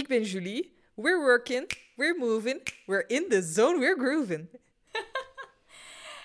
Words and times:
Ik 0.00 0.08
ben 0.08 0.22
Julie. 0.22 0.76
We're 0.94 1.20
working, 1.20 1.70
we're 1.96 2.18
moving, 2.18 2.62
we're 2.86 3.04
in 3.06 3.28
the 3.28 3.42
zone, 3.42 3.78
we're 3.78 3.98
grooving. 3.98 4.48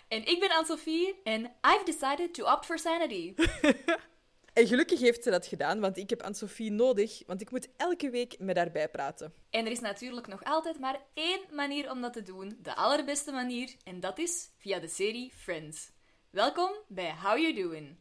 En 0.07 0.25
ik 0.25 0.39
ben 0.39 0.51
Anne-Sophie 0.51 1.21
en 1.23 1.43
I've 1.43 1.81
decided 1.85 2.33
to 2.33 2.51
opt 2.51 2.65
for 2.65 2.79
sanity. 2.79 3.33
En 4.53 4.67
gelukkig 4.67 4.99
heeft 4.99 5.23
ze 5.23 5.29
dat 5.29 5.47
gedaan, 5.47 5.79
want 5.79 5.97
ik 5.97 6.09
heb 6.09 6.21
Anne-Sophie 6.21 6.71
nodig, 6.71 7.23
want 7.27 7.41
ik 7.41 7.51
moet 7.51 7.67
elke 7.77 8.09
week 8.09 8.39
met 8.39 8.57
haar 8.57 8.71
bijpraten. 8.71 9.33
En 9.49 9.65
er 9.65 9.71
is 9.71 9.79
natuurlijk 9.79 10.27
nog 10.27 10.43
altijd 10.43 10.79
maar 10.79 11.01
één 11.13 11.41
manier 11.51 11.91
om 11.91 12.01
dat 12.01 12.13
te 12.13 12.21
doen, 12.21 12.57
de 12.61 12.75
allerbeste 12.75 13.31
manier, 13.31 13.75
en 13.83 13.99
dat 13.99 14.19
is 14.19 14.49
via 14.57 14.79
de 14.79 14.87
serie 14.87 15.31
Friends. 15.35 15.91
Welkom 16.29 16.71
bij 16.87 17.13
How 17.23 17.37
You 17.37 17.53
Doing. 17.53 17.97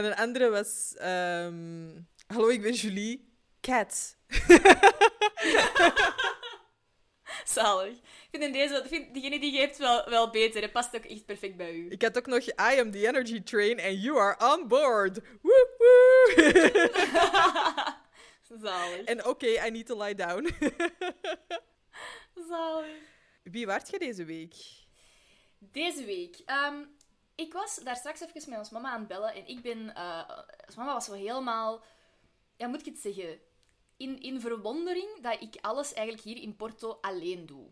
Mijn 0.00 0.14
andere 0.14 0.48
was... 0.50 0.94
ehm, 0.96 1.90
Hallo, 2.26 2.48
ik 2.48 2.62
ben 2.62 2.72
Julie. 2.72 3.30
Cat. 3.60 4.16
Zalig. 7.44 7.92
Ik 7.96 8.28
vind 8.30 8.42
in 8.42 8.52
deze, 8.52 8.82
vind 8.86 9.14
diegene 9.14 9.40
die 9.40 9.52
je 9.52 9.60
hebt 9.60 9.78
wel, 9.78 10.08
wel 10.10 10.30
beter. 10.30 10.62
Het 10.62 10.72
past 10.72 10.96
ook 10.96 11.04
echt 11.04 11.26
perfect 11.26 11.56
bij 11.56 11.74
u. 11.74 11.90
Ik 11.90 12.02
had 12.02 12.16
ook 12.18 12.26
nog 12.26 12.46
I 12.46 12.80
am 12.80 12.90
the 12.90 13.06
energy 13.08 13.42
train 13.42 13.80
and 13.80 14.02
you 14.02 14.18
are 14.18 14.52
on 14.54 14.68
board. 14.68 15.18
Woe, 15.42 15.68
woe. 15.78 16.80
Zalig. 18.62 19.04
en 19.04 19.24
oké, 19.26 19.46
I 19.66 19.70
need 19.70 19.86
to 19.86 20.02
lie 20.02 20.14
down. 20.14 20.48
Zalig. 22.48 22.96
Wie 23.42 23.66
waart 23.66 23.90
je 23.90 23.98
deze 23.98 24.24
week? 24.24 24.54
Deze 25.58 26.04
week. 26.04 26.36
ehm, 26.46 26.74
ik 27.34 27.52
was 27.52 27.80
daar 27.84 27.96
straks 27.96 28.20
even 28.20 28.50
met 28.50 28.58
ons 28.58 28.70
mama 28.70 28.90
aan 28.90 28.98
het 28.98 29.08
bellen. 29.08 29.34
En 29.34 29.46
ik 29.46 29.62
ben... 29.62 29.94
eh, 29.94 30.38
ons 30.66 30.76
mama 30.76 30.92
was 30.92 31.04
zo 31.04 31.12
helemaal... 31.12 31.82
Ja, 32.56 32.66
moet 32.66 32.80
ik 32.80 32.92
het 32.92 32.98
zeggen? 32.98 33.40
In, 33.96 34.20
in 34.20 34.40
verwondering 34.40 35.20
dat 35.20 35.42
ik 35.42 35.56
alles 35.60 35.92
eigenlijk 35.92 36.26
hier 36.26 36.42
in 36.42 36.56
Porto 36.56 36.98
alleen 37.00 37.46
doe. 37.46 37.66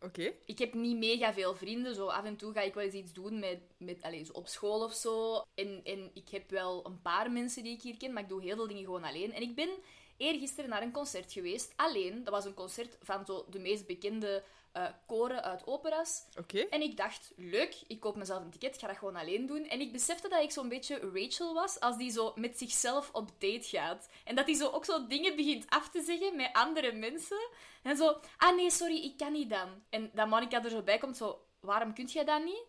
Oké. 0.00 0.32
Ik 0.44 0.58
heb 0.58 0.74
niet 0.74 0.96
mega 0.96 1.32
veel 1.32 1.54
vrienden. 1.54 1.94
Zo 1.94 2.06
af 2.06 2.24
en 2.24 2.36
toe 2.36 2.52
ga 2.52 2.60
ik 2.60 2.74
wel 2.74 2.84
eens 2.84 2.94
iets 2.94 3.12
doen 3.12 3.38
met, 3.38 3.60
met 3.76 4.02
allez, 4.02 4.26
zo 4.26 4.32
op 4.32 4.48
school 4.48 4.84
of 4.84 4.92
zo. 4.92 5.42
En, 5.54 5.80
en 5.84 6.10
ik 6.14 6.28
heb 6.28 6.50
wel 6.50 6.86
een 6.86 7.02
paar 7.02 7.30
mensen 7.30 7.62
die 7.62 7.74
ik 7.74 7.82
hier 7.82 7.96
ken, 7.96 8.12
maar 8.12 8.22
ik 8.22 8.28
doe 8.28 8.42
heel 8.42 8.56
veel 8.56 8.66
dingen 8.66 8.84
gewoon 8.84 9.04
alleen. 9.04 9.32
En 9.32 9.42
ik 9.42 9.54
ben 9.54 9.70
eergisteren 10.16 10.70
naar 10.70 10.82
een 10.82 10.92
concert 10.92 11.32
geweest, 11.32 11.72
alleen. 11.76 12.24
Dat 12.24 12.34
was 12.34 12.44
een 12.44 12.54
concert 12.54 12.98
van 13.02 13.26
zo 13.26 13.46
de 13.50 13.58
meest 13.58 13.86
bekende 13.86 14.44
eh, 14.76 14.86
koren 15.06 15.42
uit 15.42 15.66
operas. 15.66 16.24
Oké. 16.38 16.58
En 16.58 16.82
ik 16.82 16.96
dacht, 16.96 17.32
leuk, 17.36 17.82
ik 17.86 18.00
koop 18.00 18.16
mezelf 18.16 18.42
een 18.42 18.50
ticket, 18.50 18.74
ik 18.74 18.80
ga 18.80 18.86
dat 18.86 18.96
gewoon 18.96 19.16
alleen 19.16 19.46
doen. 19.46 19.64
En 19.64 19.80
ik 19.80 19.92
besefte 19.92 20.28
dat 20.28 20.42
ik 20.42 20.50
zo'n 20.50 20.68
beetje 20.68 21.10
Rachel 21.14 21.54
was, 21.54 21.80
als 21.80 21.96
die 21.96 22.10
zo 22.10 22.32
met 22.34 22.58
zichzelf 22.58 23.10
op 23.12 23.30
date 23.38 23.68
gaat. 23.68 24.08
En 24.24 24.34
dat 24.34 24.46
die 24.46 24.54
zo 24.54 24.68
ook 24.68 24.84
zo 24.84 25.06
dingen 25.06 25.36
begint 25.36 25.64
af 25.68 25.90
te 25.90 26.02
zeggen 26.02 26.36
met 26.36 26.50
andere 26.52 26.92
mensen. 26.92 27.48
En 27.82 27.96
zo, 27.96 28.20
ah 28.36 28.56
nee, 28.56 28.70
sorry, 28.70 28.96
ik 28.96 29.16
kan 29.16 29.32
niet 29.32 29.50
dan. 29.50 29.68
En 29.90 30.10
dat 30.14 30.28
Monica 30.28 30.64
er 30.64 30.70
zo 30.70 30.82
bij 30.82 30.98
komt, 30.98 31.16
zo, 31.16 31.40
waarom 31.60 31.94
kunt 31.94 32.12
jij 32.12 32.24
dat 32.24 32.44
niet? 32.44 32.64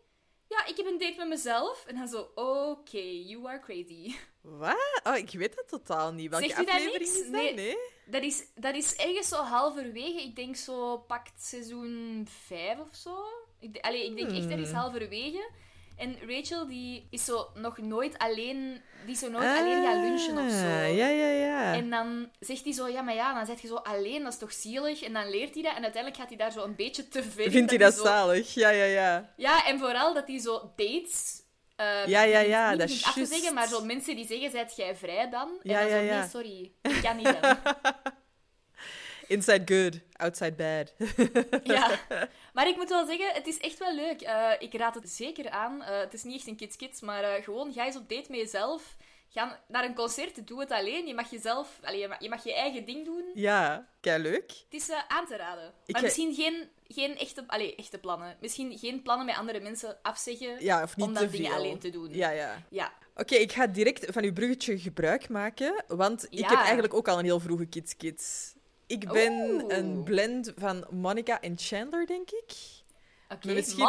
Ja, 0.50 0.66
ik 0.66 0.78
heb 0.78 0.86
een 0.86 0.98
date 0.98 1.18
met 1.18 1.28
mezelf. 1.28 1.86
En 1.88 1.96
dan 1.96 2.08
zo, 2.08 2.32
oké, 2.36 2.98
you 3.02 3.48
are 3.48 3.60
crazy. 3.60 4.16
Wat? 4.42 5.02
Oh, 5.04 5.16
ik 5.16 5.32
weet 5.32 5.56
dat 5.56 5.68
totaal 5.68 6.14
niet. 6.14 6.30
Welke 6.30 6.46
Zegt 6.46 6.58
dat 6.58 6.70
aflevering 6.70 7.10
is 7.10 7.22
dat? 7.22 7.32
Nee. 7.32 7.54
Nee. 7.54 7.78
Dat 8.06 8.24
is, 8.24 8.44
dat 8.56 8.76
is 8.76 8.96
ergens 8.96 9.28
zo 9.28 9.36
halverwege. 9.36 10.22
Ik 10.24 10.36
denk 10.36 10.56
zo 10.56 10.98
pakt 10.98 11.42
seizoen 11.42 12.28
5 12.30 12.80
of 12.80 12.96
zo. 12.96 13.24
Ik, 13.60 13.78
allee, 13.82 14.06
ik 14.06 14.16
denk 14.16 14.30
echt 14.32 14.50
ergens 14.50 14.70
Hmm. 14.70 14.80
halverwege. 14.80 15.50
En 15.98 16.18
Rachel 16.28 16.68
die 16.68 17.08
is 17.10 17.26
zo 17.26 17.48
nog 17.54 17.78
nooit 17.78 18.18
alleen, 18.18 18.82
die 19.06 19.14
is 19.14 19.20
zo 19.20 19.30
nooit 19.30 19.46
alleen 19.58 19.84
gaan 19.84 20.02
lunchen 20.02 20.38
of 20.38 20.52
zo. 20.52 20.66
Ah, 20.66 20.96
Ja, 20.96 21.08
ja, 21.08 21.28
ja. 21.28 21.74
En 21.74 21.90
dan 21.90 22.30
zegt 22.40 22.64
hij 22.64 22.74
zo, 22.74 22.88
ja, 22.88 23.02
maar 23.02 23.14
ja, 23.16 23.34
dan 23.34 23.46
zet 23.46 23.62
je 23.62 23.68
zo 23.68 23.76
alleen, 23.76 24.24
dat 24.24 24.34
is 24.34 24.40
toch 24.40 24.52
zielig? 24.54 25.02
En 25.02 25.14
dan 25.14 25.30
leert 25.30 25.54
hij 25.54 25.64
dat 25.64 25.76
en 25.76 25.84
uiteindelijk 25.84 26.16
gaat 26.22 26.28
hij 26.30 26.38
daar 26.38 26.52
zo 26.52 26.64
een 26.64 26.76
beetje 26.76 27.08
te 27.08 27.20
in, 27.36 27.52
Vindt 27.52 27.70
hij 27.70 27.80
dat 27.80 27.94
zo- 27.94 28.04
zalig? 28.04 28.54
Ja, 28.54 28.70
ja, 28.70 28.84
ja. 28.84 29.34
Ja, 29.38 29.66
en 29.66 29.80
vooral 29.80 30.14
dat 30.14 30.28
hij 30.28 30.40
zo 30.40 30.72
dates... 30.76 31.42
eh, 31.76 32.06
Ja, 32.08 32.22
ja, 32.22 32.40
ja, 32.40 32.70
niet 32.70 32.80
dat 32.80 32.90
is 32.90 33.04
af 33.06 33.14
te 33.14 33.26
zeggen, 33.26 33.54
maar 33.54 33.68
zo 33.68 33.84
mensen 33.86 34.16
die 34.16 34.28
zeggen, 34.28 34.52
zijt 34.52 34.76
jij 34.76 34.96
vrij 34.96 35.30
dan? 35.30 35.50
En 35.64 35.70
Ja, 35.72 35.80
dan 35.80 35.90
ja, 35.90 35.98
zo, 35.98 36.04
ja. 36.04 36.20
nee, 36.20 36.30
sorry, 36.30 36.72
ik 36.82 37.00
kan 37.02 37.16
niet 37.18 37.26
dan. 37.42 37.58
Inside 39.28 39.74
good, 39.76 40.00
outside 40.16 40.54
bad. 40.54 40.94
Ja, 41.64 42.00
maar 42.54 42.68
ik 42.68 42.76
moet 42.76 42.90
wel 42.90 43.06
zeggen, 43.06 43.34
het 43.34 43.48
is 43.48 43.58
echt 43.58 43.78
wel 43.78 43.96
leuk. 43.96 44.22
Eh, 44.22 44.52
ik 44.60 44.74
raad 44.74 44.96
het 44.96 45.10
zeker 45.10 45.50
aan. 45.50 45.84
Eh, 45.84 46.00
het 46.00 46.14
is 46.14 46.24
niet 46.24 46.36
echt 46.36 46.48
een 46.48 46.56
kids-kids, 46.56 47.02
maar 47.02 47.24
eh, 47.24 47.44
gewoon 47.44 47.74
ga 47.74 47.86
eens 47.86 47.96
op 47.98 48.10
date 48.10 48.32
met 48.32 48.40
jezelf. 48.40 48.96
Ga 49.30 49.60
naar 49.68 49.84
een 49.84 49.96
concert, 49.96 50.48
doe 50.48 50.60
het 50.60 50.72
alleen. 50.72 51.08
Je 51.08 51.14
mag 51.14 51.32
jezelf, 51.32 51.80
allee, 51.84 52.00
je, 52.00 52.08
mag, 52.08 52.22
je 52.22 52.30
mag 52.30 52.44
je 52.44 52.54
eigen 52.54 52.86
ding 52.86 53.06
doen. 53.06 53.24
ja, 53.34 53.88
kei 54.02 54.22
leuk. 54.22 54.50
Het 54.70 54.82
is 54.82 54.92
aan 55.08 55.26
te 55.26 55.36
raden. 55.36 55.68
Ik 55.86 55.92
maar 55.94 56.02
ga- 56.02 56.08
misschien 56.08 56.34
geen, 56.34 56.70
geen 56.88 57.18
echte, 57.18 57.44
allee, 57.48 57.76
echte 57.76 57.98
plannen. 57.98 58.38
Misschien 58.42 58.78
geen 58.78 59.02
plannen 59.02 59.26
met 59.26 59.36
andere 59.38 59.60
mensen 59.60 59.98
afzeggen 60.02 60.64
Ja, 60.64 60.84
of 60.84 60.96
niet 60.96 61.06
om 61.06 61.14
dingen 61.14 61.30
veel. 61.32 61.54
alleen 61.54 61.80
te 61.80 61.90
doen. 61.90 62.14
Ja, 62.14 62.30
ja. 62.30 62.64
Ja. 62.70 62.94
Oké, 63.16 63.36
ik 63.36 63.52
ga 63.52 63.68
direct 63.68 64.06
van 64.14 64.24
uw 64.24 64.34
bruggetje 64.34 64.80
gebruik 64.80 65.30
maken, 65.30 65.84
want 65.88 66.26
ik 66.30 66.40
heb 66.50 66.60
eigenlijk 66.60 66.94
ook 66.94 67.08
al 67.08 67.20
een 67.20 67.26
heel 67.26 67.40
vroege 67.40 67.66
Kids 67.66 67.98
Kids. 67.98 68.56
Ik 68.88 69.12
ben 69.12 69.34
Oeh. 69.34 69.78
een 69.78 70.04
blend 70.04 70.54
van 70.56 70.86
Monica 70.90 71.42
en 71.42 71.54
Chandler, 71.58 72.06
denk 72.06 72.32
ik. 72.32 72.52
Oké, 73.30 73.48
Maar 73.48 73.56
misschien-. 73.56 73.80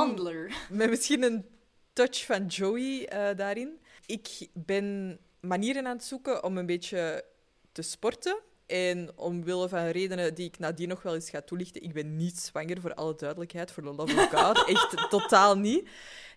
Met 0.70 0.90
misschien 0.90 1.22
een 1.22 1.46
touch 1.92 2.24
van 2.24 2.46
Joey 2.46 3.06
eh, 3.08 3.36
daarin. 3.36 3.80
Ik 4.06 4.48
ben 4.52 5.18
manieren 5.40 5.86
aan 5.86 5.96
het 5.96 6.04
zoeken 6.04 6.44
om 6.44 6.58
een 6.58 6.66
beetje 6.66 7.24
te 7.72 7.82
sporten. 7.82 8.40
En 8.68 9.10
omwille 9.16 9.68
van 9.68 9.86
redenen 9.86 10.34
die 10.34 10.46
ik 10.46 10.58
nadien 10.58 10.88
nog 10.88 11.02
wel 11.02 11.14
eens 11.14 11.30
ga 11.30 11.40
toelichten, 11.42 11.82
ik 11.82 11.92
ben 11.92 12.16
niet 12.16 12.38
zwanger, 12.38 12.80
voor 12.80 12.94
alle 12.94 13.14
duidelijkheid, 13.14 13.70
voor 13.72 13.82
the 13.82 13.92
love 13.94 14.14
of 14.16 14.28
God. 14.32 14.64
Echt 14.68 15.10
totaal 15.10 15.58
niet. 15.58 15.88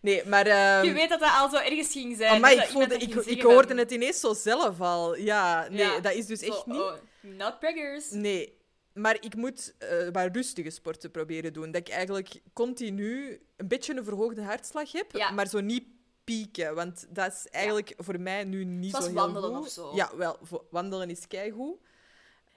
Nee, 0.02 0.26
maar... 0.26 0.46
ehm, 0.46 0.86
Je 0.86 0.94
weet 0.94 1.10
dat 1.10 1.20
dat 1.20 1.32
al 1.38 1.50
zo 1.50 1.56
ergens 1.56 1.92
ging 1.92 2.18
zijn. 2.18 2.42
Dat 2.42 2.52
ik, 2.52 2.60
voelde, 2.62 2.96
ik, 2.98 3.14
ik 3.16 3.42
hoorde 3.42 3.68
van- 3.68 3.78
het 3.78 3.92
ineens 3.92 4.20
zo 4.20 4.34
zelf 4.34 4.82
al. 4.82 5.16
Ja, 5.18 5.68
nee, 5.70 5.78
Ja, 5.80 6.00
dat 6.00 6.14
is 6.14 6.26
dus 6.26 6.40
zo, 6.40 6.46
echt 6.52 6.66
niet. 6.66 6.78
oh, 6.78 6.94
not 7.22 7.60
preggers. 7.60 8.10
Nee, 8.10 8.58
maar 8.94 9.18
ik 9.20 9.36
moet 9.36 9.74
eh 9.78 10.10
maar 10.12 10.32
rustige 10.32 10.70
sporten 10.70 11.12
proberen 11.12 11.54
doen. 11.54 11.72
Dat 11.72 11.82
ik 11.88 11.90
eigenlijk 11.94 12.42
continu 12.54 13.42
een 13.58 13.68
beetje 13.68 13.96
een 13.98 14.04
verhoogde 14.04 14.42
hartslag 14.42 14.92
heb, 14.92 15.12
Ja. 15.16 15.32
maar 15.32 15.48
zo 15.48 15.60
niet 15.60 15.84
pieken. 16.24 16.76
Want 16.76 17.06
dat 17.10 17.32
is 17.34 17.48
eigenlijk 17.50 17.94
voor 17.98 18.20
mij 18.20 18.44
nu 18.44 18.66
niet 18.66 18.90
Zoals 18.92 19.06
zo 19.06 19.12
heel 19.12 19.20
wandelen 19.22 19.50
goed. 19.56 19.66
of 19.66 19.70
zo. 19.72 19.92
Ja, 19.96 20.10
wel, 20.18 20.38
wandelen 20.70 21.10
is 21.10 21.28
keigoed. 21.28 21.76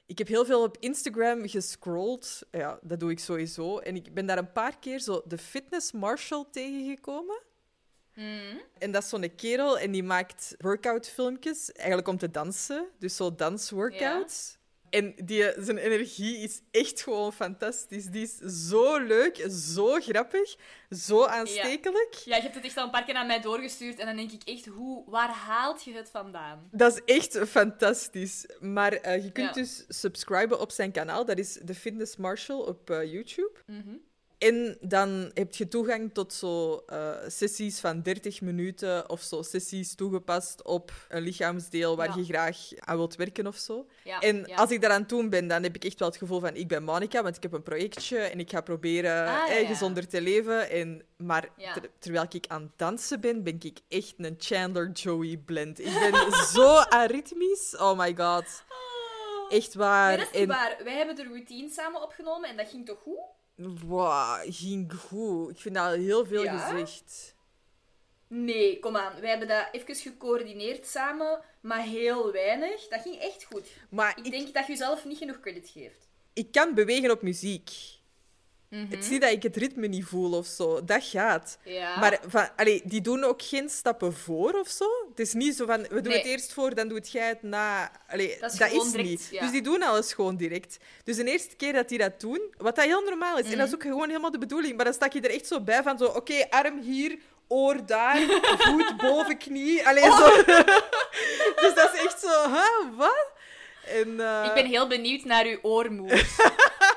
Ik 0.07 0.19
heb 0.19 0.29
heel 0.29 0.45
veel 0.45 0.63
op 0.63 0.77
Instagram 0.81 1.49
gescrolld. 1.49 2.43
Ja, 2.51 2.79
dat 2.83 3.01
doe 3.01 3.11
ik 3.11 3.19
sowieso. 3.19 3.79
En 3.79 3.97
ik 3.97 4.15
ben 4.15 4.27
daar 4.27 4.39
een 4.39 4.53
paar 4.53 4.79
keer 4.79 5.01
zo 5.01 5.23
de 5.25 5.39
Fitness 5.39 5.93
Marshall 5.93 6.45
tegengekomen. 6.51 7.43
Mm. 8.15 8.61
En 8.79 8.93
dat 8.93 9.03
is 9.03 9.09
zo'n 9.09 9.35
kerel 9.35 9.79
en 9.79 9.91
die 9.91 10.03
maakt 10.03 10.55
workout-filmpjes, 10.59 11.73
eigenlijk 11.73 12.09
om 12.09 12.19
te 12.19 12.31
dansen. 12.31 12.89
Dus 12.99 13.17
zo 13.17 13.35
dansworkouts. 13.35 14.57
En 14.95 15.15
die, 15.25 15.53
zijn 15.59 15.79
energie 15.79 16.37
is 16.39 16.61
echt 16.71 17.03
gewoon 17.03 17.33
fantastisch. 17.33 18.07
Die 18.07 18.23
is 18.23 18.37
zo 18.69 18.99
leuk, 18.99 19.47
zo 19.51 20.01
grappig, 20.01 20.57
zo 20.91 21.25
aanstekelijk. 21.25 22.15
Ja, 22.15 22.37
je 22.37 22.43
hebt 22.43 22.55
het 22.55 22.65
echt 22.65 22.77
al 22.77 22.85
een 22.85 22.91
paar 22.91 23.05
keer 23.05 23.15
naar 23.15 23.27
mij 23.27 23.41
doorgestuurd 23.41 23.99
en 23.99 24.07
dan 24.07 24.17
denk 24.17 24.33
ik 24.33 24.43
echt, 24.45 24.67
hoe, 24.67 25.05
waar 25.07 25.29
haalt 25.29 25.85
je 25.85 25.93
het 25.93 26.11
vandaan? 26.11 26.69
Dat 26.71 27.03
is 27.05 27.15
echt 27.15 27.39
fantastisch. 27.49 28.47
Maar 28.61 28.93
eh, 28.93 29.25
je 29.25 29.33
kunt 29.33 29.55
Ja. 29.55 29.61
dus 29.63 29.85
subscriben 29.89 30.61
op 30.61 30.71
zijn 30.71 30.93
kanaal. 30.93 31.25
Dat 31.25 31.39
is 31.39 31.59
The 31.65 31.75
Fitness 31.75 32.17
Marshall 32.17 32.61
op 32.61 32.91
eh, 32.91 33.13
YouTube. 33.13 33.53
Mhm. 33.67 33.97
En 34.45 34.77
dan 34.81 35.31
heb 35.35 35.55
je 35.55 35.69
toegang 35.69 36.15
tot 36.15 36.33
zo 36.33 36.83
eh, 36.87 37.11
sessies 37.29 37.81
van 37.81 38.03
30 38.03 38.41
minuten 38.41 39.09
of 39.11 39.21
zo 39.21 39.43
sessies 39.43 39.95
toegepast 39.95 40.63
op 40.63 40.93
een 41.09 41.23
lichaamsdeel 41.23 41.97
waar 41.97 42.09
Ja. 42.09 42.15
je 42.17 42.25
graag 42.25 42.59
aan 42.79 42.97
wilt 42.97 43.17
werken 43.17 43.47
of 43.47 43.57
zo. 43.57 43.87
Ja, 44.05 44.21
en 44.21 44.45
ja. 44.47 44.57
als 44.57 44.71
ik 44.71 44.81
daaraan 44.81 45.05
doen 45.07 45.29
ben, 45.29 45.49
dan 45.49 45.63
heb 45.63 45.75
ik 45.75 45.85
echt 45.85 45.99
wel 45.99 46.09
het 46.09 46.17
gevoel 46.17 46.41
van 46.41 46.55
ik 46.57 46.69
ben 46.69 46.83
Monica, 46.83 47.23
want 47.23 47.37
ik 47.37 47.43
heb 47.43 47.53
een 47.53 47.63
projectje 47.63 48.19
en 48.19 48.39
ik 48.39 48.51
ga 48.51 48.61
proberen 48.61 49.27
Ah, 49.27 49.51
eh, 49.61 49.67
gezonder 49.69 50.09
te 50.09 50.21
leven. 50.21 50.71
En, 50.71 51.03
maar 51.17 51.49
ter- 51.57 51.91
terwijl 51.99 52.27
ik 52.31 52.45
aan 52.49 52.63
het 52.63 52.73
dansen 52.79 53.21
ben, 53.21 53.43
ben 53.43 53.57
ik 53.63 53.79
echt 53.89 54.15
een 54.17 54.35
Chandler 54.39 54.91
Joey 54.91 55.37
blend. 55.45 55.79
Ik 55.79 56.11
ben 56.11 56.33
zo 56.55 56.75
aritmisch. 56.77 57.77
Oh 57.77 57.99
my 57.99 58.15
god. 58.17 58.63
Echt 59.49 59.75
waar. 59.75 60.17
Nee, 60.17 60.25
dat 60.27 60.35
is 60.35 60.41
En- 60.41 60.49
waar. 60.49 60.77
Wij 60.85 60.97
hebben 60.97 61.15
de 61.17 61.25
routine 61.25 61.69
samen 61.71 62.03
opgenomen 62.03 62.49
en 62.49 62.57
dat 62.57 62.69
ging 62.69 62.87
toch 62.87 62.99
goed? 63.03 63.19
Wow, 63.57 64.41
ging 64.49 64.93
goed. 64.95 65.51
Ik 65.51 65.59
vind 65.61 65.75
dat 65.75 65.95
heel 65.95 66.27
veel 66.27 66.43
Ja? 66.43 66.59
gezegd. 66.59 67.35
Nee, 68.29 68.79
kom 68.79 68.97
aan. 68.97 69.21
Wij 69.21 69.31
hebben 69.31 69.49
dat 69.49 69.69
even 69.73 69.95
gecoördineerd 69.95 70.87
samen, 70.87 71.41
maar 71.61 71.83
heel 71.83 72.33
weinig. 72.33 72.89
Dat 72.89 73.01
ging 73.03 73.17
echt 73.19 73.45
goed. 73.45 73.69
Maar 73.91 74.19
Ik 74.19 74.25
ik, 74.25 74.31
denk 74.31 74.55
dat 74.55 74.67
je 74.67 74.73
jezelf 74.73 75.05
niet 75.05 75.19
genoeg 75.19 75.41
credit 75.41 75.69
geeft. 75.69 76.09
ik 76.33 76.53
kan 76.53 76.75
bewegen 76.75 77.11
op 77.11 77.23
muziek. 77.23 77.71
Het 78.69 78.99
is 78.99 79.09
niet 79.09 79.21
dat 79.21 79.31
ik 79.31 79.43
het 79.43 79.57
ritme 79.57 79.87
niet 79.87 80.05
voel 80.05 80.33
of 80.33 80.47
zo. 80.47 80.85
Dat 80.85 81.05
gaat. 81.05 81.59
Ja. 81.65 81.99
Maar 81.99 82.21
van, 82.27 82.49
allee, 82.57 82.83
die 82.85 83.01
doen 83.01 83.25
ook 83.25 83.43
geen 83.43 83.69
stappen 83.69 84.13
voor 84.13 84.53
of 84.53 84.69
zo. 84.69 84.89
Het 85.17 85.27
is 85.27 85.33
niet 85.33 85.57
zo 85.57 85.67
van, 85.67 85.83
we 85.83 85.89
doen 86.01 86.03
Nee. 86.13 86.17
het 86.19 86.27
eerst 86.27 86.53
voor, 86.53 86.75
dan 86.75 86.89
doet 86.89 87.13
jij 87.13 87.29
het 87.29 87.43
na. 87.43 87.91
Allee, 88.09 88.37
Dat 88.41 88.53
is 88.53 88.59
dat 88.59 88.69
gewoon 88.69 88.87
is 88.87 88.91
direct, 88.93 89.09
niet. 89.09 89.29
ja. 89.31 89.41
Dus 89.41 89.51
die 89.51 89.63
doen 89.63 89.83
alles 89.83 90.13
gewoon 90.13 90.37
direct. 90.37 90.77
Dus 91.05 91.17
de 91.17 91.25
eerste 91.25 91.57
keer 91.57 91.73
dat 91.73 91.89
die 91.89 91.99
dat 91.99 92.21
doen, 92.21 92.41
wat 92.57 92.77
dat 92.77 92.85
heel 92.85 93.01
normaal 93.03 93.39
is, 93.39 93.45
en 93.45 93.49
Mhm. 93.51 93.59
dat 93.59 93.67
is 93.69 93.75
ook 93.75 93.83
gewoon 93.83 94.09
helemaal 94.09 94.31
de 94.31 94.39
bedoeling, 94.39 94.77
maar 94.77 94.85
dan 94.85 94.95
stak 94.95 95.13
je 95.13 95.21
er 95.21 95.31
echt 95.31 95.47
zo 95.47 95.61
bij 95.61 95.83
van 95.83 95.99
zo, 95.99 96.05
oké, 96.05 96.47
arm 96.51 96.81
hier, 96.81 97.19
oor 97.49 97.87
daar, 97.87 98.17
voet 98.65 98.97
boven 98.97 99.39
knie. 99.39 99.87
Allee, 99.89 100.03
Oh. 100.05 100.19
zo. 100.19 100.43
dus 101.63 101.75
dat 101.75 101.91
is 101.95 102.01
echt 102.05 102.21
zo, 102.21 102.51
huh, 102.51 102.97
wat? 102.97 103.27
En, 103.87 104.21
eh, 104.21 104.45
Ik 104.47 104.55
ben 104.55 104.67
heel 104.67 104.87
benieuwd 104.89 105.25
naar 105.25 105.45
uw 105.45 105.59
oormoes. 105.63 106.11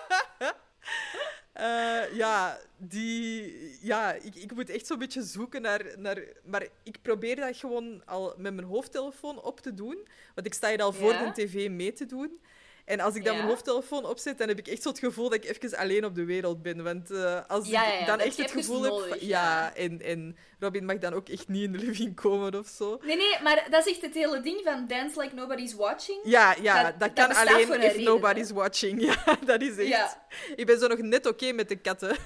Eh, 1.58 2.16
ja, 2.16 2.60
die, 2.78 3.78
ja 3.82 4.14
ik, 4.14 4.36
ik 4.36 4.56
moet 4.56 4.70
echt 4.70 4.88
zo'n 4.88 5.00
beetje 5.00 5.24
zoeken 5.24 5.62
naar, 5.62 5.86
naar... 5.98 6.24
Maar 6.44 6.68
ik 6.84 7.02
probeer 7.02 7.36
dat 7.36 7.58
gewoon 7.58 8.06
al 8.06 8.34
met 8.38 8.54
mijn 8.54 8.68
hoofdtelefoon 8.68 9.42
op 9.42 9.60
te 9.60 9.74
doen. 9.74 10.08
Want 10.36 10.48
ik 10.48 10.54
sta 10.54 10.70
hier 10.70 10.82
al 10.82 10.94
voor 10.94 11.12
de 11.12 11.32
tv 11.34 11.70
mee 11.70 11.94
te 11.94 12.06
doen. 12.06 12.40
En 12.88 13.00
als 13.00 13.16
ik 13.16 13.24
dan 13.24 13.34
Ja? 13.34 13.38
mijn 13.40 13.50
hoofdtelefoon 13.52 14.06
opzet, 14.06 14.38
dan 14.38 14.48
heb 14.48 14.58
ik 14.60 14.68
echt 14.68 14.82
zo 14.82 14.90
het 14.90 15.00
gevoel 15.00 15.30
dat 15.30 15.44
ik 15.44 15.50
even 15.64 15.78
alleen 15.78 16.06
op 16.06 16.16
de 16.16 16.24
wereld 16.26 16.62
ben. 16.62 16.84
Want 16.84 17.12
eh, 17.12 17.40
als 17.48 17.68
Ja, 17.68 17.94
ik 17.94 18.00
ja, 18.00 18.06
dan 18.06 18.20
echt 18.20 18.38
het 18.38 18.52
gevoel 18.52 18.82
heb... 18.84 18.94
van- 19.10 19.28
ja. 19.28 19.76
En, 19.76 20.02
en 20.02 20.38
Robin 20.60 20.86
mag 20.86 20.98
dan 20.98 21.14
ook 21.14 21.30
echt 21.30 21.48
niet 21.48 21.64
in 21.64 21.72
de 21.72 21.78
living 21.78 22.16
komen 22.16 22.56
of 22.60 22.68
zo. 22.68 23.00
Nee, 23.04 23.18
nee, 23.18 23.42
maar 23.44 23.68
dat 23.70 23.86
is 23.88 23.92
echt 23.94 24.02
het 24.02 24.14
hele 24.14 24.42
ding 24.42 24.62
van 24.64 24.88
Dance 24.88 25.20
Like 25.22 25.36
Nobody's 25.36 25.74
Watching. 25.74 26.20
Ja, 26.24 26.56
ja 26.62 26.84
Dat- 26.84 27.00
dat, 27.00 27.16
dat 27.16 27.28
kan 27.28 27.36
alleen 27.36 27.60
if 27.60 27.70
reden, 27.82 28.04
nobody's 28.04 28.52
watching. 28.52 29.02
Ja, 29.08 29.38
dat 29.46 29.62
is 29.62 29.78
echt... 29.78 29.88
Ja. 29.88 30.26
Ik 30.56 30.66
ben 30.66 30.80
zo 30.80 30.88
nog 30.88 30.98
net 31.00 31.26
oké 31.26 31.52
met 31.52 31.70
de 31.70 31.76
katten. 31.76 32.16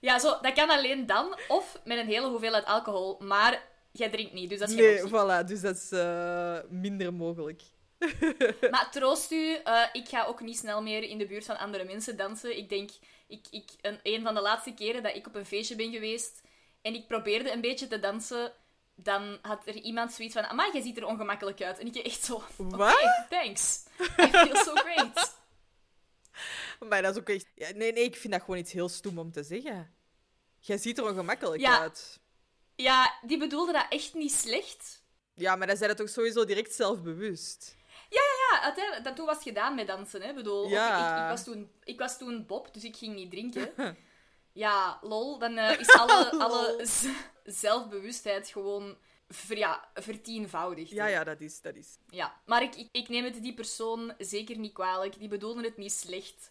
Ja, 0.00 0.18
zo, 0.18 0.38
dat 0.40 0.52
kan 0.52 0.70
alleen 0.70 1.06
dan, 1.06 1.36
of 1.48 1.80
met 1.84 1.98
een 1.98 2.06
hele 2.06 2.26
hoeveelheid 2.28 2.64
alcohol, 2.64 3.16
maar 3.20 3.62
jij 3.92 4.10
drinkt 4.10 4.32
niet, 4.32 4.50
dus 4.50 4.58
dat 4.58 4.68
is 4.68 4.74
Nee, 4.74 5.04
optie. 5.04 5.18
voilà. 5.18 5.46
Dus 5.46 5.60
dat 5.60 5.76
is 5.76 5.90
eh, 5.90 6.56
minder 6.68 7.14
mogelijk. 7.14 7.62
Maar 8.70 8.90
troost 8.90 9.30
u, 9.30 9.54
eh, 9.54 9.82
ik 9.92 10.08
ga 10.08 10.24
ook 10.24 10.40
niet 10.40 10.56
snel 10.58 10.82
meer 10.82 11.02
in 11.02 11.18
de 11.18 11.26
buurt 11.26 11.44
van 11.44 11.58
andere 11.58 11.84
mensen 11.84 12.16
dansen. 12.16 12.56
Ik 12.56 12.68
denk, 12.68 12.90
ik, 13.26 13.46
ik, 13.50 13.70
een, 13.80 14.00
een 14.02 14.22
van 14.22 14.34
de 14.34 14.40
laatste 14.40 14.74
keren 14.74 15.02
dat 15.02 15.14
ik 15.14 15.26
op 15.26 15.34
een 15.34 15.46
feestje 15.46 15.74
ben 15.76 15.92
geweest 15.92 16.40
en 16.82 16.94
ik 16.94 17.06
probeerde 17.06 17.52
een 17.52 17.60
beetje 17.60 17.86
te 17.88 17.98
dansen, 17.98 18.52
dan 18.94 19.38
had 19.42 19.66
er 19.66 19.74
iemand 19.74 20.12
zoiets 20.12 20.34
van, 20.34 20.44
amai, 20.44 20.72
jij 20.72 20.82
ziet 20.82 20.96
er 20.96 21.06
ongemakkelijk 21.06 21.62
uit. 21.62 21.78
En 21.78 21.86
ik 21.86 21.94
echt 21.96 22.24
zo, 22.24 22.34
oké, 22.58 22.76
Wat? 22.76 23.24
thanks. 23.28 23.84
I 24.00 24.28
feel 24.30 24.56
so 24.56 24.74
great. 24.74 25.30
Maar 26.88 27.02
dat 27.02 27.14
is 27.14 27.20
ook 27.20 27.28
echt... 27.28 27.46
Ja, 27.54 27.70
nee, 27.74 27.92
nee, 27.92 28.04
ik 28.04 28.16
vind 28.16 28.32
dat 28.32 28.42
gewoon 28.42 28.58
iets 28.60 28.72
heel 28.72 28.88
stoem 28.88 29.18
om 29.18 29.32
te 29.32 29.42
zeggen. 29.42 29.94
Jij 30.58 30.78
ziet 30.78 30.98
er 30.98 31.04
ongemakkelijk 31.08 31.60
Ja. 31.60 31.80
uit. 31.80 32.20
Ja, 32.74 33.18
die 33.22 33.38
bedoelde 33.38 33.72
dat 33.72 33.86
echt 33.88 34.14
niet 34.14 34.32
slecht. 34.32 35.02
Ja, 35.34 35.56
maar 35.56 35.66
dan 35.66 35.76
zijn 35.76 35.88
dat 35.88 35.98
toch 35.98 36.08
sowieso 36.08 36.44
direct 36.44 36.74
zelfbewust. 36.74 37.76
Ja, 38.12 38.60
uiteindelijk, 38.62 39.04
dat 39.04 39.16
toen 39.16 39.26
was 39.26 39.34
het 39.34 39.44
gedaan 39.44 39.74
met 39.74 39.86
dansen. 39.86 40.22
Hè. 40.22 40.28
Ik 40.28 40.34
bedoel, 40.34 40.68
Ja. 40.68 41.16
ik, 41.16 41.22
ik, 41.24 41.28
was 41.30 41.44
toen, 41.44 41.70
ik 41.84 41.98
was 41.98 42.18
toen 42.18 42.46
Bob, 42.46 42.74
dus 42.74 42.84
ik 42.84 42.96
ging 42.96 43.14
niet 43.14 43.30
drinken. 43.30 43.72
Ja, 44.54 44.98
lol, 45.02 45.38
dan 45.38 45.56
eh, 45.56 45.80
is 45.80 45.88
alle, 46.00 46.36
Lol. 46.36 46.86
zelfbewustheid 47.44 48.48
gewoon 48.48 48.96
ver, 49.28 49.56
ja, 49.58 49.88
vertienvoudigd. 49.94 50.90
Ja, 50.90 51.06
ja, 51.06 51.24
dat 51.24 51.40
is... 51.40 51.60
Dat 51.60 51.74
is. 51.74 51.98
Ja, 52.08 52.40
maar 52.46 52.62
ik, 52.62 52.74
ik, 52.74 52.88
ik 52.92 53.08
neem 53.08 53.24
het 53.24 53.42
die 53.42 53.54
persoon 53.54 54.14
zeker 54.18 54.58
niet 54.58 54.72
kwalijk. 54.72 55.18
Die 55.18 55.28
bedoelde 55.28 55.62
het 55.62 55.76
niet 55.76 55.92
slecht. 55.92 56.50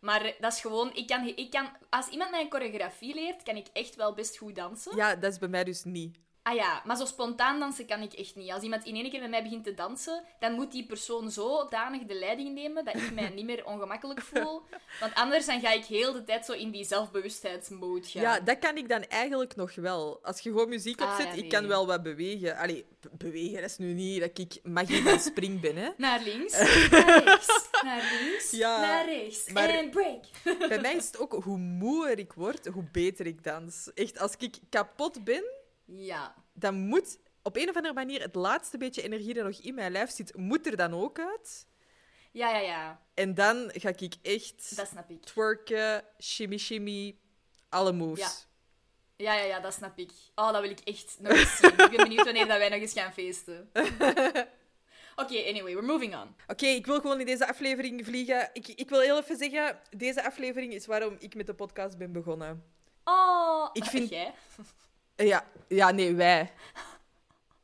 Maar 0.00 0.34
dat 0.40 0.52
is 0.52 0.60
gewoon... 0.60 0.94
Ik 0.94 1.06
kan, 1.06 1.26
ik 1.26 1.50
kan, 1.50 1.70
als 1.90 2.08
iemand 2.08 2.30
mij 2.30 2.40
een 2.40 2.50
choreografie 2.50 3.14
leert, 3.14 3.42
kan 3.42 3.56
ik 3.56 3.66
echt 3.72 3.94
wel 3.96 4.14
best 4.14 4.36
goed 4.36 4.54
dansen. 4.54 4.96
Ja, 4.96 5.14
dat 5.16 5.32
is 5.32 5.38
bij 5.38 5.48
mij 5.48 5.64
dus 5.64 5.84
niet. 5.84 6.18
Ah 6.48 6.54
ja, 6.54 6.82
maar 6.84 6.96
zo 6.96 7.04
spontaan 7.04 7.60
dansen 7.60 7.86
kan 7.86 8.02
ik 8.02 8.12
echt 8.12 8.36
niet. 8.36 8.50
Als 8.50 8.62
iemand 8.62 8.84
in 8.84 8.94
één 8.94 9.10
keer 9.10 9.20
met 9.20 9.30
mij 9.30 9.42
begint 9.42 9.64
te 9.64 9.74
dansen, 9.74 10.24
dan 10.38 10.52
moet 10.52 10.72
die 10.72 10.86
persoon 10.86 11.30
zodanig 11.30 12.02
de 12.02 12.14
leiding 12.14 12.54
nemen 12.54 12.84
dat 12.84 12.94
ik 12.96 13.12
mij 13.12 13.28
niet 13.34 13.44
meer 13.44 13.66
ongemakkelijk 13.66 14.20
voel. 14.20 14.62
Want 15.00 15.14
anders 15.14 15.46
dan 15.46 15.60
ga 15.60 15.70
ik 15.72 15.84
heel 15.84 16.12
de 16.12 16.24
tijd 16.24 16.44
zo 16.44 16.52
in 16.52 16.70
die 16.70 16.84
zelfbewustheidsmode 16.84 18.06
gaan. 18.08 18.22
Ja, 18.22 18.40
dat 18.40 18.58
kan 18.58 18.76
ik 18.76 18.88
dan 18.88 19.02
eigenlijk 19.02 19.56
nog 19.56 19.74
wel. 19.74 20.18
Als 20.22 20.40
je 20.40 20.50
gewoon 20.50 20.68
muziek 20.68 21.00
Ah, 21.00 21.10
opzet, 21.10 21.26
ja, 21.34 21.42
ik 21.42 21.48
kan 21.48 21.66
wel 21.66 21.86
wat 21.86 22.02
bewegen. 22.02 22.56
Allee, 22.56 22.86
be- 23.00 23.10
bewegen, 23.12 23.62
is 23.62 23.76
nu 23.78 23.92
niet 23.92 24.20
dat 24.20 24.38
ik 24.38 24.58
magie 24.62 25.02
van 25.02 25.20
spring 25.20 25.60
ben, 25.60 25.76
hè. 25.76 25.88
Naar 25.96 26.20
links, 26.22 26.52
naar 26.90 27.22
rechts, 27.24 27.68
naar 27.82 28.18
links, 28.20 28.50
Ja, 28.50 28.80
naar 28.80 29.04
rechts. 29.04 29.44
En 29.44 29.90
break. 29.90 30.24
Bij 30.68 30.80
mij 30.80 30.94
is 30.94 31.06
het 31.06 31.18
ook, 31.18 31.32
hoe 31.44 31.58
moeer 31.58 32.18
ik 32.18 32.32
word, 32.32 32.66
hoe 32.66 32.84
beter 32.92 33.26
ik 33.26 33.44
dans. 33.44 33.90
Echt, 33.94 34.18
als 34.18 34.34
ik 34.38 34.56
kapot 34.70 35.24
ben, 35.24 35.44
Ja. 35.90 36.34
dan 36.52 36.74
moet 36.74 37.18
op 37.42 37.56
een 37.56 37.68
of 37.68 37.76
andere 37.76 37.94
manier 37.94 38.20
het 38.22 38.34
laatste 38.34 38.78
beetje 38.78 39.02
energie 39.02 39.34
dat 39.34 39.44
nog 39.44 39.60
in 39.60 39.74
mijn 39.74 39.92
lijf 39.92 40.10
zit, 40.10 40.36
moet 40.36 40.66
er 40.66 40.76
dan 40.76 40.94
ook 40.94 41.18
uit. 41.18 41.66
Ja, 42.30 42.50
ja, 42.50 42.58
ja. 42.58 43.00
En 43.14 43.34
dan 43.34 43.70
ga 43.74 43.88
ik 43.96 44.14
echt 44.22 44.76
Dat 44.76 44.88
snap 44.88 45.10
ik. 45.10 45.22
twerken, 45.24 46.04
shimmy 46.20 46.58
shimmy, 46.58 47.16
alle 47.68 47.92
moves. 47.92 48.20
Ja. 48.20 48.46
Ja, 49.24 49.34
ja, 49.34 49.44
ja, 49.44 49.60
dat 49.60 49.72
snap 49.74 49.98
ik. 49.98 50.10
Oh, 50.34 50.52
dat 50.52 50.60
wil 50.60 50.70
ik 50.70 50.80
echt 50.80 51.16
nog 51.20 51.32
eens 51.32 51.56
zien. 51.56 51.70
Ik 51.70 51.76
ben 51.76 51.96
benieuwd 51.96 52.24
wanneer 52.24 52.46
dat 52.46 52.58
wij 52.58 52.68
nog 52.68 52.80
eens 52.80 52.92
gaan 52.92 53.12
feesten. 53.12 53.70
Oké, 55.16 55.36
anyway, 55.48 55.74
we're 55.74 55.82
moving 55.82 56.14
on. 56.16 56.34
Oké, 56.46 56.66
ik 56.66 56.86
wil 56.86 57.00
gewoon 57.00 57.20
in 57.20 57.26
deze 57.26 57.48
aflevering 57.48 58.04
vliegen. 58.04 58.50
Ik, 58.52 58.68
ik 58.68 58.88
wil 58.88 59.00
heel 59.00 59.18
even 59.18 59.36
zeggen, 59.36 59.78
deze 59.96 60.24
aflevering 60.24 60.72
is 60.72 60.86
waarom 60.86 61.16
ik 61.18 61.34
met 61.34 61.46
de 61.46 61.54
podcast 61.54 61.98
ben 61.98 62.12
begonnen. 62.12 62.64
Oh, 63.04 63.68
Ik 63.72 63.84
vind- 63.84 64.08
Jij? 64.08 64.34
Ja, 65.26 65.46
ja 65.68 65.90
nee, 65.90 66.14
wij. 66.14 66.52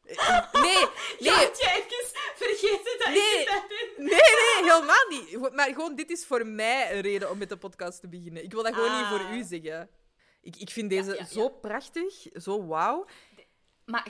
Nee, 0.52 0.86
nee, 1.18 1.30
had 1.32 1.60
jij 1.60 1.74
even 1.76 2.08
vergeten 2.34 2.98
dat 2.98 3.08
Nee. 3.08 3.40
ik 3.40 3.46
dat 3.52 3.68
ben? 3.68 4.04
nee, 4.04 4.14
nee, 4.14 4.72
helemaal 4.72 5.06
niet. 5.08 5.52
Maar 5.54 5.68
gewoon, 5.68 5.94
dit 5.94 6.10
is 6.10 6.24
voor 6.26 6.46
mij 6.46 6.92
een 6.94 7.00
reden 7.00 7.30
om 7.30 7.38
met 7.38 7.48
de 7.48 7.56
podcast 7.56 8.00
te 8.00 8.08
beginnen. 8.08 8.44
Ik 8.44 8.52
wil 8.52 8.62
dat 8.62 8.74
gewoon 8.74 8.90
Ah. 8.90 8.98
niet 8.98 9.20
voor 9.20 9.36
u 9.36 9.42
zeggen. 9.42 9.90
Ik, 10.42 10.56
ik 10.56 10.70
vind 10.70 10.90
deze 10.90 11.10
Ja, 11.10 11.16
ja, 11.18 11.24
zo 11.26 11.48
prachtig, 11.48 12.14
zo 12.42 12.66
wauw. 12.66 13.06
Maar 13.84 14.04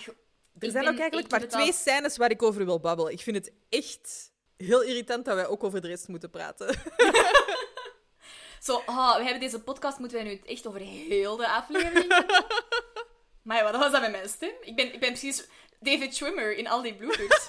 Er 0.58 0.70
zijn 0.70 0.84
ben- 0.84 0.92
ook 0.92 0.98
eigenlijk 1.00 1.30
maar 1.30 1.40
heb 1.40 1.48
het 1.50 1.58
twee 1.58 1.72
al- 1.72 1.78
scènes 1.78 2.16
waar 2.16 2.30
ik 2.30 2.42
over 2.42 2.64
wil 2.64 2.80
babbelen. 2.80 3.12
Ik 3.12 3.20
vind 3.20 3.36
het 3.36 3.52
echt 3.68 4.32
heel 4.56 4.82
irritant 4.82 5.24
dat 5.24 5.34
wij 5.34 5.46
ook 5.46 5.64
over 5.64 5.80
de 5.80 5.88
rest 5.88 6.08
moeten 6.08 6.30
praten. 6.30 6.68
Zo, 8.60 8.82
oh, 8.86 9.16
we 9.16 9.22
hebben 9.22 9.40
deze 9.40 9.60
podcast, 9.62 9.98
moeten 9.98 10.16
wij 10.18 10.26
nu 10.26 10.40
echt 10.44 10.66
over 10.66 10.80
heel 10.80 11.36
de 11.36 11.48
aflevering? 11.48 12.12
Maar 13.44 13.62
wat 13.62 13.76
was 13.76 13.92
dat 13.92 14.00
met 14.00 14.10
mijn 14.10 14.28
stem? 14.28 14.52
Ik 14.60 14.76
ben, 14.76 14.92
ik 14.92 15.00
ben 15.00 15.08
precies 15.08 15.46
David 15.80 16.16
Schwimmer 16.16 16.56
in 16.56 16.66
al 16.66 16.82
die 16.82 16.94
bloopers. 16.94 17.46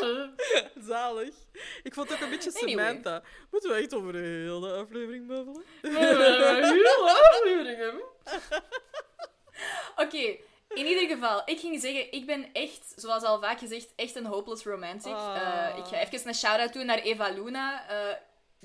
Zalig. 0.88 1.34
Ik 1.82 1.94
vond 1.94 2.08
het 2.08 2.18
ook 2.18 2.24
een 2.24 2.30
beetje 2.30 2.60
Anyway. 2.60 2.86
Samantha. 2.86 3.22
Moeten 3.50 3.70
we 3.70 3.76
echt 3.76 3.94
over 3.94 4.12
de 4.12 4.18
hele 4.18 4.72
aflevering 4.72 5.26
babbelen? 5.26 5.64
Oké, 10.04 10.36
in 10.68 10.86
ieder 10.86 11.08
geval, 11.08 11.42
ik 11.44 11.58
ging 11.58 11.80
zeggen, 11.80 12.12
ik 12.12 12.26
ben 12.26 12.52
echt, 12.52 12.92
zoals 12.96 13.22
al 13.22 13.40
vaak 13.40 13.58
gezegd, 13.58 13.92
echt 13.96 14.16
een 14.16 14.26
hopeless 14.26 14.64
romantic. 14.64 15.12
Ah. 15.12 15.36
Eh, 15.36 15.78
ik 15.78 15.84
ga 15.84 15.98
even 15.98 16.28
een 16.28 16.34
shout-out 16.34 16.72
doen 16.72 16.86
naar 16.86 16.98
Eva 16.98 17.28
Luna. 17.28 17.88
Eh, 17.88 18.14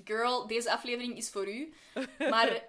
girl, 0.06 0.48
deze 0.48 0.72
aflevering 0.72 1.18
is 1.18 1.30
voor 1.30 1.48
u. 1.48 1.74
Maar 2.30 2.62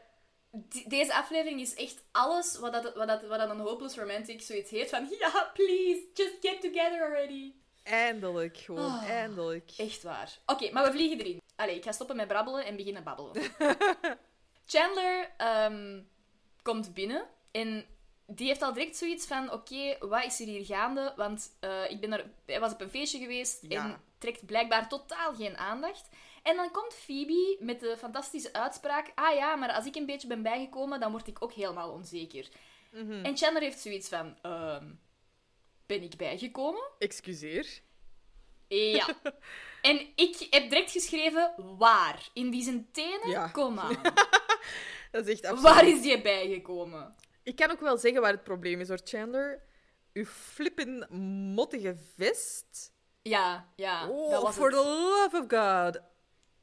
deze 0.86 1.14
aflevering 1.14 1.60
is 1.60 1.74
echt 1.74 2.04
alles 2.12 2.58
wat, 2.58 2.72
dat, 2.72 2.94
wat, 2.94 3.08
dat, 3.08 3.22
wat 3.26 3.38
dat 3.38 3.50
een 3.50 3.58
hopeless 3.60 3.96
romantic 3.96 4.42
zoiets 4.42 4.70
heeft 4.70 4.90
van 4.90 5.06
ja, 5.18 5.50
please, 5.54 6.02
just 6.14 6.36
get 6.40 6.60
together 6.60 7.02
already. 7.02 7.52
Eindelijk, 7.82 8.56
gewoon, 8.56 8.90
Ah. 8.90 9.08
eindelijk. 9.08 9.70
Echt 9.76 10.02
waar. 10.02 10.38
Oké, 10.46 10.70
maar 10.72 10.84
we 10.84 10.92
vliegen 10.92 11.18
erin. 11.18 11.40
Allee, 11.56 11.76
ik 11.76 11.84
ga 11.84 11.92
stoppen 11.92 12.16
met 12.16 12.28
brabbelen 12.28 12.64
en 12.64 12.76
beginnen 12.76 13.04
babbelen. 13.04 13.42
Chandler 14.66 15.30
ehm, 15.36 16.02
komt 16.62 16.94
binnen 16.94 17.26
en 17.50 17.86
die 18.26 18.46
heeft 18.46 18.62
al 18.62 18.72
direct 18.72 18.96
zoiets 18.96 19.26
van: 19.26 19.52
oké, 19.52 19.96
wat 20.00 20.24
is 20.24 20.40
er 20.40 20.46
hier 20.46 20.64
gaande? 20.64 21.12
Want 21.16 21.56
eh, 21.60 21.90
ik 21.90 22.00
ben 22.00 22.12
er, 22.12 22.30
hij 22.46 22.60
was 22.60 22.72
op 22.72 22.80
een 22.80 22.90
feestje 22.90 23.18
geweest 23.18 23.64
Ja. 23.68 23.84
en 23.84 24.00
trekt 24.18 24.46
blijkbaar 24.46 24.88
totaal 24.88 25.34
geen 25.34 25.56
aandacht. 25.56 26.08
En 26.44 26.56
dan 26.56 26.70
komt 26.70 26.94
Phoebe 26.94 27.56
met 27.60 27.80
de 27.80 27.96
fantastische 27.98 28.52
uitspraak: 28.52 29.12
ah 29.14 29.34
ja, 29.34 29.56
maar 29.56 29.72
als 29.72 29.86
ik 29.86 29.94
een 29.94 30.06
beetje 30.06 30.28
ben 30.28 30.42
bijgekomen, 30.42 31.00
dan 31.00 31.10
word 31.10 31.26
ik 31.26 31.42
ook 31.42 31.52
helemaal 31.52 31.90
onzeker. 31.90 32.48
Mhm. 32.92 33.24
En 33.24 33.36
Chandler 33.36 33.62
heeft 33.62 33.80
zoiets 33.80 34.08
van: 34.08 34.36
ehm, 34.42 34.86
ben 35.86 36.02
ik 36.02 36.16
bijgekomen? 36.16 36.82
Excuseer. 36.98 37.80
Ja. 38.68 39.06
En 39.82 40.08
ik 40.14 40.46
heb 40.50 40.70
direct 40.70 40.90
geschreven 40.90 41.54
waar. 41.78 42.28
In 42.32 42.50
die 42.50 42.62
zijn 42.62 42.88
tenen? 42.92 43.28
Ja. 43.28 43.48
Kom 43.48 43.78
aan. 43.78 43.96
Dat 45.10 45.26
is 45.26 45.32
echt 45.32 45.44
absoluut. 45.44 45.74
Waar 45.74 45.88
is 45.88 46.02
die 46.02 46.22
bijgekomen? 46.22 47.14
Ik 47.42 47.56
kan 47.56 47.70
ook 47.70 47.80
wel 47.80 47.96
zeggen 47.96 48.20
waar 48.20 48.32
het 48.32 48.44
probleem 48.44 48.80
is, 48.80 48.88
hoor, 48.88 49.00
Chandler. 49.04 49.62
Uw 50.12 50.24
flippen 50.24 51.06
mottige 51.54 51.96
vest. 52.16 52.92
Ja, 53.22 53.72
ja. 53.76 54.08
Oh, 54.08 54.30
dat 54.30 54.42
was 54.42 54.54
for 54.54 54.70
het. 54.70 54.74
the 54.74 54.86
love 54.86 55.36
of 55.36 55.44
God. 55.48 56.02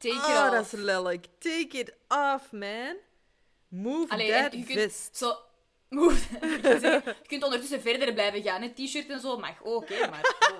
Take 0.02 0.14
it 0.14 0.50
dat 0.50 0.60
off. 0.60 0.72
is 0.72 0.80
lelijk. 0.80 1.26
Take 1.38 1.78
it 1.78 1.94
off, 2.08 2.52
man. 2.52 2.96
Move 3.68 4.12
Allee, 4.12 4.30
that 4.30 4.52
je 4.52 4.64
kunt 4.64 4.78
vest. 4.78 5.16
Zo... 5.16 5.36
Move. 5.88 6.38
Je 6.40 7.14
kunt 7.26 7.42
ondertussen 7.42 7.80
verder 7.80 8.12
blijven 8.12 8.42
gaan. 8.42 8.62
Een 8.62 8.74
t-shirt 8.74 9.08
en 9.08 9.20
zo 9.20 9.38
mag 9.38 9.64
ook, 9.64 9.88
hè. 9.88 10.08
Maar, 10.10 10.36
oh. 10.52 10.58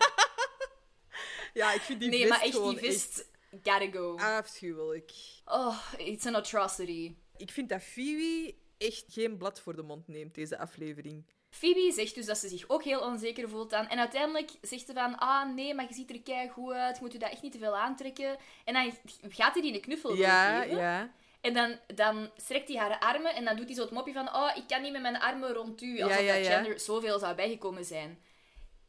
Ja, 1.55 1.73
ik 1.73 1.81
vind 1.81 2.01
die 2.01 2.09
Nee, 2.09 2.19
vest 2.19 2.31
maar 2.31 2.41
echt, 2.41 2.63
die 2.63 2.79
vest... 2.79 3.31
Gotta 3.51 3.91
go. 3.91 4.17
afschuwelijk. 4.17 5.13
Oh, 5.45 5.79
it's 5.97 6.27
an 6.27 6.35
atrocity. 6.35 7.15
Ik 7.37 7.51
vind 7.51 7.69
dat 7.69 7.83
Phoebe 7.83 8.55
echt 8.79 9.05
geen 9.09 9.37
blad 9.37 9.61
voor 9.61 9.77
de 9.77 9.83
mond 9.83 10.09
neemt, 10.09 10.35
deze 10.35 10.59
aflevering. 10.59 11.25
Phoebe 11.55 11.93
zegt 11.95 12.15
dus 12.15 12.27
dat 12.27 12.39
ze 12.39 12.49
zich 12.49 12.65
ook 12.69 12.83
heel 12.85 13.01
onzeker 13.01 13.49
voelt 13.49 13.71
dan. 13.71 13.89
En 13.89 13.99
uiteindelijk 13.99 14.51
zegt 14.61 14.87
ze 14.87 14.93
van, 14.93 15.19
ah 15.19 15.55
nee, 15.55 15.75
maar 15.75 15.85
je 15.89 15.95
ziet 15.95 16.11
er 16.11 16.23
kei 16.23 16.49
goed 16.49 16.73
uit, 16.73 17.01
moet 17.01 17.13
je 17.13 17.19
dat 17.19 17.31
echt 17.31 17.43
niet 17.43 17.53
te 17.53 17.59
veel 17.59 17.77
aantrekken. 17.77 18.37
En 18.65 18.75
dan 18.75 18.93
gaat 19.29 19.53
hij 19.53 19.63
die 19.63 19.75
een 19.75 19.81
knuffel 19.81 20.15
Ja, 20.15 20.61
geven. 20.61 20.77
ja. 20.77 21.11
En 21.41 21.55
dan, 21.55 21.79
dan 21.95 22.31
strekt 22.37 22.69
hij 22.69 22.77
haar 22.77 22.99
armen 22.99 23.35
en 23.35 23.45
dan 23.45 23.57
doet 23.57 23.67
hij 23.67 23.75
zo 23.75 23.83
het 23.83 23.91
mopje 23.91 24.13
van, 24.13 24.35
oh, 24.35 24.51
ik 24.57 24.63
kan 24.67 24.83
niet 24.83 24.93
met 24.93 25.03
mijn 25.03 25.21
armen 25.21 25.53
rond 25.53 25.83
u. 25.83 26.03
Alsof 26.03 26.19
Ja, 26.19 26.25
ja, 26.25 26.37
dat. 26.39 26.47
Chandler 26.47 26.81
zoveel 26.81 27.19
zou 27.19 27.35
bijgekomen 27.35 27.85
zijn. 27.85 28.19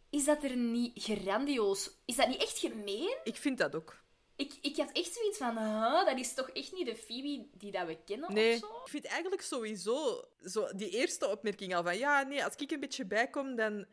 Is 0.09 0.25
dat 0.25 0.43
er 0.43 0.55
niet 0.55 1.03
grandioos? 1.03 1.89
Is 2.05 2.15
dat 2.15 2.27
niet 2.27 2.41
echt 2.41 2.57
gemeen? 2.59 3.17
Ik 3.23 3.35
vind 3.35 3.57
dat 3.57 3.75
ook. 3.75 4.01
Ik, 4.35 4.53
ik 4.61 4.77
had 4.77 4.91
echt 4.91 5.13
zoiets 5.13 5.37
van, 5.37 5.57
huh, 5.57 6.05
dat 6.05 6.19
is 6.19 6.33
toch 6.33 6.49
echt 6.49 6.71
niet 6.73 6.85
de 6.85 6.95
Phoebe 6.95 7.47
die 7.53 7.71
dat 7.71 7.87
we 7.87 7.97
kennen 8.05 8.33
Nee, 8.33 8.53
of 8.53 8.59
zo? 8.59 8.65
ik 8.83 8.89
vind 8.89 9.05
eigenlijk 9.05 9.41
sowieso 9.41 10.25
zo 10.45 10.67
die 10.75 10.89
eerste 10.89 11.27
opmerking 11.29 11.75
al 11.75 11.83
van 11.83 11.97
ja, 11.97 12.21
nee, 12.23 12.43
als 12.43 12.55
ik 12.55 12.71
een 12.71 12.79
beetje 12.79 13.05
bijkom, 13.05 13.55
dan 13.55 13.85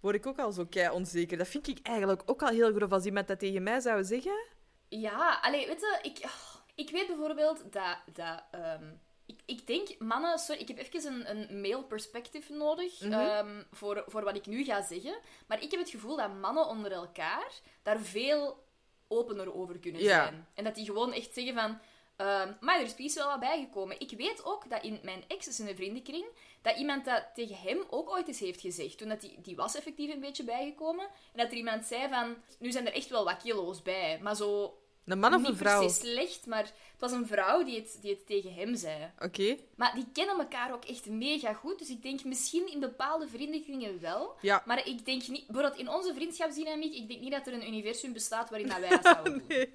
word 0.00 0.14
ik 0.14 0.26
ook 0.26 0.38
al 0.38 0.52
zo 0.52 0.64
kei 0.66 0.90
onzeker. 0.90 1.38
Dat 1.38 1.48
vind 1.48 1.68
ik 1.68 1.78
eigenlijk 1.82 2.22
ook 2.26 2.42
al 2.42 2.48
heel 2.48 2.72
grof 2.74 2.92
als 2.92 3.04
iemand 3.04 3.28
dat 3.28 3.38
tegen 3.38 3.62
mij 3.62 3.80
zou 3.80 4.04
zeggen. 4.04 4.44
Ja, 4.88 5.38
allee, 5.42 5.66
weet 5.66 5.80
je, 5.80 5.98
ik, 6.02 6.18
oh, 6.24 6.54
ik 6.74 6.90
weet 6.90 7.06
bijvoorbeeld 7.06 7.72
dat... 7.72 7.98
dat 8.12 8.42
ehm, 8.50 8.84
ik, 9.26 9.40
ik 9.46 9.66
denk, 9.66 9.98
mannen... 9.98 10.38
Sorry, 10.38 10.60
ik 10.60 10.68
heb 10.68 10.78
even 10.78 11.26
een, 11.26 11.50
een 11.50 11.60
male 11.60 11.84
perspective 11.84 12.52
nodig 12.52 13.00
Mhm. 13.00 13.12
ehm, 13.12 13.62
voor, 13.70 14.04
voor 14.06 14.24
wat 14.24 14.36
ik 14.36 14.46
nu 14.46 14.64
ga 14.64 14.82
zeggen. 14.82 15.18
Maar 15.46 15.62
ik 15.62 15.70
heb 15.70 15.80
het 15.80 15.90
gevoel 15.90 16.16
dat 16.16 16.34
mannen 16.34 16.66
onder 16.66 16.92
elkaar 16.92 17.52
daar 17.82 18.00
veel 18.00 18.64
opener 19.08 19.54
over 19.54 19.78
kunnen 19.78 20.02
Ja. 20.02 20.22
zijn. 20.22 20.46
En 20.54 20.64
dat 20.64 20.74
die 20.74 20.84
gewoon 20.84 21.12
echt 21.12 21.34
zeggen 21.34 21.54
van... 21.54 21.78
ehm, 22.16 22.52
maar 22.60 22.78
er 22.78 22.84
is 22.84 22.94
precies 22.94 23.14
wel 23.14 23.26
wat 23.28 23.40
bijgekomen. 23.40 24.00
Ik 24.00 24.10
weet 24.10 24.44
ook 24.44 24.70
dat 24.70 24.82
in 24.82 24.98
mijn 25.02 25.24
ex 25.28 25.46
zijn 25.46 25.76
vriendenkring, 25.76 26.24
dat 26.62 26.76
iemand 26.78 27.04
dat 27.04 27.24
tegen 27.34 27.56
hem 27.56 27.84
ook 27.90 28.10
ooit 28.10 28.28
eens 28.28 28.40
heeft 28.40 28.60
gezegd. 28.60 28.98
Toen 28.98 29.08
dat 29.08 29.20
die, 29.20 29.40
die 29.40 29.56
was 29.56 29.74
effectief 29.76 30.12
een 30.14 30.20
beetje 30.20 30.44
bijgekomen. 30.44 31.04
En 31.04 31.42
dat 31.42 31.46
er 31.50 31.56
iemand 31.56 31.84
zei 31.84 32.08
van, 32.08 32.36
nu 32.58 32.72
zijn 32.72 32.86
er 32.86 32.94
echt 32.94 33.08
wel 33.08 33.24
wat 33.24 33.42
kilo's 33.42 33.82
bij. 33.82 34.18
Maar 34.22 34.36
zo 34.36 34.78
Een 35.06 35.18
man 35.18 35.34
of 35.34 35.40
niet 35.40 35.48
een 35.48 35.56
vrouw? 35.56 35.80
per 35.80 35.90
se 35.90 36.00
slecht, 36.00 36.46
maar 36.46 36.64
het 36.64 37.00
was 37.00 37.12
een 37.12 37.26
vrouw 37.26 37.64
die 37.64 37.76
het, 37.76 37.98
die 38.00 38.10
het 38.10 38.26
tegen 38.26 38.54
hem 38.54 38.76
zei. 38.76 39.12
Oké. 39.18 39.56
Maar 39.74 39.94
die 39.94 40.06
kennen 40.12 40.38
elkaar 40.38 40.72
ook 40.72 40.84
echt 40.84 41.06
mega 41.06 41.52
goed. 41.52 41.78
Dus 41.78 41.88
ik 41.88 42.02
denk 42.02 42.24
misschien 42.24 42.72
in 42.72 42.80
bepaalde 42.80 43.28
vriendenkringen 43.28 44.00
wel. 44.00 44.36
Ja. 44.40 44.62
Maar 44.66 44.86
ik 44.88 45.04
denk 45.04 45.28
niet... 45.28 45.46
Bijvoorbeeld 45.46 45.80
in 45.80 45.88
onze 45.88 46.14
vriendschapsdynamiek, 46.14 46.94
ik 46.94 47.08
denk 47.08 47.20
niet 47.20 47.30
dat 47.30 47.46
er 47.46 47.52
een 47.52 47.68
universum 47.68 48.12
bestaat 48.12 48.50
waarin 48.50 48.68
dat 48.68 48.78
wij 48.78 48.88
dat 48.88 49.04
zouden 49.04 49.32
doen. 49.38 49.46
Nee. 49.48 49.74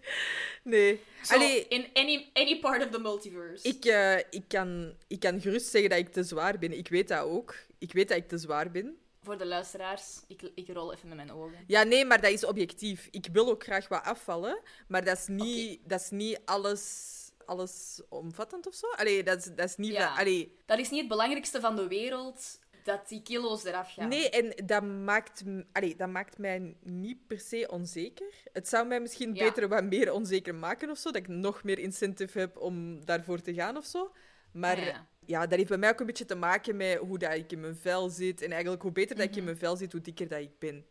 Nee. 0.64 1.00
Allee, 1.28 1.66
in 1.68 1.86
any, 1.94 2.30
any 2.34 2.60
part 2.60 2.84
of 2.84 2.90
the 2.90 3.00
multiverse. 3.00 3.68
ik, 3.68 3.86
eh, 3.86 4.18
ik, 4.18 4.44
kan, 4.48 4.94
ik 5.08 5.20
kan 5.20 5.42
gerust 5.42 5.68
zeggen 5.68 5.90
dat 5.90 6.00
ik 6.00 6.12
te 6.12 6.24
zwaar 6.24 6.60
ben. 6.60 6.78
Ik 6.78 6.88
weet 6.88 7.08
dat 7.08 7.24
ook. 7.24 7.56
Ik 7.78 7.94
weet 7.94 8.08
dat 8.08 8.18
ik 8.18 8.28
te 8.28 8.38
zwaar 8.38 8.72
ben. 8.72 8.98
Voor 9.24 9.38
de 9.38 9.46
luisteraars, 9.46 10.22
ik, 10.28 10.42
ik 10.56 10.68
rol 10.70 10.94
even 10.94 11.08
met 11.08 11.18
mijn 11.18 11.32
ogen. 11.32 11.58
Ja, 11.68 11.84
nee, 11.84 12.06
maar 12.06 12.22
dat 12.22 12.32
is 12.32 12.44
objectief. 12.46 13.08
Ik 13.12 13.28
wil 13.32 13.50
ook 13.50 13.64
graag 13.64 13.88
wat 13.88 14.04
afvallen, 14.04 14.60
maar 14.88 15.04
dat 15.04 15.18
is 15.18 15.28
niet, 15.28 15.80
dat 15.84 16.00
is 16.02 16.10
niet 16.10 16.40
alles, 16.46 17.08
alles 17.46 18.02
omvattend 18.10 18.68
of 18.68 18.74
zo. 18.74 18.88
Allee, 18.90 19.24
dat 19.24 19.38
is, 19.38 19.46
dat 19.46 19.70
is 19.70 19.76
niet 19.76 19.92
Ja. 19.92 20.16
Allee, 20.16 20.56
Dat 20.66 20.80
is 20.80 20.90
niet 20.90 21.00
het 21.00 21.10
belangrijkste 21.10 21.60
van 21.60 21.76
de 21.76 21.88
wereld, 21.88 22.60
dat 22.84 23.08
die 23.10 23.22
kilo's 23.22 23.64
eraf 23.64 23.94
gaan. 23.94 24.08
Nee, 24.08 24.30
en 24.30 24.66
dat 24.66 24.84
maakt, 24.84 25.44
allee, 25.72 25.96
dat 25.96 26.10
maakt 26.10 26.38
mij 26.38 26.76
niet 26.80 27.28
per 27.28 27.40
se 27.40 27.68
onzeker. 27.72 28.34
Het 28.54 28.68
zou 28.68 28.88
mij 28.88 29.00
misschien 29.00 29.36
Ja. 29.36 29.44
beter 29.44 29.68
wat 29.68 29.84
meer 29.84 30.12
onzeker 30.14 30.56
maken 30.56 30.90
of 30.90 30.98
zo. 30.98 31.12
Dat 31.12 31.22
ik 31.22 31.28
nog 31.28 31.64
meer 31.64 31.80
incentive 31.80 32.40
heb 32.40 32.58
om 32.58 33.06
daarvoor 33.06 33.42
te 33.42 33.54
gaan 33.54 33.78
of 33.78 33.86
zo. 33.86 34.12
Maar 34.52 34.80
Ja, 34.86 35.08
ja, 35.32 35.48
dat 35.48 35.58
heeft 35.58 35.70
bij 35.70 35.78
mij 35.78 35.90
ook 35.90 36.00
een 36.00 36.06
beetje 36.06 36.26
te 36.26 36.36
maken 36.36 36.76
met 36.78 36.98
hoe 36.98 37.18
dat 37.18 37.34
ik 37.34 37.52
in 37.52 37.60
mijn 37.60 37.76
vel 37.76 38.10
zit. 38.10 38.42
En 38.42 38.52
eigenlijk 38.52 38.82
hoe 38.82 38.92
beter 38.92 39.16
dat 39.16 39.26
ik 39.26 39.32
in 39.32 39.38
Mhm. 39.38 39.46
mijn 39.46 39.58
vel 39.58 39.76
zit, 39.76 39.92
hoe 39.92 40.02
dikker 40.02 40.28
dat 40.28 40.40
ik 40.40 40.60
ben. 40.60 40.86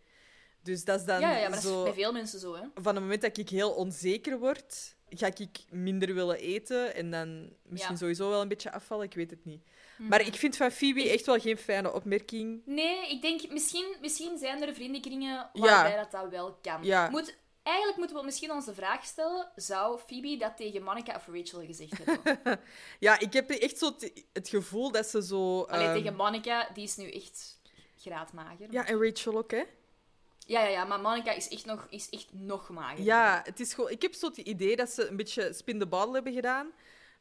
Dus 0.62 0.84
dat 0.84 1.00
is 1.00 1.06
dan 1.06 1.20
Ja, 1.20 1.36
ja, 1.36 1.40
maar 1.40 1.50
dat 1.50 1.62
zo... 1.62 1.78
is 1.78 1.84
bij 1.84 1.92
veel 2.02 2.12
mensen 2.12 2.40
zo, 2.40 2.54
hè. 2.54 2.60
Van 2.74 2.94
het 2.94 3.02
moment 3.02 3.20
dat 3.22 3.36
ik 3.38 3.48
heel 3.48 3.70
onzeker 3.70 4.38
word, 4.38 4.96
ga 5.08 5.26
ik 5.26 5.48
minder 5.70 6.14
willen 6.14 6.38
eten. 6.38 6.94
En 6.94 7.10
dan 7.10 7.52
misschien 7.62 7.92
Ja. 7.94 7.98
sowieso 8.00 8.28
wel 8.30 8.40
een 8.42 8.48
beetje 8.48 8.72
afvallen. 8.72 9.04
Ik 9.06 9.14
weet 9.14 9.30
het 9.30 9.44
niet. 9.44 9.62
Mhm. 9.98 10.08
Maar 10.08 10.20
ik 10.20 10.34
vind 10.34 10.56
van 10.56 10.70
Phoebe 10.70 11.10
echt 11.10 11.26
wel 11.26 11.38
geen 11.38 11.56
fijne 11.56 11.92
opmerking. 11.92 12.62
Nee, 12.64 13.10
ik 13.10 13.22
denk, 13.22 13.50
misschien, 13.50 13.96
misschien 14.00 14.38
zijn 14.38 14.62
er 14.62 14.74
vriendenkringen 14.74 15.50
waarbij 15.52 15.96
dat, 15.96 16.10
dat 16.10 16.30
wel 16.30 16.58
kan. 16.62 17.10
Moet, 17.10 17.36
eigenlijk 17.62 17.98
moeten 17.98 18.16
we 18.16 18.24
misschien 18.24 18.52
onze 18.52 18.74
vraag 18.74 19.04
stellen, 19.04 19.50
zou 19.54 19.98
Phoebe 20.06 20.36
dat 20.36 20.56
tegen 20.56 20.82
Monica 20.82 21.14
of 21.16 21.26
Rachel 21.26 21.64
gezegd 21.66 22.04
hebben? 22.04 22.60
Ja, 22.98 23.18
ik 23.18 23.32
heb 23.32 23.50
echt 23.50 23.78
zo 23.78 23.96
het 24.32 24.48
gevoel 24.48 24.90
dat 24.92 25.06
ze 25.06 25.22
zo... 25.24 25.62
Alleen 25.62 25.86
ehm, 25.86 25.96
tegen 25.96 26.16
Monica, 26.16 26.68
die 26.74 26.84
is 26.84 26.96
nu 26.96 27.10
echt 27.10 27.58
graadmager. 27.98 28.66
Ja, 28.70 28.86
en 28.86 29.04
Rachel 29.04 29.36
ook, 29.36 29.50
hè? 29.50 29.62
ja, 30.46 30.60
ja, 30.62 30.68
ja, 30.68 30.84
maar 30.84 31.00
Monica 31.00 31.32
is 31.32 31.48
echt 31.48 31.64
nog, 31.64 31.86
is 31.90 32.08
echt 32.10 32.28
nog 32.32 32.68
mager. 32.68 33.04
Ja, 33.04 33.40
het 33.44 33.60
is 33.60 33.74
gewoon... 33.74 33.90
Ik 33.90 34.02
heb 34.02 34.14
zo 34.14 34.26
het 34.26 34.36
idee 34.36 34.76
dat 34.76 34.90
ze 34.90 35.08
een 35.08 35.16
beetje 35.16 35.52
spin 35.52 35.78
the 35.78 35.86
bottle 35.86 36.14
hebben 36.14 36.32
gedaan. 36.32 36.70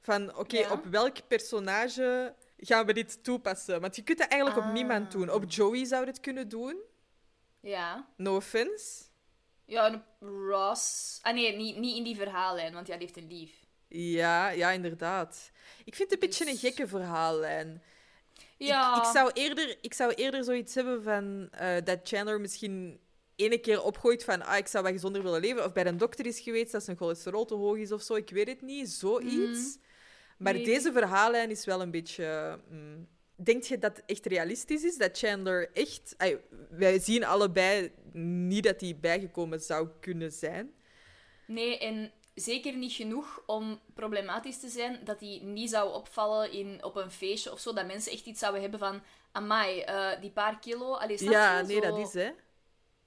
Van, 0.01 0.37
oké, 0.37 0.57
Ja. 0.57 0.71
op 0.71 0.85
welk 0.85 1.27
personage 1.27 2.35
gaan 2.57 2.85
we 2.85 2.93
dit 2.93 3.23
toepassen? 3.23 3.81
Want 3.81 3.95
je 3.95 4.01
kunt 4.01 4.17
dat 4.17 4.27
eigenlijk 4.29 4.61
op 4.61 4.67
Ah. 4.67 4.73
niemand 4.73 5.11
doen. 5.11 5.31
Op 5.31 5.43
Joey 5.51 5.85
zou 5.85 6.01
je 6.03 6.07
het 6.09 6.19
kunnen 6.19 6.49
doen. 6.49 6.75
Ja. 7.59 8.07
No 8.17 8.35
offense. 8.35 9.03
Ja, 9.69 9.85
en 9.87 10.03
Ross... 10.47 11.19
Ah 11.21 11.33
nee, 11.33 11.55
niet, 11.55 11.77
niet 11.77 11.97
in 11.97 12.03
die 12.03 12.15
verhaallijn, 12.15 12.73
want 12.73 12.87
ja, 12.87 12.97
die 12.97 13.07
heeft 13.07 13.17
een 13.17 13.37
lief. 13.37 13.51
Ja, 13.87 14.49
ja, 14.49 14.71
inderdaad. 14.71 15.51
Ik 15.85 15.95
vind 15.95 16.11
het 16.11 16.21
een 16.23 16.29
beetje 16.29 16.45
Dus- 16.45 16.53
een 16.53 16.59
gekke 16.59 16.87
verhaallijn. 16.87 17.83
Ja. 18.57 18.97
Ik, 18.97 19.03
ik, 19.03 19.09
zou 19.13 19.31
eerder, 19.33 19.77
ik 19.81 19.93
zou 19.93 20.13
eerder 20.13 20.43
zoiets 20.43 20.75
hebben 20.75 21.03
van 21.03 21.47
eh, 21.51 21.75
dat 21.83 21.99
Chandler 22.03 22.41
misschien 22.41 22.99
ene 23.35 23.57
keer 23.57 23.83
opgooit 23.83 24.23
van 24.23 24.41
ah, 24.45 24.57
ik 24.57 24.67
zou 24.67 24.83
wat 24.83 24.93
gezonder 24.93 25.23
willen 25.23 25.41
leven. 25.41 25.65
Of 25.65 25.73
bij 25.73 25.85
een 25.85 25.97
dokter 25.97 26.25
is 26.25 26.39
geweest 26.39 26.71
dat 26.71 26.83
zijn 26.83 26.97
cholesterol 26.97 27.45
te 27.45 27.53
hoog 27.55 27.77
is 27.77 27.91
of 27.91 28.01
zo. 28.01 28.15
Ik 28.15 28.29
weet 28.29 28.47
het 28.47 28.61
niet. 28.61 28.89
Zoiets. 28.89 29.77
Maar 30.37 30.53
Nee. 30.53 30.63
deze 30.63 30.91
verhaallijn 30.91 31.49
is 31.49 31.65
wel 31.65 31.81
een 31.81 31.91
beetje... 31.91 32.59
mm, 32.69 33.07
Denk 33.43 33.63
je 33.63 33.77
dat 33.77 33.97
het 33.97 34.05
echt 34.05 34.25
realistisch 34.25 34.83
is? 34.83 34.97
Dat 34.97 35.17
Chandler 35.17 35.69
echt... 35.73 36.15
wij 36.69 36.99
zien 36.99 37.23
allebei 37.25 37.91
niet 38.13 38.63
dat 38.63 38.81
hij 38.81 38.97
bijgekomen 38.99 39.59
zou 39.59 39.89
kunnen 39.99 40.31
zijn. 40.31 40.73
Nee, 41.47 41.77
en 41.79 42.11
zeker 42.35 42.75
niet 42.77 42.91
genoeg 42.93 43.43
om 43.45 43.79
problematisch 43.93 44.59
te 44.59 44.69
zijn 44.69 44.99
dat 45.03 45.19
hij 45.19 45.39
niet 45.43 45.69
zou 45.69 45.93
opvallen 45.93 46.51
in, 46.51 46.83
op 46.83 46.95
een 46.95 47.11
feestje 47.11 47.51
of 47.51 47.59
zo. 47.59 47.73
Dat 47.73 47.87
mensen 47.87 48.11
echt 48.11 48.25
iets 48.25 48.39
zouden 48.39 48.61
hebben 48.61 48.79
van... 48.79 49.01
Amai, 49.31 49.79
eh, 49.79 50.21
die 50.21 50.31
paar 50.31 50.59
kilo... 50.59 50.93
Allee, 50.93 51.23
ja, 51.23 51.61
nee, 51.61 51.81
Zo- 51.81 51.81
dat 51.81 51.97
is 52.07 52.13
hè. 52.13 52.31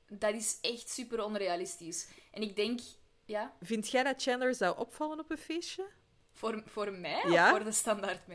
Dat 0.09 0.35
is 0.35 0.59
echt 0.61 0.89
super 0.91 1.25
onrealistisch. 1.25 2.09
En 2.31 2.43
ik 2.43 2.57
denk... 2.57 2.81
Ja, 3.25 3.53
Vind 3.61 3.91
jij 3.91 4.03
dat 4.03 4.23
Chandler 4.23 4.55
zou 4.55 4.79
opvallen 4.79 5.19
op 5.19 5.31
een 5.31 5.39
feestje? 5.39 5.85
voor, 6.33 6.63
voor 6.67 6.93
mij 6.93 7.23
Ja? 7.29 7.45
of 7.45 7.57
voor 7.57 7.65
de 7.65 7.73
standaard 7.73 8.27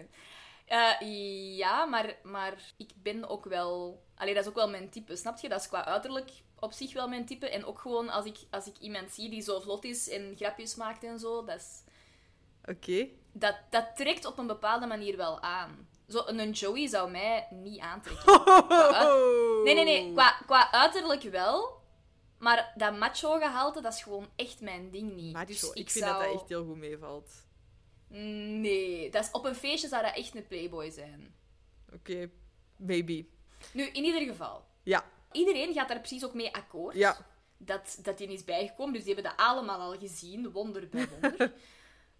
Eh, 0.67 1.57
ja, 1.57 1.85
maar, 1.85 2.17
maar 2.23 2.73
ik 2.77 2.91
ben 2.95 3.29
ook 3.29 3.45
wel... 3.45 4.01
Allee, 4.15 4.33
dat 4.33 4.43
is 4.43 4.49
ook 4.49 4.55
wel 4.55 4.69
mijn 4.69 4.89
type, 4.89 5.15
snap 5.15 5.39
je? 5.39 5.49
Dat 5.49 5.61
is 5.61 5.67
qua 5.67 5.85
uiterlijk 5.85 6.31
op 6.59 6.71
zich 6.71 6.93
wel 6.93 7.07
mijn 7.07 7.25
type. 7.25 7.49
En 7.49 7.65
ook 7.65 7.79
gewoon 7.79 8.09
als 8.09 8.25
ik, 8.25 8.37
als 8.49 8.67
ik 8.67 8.77
iemand 8.77 9.11
zie 9.11 9.29
die 9.29 9.41
zo 9.41 9.59
vlot 9.59 9.83
is 9.83 10.09
en 10.09 10.35
grapjes 10.35 10.75
maakt 10.75 11.03
en 11.03 11.19
zo, 11.19 11.45
dat 11.45 11.55
is... 11.55 11.83
Oké. 12.65 13.07
dat, 13.31 13.55
dat 13.69 13.95
trekt 13.95 14.25
op 14.25 14.37
een 14.37 14.47
bepaalde 14.47 14.85
manier 14.85 15.17
wel 15.17 15.41
aan. 15.41 15.87
Zo, 16.07 16.23
een 16.25 16.51
Joey 16.51 16.87
zou 16.87 17.11
mij 17.11 17.47
niet 17.49 17.79
aantrekken. 17.79 18.43
Nee, 19.63 19.75
nee, 19.75 19.83
nee. 19.83 20.13
Qua, 20.13 20.37
qua 20.45 20.71
uiterlijk 20.71 21.21
wel. 21.21 21.81
Maar 22.37 22.73
dat 22.75 22.97
macho-gehalte, 22.97 23.81
dat 23.81 23.93
is 23.93 24.03
gewoon 24.03 24.29
echt 24.35 24.61
mijn 24.61 24.91
ding 24.91 25.15
niet. 25.15 25.33
Macho, 25.33 25.45
Dus 25.47 25.63
ik, 25.63 25.75
ik 25.75 25.89
vind 25.89 26.05
zou... 26.05 26.17
dat 26.17 26.31
dat 26.31 26.41
echt 26.41 26.49
heel 26.49 26.65
goed 26.65 26.77
meevalt. 26.77 27.31
Nee. 28.09 29.09
Dat 29.11 29.23
is, 29.23 29.31
op 29.31 29.45
een 29.45 29.55
feestje 29.55 29.87
zou 29.87 30.03
dat 30.03 30.15
echt 30.15 30.35
een 30.35 30.47
playboy 30.47 30.89
zijn. 30.89 31.35
Oké, 31.93 32.29
maybe. 32.77 33.25
Nu, 33.73 33.83
in 33.83 34.03
ieder 34.03 34.21
geval. 34.21 34.65
Ja, 34.83 35.05
Iedereen 35.31 35.73
gaat 35.73 35.87
daar 35.87 35.99
precies 35.99 36.25
ook 36.25 36.33
mee 36.33 36.53
akkoord. 36.55 36.95
ja. 36.95 37.17
dat, 37.57 37.99
dat 38.01 38.17
die 38.17 38.27
is 38.27 38.43
bijgekomen. 38.43 38.93
Dus 38.93 39.03
die 39.03 39.13
hebben 39.13 39.31
dat 39.31 39.45
allemaal 39.45 39.79
al 39.79 39.97
gezien, 39.97 40.51
wonder 40.51 40.87
bij 40.89 41.07
wonder. 41.07 41.53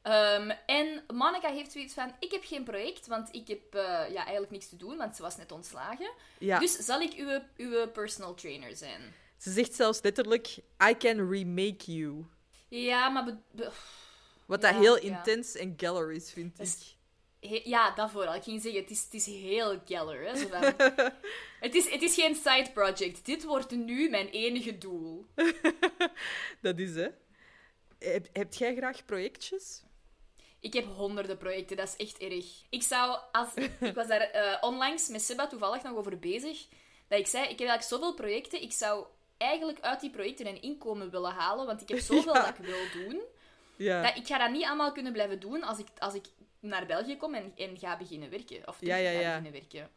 Ehm, 0.02 0.50
en 0.66 1.04
Monica 1.14 1.50
heeft 1.52 1.72
zoiets 1.72 1.94
van: 1.94 2.16
Ik 2.20 2.32
heb 2.32 2.44
geen 2.46 2.64
project, 2.64 3.08
want 3.08 3.34
ik 3.36 3.48
heb 3.48 3.76
eh, 3.76 3.82
ja, 4.12 4.22
eigenlijk 4.24 4.52
niks 4.52 4.70
te 4.70 4.76
doen, 4.76 4.98
want 4.98 5.16
ze 5.16 5.22
was 5.22 5.38
net 5.38 5.52
ontslagen. 5.52 6.12
ja. 6.38 6.60
Dus 6.60 6.72
zal 6.78 7.02
ik 7.02 7.14
uw, 7.14 7.40
uw 7.58 7.88
personal 7.88 8.34
trainer 8.34 8.76
zijn? 8.76 9.02
Ze 9.38 9.52
zegt 9.52 9.74
zelfs 9.74 10.02
letterlijk, 10.02 10.48
I 10.90 10.98
can 10.98 11.30
remake 11.30 11.94
you. 11.96 12.26
Ja, 12.68 13.10
maar 13.10 13.24
be- 13.26 13.38
be- 13.52 13.72
Wat 14.48 14.62
dat 14.62 14.76
heel 14.76 14.98
intens 14.98 15.56
en 15.56 15.74
galler 15.78 16.12
is, 16.12 16.32
vind 16.32 16.60
ik. 16.60 16.70
he- 17.50 17.62
ja, 17.64 17.96
dat 17.96 18.12
vooral. 18.12 18.36
Ik 18.36 18.44
ging 18.44 18.62
zeggen, 18.62 18.82
het 18.82 18.90
is, 18.92 19.04
het 19.04 19.14
is 19.14 19.26
heel 19.26 19.82
Geller. 19.86 20.22
Hè? 20.28 20.36
Zo 20.36 20.48
van, 20.48 20.62
het, 21.66 21.76
is, 21.76 21.90
het 21.90 22.02
is 22.02 22.14
geen 22.16 22.36
side 22.36 22.70
project. 22.74 23.26
Dit 23.26 23.44
wordt 23.44 23.72
nu 23.72 24.10
mijn 24.10 24.28
enige 24.30 24.78
doel. 24.78 25.26
Dat 26.62 26.80
is, 26.80 26.96
hè. 26.96 27.08
Heb, 28.00 28.28
heb 28.34 28.54
jij 28.54 28.76
graag 28.76 29.06
projectjes? 29.06 29.82
Ik 30.60 30.74
heb 30.74 30.86
honderden 30.86 31.38
projecten, 31.38 31.78
dat 31.78 31.88
is 31.98 32.06
echt 32.08 32.18
erg. 32.18 32.46
Ik 32.70 32.84
zou, 32.84 33.20
als, 33.32 33.54
ik 33.80 33.94
was 33.96 34.08
daar 34.08 34.22
eh, 34.22 34.58
onlangs 34.64 35.08
met 35.08 35.22
Seba 35.22 35.48
toevallig 35.48 35.84
nog 35.84 35.96
over 35.98 36.20
bezig, 36.20 36.66
dat 37.08 37.20
ik 37.20 37.28
zei, 37.28 37.44
ik 37.44 37.50
heb 37.60 37.68
eigenlijk 37.68 37.90
zoveel 37.90 38.14
projecten, 38.14 38.62
ik 38.62 38.72
zou 38.72 39.06
eigenlijk 39.38 39.80
uit 39.82 40.00
die 40.02 40.10
projecten 40.10 40.48
een 40.48 40.62
inkomen 40.62 41.10
willen 41.10 41.32
halen, 41.32 41.66
want 41.66 41.82
ik 41.82 41.88
heb 41.90 42.00
zoveel 42.00 42.34
Ja. 42.34 42.46
dat 42.46 42.58
ik 42.60 42.66
wil 42.66 42.84
doen, 42.94 43.22
Ja. 43.78 44.02
dat 44.02 44.18
ik 44.18 44.28
ga 44.28 44.38
dat 44.38 44.52
niet 44.52 44.66
allemaal 44.66 44.92
kunnen 44.92 45.14
blijven 45.14 45.40
doen 45.40 45.64
als 45.64 45.80
ik, 45.80 45.88
als 45.98 46.14
ik 46.14 46.26
naar 46.60 46.86
België 46.86 47.18
kom 47.18 47.34
en, 47.34 47.54
en 47.56 47.78
ga 47.78 47.98
beginnen 47.98 48.30
werken. 48.30 48.68
Of 48.68 48.78
terug 48.78 48.94
Ja, 48.94 48.98
ja, 48.98 49.12
ga 49.12 49.28
beginnen 49.28 49.52
werken. 49.52 49.90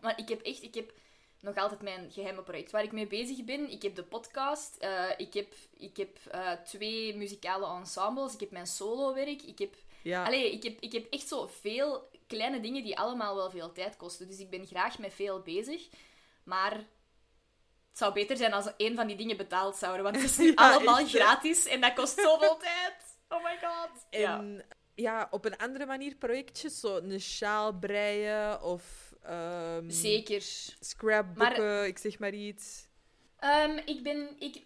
Maar 0.00 0.18
ik 0.18 0.28
heb 0.28 0.40
echt, 0.40 0.62
ik 0.62 0.74
heb 0.74 0.92
nog 1.40 1.56
altijd 1.56 1.82
mijn 1.82 2.10
geheime 2.12 2.42
project 2.42 2.70
waar 2.70 2.82
ik 2.82 2.92
mee 2.92 3.06
bezig 3.06 3.44
ben. 3.44 3.70
Ik 3.70 3.82
heb 3.82 3.94
de 3.94 4.04
podcast, 4.04 4.76
eh, 4.76 5.10
ik 5.16 5.34
heb, 5.34 5.54
ik 5.76 5.96
heb 5.96 6.18
eh, 6.30 6.52
twee 6.52 7.16
muzikale 7.16 7.66
ensembles, 7.66 8.34
ik 8.34 8.40
heb 8.40 8.50
mijn 8.50 8.66
solowerk, 8.66 9.42
ik 9.42 9.58
heb 9.58 9.74
ja. 10.04 10.24
Allee, 10.24 10.52
ik 10.52 10.62
heb, 10.62 10.80
ik 10.80 10.92
heb 10.92 11.06
echt 11.12 11.28
zo 11.28 11.46
veel 11.46 12.08
kleine 12.26 12.60
dingen 12.60 12.82
die 12.82 12.98
allemaal 12.98 13.36
wel 13.36 13.50
veel 13.50 13.72
tijd 13.72 13.96
kosten. 13.96 14.28
Dus 14.28 14.38
ik 14.38 14.50
ben 14.50 14.66
graag 14.66 14.98
met 14.98 15.14
veel 15.14 15.40
bezig. 15.40 15.88
Maar 16.42 16.84
het 17.94 18.02
zou 18.02 18.14
beter 18.14 18.36
zijn 18.36 18.52
als 18.52 18.68
een 18.76 18.96
van 18.96 19.06
die 19.06 19.16
dingen 19.16 19.36
betaald 19.36 19.76
zouden. 19.76 20.02
Want 20.02 20.16
het 20.16 20.24
is 20.24 20.36
nu 20.44 20.46
Ja, 20.46 20.54
allemaal 20.72 20.98
echt, 20.98 21.10
gratis 21.10 21.66
en 21.66 21.80
dat 21.80 21.94
kost 21.94 22.20
zoveel 22.20 22.56
tijd. 22.68 22.94
Oh 23.28 23.44
my 23.44 23.58
god. 23.62 24.06
En 24.10 24.64
ja, 24.94 25.28
op 25.30 25.44
een 25.44 25.56
andere 25.56 25.86
manier 25.86 26.14
projectjes, 26.14 26.80
zo 26.80 26.96
een 26.96 27.20
sjaal 27.20 27.72
breien 27.78 28.62
of 28.62 29.12
ehm, 29.22 29.90
Zeker. 29.90 30.42
scrapboeken, 30.80 31.86
ik 31.86 31.98
zeg 31.98 32.18
maar 32.18 32.32
iets. 32.32 32.86
Ehm, 33.38 33.80
ik 33.84 34.02
ben... 34.02 34.36
Ik, 34.38 34.62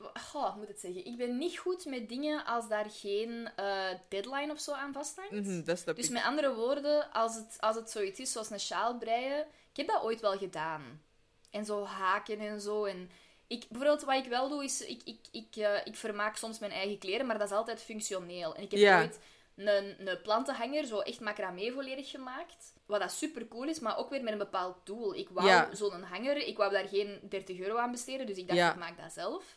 moet 0.56 0.68
het 0.68 0.80
zeggen? 0.80 1.04
Ik 1.04 1.16
ben 1.16 1.38
niet 1.38 1.58
goed 1.58 1.86
met 1.86 2.08
dingen 2.08 2.44
als 2.44 2.68
daar 2.68 2.86
geen 2.90 3.50
eh, 3.56 3.88
deadline 4.08 4.52
of 4.52 4.60
zo 4.60 4.72
aan 4.72 4.92
vasthangt. 4.92 5.30
Mhm, 5.30 5.64
dat 5.64 5.78
snap 5.78 5.96
Dus 5.96 6.06
ik. 6.06 6.12
met 6.12 6.22
andere 6.22 6.54
woorden, 6.54 7.12
als 7.12 7.34
het, 7.34 7.56
als 7.60 7.76
het 7.76 7.90
zoiets 7.90 8.20
is 8.20 8.32
zoals 8.32 8.50
een 8.50 8.60
sjaal 8.60 8.98
breien, 8.98 9.46
ik 9.70 9.76
heb 9.76 9.86
dat 9.86 10.02
ooit 10.02 10.20
wel 10.20 10.38
gedaan. 10.38 11.02
En 11.50 11.64
zo 11.64 11.84
haken 11.84 12.38
en 12.38 12.60
zo. 12.60 12.84
En 12.84 13.10
ik, 13.46 13.64
bijvoorbeeld, 13.68 14.02
wat 14.02 14.24
ik 14.24 14.30
wel 14.30 14.48
doe, 14.48 14.64
is 14.64 14.80
ik, 14.86 15.02
ik, 15.04 15.18
ik, 15.30 15.56
eh, 15.56 15.86
ik 15.86 15.96
vermaak 15.96 16.36
soms 16.36 16.58
mijn 16.58 16.72
eigen 16.72 16.98
kleren, 16.98 17.26
maar 17.26 17.38
dat 17.38 17.50
is 17.50 17.56
altijd 17.56 17.82
functioneel. 17.82 18.54
En 18.54 18.62
ik 18.62 18.70
heb 18.70 18.80
Ja. 18.80 19.00
ooit 19.00 19.18
een, 19.56 20.08
een 20.08 20.22
plantenhanger, 20.22 20.84
zo 20.84 20.98
echt 20.98 21.20
macramé 21.20 21.72
volledig 21.72 22.10
gemaakt. 22.10 22.72
Wat 22.86 23.00
dat 23.00 23.12
super 23.12 23.48
cool 23.48 23.64
is, 23.68 23.80
maar 23.80 23.96
ook 23.98 24.10
weer 24.10 24.22
met 24.22 24.32
een 24.32 24.38
bepaald 24.38 24.86
doel. 24.86 25.14
Ik 25.14 25.28
wou 25.28 25.46
Ja. 25.48 25.74
zo'n 25.74 26.02
hanger, 26.02 26.36
ik 26.36 26.56
wou 26.56 26.70
daar 26.72 26.88
geen 26.88 27.20
30 27.28 27.58
euro 27.58 27.76
aan 27.76 27.90
besteden, 27.90 28.26
dus 28.26 28.36
ik 28.36 28.46
dacht, 28.46 28.58
Ja. 28.58 28.70
ik 28.70 28.78
maak 28.78 28.96
dat 29.02 29.12
zelf. 29.12 29.56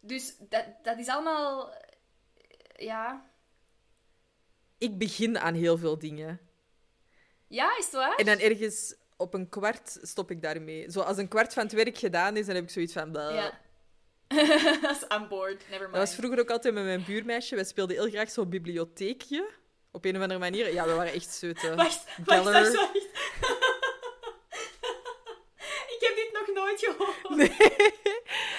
Dus 0.00 0.36
dat, 0.38 0.64
dat 0.82 0.98
is 0.98 1.08
allemaal... 1.08 1.72
eh, 1.72 2.86
Ja... 2.86 3.28
Ik 4.78 4.98
begin 4.98 5.38
aan 5.38 5.54
heel 5.54 5.78
veel 5.78 5.98
dingen. 5.98 6.40
Ja, 7.48 7.76
is 7.78 7.84
het 7.84 7.94
waar? 7.94 8.16
En 8.16 8.24
dan 8.24 8.38
ergens 8.38 8.94
op 9.20 9.34
een 9.34 9.48
kwart 9.48 9.98
stop 10.02 10.30
ik 10.30 10.42
daarmee. 10.42 10.90
Zo 10.90 11.00
als 11.00 11.16
een 11.16 11.28
kwart 11.28 11.52
van 11.52 11.62
het 11.62 11.72
werk 11.72 11.98
gedaan 11.98 12.36
is, 12.36 12.46
dan 12.46 12.54
heb 12.54 12.64
ik 12.64 12.70
zoiets 12.70 12.92
van... 12.92 13.12
Ja. 13.12 13.58
Dat 14.82 14.96
is 14.96 15.08
aan 15.08 15.28
boord, 15.28 15.60
never 15.70 15.80
mind. 15.80 15.92
Dat 15.92 16.06
was 16.08 16.14
vroeger 16.14 16.38
ook 16.40 16.50
altijd 16.50 16.74
met 16.74 16.84
mijn 16.84 17.04
buurmeisje. 17.04 17.54
Wij 17.54 17.64
speelden 17.64 17.96
heel 17.96 18.08
graag 18.10 18.30
zo'n 18.30 18.48
bibliotheekje. 18.48 19.48
Op 19.92 20.04
een 20.04 20.16
of 20.16 20.22
andere 20.22 20.40
manier. 20.40 20.72
Ja, 20.72 20.86
we 20.86 20.92
waren 20.92 21.12
echt 21.12 21.30
zeuten. 21.34 21.76
Wacht, 21.76 22.04
Geller. 22.26 22.52
wacht, 22.52 22.74
wacht. 22.74 22.96
Ik 25.88 26.06
heb 26.06 26.16
dit 26.16 26.30
nog 26.32 26.56
nooit 26.64 26.80
gehoord. 26.80 27.36
Nee. 27.36 27.78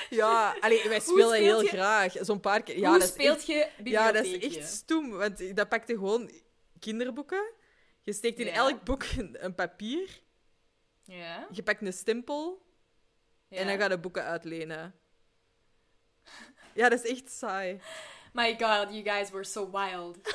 Ja, 0.10 0.56
allee, 0.60 0.90
wij 0.90 1.00
spelen 1.00 1.34
heel 1.34 1.62
je- 1.62 1.68
graag. 1.68 2.14
Zo'n 2.20 2.40
paar 2.40 2.64
keer. 2.64 2.78
Ja, 2.80 2.90
Hoe 2.90 3.00
dat 3.00 3.08
speelt 3.08 3.38
echt- 3.38 3.46
je 3.48 3.68
Ja, 3.84 4.12
dat 4.12 4.26
is 4.26 4.32
bibliotheekje? 4.32 4.60
echt 4.60 4.70
stoem. 4.74 5.10
Want 5.10 5.56
dat 5.56 5.70
pakte 5.70 5.94
gewoon 5.94 6.32
kinderboeken. 6.80 7.52
Je 8.02 8.14
steekt 8.14 8.40
in 8.40 8.46
Ja. 8.46 8.54
elk 8.54 8.84
boek 8.84 9.04
een 9.34 9.56
papier. 9.56 10.20
Ja, 11.18 11.48
Je 11.52 11.64
pakt 11.64 11.82
een 11.82 11.94
stempel. 11.94 12.66
ja. 13.48 13.58
En 13.58 13.68
dan 13.68 13.80
ga 13.80 13.90
je 13.90 14.00
boeken 14.00 14.24
uitlenen. 14.24 14.94
Ja, 16.74 16.90
dat 16.90 17.04
is 17.04 17.12
echt 17.12 17.32
saai. 17.32 17.80
My 18.34 18.52
god, 18.52 18.94
you 18.94 19.04
guys 19.04 19.30
were 19.30 19.44
so 19.44 19.72
wild. 19.72 20.18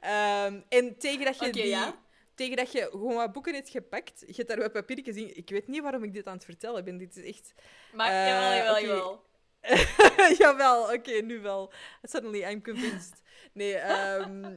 Ehm, 0.00 0.60
en 0.68 0.98
tegen 0.98 1.24
dat 1.24 1.38
je 1.38 1.52
die... 1.52 1.66
ja. 1.66 1.98
Tegen 2.34 2.56
dat 2.56 2.72
je 2.72 2.88
gewoon 2.90 3.14
wat 3.14 3.32
boeken 3.32 3.54
hebt 3.54 3.68
gepakt, 3.68 4.20
je 4.26 4.32
hebt 4.32 4.48
daar 4.48 4.58
wat 4.58 4.72
papiertjes 4.72 5.16
in. 5.16 5.36
Ik 5.36 5.50
weet 5.50 5.68
niet 5.68 5.82
waarom 5.82 6.04
ik 6.04 6.12
dit 6.12 6.26
aan 6.26 6.34
het 6.34 6.44
vertellen 6.44 6.84
ben. 6.84 6.98
Dit 6.98 7.16
is 7.16 7.24
echt... 7.24 7.54
Maar 7.92 8.10
jawel, 8.12 8.52
jawel, 8.54 8.72
oké. 8.74 8.86
jawel. 8.86 9.26
Jawel, 10.38 10.94
oké, 10.94 11.12
nu 11.12 11.40
wel. 11.40 11.72
Suddenly 12.02 12.42
I'm 12.50 12.62
convinced. 12.62 13.22
Nee, 13.52 13.74
ehm, 13.76 14.56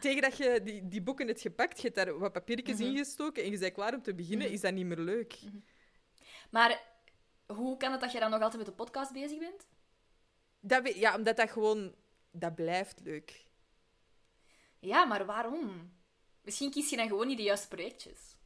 tegen 0.00 0.22
dat 0.22 0.36
je 0.36 0.60
die, 0.62 0.88
die 0.88 1.02
boeken 1.02 1.26
hebt 1.26 1.40
gepakt, 1.40 1.76
je 1.76 1.82
hebt 1.82 1.94
daar 1.94 2.18
wat 2.18 2.32
papiertjes 2.32 2.78
Mhm. 2.78 2.86
in 2.88 2.96
gestoken 2.96 3.42
en 3.44 3.50
je 3.50 3.58
bent 3.58 3.72
klaar 3.72 3.94
om 3.94 4.02
te 4.02 4.14
beginnen, 4.14 4.50
is 4.50 4.60
dat 4.60 4.72
niet 4.72 4.86
meer 4.86 4.98
leuk. 4.98 5.38
Maar 6.50 6.82
hoe 7.46 7.76
kan 7.76 7.92
het 7.92 8.00
dat 8.00 8.12
je 8.12 8.20
dan 8.20 8.30
nog 8.30 8.40
altijd 8.40 8.58
met 8.58 8.66
de 8.66 8.82
podcast 8.84 9.12
bezig 9.12 9.38
bent? 9.38 9.66
Dat 10.60 10.94
ja, 10.94 11.16
omdat 11.16 11.36
dat 11.36 11.50
gewoon... 11.50 11.94
Dat 12.30 12.54
blijft 12.54 13.00
leuk. 13.00 13.46
Ja, 14.78 15.04
maar 15.04 15.26
waarom? 15.26 15.92
Misschien 16.42 16.70
kies 16.70 16.90
je 16.90 16.96
dan 16.96 17.08
gewoon 17.08 17.26
niet 17.26 17.36
de 17.36 17.42
juiste 17.42 17.68
projectjes. 17.68 18.36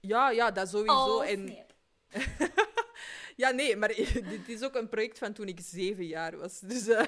Ja, 0.00 0.30
ja, 0.30 0.50
dat 0.50 0.68
sowieso. 0.68 1.16
Oh, 1.16 1.28
en. 1.28 1.66
ja, 3.36 3.50
nee, 3.50 3.76
maar 3.76 3.88
dit 4.34 4.48
is 4.48 4.62
ook 4.62 4.74
een 4.74 4.88
project 4.88 5.18
van 5.18 5.32
toen 5.32 5.48
ik 5.48 5.60
zeven 5.62 6.06
jaar 6.06 6.36
was. 6.36 6.60
Dus 6.60 6.86
eh, 6.88 7.04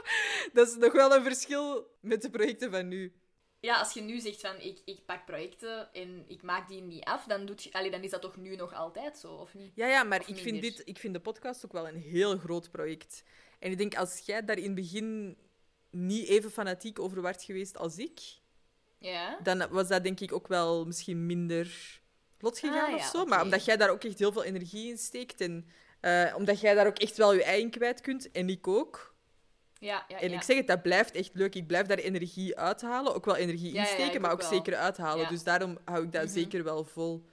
dat 0.52 0.68
is 0.68 0.76
nog 0.76 0.92
wel 0.92 1.14
een 1.14 1.22
verschil 1.22 1.90
met 2.00 2.22
de 2.22 2.30
projecten 2.30 2.70
van 2.70 2.88
nu. 2.88 3.12
Ja, 3.60 3.78
als 3.78 3.92
je 3.92 4.00
nu 4.00 4.20
zegt 4.20 4.40
van 4.40 4.60
ik, 4.60 4.78
ik 4.84 5.04
pak 5.06 5.24
projecten 5.26 5.92
en 5.92 6.24
ik 6.28 6.42
maak 6.42 6.68
die 6.68 6.82
niet 6.82 7.04
af, 7.04 7.24
dan, 7.24 7.46
doet 7.46 7.62
je, 7.62 7.72
allee, 7.72 7.90
dan 7.90 8.02
is 8.02 8.10
dat 8.10 8.22
toch 8.22 8.36
nu 8.36 8.56
nog 8.56 8.74
altijd 8.74 9.18
zo, 9.18 9.32
of 9.32 9.54
niet? 9.54 9.72
Ja, 9.74 9.86
ja, 9.86 10.02
maar 10.02 10.20
Of 10.20 10.28
ik 10.28 10.36
vind, 10.38 10.60
dit, 10.60 10.82
ik 10.84 10.98
vind 10.98 11.14
de 11.14 11.20
podcast 11.20 11.64
ook 11.64 11.72
wel 11.72 11.88
een 11.88 12.00
heel 12.00 12.38
groot 12.38 12.70
project. 12.70 13.22
En 13.58 13.70
ik 13.70 13.78
denk, 13.78 13.94
als 13.96 14.18
jij 14.18 14.44
daar 14.44 14.58
in 14.58 14.64
het 14.64 14.74
begin 14.74 15.36
niet 15.90 16.28
even 16.28 16.50
fanatiek 16.50 16.98
over 16.98 17.22
werd 17.22 17.42
geweest 17.42 17.76
als 17.76 17.98
ik, 17.98 18.20
Ja. 18.98 19.38
dan 19.42 19.68
was 19.70 19.88
dat 19.88 20.02
denk 20.02 20.20
ik 20.20 20.32
ook 20.32 20.48
wel 20.48 20.84
misschien 20.84 21.26
minder 21.26 22.00
vlot 22.42 22.58
gegaan 22.58 22.88
Ah, 22.88 22.94
of 22.94 23.00
ja, 23.00 23.08
zo. 23.10 23.24
Maar 23.24 23.42
omdat 23.42 23.64
jij 23.64 23.76
daar 23.76 23.90
ook 23.90 24.04
echt 24.04 24.18
heel 24.18 24.32
veel 24.32 24.44
energie 24.44 24.90
in 24.90 24.98
steekt 24.98 25.40
en 25.40 25.66
eh, 26.00 26.34
omdat 26.36 26.60
jij 26.60 26.74
daar 26.74 26.86
ook 26.86 26.98
echt 26.98 27.16
wel 27.16 27.32
je 27.34 27.44
eigen 27.44 27.70
kwijt 27.70 28.00
kunt, 28.00 28.30
en 28.30 28.48
ik 28.48 28.68
ook. 28.68 29.14
Ja, 29.78 30.04
ja, 30.08 30.20
En 30.20 30.30
ja. 30.30 30.36
ik 30.36 30.42
zeg 30.42 30.56
het, 30.56 30.66
dat 30.66 30.82
blijft 30.82 31.14
echt 31.14 31.30
leuk. 31.32 31.54
Ik 31.54 31.66
blijf 31.66 31.86
daar 31.86 31.98
energie 31.98 32.56
uithalen. 32.58 33.14
Ook 33.14 33.24
wel 33.24 33.36
energie 33.36 33.74
insteken, 33.74 34.20
maar 34.20 34.32
ook 34.32 34.40
wel. 34.40 34.48
zeker 34.50 34.74
uithalen. 34.76 35.28
Dus 35.28 35.42
daarom 35.42 35.78
hou 35.84 36.02
ik 36.04 36.12
dat 36.12 36.22
Mhm. 36.24 36.32
zeker 36.32 36.64
wel 36.64 36.84
vol. 36.84 37.26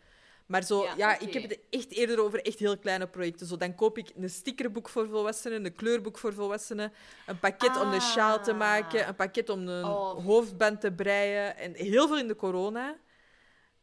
Maar 0.45 0.63
zo, 0.63 0.84
ja, 0.84 0.93
Ja, 0.98 1.19
ik 1.19 1.34
heb 1.34 1.41
het 1.43 1.60
echt 1.69 1.91
eerder 1.91 2.24
over 2.24 2.41
echt 2.41 2.60
heel 2.60 2.78
kleine 2.78 3.08
projecten. 3.08 3.48
Zo, 3.48 3.58
dan 3.58 3.76
koop 3.76 3.98
ik 3.98 4.12
een 4.15 4.30
stickerboek 4.30 4.89
voor 4.89 5.08
volwassenen, 5.08 5.65
een 5.65 5.76
kleurboek 5.76 6.17
voor 6.17 6.34
volwassenen, 6.34 6.93
een 7.28 7.39
pakket 7.39 7.82
om 7.82 7.91
een 7.93 8.02
sjaal 8.02 8.43
te 8.43 8.52
Ah. 8.52 8.58
maken, 8.58 9.08
een 9.08 9.15
pakket 9.15 9.50
om 9.50 9.67
een 9.67 9.84
Oh. 9.86 10.26
hoofdband 10.26 10.82
te 10.82 10.91
breien. 10.91 11.58
En 11.58 11.74
heel 11.74 12.08
veel 12.08 12.17
in 12.17 12.28
de 12.28 12.36
corona. 12.36 12.95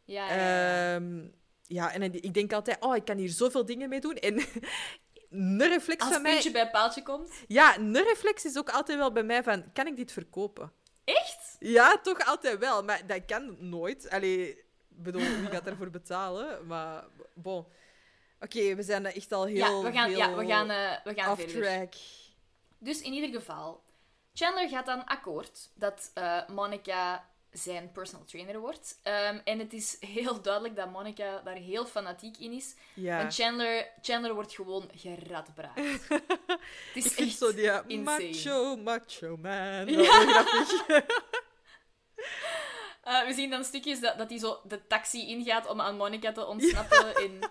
Ja, 0.06 0.28
ja, 0.28 0.36
ja. 0.36 0.94
Ehm, 0.94 1.28
ja, 1.62 1.92
en 1.92 2.02
ik 2.02 2.34
denk 2.34 2.52
altijd, 2.52 2.76
oh, 2.80 2.96
ik 2.96 3.04
kan 3.04 3.16
hier 3.16 3.28
zoveel 3.28 3.64
dingen 3.64 3.88
mee 3.88 4.00
doen. 4.00 4.14
En 4.14 4.38
een 5.30 5.68
reflex 5.68 6.02
Als 6.02 6.12
van 6.12 6.22
mij... 6.22 6.32
puntje 6.32 6.50
bij 6.50 6.70
paaltje 6.70 7.02
komt. 7.02 7.30
Ja, 7.48 7.78
een 7.78 8.02
reflex 8.02 8.44
is 8.44 8.58
ook 8.58 8.70
altijd 8.70 8.98
wel 8.98 9.12
bij 9.12 9.22
mij 9.22 9.42
van, 9.42 9.72
kan 9.72 9.86
ik 9.86 9.96
dit 9.96 10.12
verkopen? 10.12 10.72
Echt? 11.04 11.56
Ja, 11.58 11.98
toch 12.02 12.26
altijd 12.26 12.58
wel. 12.58 12.82
Maar 12.82 13.06
dat 13.06 13.24
kan 13.24 13.56
nooit. 13.58 14.10
Allee, 14.10 14.64
bedoel, 14.88 15.22
wie 15.22 15.50
gaat 15.50 15.64
daarvoor 15.64 15.90
betalen? 15.90 16.66
Maar, 16.66 17.04
bon. 17.34 17.66
Oké, 18.40 18.74
we 18.74 18.82
zijn 18.82 19.06
echt 19.06 19.32
al 19.32 19.44
heel 19.44 19.56
ja, 19.56 19.80
we 19.82 19.92
gaan, 19.92 20.10
ja, 20.10 20.34
we 20.34 20.46
gaan, 20.46 20.70
eh, 20.70 21.04
we 21.04 21.14
gaan 21.14 21.30
off 21.30 21.44
track. 21.44 21.94
Dus 22.78 23.00
in 23.00 23.12
ieder 23.12 23.40
geval, 23.40 23.82
Chandler 24.32 24.68
gaat 24.68 24.86
dan 24.86 25.04
akkoord 25.04 25.70
dat 25.74 26.10
eh, 26.14 26.48
Monica 26.48 27.28
zijn 27.58 27.92
personal 27.92 28.24
trainer 28.24 28.58
wordt. 28.60 28.98
Ehm, 29.02 29.38
en 29.44 29.58
het 29.58 29.72
is 29.72 29.96
heel 30.00 30.42
duidelijk 30.42 30.76
dat 30.76 30.90
Monica 30.90 31.40
daar 31.44 31.54
heel 31.54 31.86
fanatiek 31.86 32.36
in 32.38 32.52
is. 32.52 32.74
Ja. 32.94 33.16
Want 33.18 33.34
Chandler, 33.34 33.88
Chandler 34.02 34.34
wordt 34.34 34.54
gewoon 34.54 34.90
geradbraakt. 34.94 35.80
het 36.08 36.94
is 36.94 37.14
Ik 37.14 37.18
echt 37.18 37.38
zo 37.38 37.54
die 37.54 37.70
insane. 37.86 38.02
macho, 38.02 38.76
macho 38.76 39.36
man. 39.36 39.86
Ja. 39.86 40.44
Eh, 43.02 43.26
we 43.26 43.32
zien 43.34 43.50
dan 43.50 43.64
stukjes 43.64 44.00
dat, 44.00 44.18
dat 44.18 44.28
hij 44.30 44.38
zo 44.38 44.60
de 44.64 44.86
taxi 44.86 45.26
ingaat 45.26 45.68
om 45.68 45.80
aan 45.80 45.96
Monica 45.96 46.32
te 46.32 46.46
ontsnappen. 46.46 47.14
En 47.14 47.50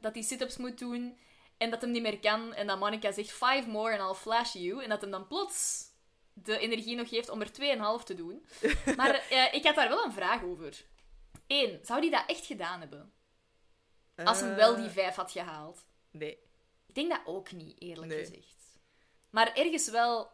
dat 0.00 0.14
hij 0.14 0.22
sit-ups 0.22 0.56
moet 0.56 0.78
doen. 0.78 1.18
En 1.56 1.70
dat 1.70 1.80
hem 1.80 1.90
niet 1.90 2.02
meer 2.02 2.18
kan. 2.18 2.54
En 2.54 2.66
dat 2.66 2.78
Monica 2.78 3.12
zegt, 3.12 3.30
five 3.30 3.64
more 3.66 3.98
and 3.98 4.10
I'll 4.10 4.20
flash 4.20 4.52
you. 4.52 4.82
En 4.82 4.88
dat 4.88 5.00
hem 5.00 5.10
dan 5.10 5.26
plots 5.26 5.86
de 6.42 6.58
energie 6.58 6.96
nog 6.96 7.10
heeft 7.10 7.28
om 7.28 7.40
er 7.40 7.50
2,5 8.00 8.04
te 8.04 8.14
doen. 8.14 8.46
Maar 8.96 9.14
eh, 9.30 9.54
ik 9.54 9.64
had 9.64 9.74
daar 9.74 9.88
wel 9.88 10.04
een 10.04 10.12
vraag 10.12 10.42
over. 10.42 10.84
Eén, 11.46 11.78
zou 11.82 12.00
die 12.00 12.10
dat 12.10 12.24
echt 12.26 12.46
gedaan 12.46 12.80
hebben? 12.80 13.12
Als 14.24 14.40
hem 14.40 14.54
wel 14.54 14.76
die 14.76 14.86
Eh, 14.86 14.90
5 14.92 15.14
had 15.14 15.32
gehaald. 15.32 15.84
Nee. 16.10 16.38
Ik 16.86 16.94
denk 16.94 17.10
dat 17.10 17.20
ook 17.24 17.52
niet, 17.52 17.80
eerlijk 17.80 18.06
Nee. 18.12 18.18
gezegd. 18.18 18.78
Maar 19.30 19.54
ergens 19.54 19.90
wel... 19.90 20.30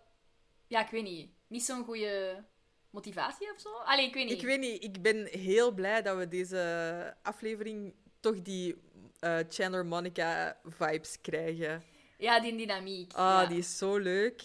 Ja, 0.67 0.85
ik 0.85 0.91
weet 0.91 1.03
niet. 1.03 1.31
Niet 1.47 1.65
zo'n 1.65 1.85
goede 1.85 2.45
motivatie 2.91 3.53
of 3.53 3.61
zo? 3.61 3.69
Allee, 3.75 4.07
ik 4.07 4.15
weet 4.15 4.25
niet. 4.29 4.39
Ik 4.39 4.47
weet 4.47 4.61
niet, 4.61 4.85
ik 4.85 5.03
ben 5.03 5.27
heel 5.27 5.73
blij 5.73 6.03
dat 6.03 6.17
we 6.17 6.29
deze 6.29 7.17
aflevering 7.23 7.95
toch 8.21 8.43
die 8.43 8.77
eh, 9.21 9.39
Chandler 9.49 9.87
Monica 9.87 10.61
vibes 10.65 11.21
krijgen. 11.21 11.83
Ja, 12.19 12.41
die 12.41 12.57
dynamiek. 12.57 13.13
Ah, 13.13 13.19
ja. 13.43 13.47
die 13.47 13.59
is 13.59 13.79
zo 13.79 13.97
leuk. 13.97 14.43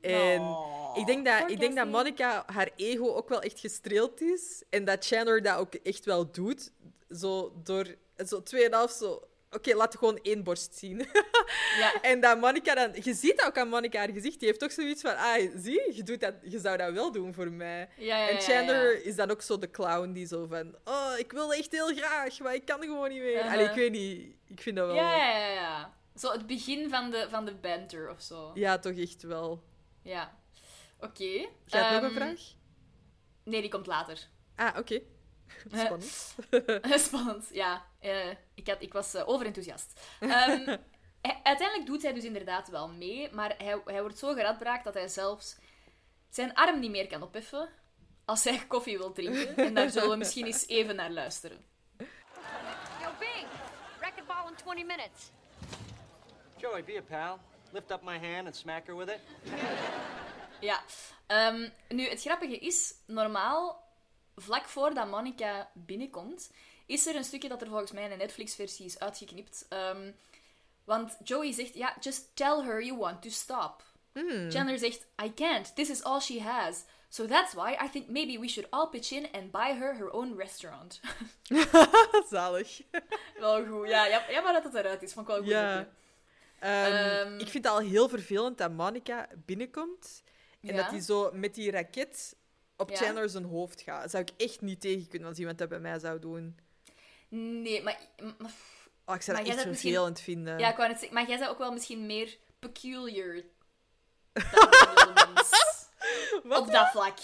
En 0.00 0.40
Oh, 0.40 0.96
ik 0.98 1.06
denk, 1.06 1.24
dat, 1.24 1.50
ik 1.50 1.60
denk 1.60 1.76
dat. 1.76 1.86
Monica 1.86 2.42
haar 2.46 2.70
ego 2.76 3.14
ook 3.14 3.28
wel 3.28 3.42
echt 3.42 3.60
gestreeld 3.60 4.20
is. 4.20 4.62
En 4.70 4.84
dat 4.84 5.06
Chandler 5.06 5.42
dat 5.42 5.58
ook 5.58 5.74
echt 5.74 6.04
wel 6.04 6.30
doet. 6.30 6.72
Zo 7.10 7.52
door 7.62 7.94
zo 8.26 8.42
2,5 8.56 8.92
zo. 8.98 9.22
Oké, 9.50 9.74
laat 9.74 9.96
gewoon 9.96 10.18
één 10.22 10.42
borst 10.42 10.74
zien. 10.74 11.06
Ja, 11.78 12.00
en 12.10 12.20
dat 12.20 12.40
Monica 12.40 12.74
dan... 12.74 12.90
Je 13.02 13.14
ziet 13.14 13.36
dat 13.36 13.46
ook 13.46 13.58
aan 13.58 13.68
Monica 13.68 13.98
haar 13.98 14.12
gezicht. 14.12 14.38
Die 14.38 14.48
heeft 14.48 14.60
toch 14.60 14.72
zoiets 14.72 15.00
van... 15.00 15.16
Ah, 15.16 15.50
zie, 15.56 15.94
je, 15.94 16.02
doet 16.02 16.20
dat, 16.20 16.34
je 16.42 16.58
zou 16.58 16.76
dat 16.76 16.92
wel 16.92 17.12
doen 17.12 17.34
voor 17.34 17.50
mij. 17.50 17.88
ja, 17.96 18.16
ja, 18.18 18.18
ja, 18.18 18.28
En 18.28 18.40
Chandler 18.40 19.04
is 19.04 19.16
dan 19.16 19.30
ook 19.30 19.42
zo 19.42 19.58
de 19.58 19.70
clown 19.70 20.12
die 20.12 20.26
zo 20.26 20.46
van... 20.46 20.76
Oh, 20.84 21.12
ik 21.18 21.32
wil 21.32 21.52
echt 21.52 21.72
heel 21.72 21.94
graag, 21.94 22.38
maar 22.38 22.54
ik 22.54 22.64
kan 22.64 22.80
gewoon 22.80 23.08
niet 23.08 23.20
meer. 23.20 23.34
Uh-huh. 23.34 23.52
Allee, 23.52 23.66
ik 23.66 23.74
weet 23.74 23.92
niet. 23.92 24.34
Ik 24.46 24.60
vind 24.60 24.76
dat 24.76 24.86
wel... 24.86 24.94
Ja, 24.94 25.16
ja, 25.16 25.38
ja, 25.38 25.52
ja. 25.52 25.94
Zo 26.16 26.32
het 26.32 26.46
begin 26.46 26.88
van 26.88 27.10
de, 27.10 27.26
van 27.30 27.44
de 27.44 27.54
banter 27.54 28.10
of 28.10 28.22
zo. 28.22 28.50
Ja, 28.54 28.78
toch 28.78 28.96
echt 28.96 29.22
wel. 29.22 29.62
Ja. 30.08 30.38
Oké. 31.00 31.24
Jij 31.24 31.48
hebt 31.66 31.90
nog 31.90 32.02
een 32.02 32.08
Ehm, 32.08 32.14
vraag? 32.14 32.40
Nee, 33.42 33.60
die 33.60 33.70
komt 33.70 33.86
later. 33.86 34.28
Ah, 34.56 34.76
oké. 34.78 35.00
Spannend. 35.84 36.36
Spannend, 37.06 37.48
ja. 37.52 37.86
Eh, 38.00 38.30
ik, 38.54 38.66
had, 38.68 38.82
ik 38.82 38.92
was 38.92 39.14
eh, 39.14 39.28
overenthousiast. 39.28 40.00
Ehm, 40.20 40.76
uiteindelijk 41.42 41.86
doet 41.86 42.02
hij 42.02 42.12
dus 42.12 42.24
inderdaad 42.24 42.68
wel 42.68 42.88
mee, 42.88 43.32
maar 43.32 43.54
hij, 43.58 43.80
hij 43.84 44.00
wordt 44.00 44.18
zo 44.18 44.32
geradbraakt 44.32 44.84
dat 44.84 44.94
hij 44.94 45.08
zelfs 45.08 45.56
zijn 46.28 46.54
arm 46.54 46.78
niet 46.80 46.90
meer 46.90 47.06
kan 47.06 47.22
opheffen 47.22 47.68
als 48.24 48.44
hij 48.44 48.66
koffie 48.66 48.98
wil 48.98 49.12
drinken. 49.12 49.56
En 49.56 49.74
daar 49.74 49.90
zullen 49.90 50.10
we 50.10 50.16
misschien 50.16 50.46
eens 50.46 50.66
even 50.66 50.96
naar 50.96 51.10
luisteren. 51.10 51.64
Yo, 53.00 53.08
Bing, 53.18 53.46
racquetball 54.00 54.48
in 54.48 54.54
20 54.54 54.86
minutes. 54.86 55.30
Joey, 56.56 56.84
be 56.84 56.96
a 56.96 57.02
pal. 57.02 57.38
Lift 57.72 57.90
up 57.90 58.02
my 58.02 58.18
hand 58.18 58.46
and 58.46 58.56
smack 58.56 58.86
her 58.86 58.96
with 58.96 59.08
it. 59.08 59.20
Ja. 60.60 60.80
Ehm, 61.26 61.68
nu, 61.88 62.08
het 62.08 62.20
grappige 62.20 62.58
is, 62.58 62.94
normaal, 63.06 63.84
vlak 64.36 64.64
voordat 64.64 65.08
Monica 65.08 65.70
binnenkomt, 65.74 66.50
is 66.86 67.06
er 67.06 67.16
een 67.16 67.24
stukje 67.24 67.48
dat 67.48 67.62
er 67.62 67.68
volgens 67.68 67.92
mij 67.92 68.02
in 68.02 68.10
de 68.10 68.16
Netflix-versie 68.16 68.86
is 68.86 68.98
uitgeknipt. 68.98 69.66
Ehm, 69.68 70.12
want 70.84 71.16
Joey 71.24 71.52
zegt, 71.52 71.74
ja, 71.74 71.96
just 72.00 72.36
tell 72.36 72.62
her 72.62 72.82
you 72.82 72.98
want 72.98 73.22
to 73.22 73.30
stop. 73.30 73.82
Chandler 74.48 74.78
zegt, 74.78 75.06
I 75.24 75.32
can't. 75.34 75.74
This 75.74 75.90
is 75.90 76.02
all 76.02 76.20
she 76.20 76.42
has. 76.42 76.84
So 77.10 77.26
that's 77.26 77.54
why 77.54 77.76
I 77.84 77.88
think 77.88 78.08
maybe 78.08 78.38
we 78.38 78.48
should 78.48 78.70
all 78.70 78.88
pitch 78.88 79.12
in 79.12 79.28
and 79.32 79.50
buy 79.50 79.74
her 79.78 79.94
her 79.94 80.10
own 80.10 80.36
restaurant. 80.36 81.00
Zalig. 82.30 82.82
wel 83.38 83.66
goed. 83.66 83.88
Ja, 83.88 84.06
ja, 84.06 84.22
jammer 84.30 84.52
dat 84.52 84.64
het 84.64 84.74
eruit 84.74 85.02
is. 85.02 85.12
Vond 85.12 85.28
ik 85.28 85.34
wel 85.34 85.42
goed. 85.42 85.52
Ja. 85.52 85.88
Ehm, 86.58 86.92
Ehm. 86.92 87.38
ik 87.38 87.48
vind 87.48 87.64
het 87.64 87.72
al 87.72 87.78
heel 87.80 88.08
vervelend 88.08 88.58
dat 88.58 88.70
Monica 88.72 89.28
binnenkomt 89.44 90.22
en 90.60 90.74
Ja. 90.74 90.76
dat 90.82 90.90
hij 90.90 91.00
zo 91.00 91.30
met 91.32 91.54
die 91.54 91.70
raket 91.70 92.36
op 92.76 92.90
Ja. 92.90 92.96
Chandler 92.96 93.28
zijn 93.30 93.44
hoofd 93.44 93.80
gaat. 93.80 94.02
Dat 94.02 94.10
zou 94.10 94.22
ik 94.22 94.30
echt 94.36 94.60
niet 94.60 94.80
tegen 94.80 95.08
kunnen 95.08 95.28
als 95.28 95.38
iemand 95.38 95.58
dat 95.58 95.68
bij 95.68 95.80
mij 95.80 95.98
zou 95.98 96.18
doen. 96.18 96.58
Nee, 97.28 97.82
maar... 97.82 97.98
maar- 98.38 98.50
Oh, 99.04 99.14
ik 99.14 99.22
zou 99.22 99.36
Maar 99.36 99.46
dat 99.46 99.56
echt 99.56 99.66
misschien- 99.68 99.90
vervelend 99.92 100.20
vinden. 100.20 100.58
Ja, 100.58 100.70
ik 100.70 100.76
wou 100.76 100.88
net 100.88 100.98
zeggen, 100.98 101.14
maar 101.18 101.28
jij 101.28 101.38
zou 101.38 101.50
ook 101.50 101.58
wel 101.58 101.72
misschien 101.72 102.06
meer 102.06 102.36
peculiar 102.58 103.42
dan? 106.42 106.58
Op 106.58 106.70
dat 106.72 106.88
vlak. 106.90 107.18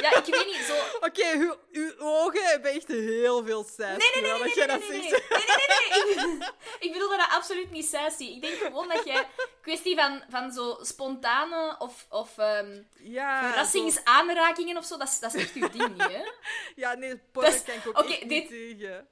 Ja, 0.00 0.16
ik 0.16 0.24
weet 0.24 0.46
niet, 0.46 0.56
zo... 0.66 0.74
Oké, 1.06 1.32
uw, 1.38 1.54
uw 1.72 1.92
ogen 1.98 2.44
hebben 2.44 2.70
echt 2.72 2.88
heel 2.88 3.44
veel 3.44 3.64
cijfers. 3.76 4.04
Nee, 4.14 4.22
nee, 4.22 4.32
nee, 4.32 4.42
nee, 4.42 4.54
nee, 4.56 4.66
dat 4.66 4.88
nee, 4.88 5.00
nee, 5.00 5.08
zegt. 5.08 5.28
nee, 5.30 6.14
nee, 6.16 6.26
nee. 6.36 6.48
Ik, 6.78 6.92
bedoel 6.92 7.08
dat 7.08 7.28
absoluut 7.30 7.70
niet 7.70 7.88
sassy. 7.88 8.24
Ik 8.24 8.40
denk 8.42 8.54
gewoon 8.58 8.88
dat 8.88 9.04
jij... 9.04 9.28
Kwestie 9.62 9.96
van, 9.96 10.22
van 10.30 10.52
zo 10.52 10.78
spontane 10.80 11.76
of, 11.78 12.06
of 12.10 12.38
ehm, 12.38 12.82
Ja, 12.98 13.40
zo- 13.42 13.48
verrassingsaanrakingen 13.48 14.76
of 14.76 14.84
zo, 14.84 14.96
dat 14.96 15.08
is, 15.08 15.18
dat 15.18 15.34
is 15.34 15.42
echt 15.42 15.54
uw 15.54 15.68
ding 15.70 15.88
niet, 15.88 16.02
hè? 16.12 16.22
Ja, 16.82 16.94
nee, 16.94 17.10
is- 17.10 17.62
kan 17.64 17.74
ik 17.74 17.86
ook 17.86 17.98
oké, 17.98 18.08
echt 18.12 18.20
niet 18.24 18.28
dit- 18.28 18.48
tegen. 18.48 19.08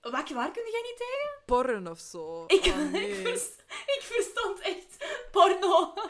Wat, 0.00 0.28
waar 0.30 0.50
kun 0.50 0.62
jij 0.70 0.82
niet 0.82 0.96
tegen? 0.96 1.30
Porren 1.46 1.88
of 1.90 1.98
zo. 1.98 2.44
Ik, 2.46 2.64
Oh, 2.66 2.76
nee. 2.92 3.08
ik, 3.08 3.26
verst- 3.26 3.64
ik 3.68 4.00
verstond 4.02 4.60
echt 4.60 4.96
porno. 5.30 5.92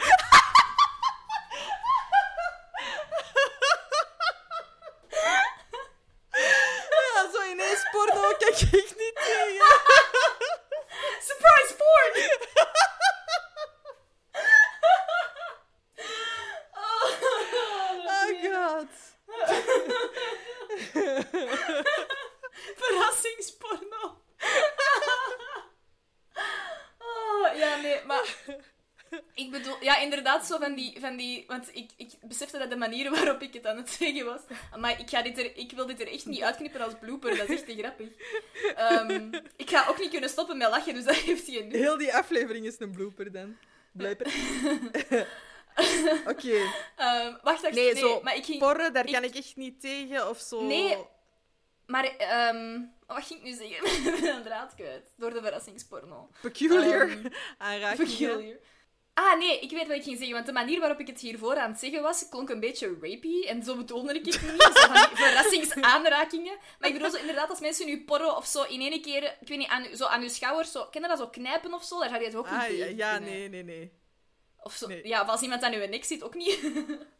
Ja, 7.14 7.30
zo 7.32 7.40
ineens 8.04 8.20
porno 8.20 8.36
kan 8.38 8.48
ik 8.48 8.54
echt 8.54 8.96
niet 8.96 9.14
tegen. 9.14 9.66
Surprise 11.20 11.74
porn! 11.76 12.12
Oh 18.06 18.30
god. 18.42 18.92
Verrassingsporno. 22.76 24.22
oh, 26.98 27.56
ja, 27.56 27.76
nee, 27.76 28.04
maar... 28.04 28.36
Ik 29.34 29.50
bedoel, 29.50 29.76
ja, 29.80 29.98
inderdaad, 30.34 30.46
zo 30.46 30.58
van 30.58 30.74
die... 30.74 31.00
Van 31.00 31.16
die 31.16 31.44
want 31.46 31.68
ik, 31.72 31.90
ik 31.96 32.12
besefte 32.22 32.58
dat 32.58 32.70
de 32.70 32.76
manier 32.76 33.10
waarop 33.10 33.42
ik 33.42 33.54
het 33.54 33.66
aan 33.66 33.76
het 33.76 33.90
zeggen 33.90 34.24
was. 34.24 34.40
Maar 34.78 35.00
ik, 35.00 35.10
ga 35.10 35.22
dit 35.22 35.38
er, 35.38 35.56
ik 35.56 35.72
wil 35.72 35.86
dit 35.86 36.00
er 36.00 36.12
echt 36.12 36.26
niet 36.26 36.42
uitknippen 36.42 36.80
als 36.80 36.94
blooper, 37.00 37.36
dat 37.36 37.48
is 37.48 37.54
echt 37.56 37.66
te 37.66 37.76
grappig. 37.76 38.08
Ehm, 38.76 39.32
ik 39.56 39.70
ga 39.70 39.86
ook 39.88 39.98
niet 39.98 40.10
kunnen 40.10 40.28
stoppen 40.30 40.56
met 40.56 40.68
lachen, 40.70 40.94
dus 40.94 41.04
dat 41.04 41.14
heeft 41.16 41.46
hij 41.46 41.60
nu. 41.62 41.76
Heel 41.76 41.98
die 41.98 42.14
aflevering 42.14 42.66
is 42.66 42.80
een 42.80 42.90
blooper 42.92 43.32
dan. 43.32 43.56
Blooper. 43.92 44.26
Oké. 46.26 46.56
Ehm, 46.96 47.34
wacht, 47.42 47.62
wacht. 47.62 47.74
Nee, 47.74 47.96
zo 47.96 48.20
maar 48.22 48.36
ik 48.36 48.44
ging... 48.44 48.58
porren, 48.58 48.92
daar 48.92 49.06
ik- 49.06 49.12
kan 49.12 49.24
ik 49.24 49.34
echt 49.34 49.56
niet 49.56 49.80
tegen. 49.80 50.28
Of 50.28 50.38
zo. 50.38 50.62
Nee. 50.62 50.96
Maar, 51.86 52.04
ehm, 52.04 52.80
wat 53.06 53.24
ging 53.26 53.40
ik 53.40 53.44
nu 53.46 53.52
zeggen? 53.52 53.86
Ik 54.14 54.20
ben 54.20 54.36
een 54.36 54.42
draad 54.42 54.74
kwijt. 54.74 55.12
Door 55.16 55.30
de 55.34 55.42
verrassingsporno. 55.42 56.28
Peculiar 56.40 57.08
Ehm, 57.08 57.26
aanrakingen. 57.58 58.06
Peculiar. 58.16 58.56
Ah, 59.14 59.38
nee, 59.38 59.58
ik 59.60 59.70
weet 59.70 59.86
wat 59.86 59.96
ik 59.96 60.02
ging 60.02 60.16
zeggen. 60.16 60.34
Want 60.34 60.46
de 60.46 60.52
manier 60.52 60.80
waarop 60.80 61.00
ik 61.00 61.06
het 61.06 61.20
hiervoor 61.20 61.56
aan 61.56 61.70
het 61.70 61.80
zeggen 61.80 62.02
was, 62.02 62.28
klonk 62.28 62.48
een 62.48 62.60
beetje 62.60 62.88
rapey. 63.00 63.44
En 63.48 63.62
zo 63.62 63.76
bedoelde 63.76 64.14
ik 64.14 64.24
het 64.24 64.42
niet. 64.52 64.62
Zo 64.62 64.70
van 64.72 64.92
die 64.94 65.16
verrassingsaanrakingen. 65.24 66.56
Maar 66.78 66.88
ik 66.88 66.94
bedoel 66.94 67.10
zo 67.10 67.16
inderdaad, 67.16 67.50
als 67.50 67.60
mensen 67.60 67.86
nu 67.86 68.04
porren 68.04 68.36
of 68.36 68.46
zo 68.46 68.62
in 68.62 68.80
één 68.80 69.02
keer, 69.02 69.22
ik 69.40 69.48
weet 69.48 69.58
niet, 69.58 69.68
aan, 69.68 69.86
zo 69.96 70.04
aan 70.06 70.22
uw 70.22 70.28
schouders, 70.28 70.72
zo, 70.72 70.84
ken 70.86 71.02
je 71.02 71.08
dat, 71.08 71.18
zo 71.18 71.28
knijpen 71.28 71.74
of 71.74 71.84
zo? 71.84 71.98
Daar 72.00 72.08
zou 72.08 72.20
je 72.20 72.26
het 72.26 72.36
ook 72.36 72.50
niet 72.50 72.60
Ah, 72.60 72.68
ja, 72.68 72.76
tegen 72.76 72.96
ja, 72.96 73.16
kunnen. 73.16 73.32
nee, 73.32 73.48
nee, 73.48 73.62
nee. 73.64 73.92
Of 74.62 74.74
zo, 74.74 74.86
Nee. 74.86 75.06
Ja, 75.08 75.22
of 75.22 75.28
als 75.28 75.40
iemand 75.40 75.62
aan 75.62 75.72
uw 75.74 75.86
nek 75.86 76.04
zit, 76.04 76.22
ook 76.22 76.34
niet. 76.34 76.58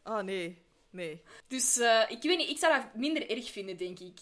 Oh, 0.03 0.19
nee. 0.19 0.63
Nee. 0.89 1.21
Dus 1.47 1.77
eh, 1.77 2.01
ik 2.07 2.21
weet 2.21 2.37
niet, 2.37 2.49
ik 2.49 2.57
zou 2.57 2.73
dat 2.75 2.93
minder 2.93 3.29
erg 3.29 3.51
vinden, 3.51 3.77
denk 3.77 3.99
ik. 3.99 4.19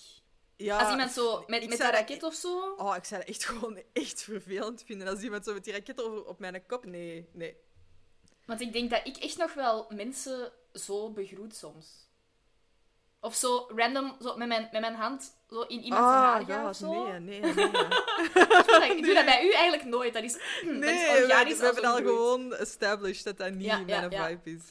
Ja, 0.57 0.79
Als 0.79 0.89
iemand 0.91 1.11
zo 1.11 1.37
met, 1.47 1.47
met 1.47 1.61
een 1.71 1.77
dat- 1.77 1.93
raket 1.93 2.23
of 2.23 2.33
zo. 2.33 2.73
Oh, 2.77 2.95
ik 2.95 3.05
zou 3.05 3.21
dat 3.21 3.29
echt 3.29 3.45
gewoon 3.49 3.81
echt 3.93 4.21
vervelend 4.21 4.83
vinden. 4.85 5.07
Als 5.07 5.21
iemand 5.21 5.45
zo 5.45 5.53
met 5.53 5.63
die 5.63 5.73
raket 5.73 6.01
over, 6.01 6.25
op 6.25 6.39
mijn 6.39 6.65
kop... 6.65 6.85
Nee, 6.85 7.29
nee. 7.31 7.57
Want 8.45 8.61
ik 8.61 8.73
denk 8.73 8.89
dat 8.89 9.01
ik 9.03 9.17
echt 9.17 9.37
nog 9.37 9.53
wel 9.53 9.85
mensen 9.89 10.51
zo 10.73 11.11
begroet 11.11 11.55
soms. 11.55 11.87
Of 13.19 13.35
zo 13.35 13.67
random, 13.75 14.15
zo 14.21 14.37
met 14.37 14.47
mijn, 14.47 14.69
met 14.71 14.81
mijn 14.81 14.95
hand 14.95 15.35
zo 15.49 15.61
in 15.61 15.81
iemand 15.81 16.03
zijn 16.03 16.23
haar 16.23 16.45
ga 16.45 16.69
of 16.69 16.75
zo. 16.75 17.17
nee, 17.17 17.19
nee, 17.19 17.53
nee. 17.53 17.53
Ik 18.33 18.65
doe 18.65 18.79
dat, 18.79 18.83
ik 18.83 19.03
doe 19.03 19.13
dat 19.13 19.25
bij 19.25 19.45
u 19.45 19.51
eigenlijk 19.51 19.83
nooit. 19.83 20.13
Dat 20.13 20.23
is, 20.23 20.33
dat 20.33 20.41
is 20.61 20.77
Nee, 20.77 21.25
we, 21.25 21.57
hebben 21.59 21.85
al 21.85 21.95
gewoon 21.95 22.53
established 22.53 23.23
dat 23.23 23.37
dat 23.37 23.53
niet 23.53 23.65
ja, 23.65 23.79
mijn 23.79 24.11
ja. 24.11 24.27
vibe 24.27 24.49
is. 24.49 24.63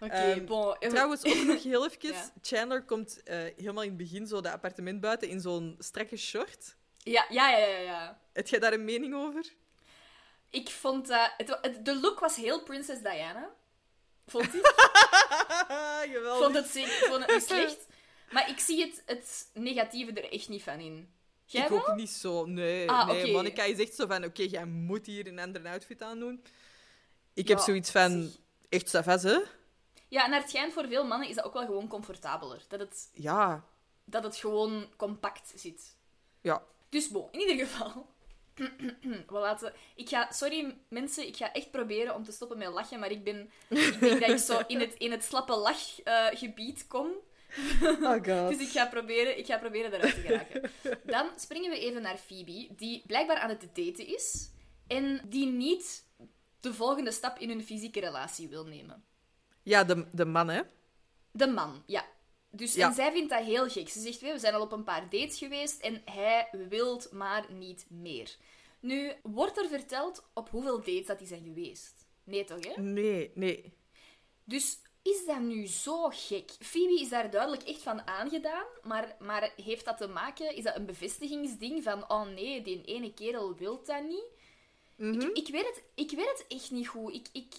Oké, 0.00 0.12
Ehm, 0.14 0.44
bon. 0.44 0.76
eh, 0.78 0.88
Trouwens, 0.88 1.24
ook 1.24 1.44
nog 1.44 1.62
heel 1.62 1.84
even. 1.88 2.12
Ja. 2.12 2.30
Chandler 2.42 2.82
komt 2.84 3.22
eh, 3.22 3.36
helemaal 3.56 3.82
in 3.82 3.88
het 3.88 3.98
begin 3.98 4.26
zo 4.26 4.40
dat 4.40 4.52
appartement 4.52 5.00
buiten 5.00 5.28
in 5.28 5.40
zo'n 5.40 5.76
strakke 5.78 6.16
short. 6.16 6.76
Ja, 6.98 7.26
ja, 7.28 7.50
ja, 7.50 7.66
ja, 7.66 7.78
ja. 7.78 8.20
Heb 8.32 8.48
jij 8.48 8.58
daar 8.58 8.72
een 8.72 8.84
mening 8.84 9.14
over? 9.14 9.52
Ik 10.50 10.68
vond 10.68 11.06
dat... 11.06 11.32
Het- 11.36 11.84
de 11.84 12.00
look 12.00 12.18
was 12.20 12.36
heel 12.36 12.62
Princess 12.62 13.00
Diana. 13.02 13.50
Vond 14.26 14.54
ik. 14.54 14.60
Geweldig. 16.12 16.42
vond 16.44 16.54
het, 16.54 16.66
zeker, 16.66 16.92
ik 16.92 17.04
vond 17.08 17.24
het 17.24 17.34
niet 17.34 17.46
slecht. 17.52 17.86
Maar 18.30 18.48
ik 18.50 18.58
zie 18.58 18.80
het, 18.80 19.02
het 19.06 19.50
negatieve 19.54 20.12
er 20.12 20.32
echt 20.32 20.48
niet 20.48 20.62
van 20.62 20.78
in. 20.80 21.14
Jij 21.44 21.62
ik 21.62 21.68
wel? 21.68 21.78
ook 21.88 21.94
niet 21.96 22.10
zo. 22.10 22.46
Nee, 22.46 22.90
Ah, 22.90 23.06
nee. 23.08 23.22
oké. 23.22 23.30
Monica 23.32 23.62
is 23.62 23.78
echt 23.78 23.94
zo 23.94 24.06
van: 24.06 24.24
oké, 24.24 24.42
jij 24.42 24.64
moet 24.64 25.06
hier 25.06 25.26
een 25.26 25.38
andere 25.38 25.68
outfit 25.68 26.02
aan 26.02 26.18
doen. 26.18 26.42
Ik 27.34 27.48
Ja, 27.48 27.54
heb 27.54 27.64
zoiets 27.64 27.90
van. 27.90 28.32
Echt 28.68 28.88
savas, 28.88 29.22
hè? 29.22 29.38
Ja, 30.08 30.24
en 30.24 30.30
naar 30.30 30.40
het 30.40 30.48
schijnt 30.50 30.72
voor 30.72 30.86
veel 30.88 31.04
mannen 31.06 31.28
is 31.28 31.34
dat 31.34 31.44
ook 31.44 31.52
wel 31.52 31.64
gewoon 31.64 31.88
comfortabeler. 31.88 32.64
Dat 32.68 32.80
het, 32.80 33.10
Ja. 33.12 33.64
dat 34.04 34.22
het 34.22 34.36
gewoon 34.36 34.86
compact 34.96 35.52
zit. 35.54 35.96
Ja. 36.40 36.62
Dus 36.88 37.08
bon, 37.08 37.28
in 37.30 37.40
ieder 37.40 37.66
geval. 37.66 38.06
We 39.26 39.38
laten... 39.38 39.72
Ik 39.94 40.08
ga... 40.08 40.32
Sorry 40.32 40.76
mensen, 40.88 41.26
ik 41.26 41.36
ga 41.36 41.52
echt 41.52 41.70
proberen 41.70 42.14
om 42.14 42.24
te 42.24 42.32
stoppen 42.32 42.58
met 42.58 42.68
lachen, 42.68 42.98
maar 43.00 43.10
ik 43.10 43.24
ben... 43.24 43.50
Ik 43.68 44.00
denk 44.00 44.20
dat 44.20 44.30
ik 44.30 44.38
zo 44.38 44.60
in 44.66 44.80
het, 44.80 44.94
in 44.94 45.10
het 45.10 45.24
slappe 45.24 45.56
lachgebied 45.56 46.86
kom. 46.86 47.10
Oh 47.82 48.12
god. 48.12 48.24
Dus 48.50 48.58
ik 48.58 48.68
ga, 48.68 48.86
proberen, 48.86 49.38
ik 49.38 49.46
ga 49.46 49.58
proberen 49.58 49.92
eruit 49.92 50.14
te 50.14 50.20
geraken. 50.20 50.70
Dan 51.04 51.30
springen 51.36 51.70
we 51.70 51.78
even 51.78 52.02
naar 52.02 52.16
Phoebe, 52.16 52.68
die 52.76 53.02
blijkbaar 53.06 53.38
aan 53.38 53.48
het 53.48 53.60
daten 53.60 54.06
is. 54.06 54.50
En 54.86 55.20
die 55.28 55.46
niet 55.46 56.04
de 56.60 56.74
volgende 56.74 57.10
stap 57.12 57.38
in 57.38 57.48
hun 57.48 57.64
fysieke 57.64 58.00
relatie 58.00 58.48
wil 58.48 58.64
nemen. 58.64 59.04
Ja, 59.66 59.84
de, 59.84 60.06
de 60.12 60.24
man, 60.24 60.48
hè? 60.48 60.62
De 61.30 61.46
man, 61.46 61.82
ja. 61.86 62.04
Dus, 62.50 62.74
Ja. 62.74 62.88
En 62.88 62.94
zij 62.94 63.12
vindt 63.12 63.30
dat 63.30 63.44
heel 63.44 63.68
gek. 63.68 63.88
Ze 63.88 64.00
zegt, 64.00 64.20
we 64.20 64.38
zijn 64.38 64.54
al 64.54 64.60
op 64.60 64.72
een 64.72 64.84
paar 64.84 65.10
dates 65.10 65.38
geweest 65.38 65.80
en 65.80 66.02
hij 66.04 66.48
wilt 66.68 67.12
maar 67.12 67.46
niet 67.52 67.86
meer. 67.88 68.36
Nu, 68.80 69.12
wordt 69.22 69.58
er 69.58 69.68
verteld 69.68 70.24
op 70.34 70.50
hoeveel 70.50 70.76
dates 70.76 71.06
dat 71.06 71.18
die 71.18 71.26
zijn 71.26 71.42
geweest? 71.44 72.06
Nee 72.24 72.44
toch, 72.44 72.74
hè? 72.74 72.82
Nee, 72.82 73.30
nee. 73.34 73.72
Dus 74.44 74.78
is 75.02 75.26
dat 75.26 75.40
nu 75.40 75.66
zo 75.66 76.08
gek? 76.08 76.50
Phoebe 76.58 77.00
is 77.00 77.08
daar 77.08 77.30
duidelijk 77.30 77.62
echt 77.62 77.82
van 77.82 78.06
aangedaan, 78.06 78.66
maar, 78.82 79.16
maar 79.18 79.52
heeft 79.56 79.84
dat 79.84 79.98
te 79.98 80.08
maken... 80.08 80.56
Is 80.56 80.64
dat 80.64 80.76
een 80.76 80.86
bevestigingsding 80.86 81.82
van, 81.82 82.10
oh 82.10 82.26
nee, 82.26 82.62
die 82.62 82.84
ene 82.84 83.14
kerel 83.14 83.54
wil 83.54 83.84
dat 83.84 84.02
niet? 84.02 84.26
Mhm. 84.96 85.20
ik, 85.20 85.36
ik, 85.36 85.48
weet 85.48 85.66
het, 85.66 85.82
ik 85.94 86.10
weet 86.10 86.28
het 86.28 86.44
echt 86.48 86.70
niet 86.70 86.88
goed. 86.88 87.14
Ik, 87.14 87.28
ik, 87.32 87.54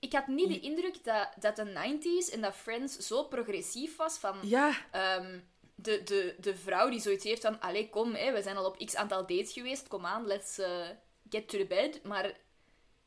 ik 0.00 0.12
had 0.12 0.26
niet 0.26 0.48
de 0.48 0.60
indruk 0.60 1.04
dat, 1.04 1.28
dat 1.40 1.56
de 1.56 1.64
90s 1.64 2.32
en 2.32 2.40
dat 2.40 2.54
Friends 2.54 2.96
zo 2.96 3.24
progressief 3.24 3.96
was 3.96 4.18
van... 4.18 4.38
Ja, 4.42 4.86
Ehm, 4.90 5.38
de, 5.74 6.02
de, 6.02 6.34
de 6.40 6.56
vrouw 6.56 6.90
die 6.90 7.00
zoiets 7.00 7.24
heeft 7.24 7.42
van... 7.42 7.60
Allee, 7.60 7.88
kom, 7.88 8.14
hè, 8.14 8.32
we 8.32 8.42
zijn 8.42 8.56
al 8.56 8.64
op 8.64 8.78
x 8.84 8.96
aantal 8.96 9.26
dates 9.26 9.52
geweest. 9.52 9.88
Kom 9.88 10.06
aan, 10.06 10.26
let's 10.26 10.58
eh, 10.58 10.88
get 11.28 11.48
to 11.48 11.58
the 11.58 11.66
bed. 11.66 12.02
Maar 12.02 12.36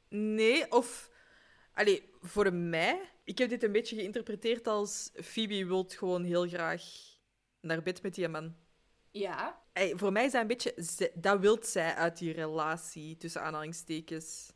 nee. 0.10 0.72
Of... 0.72 1.10
Allee, 1.74 2.10
voor 2.22 2.54
mij... 2.54 3.12
Ik 3.24 3.38
heb 3.38 3.50
dit 3.50 3.64
een 3.64 3.72
beetje 3.72 3.96
geïnterpreteerd 3.96 4.68
als... 4.68 5.10
Phoebe 5.14 5.66
wil 5.66 5.86
gewoon 5.88 6.24
heel 6.24 6.48
graag 6.48 6.84
naar 7.62 7.82
bed 7.82 8.02
met 8.02 8.16
die 8.16 8.28
man. 8.28 8.56
ja, 9.12 9.62
voor 9.74 10.12
mij 10.12 10.26
is 10.26 10.32
dat 10.32 10.42
een 10.42 10.48
beetje... 10.48 11.10
Dat 11.14 11.40
wilt 11.40 11.68
zij 11.68 11.96
uit 11.96 12.18
die 12.18 12.34
relatie, 12.34 13.18
tussen 13.18 13.42
aanhalingstekens. 13.42 14.52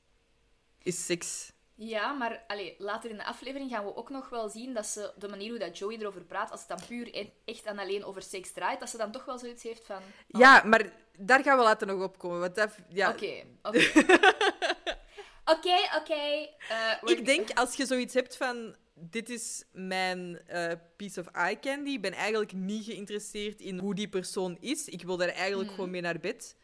Is 0.84 1.06
seks. 1.06 1.56
Ja 1.78 2.12
maar 2.14 2.44
allee, 2.48 2.76
later 2.78 3.10
in 3.10 3.18
de 3.18 3.26
aflevering 3.26 3.70
gaan 3.72 3.86
we 3.86 3.96
ook 3.96 4.10
nog 4.10 4.30
wel 4.30 4.50
zien 4.50 4.74
dat 4.74 4.86
ze... 4.86 5.12
De 5.18 5.28
manier 5.28 5.50
hoe 5.50 5.60
dat 5.60 5.78
Joey 5.78 5.98
erover 5.98 6.22
praat, 6.24 6.52
als 6.52 6.60
het 6.60 6.70
dan 6.70 6.88
puur 6.88 7.14
en- 7.14 7.32
echt 7.46 7.64
en 7.66 7.80
alleen 7.80 8.04
over 8.04 8.22
seks 8.22 8.52
draait, 8.52 8.80
dat 8.80 8.90
ze 8.90 8.98
dan 8.98 9.12
toch 9.12 9.26
wel 9.26 9.38
zoiets 9.38 9.64
heeft 9.64 9.86
van... 9.86 9.98
oh, 9.98 10.40
Ja, 10.40 10.64
maar 10.66 10.92
daar 11.20 11.44
gaan 11.44 11.58
we 11.58 11.64
later 11.64 11.88
nog 11.88 12.04
op 12.04 12.18
komen. 12.18 12.40
Oké, 13.10 13.44
oké. 13.62 13.80
Oké, 15.46 15.76
oké. 16.00 16.14
eh, 16.70 16.92
Ik 17.04 17.26
denk, 17.26 17.52
als 17.52 17.76
je 17.76 17.86
zoiets 17.86 18.14
hebt 18.14 18.38
van... 18.38 18.76
Dit 19.00 19.30
is 19.30 19.64
mijn 19.72 20.40
eh, 20.48 20.72
piece 20.96 21.20
of 21.20 21.28
eye 21.28 21.60
candy. 21.60 21.90
Ik 21.90 22.02
ben 22.02 22.14
eigenlijk 22.14 22.54
niet 22.54 22.86
geïnteresseerd 22.86 23.62
in 23.62 23.80
hoe 23.80 23.96
die 23.96 24.08
persoon 24.10 24.58
is. 24.60 24.88
Ik 24.88 25.02
wil 25.04 25.18
daar 25.18 25.28
eigenlijk 25.30 25.72
gewoon 25.72 25.90
mee 25.90 26.02
naar 26.02 26.20
bed. 26.20 26.56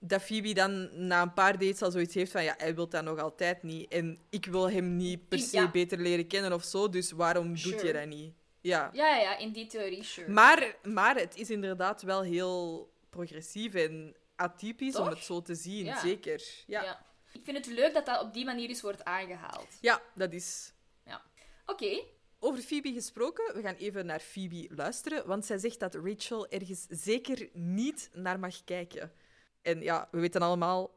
Dat 0.00 0.22
Phoebe 0.22 0.52
dan 0.52 1.06
na 1.06 1.22
een 1.22 1.32
paar 1.32 1.58
dates 1.58 1.82
al 1.82 1.90
zoiets 1.90 2.14
heeft 2.14 2.30
van... 2.32 2.42
Ja, 2.44 2.54
hij 2.58 2.74
wil 2.74 2.88
dat 2.88 3.04
nog 3.04 3.18
altijd 3.18 3.62
niet. 3.62 3.92
En 3.92 4.18
ik 4.30 4.46
wil 4.46 4.70
hem 4.70 4.96
niet 4.96 5.28
per 5.28 5.38
se 5.38 5.56
Ja. 5.56 5.70
beter 5.70 5.98
leren 5.98 6.26
kennen 6.26 6.52
of 6.52 6.64
zo. 6.64 6.88
Dus 6.88 7.10
waarom 7.10 7.48
doet 7.48 7.80
je 7.80 7.92
dat 7.92 8.06
niet? 8.06 8.34
Ja. 8.60 8.90
Ja, 8.92 9.16
ja, 9.16 9.36
in 9.38 9.52
die 9.52 9.66
theorie, 9.66 10.02
sure. 10.04 10.30
Maar, 10.30 10.76
maar 10.82 11.16
het 11.16 11.36
is 11.36 11.50
inderdaad 11.50 12.02
wel 12.02 12.22
heel 12.22 12.90
progressief 13.10 13.74
en 13.74 14.16
atypisch 14.36 14.96
om 14.96 15.06
het 15.08 15.18
zo 15.18 15.42
te 15.42 15.54
zien. 15.54 15.84
Ja. 15.84 15.98
Zeker. 16.00 16.42
Ja. 16.66 16.82
Ja. 16.82 17.06
Ik 17.32 17.40
vind 17.44 17.56
het 17.56 17.66
leuk 17.66 17.94
dat 17.94 18.06
dat 18.06 18.20
op 18.22 18.32
die 18.32 18.44
manier 18.44 18.68
eens 18.68 18.80
wordt 18.80 19.04
aangehaald. 19.04 19.78
ja, 19.80 20.02
dat 20.14 20.32
is... 20.32 20.72
Ja. 21.04 21.22
Oké. 21.66 22.02
Over 22.40 22.62
Phoebe 22.62 22.92
gesproken, 22.92 23.54
we 23.54 23.60
gaan 23.62 23.74
even 23.74 24.06
naar 24.06 24.20
Phoebe 24.20 24.66
luisteren, 24.70 25.26
want 25.26 25.46
zij 25.46 25.58
zegt 25.58 25.80
dat 25.80 25.94
Rachel 25.94 26.48
ergens 26.48 26.86
zeker 26.88 27.48
niet 27.52 28.10
naar 28.12 28.38
mag 28.38 28.64
kijken. 28.64 29.12
En 29.62 29.80
ja, 29.82 30.08
we 30.10 30.20
weten 30.20 30.42
allemaal, 30.42 30.90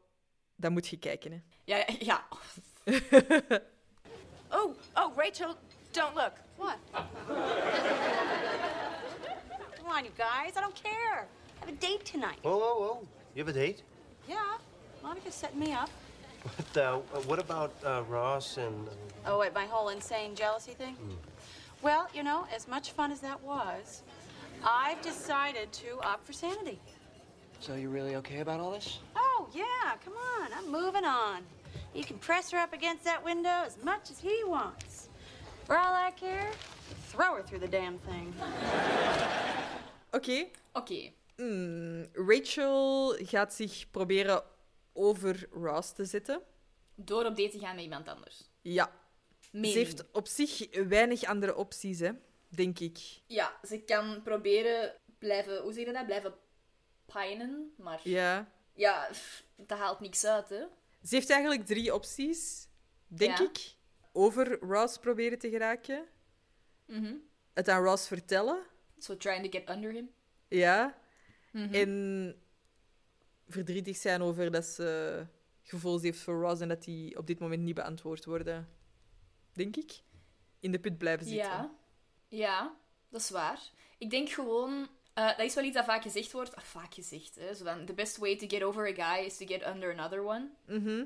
dat 0.56 0.70
moet 0.70 0.88
je 0.88 0.96
kijken. 0.98 1.32
Hè. 1.32 1.38
Ja, 1.64 1.76
ja, 1.76 1.84
ja. 1.98 2.24
Oh, 4.54 4.74
oh, 4.96 5.16
Rachel, 5.16 5.54
don't 5.92 6.14
look. 6.14 6.32
What? 6.56 6.76
Come 9.76 9.88
on, 9.88 10.04
you 10.04 10.10
guys. 10.16 10.56
I 10.56 10.60
don't 10.60 10.74
care. 10.74 11.26
I 11.56 11.60
have 11.60 11.68
a 11.70 11.76
date 11.80 12.04
tonight. 12.04 12.38
Whoa, 12.42 12.58
whoa, 12.58 12.78
whoa. 12.78 13.08
You 13.34 13.44
have 13.44 13.48
a 13.48 13.52
date? 13.58 13.82
Yeah, 14.28 14.58
Monica's 15.02 15.34
setting 15.34 15.58
me 15.58 15.72
up. 15.72 15.88
But, 16.56 16.76
uh, 16.76 16.98
what 17.26 17.38
about 17.38 17.72
uh, 17.84 18.02
Ross 18.08 18.58
and. 18.58 18.88
Uh, 18.88 18.92
Oh, 19.24 19.38
wait, 19.38 19.54
my 19.54 19.64
whole 19.66 19.88
insane 19.88 20.34
jealousy 20.34 20.72
thing? 20.74 20.96
Well, 21.80 22.08
you 22.12 22.22
know, 22.22 22.44
as 22.54 22.66
much 22.68 22.90
fun 22.92 23.10
as 23.12 23.20
that 23.20 23.40
was, 23.42 24.02
I've 24.64 25.00
decided 25.00 25.72
to 25.72 25.98
opt 26.02 26.26
for 26.26 26.32
sanity. 26.32 26.78
So 27.62 27.76
you're 27.76 27.94
really 27.94 28.16
okay 28.16 28.40
about 28.40 28.58
all 28.60 28.72
this? 28.72 28.98
Oh, 29.14 29.46
yeah, 29.54 29.96
come 30.04 30.14
on. 30.16 30.48
I'm 30.52 30.68
moving 30.72 31.04
on. 31.04 31.42
You 31.94 32.02
can 32.04 32.18
press 32.18 32.50
her 32.50 32.58
up 32.58 32.72
against 32.72 33.04
that 33.04 33.22
window 33.24 33.62
as 33.64 33.76
much 33.84 34.10
as 34.10 34.18
he 34.18 34.42
wants. 34.46 35.08
For 35.66 35.76
all 35.76 35.94
I 35.94 36.10
care, 36.10 36.50
throw 37.12 37.36
her 37.36 37.42
through 37.44 37.60
the 37.60 37.68
damn 37.68 37.98
thing. 38.00 38.34
Oké, 40.10 40.46
Oké. 40.72 41.12
hmm, 41.36 42.06
Rachel 42.12 43.14
gaat 43.24 43.54
zich 43.54 43.90
proberen 43.90 44.42
over 44.92 45.48
Ross 45.52 45.92
te 45.92 46.04
zetten. 46.04 46.42
Door 46.94 47.24
op 47.24 47.36
date 47.36 47.50
te 47.50 47.58
gaan 47.58 47.74
met 47.74 47.84
iemand 47.84 48.08
anders. 48.08 48.50
Ja, 48.62 48.90
Mening. 49.52 49.72
ze 49.72 49.78
heeft 49.78 50.04
op 50.12 50.26
zich 50.26 50.66
weinig 50.88 51.24
andere 51.24 51.56
opties, 51.56 52.00
hè, 52.00 52.10
denk 52.48 52.78
ik. 52.78 52.98
Ja, 53.26 53.52
ze 53.68 53.78
kan 53.78 54.22
proberen 54.22 54.92
blijven... 55.18 55.58
Hoe 55.62 55.72
zeg 55.72 55.84
je 55.86 55.92
dat? 55.92 56.06
Blijven 56.06 56.34
maar... 57.76 58.00
Ja. 58.04 58.52
Ja, 58.74 59.08
pff, 59.10 59.44
dat 59.56 59.78
haalt 59.78 60.00
niks 60.00 60.24
uit, 60.24 60.48
hè. 60.48 60.64
Ze 61.02 61.14
heeft 61.14 61.30
eigenlijk 61.30 61.66
drie 61.66 61.94
opties, 61.94 62.68
denk 63.06 63.38
Ja. 63.38 63.44
ik. 63.44 63.74
Over 64.12 64.58
Ross 64.58 64.98
proberen 64.98 65.38
te 65.38 65.50
geraken. 65.50 66.06
Mhm. 66.86 67.14
Het 67.52 67.68
aan 67.68 67.82
Ross 67.84 68.06
vertellen. 68.06 68.62
So 68.98 69.16
trying 69.16 69.50
to 69.50 69.58
get 69.58 69.70
under 69.70 69.92
him. 69.92 70.10
Ja. 70.48 70.98
Mhm. 71.52 71.74
En 71.74 72.42
verdrietig 73.48 73.96
zijn 73.96 74.22
over 74.22 74.50
dat 74.50 74.64
ze 74.64 75.26
gevoelens 75.62 76.02
heeft 76.02 76.18
voor 76.18 76.40
Ross 76.40 76.60
en 76.60 76.68
dat 76.68 76.84
die 76.84 77.18
op 77.18 77.26
dit 77.26 77.38
moment 77.38 77.62
niet 77.62 77.74
beantwoord 77.74 78.24
worden. 78.24 78.68
Denk 79.52 79.76
ik. 79.76 80.00
In 80.60 80.72
de 80.72 80.80
put 80.80 80.98
blijven 80.98 81.26
zitten. 81.26 81.50
Ja. 81.50 81.74
Ja, 82.28 82.76
dat 83.08 83.20
is 83.20 83.30
waar. 83.30 83.60
Ik 83.98 84.10
denk 84.10 84.28
gewoon... 84.28 84.88
eh, 85.14 85.26
dat 85.36 85.46
is 85.46 85.54
wel 85.54 85.64
iets 85.64 85.76
dat 85.76 85.84
vaak 85.84 86.02
gezegd 86.02 86.32
wordt. 86.32 86.56
Ah, 86.56 86.62
vaak 86.62 86.94
gezegd, 86.94 87.34
hè. 87.34 87.54
Zo 87.54 87.64
van, 87.64 87.84
the 87.84 87.92
best 87.92 88.16
way 88.16 88.36
to 88.36 88.46
get 88.46 88.62
over 88.62 88.98
a 88.98 89.14
guy 89.14 89.24
is 89.26 89.36
to 89.36 89.46
get 89.46 89.66
under 89.66 89.92
another 89.92 90.24
one. 90.24 90.48
Mhm. 90.66 91.04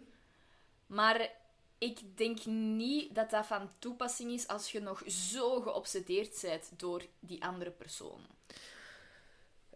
Maar 0.86 1.30
ik 1.78 1.98
denk 2.16 2.44
niet 2.44 3.14
dat 3.14 3.30
dat 3.30 3.46
van 3.46 3.70
toepassing 3.78 4.32
is 4.32 4.46
als 4.48 4.72
je 4.72 4.80
nog 4.80 5.02
zo 5.06 5.60
geobsedeerd 5.60 6.38
bent 6.42 6.70
door 6.76 7.02
die 7.20 7.44
andere 7.44 7.70
persoon. 7.70 8.20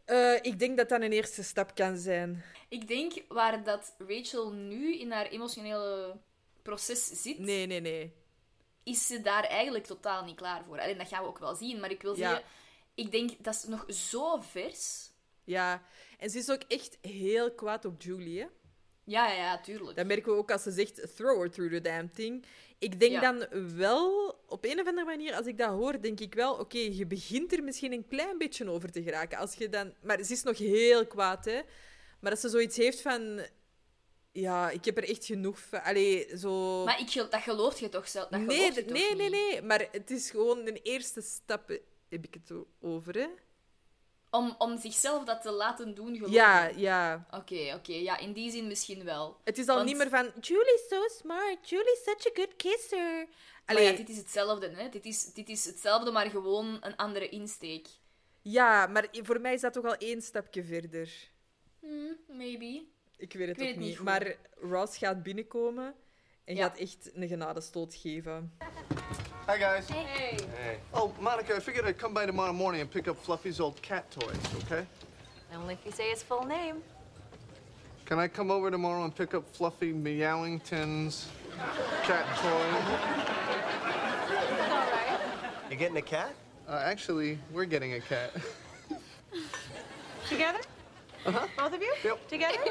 Eh, 0.04 0.34
ik 0.42 0.58
denk 0.58 0.76
dat 0.76 0.88
dat 0.88 1.00
een 1.00 1.12
eerste 1.12 1.42
stap 1.42 1.74
kan 1.74 1.96
zijn. 1.96 2.44
Ik 2.68 2.88
denk 2.88 3.12
waar 3.28 3.64
dat 3.64 3.94
Rachel 4.08 4.50
nu 4.52 4.98
in 4.98 5.10
haar 5.12 5.26
emotionele 5.26 6.16
proces 6.62 7.22
zit, 7.22 7.38
Nee, 7.38 7.66
nee, 7.66 7.80
nee. 7.80 8.12
is 8.82 9.06
ze 9.06 9.20
daar 9.20 9.44
eigenlijk 9.44 9.84
totaal 9.84 10.24
niet 10.24 10.36
klaar 10.36 10.64
voor. 10.64 10.80
Alleen 10.80 10.98
dat 10.98 11.08
gaan 11.08 11.22
we 11.22 11.28
ook 11.28 11.38
wel 11.38 11.54
zien, 11.54 11.80
maar 11.80 11.90
ik 11.90 12.02
wil 12.02 12.16
Ja. 12.16 12.42
Ik 12.94 13.10
denk 13.10 13.30
dat 13.44 13.54
is 13.54 13.64
nog 13.64 13.84
zo 13.88 14.40
vers. 14.40 15.10
Ja. 15.44 15.82
En 16.18 16.30
ze 16.30 16.38
is 16.38 16.50
ook 16.50 16.62
echt 16.68 16.98
heel 17.00 17.52
kwaad 17.54 17.84
op 17.84 18.02
Julie, 18.02 18.40
hè. 18.40 18.46
Ja, 19.04 19.28
ja, 19.28 19.34
ja, 19.34 19.60
tuurlijk. 19.60 19.96
Dat 19.96 20.06
merken 20.06 20.32
we 20.32 20.38
ook 20.38 20.50
als 20.50 20.62
ze 20.62 20.70
zegt, 20.70 21.16
throw 21.16 21.40
her 21.40 21.50
through 21.50 21.74
the 21.74 21.80
damn 21.80 22.12
thing. 22.12 22.44
Ik 22.78 23.00
denk 23.00 23.12
Ja. 23.12 23.20
dan 23.20 23.46
wel, 23.76 24.34
op 24.46 24.64
een 24.64 24.80
of 24.80 24.86
andere 24.86 25.06
manier, 25.06 25.34
als 25.34 25.46
ik 25.46 25.58
dat 25.58 25.70
hoor, 25.70 26.00
denk 26.00 26.20
ik 26.20 26.34
wel, 26.34 26.54
oké, 26.54 26.78
je 26.78 27.06
begint 27.06 27.52
er 27.52 27.62
misschien 27.62 27.92
een 27.92 28.08
klein 28.08 28.38
beetje 28.38 28.70
over 28.70 28.90
te 28.92 29.02
geraken. 29.02 29.38
Als 29.38 29.54
je 29.54 29.68
dan... 29.68 29.94
Maar 30.02 30.24
ze 30.24 30.32
is 30.32 30.42
nog 30.42 30.58
heel 30.58 31.06
kwaad, 31.06 31.44
hè. 31.44 31.60
Maar 32.20 32.30
als 32.30 32.40
ze 32.40 32.48
zoiets 32.48 32.76
heeft 32.76 33.00
van... 33.00 33.40
Ja, 34.32 34.70
ik 34.70 34.84
heb 34.84 34.96
er 34.96 35.08
echt 35.08 35.24
genoeg 35.24 35.58
van. 35.58 35.82
Allee, 35.82 36.38
zo... 36.38 36.84
Maar 36.84 37.00
ik, 37.00 37.14
dat 37.14 37.34
gelooft 37.42 37.78
je 37.78 37.88
toch 37.88 38.08
zelf? 38.08 38.28
Dat 38.28 38.40
nee, 38.40 38.56
geloof 38.56 38.74
je 38.74 38.84
toch 38.84 38.92
nee, 38.92 39.14
nee, 39.14 39.30
nee. 39.30 39.62
Maar 39.62 39.88
het 39.92 40.10
is 40.10 40.30
gewoon 40.30 40.66
een 40.66 40.80
eerste 40.82 41.20
stap, 41.20 41.78
heb 42.10 42.24
ik 42.26 42.34
het 42.34 42.52
over, 42.80 43.14
hè. 43.14 43.26
Om, 44.30 44.54
om 44.58 44.78
zichzelf 44.78 45.24
dat 45.24 45.42
te 45.42 45.50
laten 45.50 45.94
doen 45.94 46.14
geloven. 46.14 46.32
Ja, 46.32 46.66
ja. 46.66 47.26
Oké, 47.30 47.74
oké. 47.74 47.92
Ja, 47.92 48.18
in 48.18 48.32
die 48.32 48.50
zin 48.50 48.66
misschien 48.66 49.04
wel. 49.04 49.40
Het 49.44 49.58
is 49.58 49.68
al 49.68 49.74
Want- 49.74 49.88
niet 49.88 49.96
meer 49.96 50.08
van... 50.08 50.30
Julie's 50.40 50.86
so 50.88 51.08
smart. 51.08 51.68
Julie's 51.68 52.02
such 52.04 52.26
a 52.26 52.30
good 52.34 52.56
kisser. 52.56 53.16
Maar 53.66 53.76
Allee, 53.78 53.84
ja, 53.90 53.96
dit 53.96 54.08
is 54.08 54.16
hetzelfde, 54.16 54.68
hè. 54.70 54.88
Dit 54.88 55.04
is, 55.04 55.32
dit 55.32 55.48
is 55.48 55.64
hetzelfde, 55.64 56.10
maar 56.10 56.30
gewoon 56.30 56.76
een 56.80 56.96
andere 56.96 57.28
insteek. 57.28 57.86
ja, 58.42 58.86
maar 58.86 59.06
voor 59.12 59.40
mij 59.40 59.54
is 59.54 59.60
dat 59.60 59.72
toch 59.72 59.84
al 59.84 59.96
één 59.96 60.22
stapje 60.22 60.64
verder. 60.64 61.30
Hmm, 61.80 62.16
maybe. 62.28 62.84
Ik 63.16 63.32
weet 63.32 63.48
het 63.48 63.56
weet 63.56 63.68
ook 63.68 63.74
het 63.74 63.84
niet. 63.84 64.00
maar 64.00 64.36
Ross 64.60 64.98
gaat 64.98 65.22
binnenkomen 65.22 65.94
en 66.44 66.56
Ja. 66.56 66.62
gaat 66.62 66.78
echt 66.78 67.10
een 67.14 67.28
genadestoot 67.28 67.94
geven. 67.94 68.56
Hi, 69.50 69.58
guys. 69.58 69.88
Hey. 69.88 70.38
Hey. 70.62 70.76
Oh, 70.94 71.12
Monica, 71.20 71.56
I 71.56 71.58
figured 71.58 71.84
I'd 71.84 71.98
come 71.98 72.14
by 72.14 72.24
tomorrow 72.24 72.52
morning 72.52 72.82
and 72.82 72.88
pick 72.88 73.08
up 73.08 73.16
Fluffy's 73.16 73.58
old 73.58 73.82
cat 73.82 74.08
toys, 74.12 74.38
okay? 74.62 74.86
Only 75.52 75.74
if 75.74 75.84
you 75.84 75.90
say 75.90 76.08
his 76.08 76.22
full 76.22 76.44
name. 76.46 76.76
Can 78.04 78.20
I 78.20 78.28
come 78.28 78.52
over 78.52 78.70
tomorrow 78.70 79.02
and 79.02 79.12
pick 79.12 79.34
up 79.34 79.44
Fluffy 79.52 79.92
Meowington's 79.92 81.26
cat 82.04 82.24
toys? 82.36 82.84
You 85.68 85.74
getting 85.76 85.96
a 85.96 86.02
cat? 86.02 86.32
Uh, 86.68 86.82
actually, 86.84 87.36
we're 87.52 87.64
getting 87.64 87.94
a 87.94 88.00
cat. 88.00 88.30
Together? 90.28 90.60
Uh-huh. 91.26 91.48
Both 91.58 91.74
of 91.74 91.82
you? 91.82 91.92
Yep. 92.04 92.28
Together? 92.28 92.56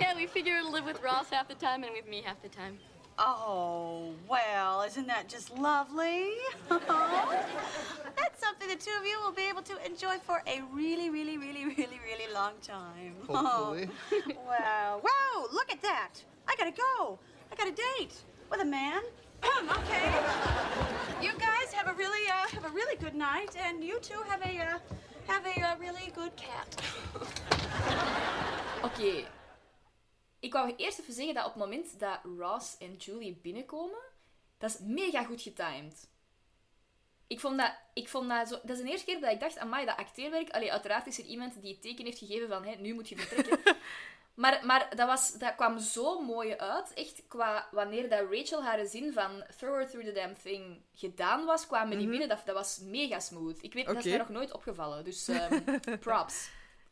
Yeah, 0.00 0.16
we 0.16 0.26
figure 0.26 0.56
it'll 0.56 0.72
live 0.72 0.84
with 0.84 1.00
Ross 1.02 1.30
half 1.30 1.48
the 1.48 1.54
time 1.54 1.84
and 1.84 1.92
with 1.92 2.08
me 2.08 2.22
half 2.24 2.42
the 2.42 2.48
time. 2.48 2.78
Oh, 3.20 4.12
well, 4.28 4.82
isn't 4.82 5.06
that 5.06 5.28
just 5.28 5.56
lovely? 5.56 6.30
That's 6.68 8.40
something 8.40 8.68
the 8.68 8.76
two 8.76 8.90
of 8.98 9.06
you 9.06 9.18
will 9.22 9.32
be 9.32 9.48
able 9.48 9.62
to 9.62 9.84
enjoy 9.84 10.16
for 10.24 10.42
a 10.46 10.62
really, 10.72 11.10
really, 11.10 11.36
really, 11.36 11.66
really, 11.66 12.00
really 12.04 12.32
long 12.34 12.54
time. 12.62 13.14
Hopefully. 13.28 13.88
Wow. 14.46 15.00
Whoa, 15.04 15.46
look 15.52 15.70
at 15.70 15.80
that. 15.82 16.10
I 16.48 16.56
gotta 16.56 16.72
go. 16.72 17.18
I 17.52 17.56
got 17.56 17.68
a 17.68 17.72
date 17.72 18.14
with 18.50 18.60
a 18.60 18.64
man. 18.64 19.02
okay. 19.44 20.12
You 21.22 21.30
guys 21.38 21.72
have 21.72 21.88
a 21.88 21.94
really, 21.96 22.28
uh, 22.28 22.48
have 22.48 22.64
a 22.64 22.74
really 22.74 22.96
good 22.96 23.14
night, 23.14 23.56
and 23.56 23.84
you 23.84 24.00
two 24.00 24.20
have 24.28 24.42
a, 24.42 24.58
uh, 24.58 24.78
have 25.28 25.46
a 25.46 25.60
uh, 25.62 25.76
really 25.78 26.12
good 26.14 26.34
cat. 26.36 26.76
Oké. 28.82 29.39
Ik 30.40 30.52
wou 30.52 30.74
eerst 30.76 30.98
even 30.98 31.12
zeggen 31.12 31.34
dat 31.34 31.44
op 31.44 31.52
het 31.52 31.62
moment 31.62 31.98
dat 31.98 32.20
Ross 32.38 32.78
en 32.78 32.96
Julie 32.96 33.38
binnenkomen, 33.42 34.00
dat 34.58 34.70
is 34.70 34.78
mega 34.78 35.24
goed 35.24 35.42
getimed. 35.42 36.08
Ik 37.26 37.40
vond 37.40 37.58
dat, 37.58 37.74
ik 37.94 38.08
vond 38.08 38.28
dat 38.28 38.48
zo... 38.48 38.58
Dat 38.62 38.76
is 38.76 38.82
de 38.82 38.90
eerste 38.90 39.06
keer 39.06 39.20
dat 39.20 39.32
ik 39.32 39.40
dacht, 39.40 39.58
amai, 39.58 39.86
dat 39.86 39.96
acteerwerk... 39.96 40.50
Allee, 40.50 40.72
uiteraard 40.72 41.06
is 41.06 41.18
er 41.18 41.24
iemand 41.24 41.60
die 41.60 41.72
het 41.72 41.82
teken 41.82 42.04
heeft 42.04 42.18
gegeven 42.18 42.48
van, 42.48 42.64
hé, 42.64 42.74
nu 42.74 42.94
moet 42.94 43.08
je 43.08 43.16
vertrekken. 43.16 43.76
maar 44.34 44.60
maar 44.66 44.96
dat, 44.96 45.06
was, 45.06 45.32
dat 45.32 45.54
kwam 45.54 45.78
zo 45.78 46.20
mooi 46.20 46.56
uit. 46.56 46.94
Echt, 46.94 47.22
qua 47.28 47.68
wanneer 47.70 48.08
dat 48.08 48.26
Rachel 48.30 48.62
haar 48.62 48.86
zin 48.86 49.12
van 49.12 49.44
throw 49.56 49.74
her 49.74 49.88
through 49.88 50.06
the 50.06 50.12
damn 50.12 50.34
thing 50.42 50.82
gedaan 50.94 51.44
was, 51.44 51.66
kwamen 51.66 51.98
die 51.98 52.08
binnen. 52.08 52.28
Dat, 52.28 52.42
dat 52.44 52.54
was 52.54 52.78
mega 52.78 53.20
smooth. 53.20 53.62
Ik 53.62 53.72
weet, 53.72 53.86
dat 53.86 53.96
is 53.96 54.04
mij 54.04 54.18
nog 54.18 54.28
nooit 54.28 54.52
opgevallen. 54.52 55.04
Dus 55.04 55.28
ehm, 55.28 55.78
props. 56.00 56.50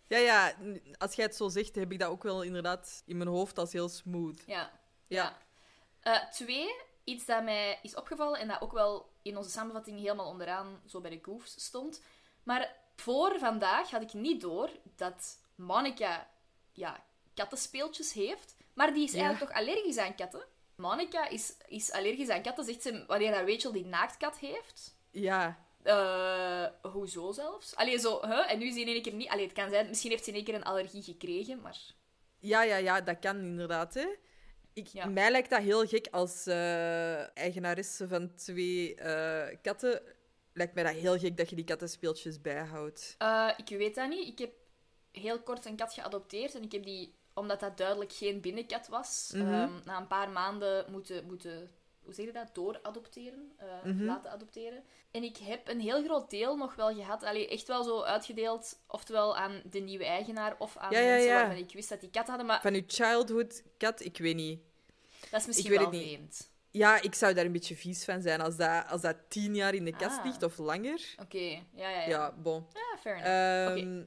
Ja, 0.09 0.19
ja, 0.19 0.55
als 0.99 1.15
jij 1.15 1.25
het 1.25 1.37
zo 1.37 1.49
zegt, 1.49 1.75
heb 1.75 1.93
ik 1.93 1.99
dat 1.99 2.11
ook 2.11 2.23
wel 2.23 2.43
inderdaad 2.43 3.03
in 3.07 3.17
mijn 3.17 3.29
hoofd 3.29 3.59
als 3.59 3.73
heel 3.73 3.89
smooth. 3.89 4.43
Ja. 4.47 4.71
Ja. 5.07 5.37
Eh, 6.01 6.25
twee, 6.31 6.75
iets 7.05 7.25
dat 7.25 7.43
mij 7.45 7.79
is 7.83 7.95
opgevallen 7.95 8.41
en 8.41 8.49
dat 8.49 8.61
ook 8.61 8.73
wel 8.73 9.11
in 9.23 9.37
onze 9.37 9.51
samenvatting 9.51 9.99
helemaal 9.99 10.29
onderaan 10.29 10.81
zo 10.87 11.01
bij 11.01 11.11
de 11.11 11.19
goofs 11.23 11.65
stond. 11.65 12.03
Maar 12.43 12.77
voor 12.97 13.39
vandaag 13.39 13.91
had 13.91 14.03
ik 14.03 14.13
niet 14.13 14.41
door 14.41 14.71
dat 14.97 15.39
Monica 15.55 16.29
ja, 16.73 17.05
kattenspeeltjes 17.35 18.13
heeft, 18.13 18.57
maar 18.75 18.93
die 18.95 19.05
is 19.05 19.13
Ja. 19.13 19.19
eigenlijk 19.21 19.51
toch 19.53 19.61
allergisch 19.61 19.99
aan 19.99 20.15
katten. 20.15 20.45
Monica 20.77 21.29
is, 21.29 21.55
is 21.67 21.93
allergisch 21.93 22.29
aan 22.29 22.43
katten, 22.43 22.65
zegt 22.65 22.83
ze 22.83 23.05
wanneer 23.07 23.53
Rachel 23.53 23.73
die 23.73 23.87
naaktkat 23.87 24.39
heeft. 24.39 24.95
Ja, 25.11 25.67
Eh, 25.89 26.65
hoezo 26.93 27.33
zelfs? 27.33 27.77
Allee, 27.77 27.99
zo, 27.99 28.21
huh? 28.27 28.51
En 28.53 28.59
nu 28.59 28.67
is 28.67 28.75
die 28.75 28.87
in 28.87 28.93
één 28.93 29.03
keer 29.03 29.13
niet... 29.13 29.29
Allee, 29.29 29.45
het 29.45 29.53
kan 29.53 29.71
zijn, 29.71 29.89
misschien 29.89 30.11
heeft 30.11 30.25
ze 30.25 30.31
in 30.31 30.37
één 30.37 30.45
keer 30.45 30.55
een 30.55 30.65
allergie 30.65 31.03
gekregen, 31.03 31.61
maar... 31.61 31.79
ja, 32.39 32.63
ja, 32.63 32.77
ja 32.77 33.01
dat 33.01 33.19
kan 33.19 33.37
inderdaad. 33.39 33.95
Hè. 33.95 34.07
Ik, 34.73 34.87
Ja. 34.87 35.07
Mij 35.07 35.31
lijkt 35.31 35.51
dat 35.51 35.63
heel 35.63 35.87
gek 35.87 36.09
als 36.11 36.47
eh 36.47 37.37
eigenaresse 37.37 38.09
van 38.09 38.35
twee 38.35 38.95
eh, 38.95 39.57
katten. 39.63 40.03
Lijkt 40.53 40.75
mij 40.75 40.85
dat 40.85 40.93
heel 40.95 41.19
gek 41.19 41.37
dat 41.37 41.51
je 41.51 41.57
die 41.57 41.65
kattenspeeltjes 41.65 42.41
bijhoudt. 42.41 43.17
Ik 43.57 43.69
weet 43.79 43.95
dat 43.95 44.09
niet. 44.09 44.29
Ik 44.29 44.39
heb 44.39 44.53
heel 45.13 45.43
kort 45.43 45.65
een 45.65 45.77
kat 45.77 45.93
geadopteerd 45.93 46.55
en 46.55 46.63
ik 46.63 46.73
heb 46.73 46.85
die, 46.85 47.15
omdat 47.35 47.61
dat 47.61 47.77
duidelijk 47.77 48.13
geen 48.13 48.41
binnenkat 48.41 48.89
was, 48.89 49.31
Mhm. 49.35 49.53
ehm, 49.53 49.73
na 49.85 49.97
een 49.99 50.07
paar 50.07 50.31
maanden 50.31 50.91
moeten, 50.91 51.25
moeten 51.27 51.71
hoe 52.09 52.17
zeg 52.17 52.27
je 52.27 52.33
dat, 52.33 52.55
dooradopteren, 52.55 53.53
eh, 53.57 53.67
Mhm. 53.85 54.05
laten 54.05 54.31
adopteren. 54.31 54.83
En 55.11 55.23
ik 55.23 55.37
heb 55.37 55.69
een 55.69 55.81
heel 55.81 56.03
groot 56.05 56.31
deel 56.31 56.57
nog 56.57 56.75
wel 56.75 56.95
gehad, 56.95 57.23
Allee, 57.23 57.49
echt 57.49 57.67
wel 57.67 57.83
zo 57.85 58.03
uitgedeeld, 58.03 58.81
oftewel 58.87 59.37
aan 59.37 59.63
de 59.71 59.79
nieuwe 59.79 60.05
eigenaar 60.05 60.55
of 60.59 60.77
aan 60.77 60.91
Ja, 60.93 61.01
mensen 61.01 61.29
ja. 61.29 61.35
waarvan 61.35 61.57
ik 61.65 61.73
wist 61.73 61.89
dat 61.89 62.01
die 62.01 62.11
kat 62.11 62.27
hadden, 62.27 62.47
maar 62.47 62.61
Van 62.61 62.75
je 62.75 62.85
childhood 62.87 63.63
kat, 63.79 64.05
ik 64.05 64.19
weet 64.19 64.35
niet. 64.37 64.61
dat 65.31 65.41
is 65.41 65.47
misschien 65.47 65.71
wel 65.71 65.89
vreemd. 65.89 66.51
Ja, 66.71 67.03
ik 67.03 67.15
zou 67.15 67.35
daar 67.35 67.45
een 67.45 67.53
beetje 67.53 67.77
vies 67.77 68.05
van 68.05 68.23
zijn 68.23 68.41
als 68.41 68.57
dat, 68.57 68.85
als 68.89 69.01
dat 69.01 69.17
tien 69.29 69.55
jaar 69.55 69.75
in 69.75 69.85
de 69.85 69.97
kast 69.97 70.19
Ah. 70.19 70.25
ligt 70.25 70.43
of 70.43 70.59
langer. 70.59 71.15
Oké, 71.23 71.39
ja, 71.39 71.63
ja, 71.75 71.89
ja. 71.91 72.07
Ja, 72.09 72.33
bon. 72.33 72.67
Ja, 72.73 72.99
fair 73.01 73.17
enough. 73.17 73.83
Ehm, 73.85 74.05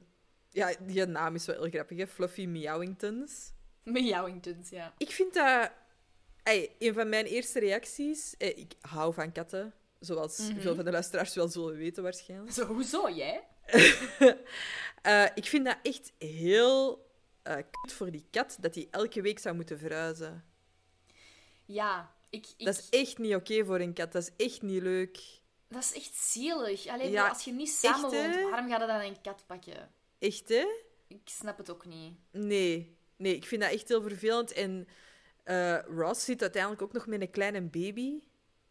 Ja, 0.54 0.72
die 0.80 1.06
naam 1.06 1.34
is 1.34 1.46
wel 1.46 1.60
heel 1.60 1.70
grappig, 1.70 1.98
hè? 1.98 2.06
Fluffy 2.06 2.46
Meowingtons. 2.46 3.52
Meowingtons, 3.82 4.70
ja. 4.70 4.92
Ik 4.98 5.10
vind 5.10 5.34
dat... 5.34 5.70
Een 6.78 6.94
van 6.94 7.08
mijn 7.08 7.26
eerste 7.26 7.58
reacties... 7.60 8.34
eh, 8.36 8.48
ik 8.58 8.72
hou 8.80 9.14
van 9.14 9.32
katten, 9.32 9.74
zoals 10.00 10.38
Mhm. 10.38 10.60
veel 10.60 10.74
van 10.74 10.84
de 10.84 10.90
luisteraars 10.90 11.34
wel 11.34 11.48
zullen 11.48 11.76
weten 11.76 12.02
waarschijnlijk. 12.02 12.52
Zo, 12.52 12.66
hoezo 12.66 13.10
jij? 13.10 13.44
Eh, 15.02 15.24
ik 15.34 15.44
vind 15.46 15.64
dat 15.64 15.76
echt 15.82 16.12
heel 16.18 17.06
eh 17.42 17.56
kut 17.70 17.92
voor 17.92 18.10
die 18.10 18.24
kat, 18.30 18.56
dat 18.60 18.74
hij 18.74 18.88
elke 18.90 19.20
week 19.22 19.38
zou 19.38 19.54
moeten 19.54 19.78
verhuizen. 19.78 20.44
Ja, 21.64 22.14
ik... 22.30 22.46
ik 22.56 22.66
Dat 22.66 22.78
is 22.78 22.88
echt 23.00 23.18
niet 23.18 23.34
oké 23.34 23.64
voor 23.64 23.80
een 23.80 23.92
kat. 23.92 24.12
Dat 24.12 24.22
is 24.36 24.46
echt 24.46 24.62
niet 24.62 24.82
leuk. 24.82 25.18
Dat 25.68 25.82
is 25.82 25.92
echt 25.94 26.14
zielig. 26.14 26.86
Alleen 26.86 27.10
Ja, 27.10 27.28
als 27.28 27.44
je 27.44 27.52
niet 27.52 27.70
samen 27.70 28.10
woont, 28.10 28.34
waarom 28.34 28.68
ga 28.70 28.80
je 28.80 28.86
dan 28.86 29.00
een 29.00 29.20
kat 29.20 29.44
pakken? 29.46 29.90
Echt, 30.18 30.48
hè? 30.48 30.66
Ik 31.08 31.20
snap 31.24 31.58
het 31.58 31.70
ook 31.70 31.86
niet. 31.86 32.14
Nee. 32.30 32.96
Nee, 33.16 33.36
ik 33.36 33.44
vind 33.44 33.62
dat 33.62 33.70
echt 33.72 33.88
heel 33.88 34.02
vervelend. 34.02 34.52
En 34.52 34.88
eh, 35.42 35.78
Ross 35.78 36.24
zit 36.24 36.40
uiteindelijk 36.40 36.82
ook 36.82 36.92
nog 36.92 37.06
met 37.06 37.20
een 37.20 37.30
kleine 37.30 37.60
baby. 37.60 38.20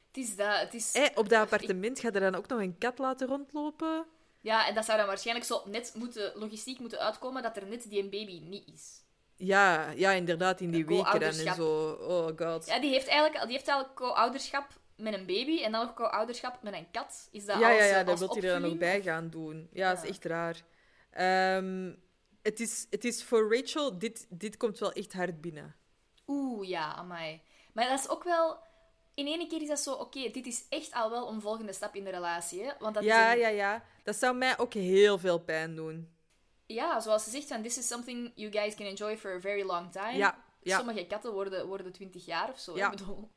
Het 0.08 0.18
is 0.24 0.36
dat. 0.36 0.60
Het 0.60 0.74
is... 0.74 0.92
Eh, 0.92 1.06
op 1.16 1.30
dat 1.30 1.42
appartement 1.42 2.00
gaat 2.00 2.16
er 2.16 2.22
dan 2.22 2.36
ook 2.36 2.48
nog 2.48 2.60
een 2.60 2.78
kat 2.78 2.98
laten 2.98 3.28
rondlopen. 3.28 4.06
Ja, 4.42 4.68
en 4.68 4.76
dat 4.76 4.86
zou 4.86 4.98
dan 4.98 5.08
waarschijnlijk 5.08 5.46
zo 5.46 5.62
net 5.66 5.94
moeten, 5.96 6.32
logistiek 6.36 6.80
moeten 6.80 7.00
uitkomen 7.00 7.44
dat 7.44 7.58
er 7.58 7.68
net 7.68 7.90
die 7.90 8.04
een 8.04 8.10
baby 8.10 8.40
niet 8.40 8.68
is. 8.74 9.04
Ja, 9.36 9.92
ja, 9.96 10.12
inderdaad, 10.12 10.62
in 10.62 10.72
die 10.72 10.86
weken 10.86 11.20
dan 11.20 11.30
en 11.30 11.54
zo. 11.56 11.92
Oh 11.92 12.28
god. 12.38 12.66
Ja, 12.66 12.80
die 12.80 12.92
heeft 12.92 13.08
eigenlijk, 13.08 13.44
die 13.44 13.52
heeft 13.52 13.68
eigenlijk 13.68 14.00
co-ouderschap 14.00 14.80
met 14.96 15.14
een 15.14 15.26
baby 15.26 15.64
en 15.64 15.72
dan 15.72 15.86
nog 15.86 15.94
co-ouderschap 15.94 16.64
met 16.64 16.74
een 16.74 16.92
kat. 16.92 17.28
Is 17.32 17.46
dat 17.46 17.60
ja, 17.60 17.70
als, 17.70 17.78
ja, 17.78 17.84
eh, 17.84 17.90
ja, 17.90 18.04
dat 18.04 18.20
wil 18.20 18.28
hij 18.34 18.44
er 18.44 18.62
dan 18.62 18.72
ook 18.72 18.80
bij 18.80 19.02
gaan 19.02 19.30
doen. 19.30 19.70
Ja, 19.74 19.94
dat 19.94 20.04
is 20.04 20.10
echt 20.10 20.26
raar. 20.26 20.62
Ehm, 21.12 21.94
het, 22.42 22.60
is, 22.60 22.88
het 22.90 23.06
is 23.06 23.24
voor 23.24 23.56
Rachel, 23.56 23.98
dit, 23.98 24.26
dit 24.30 24.58
komt 24.58 24.80
wel 24.80 24.92
echt 24.92 25.14
hard 25.14 25.42
binnen. 25.42 25.76
Oeh, 26.32 26.68
ja, 26.68 26.96
amai. 26.96 27.42
Maar 27.74 27.90
dat 27.90 28.00
is 28.00 28.10
ook 28.10 28.24
wel... 28.24 28.58
In 29.14 29.28
één 29.28 29.48
keer 29.48 29.62
is 29.62 29.68
dat 29.68 29.80
zo, 29.80 29.94
oké, 29.94 30.30
dit 30.30 30.46
is 30.46 30.66
echt 30.70 30.92
al 30.94 31.10
wel 31.10 31.30
een 31.30 31.42
volgende 31.42 31.74
stap 31.74 31.96
in 31.96 32.04
de 32.04 32.10
relatie, 32.10 32.64
hè? 32.64 32.72
Want 32.80 32.96
dat 32.96 33.04
Ja, 33.04 33.28
is 33.28 33.34
een- 33.34 33.40
ja, 33.40 33.48
ja. 33.48 33.84
Dat 34.04 34.16
zou 34.16 34.36
mij 34.36 34.58
ook 34.58 34.74
heel 34.74 35.18
veel 35.18 35.40
pijn 35.40 35.76
doen. 35.76 36.10
Ja, 36.66 37.00
zoals 37.00 37.24
ze 37.24 37.30
zegt, 37.30 37.48
van, 37.48 37.62
this 37.62 37.78
is 37.78 37.88
something 37.88 38.32
you 38.36 38.52
guys 38.52 38.76
can 38.76 38.86
enjoy 38.86 39.18
for 39.18 39.32
a 39.36 39.40
very 39.40 39.64
long 39.64 39.92
time. 39.92 40.16
Ja, 40.18 40.44
ja. 40.62 40.78
Sommige 40.78 41.06
katten 41.08 41.32
worden, 41.34 41.68
worden 41.68 41.92
20 41.92 42.26
jaar 42.26 42.50
of 42.52 42.60
zo. 42.60 42.76
Ja. 42.76 42.92
Ik 42.92 42.98
bedoel, 42.98 43.32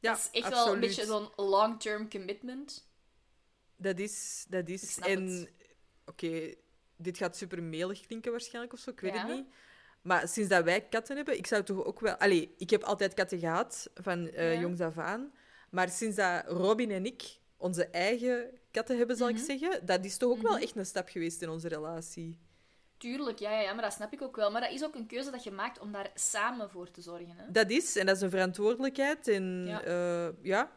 Ja, 0.00 0.10
dat 0.10 0.18
is 0.18 0.24
echt 0.30 0.44
absoluut. 0.44 0.64
wel 0.64 0.74
een 0.74 0.80
beetje 0.80 1.04
zo'n 1.04 1.28
long-term 1.36 2.10
commitment. 2.10 2.88
Dat 3.76 3.98
is, 3.98 4.46
dat 4.48 4.68
is. 4.68 4.98
En 4.98 5.48
oké, 6.06 6.54
dit 6.96 7.16
gaat 7.16 7.36
super 7.36 7.62
melig 7.62 8.06
klinken 8.06 8.30
waarschijnlijk 8.30 8.72
of 8.72 8.78
zo, 8.78 8.90
ik 8.90 9.00
weet 9.00 9.18
het 9.18 9.28
niet. 9.28 9.46
Maar 10.04 10.28
sinds 10.28 10.48
dat 10.48 10.64
wij 10.64 10.80
katten 10.80 11.16
hebben, 11.16 11.38
ik 11.38 11.46
zou 11.46 11.62
toch 11.62 11.84
ook 11.84 12.00
wel. 12.00 12.14
Allee, 12.14 12.54
ik 12.58 12.70
heb 12.70 12.82
altijd 12.82 13.14
katten 13.14 13.38
gehad 13.38 13.90
van 13.94 14.28
eh 14.28 14.54
Ja. 14.54 14.60
jongs 14.60 14.80
af 14.80 14.98
aan. 14.98 15.32
Maar 15.70 15.88
sinds 15.88 16.16
dat 16.16 16.44
Robin 16.46 16.90
en 16.90 17.04
ik 17.06 17.38
onze 17.56 17.86
eigen 17.86 18.50
katten 18.70 18.96
hebben, 18.98 19.16
zal 19.16 19.28
Mhm. 19.30 19.36
ik 19.38 19.44
zeggen, 19.44 19.86
dat 19.86 20.04
is 20.04 20.16
toch 20.16 20.30
ook 20.30 20.42
wel 20.42 20.58
echt 20.58 20.76
een 20.76 20.86
stap 20.86 21.08
geweest 21.08 21.42
in 21.42 21.48
onze 21.48 21.68
relatie. 21.68 22.38
Tuurlijk, 22.96 23.38
ja, 23.38 23.50
ja, 23.50 23.60
ja, 23.60 23.72
maar 23.72 23.82
dat 23.82 23.92
snap 23.92 24.12
ik 24.12 24.22
ook 24.22 24.36
wel. 24.36 24.50
Maar 24.50 24.60
dat 24.60 24.70
is 24.72 24.84
ook 24.84 24.94
een 24.94 25.06
keuze 25.06 25.30
dat 25.30 25.44
je 25.44 25.50
maakt 25.50 25.78
om 25.78 25.92
daar 25.92 26.10
samen 26.14 26.70
voor 26.70 26.90
te 26.90 27.00
zorgen. 27.02 27.34
Hè? 27.36 27.50
Dat 27.50 27.70
is, 27.70 27.96
en 27.96 28.06
dat 28.06 28.16
is 28.16 28.22
een 28.22 28.30
verantwoordelijkheid. 28.30 29.28
En 29.28 29.66
Ja. 29.66 29.82
ja, 29.86 30.32
ja 30.42 30.70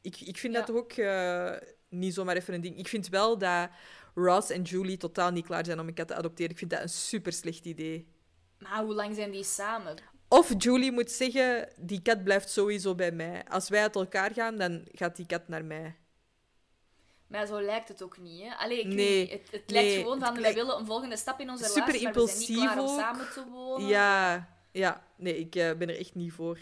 ik, 0.00 0.20
ik 0.20 0.38
vind 0.38 0.52
Ja. 0.52 0.58
dat 0.58 0.68
toch 0.68 0.76
ook 0.76 0.92
eh, 0.92 1.52
niet 1.88 2.14
zomaar 2.14 2.36
even 2.36 2.54
een 2.54 2.60
ding. 2.60 2.78
Ik 2.78 2.88
vind 2.88 3.08
wel 3.08 3.38
dat 3.38 3.68
Ross 4.14 4.50
en 4.50 4.62
Julie 4.62 4.96
totaal 4.96 5.30
niet 5.30 5.46
klaar 5.46 5.64
zijn 5.64 5.80
om 5.80 5.88
een 5.88 5.94
kat 5.94 6.08
te 6.08 6.14
adopteren. 6.14 6.50
Ik 6.52 6.58
vind 6.58 6.70
dat 6.70 6.80
een 6.82 6.88
super 6.88 7.32
slecht 7.32 7.64
idee. 7.64 8.14
Maar 8.58 8.82
hoe 8.82 8.94
lang 8.94 9.14
zijn 9.14 9.30
die 9.30 9.44
samen? 9.44 9.96
Of 10.28 10.52
Julie 10.58 10.92
moet 10.92 11.10
zeggen, 11.10 11.68
die 11.76 12.02
kat 12.02 12.24
blijft 12.24 12.50
sowieso 12.50 12.94
bij 12.94 13.12
mij. 13.12 13.44
Als 13.48 13.68
wij 13.68 13.82
uit 13.82 13.94
elkaar 13.94 14.32
gaan, 14.32 14.56
dan 14.56 14.86
gaat 14.92 15.16
die 15.16 15.26
kat 15.26 15.48
naar 15.48 15.64
mij. 15.64 15.96
Maar 17.26 17.46
zo 17.46 17.60
lijkt 17.60 17.88
het 17.88 18.02
ook 18.02 18.18
niet, 18.18 18.42
hè? 18.42 18.54
Allee, 18.54 18.80
ik 18.80 18.86
Nee, 18.86 19.20
niet, 19.20 19.30
het, 19.30 19.50
het 19.50 19.70
lijkt 19.70 19.88
nee, 19.88 19.98
gewoon 19.98 20.20
van, 20.20 20.40
wij 20.40 20.54
willen 20.54 20.78
een 20.78 20.86
volgende 20.86 21.16
stap 21.16 21.40
in 21.40 21.50
onze 21.50 21.64
Super 21.64 21.92
relatie, 21.92 22.04
maar 22.04 22.14
we 22.14 22.28
zijn 22.28 22.58
niet 22.58 22.78
om 22.78 22.98
samen 22.98 23.32
te 23.32 23.44
wonen. 23.50 23.88
Ja, 23.88 24.48
ja. 24.72 25.06
Nee, 25.16 25.38
ik 25.38 25.54
eh, 25.54 25.72
ben 25.76 25.88
er 25.88 25.98
echt 25.98 26.14
niet 26.14 26.32
voor. 26.32 26.58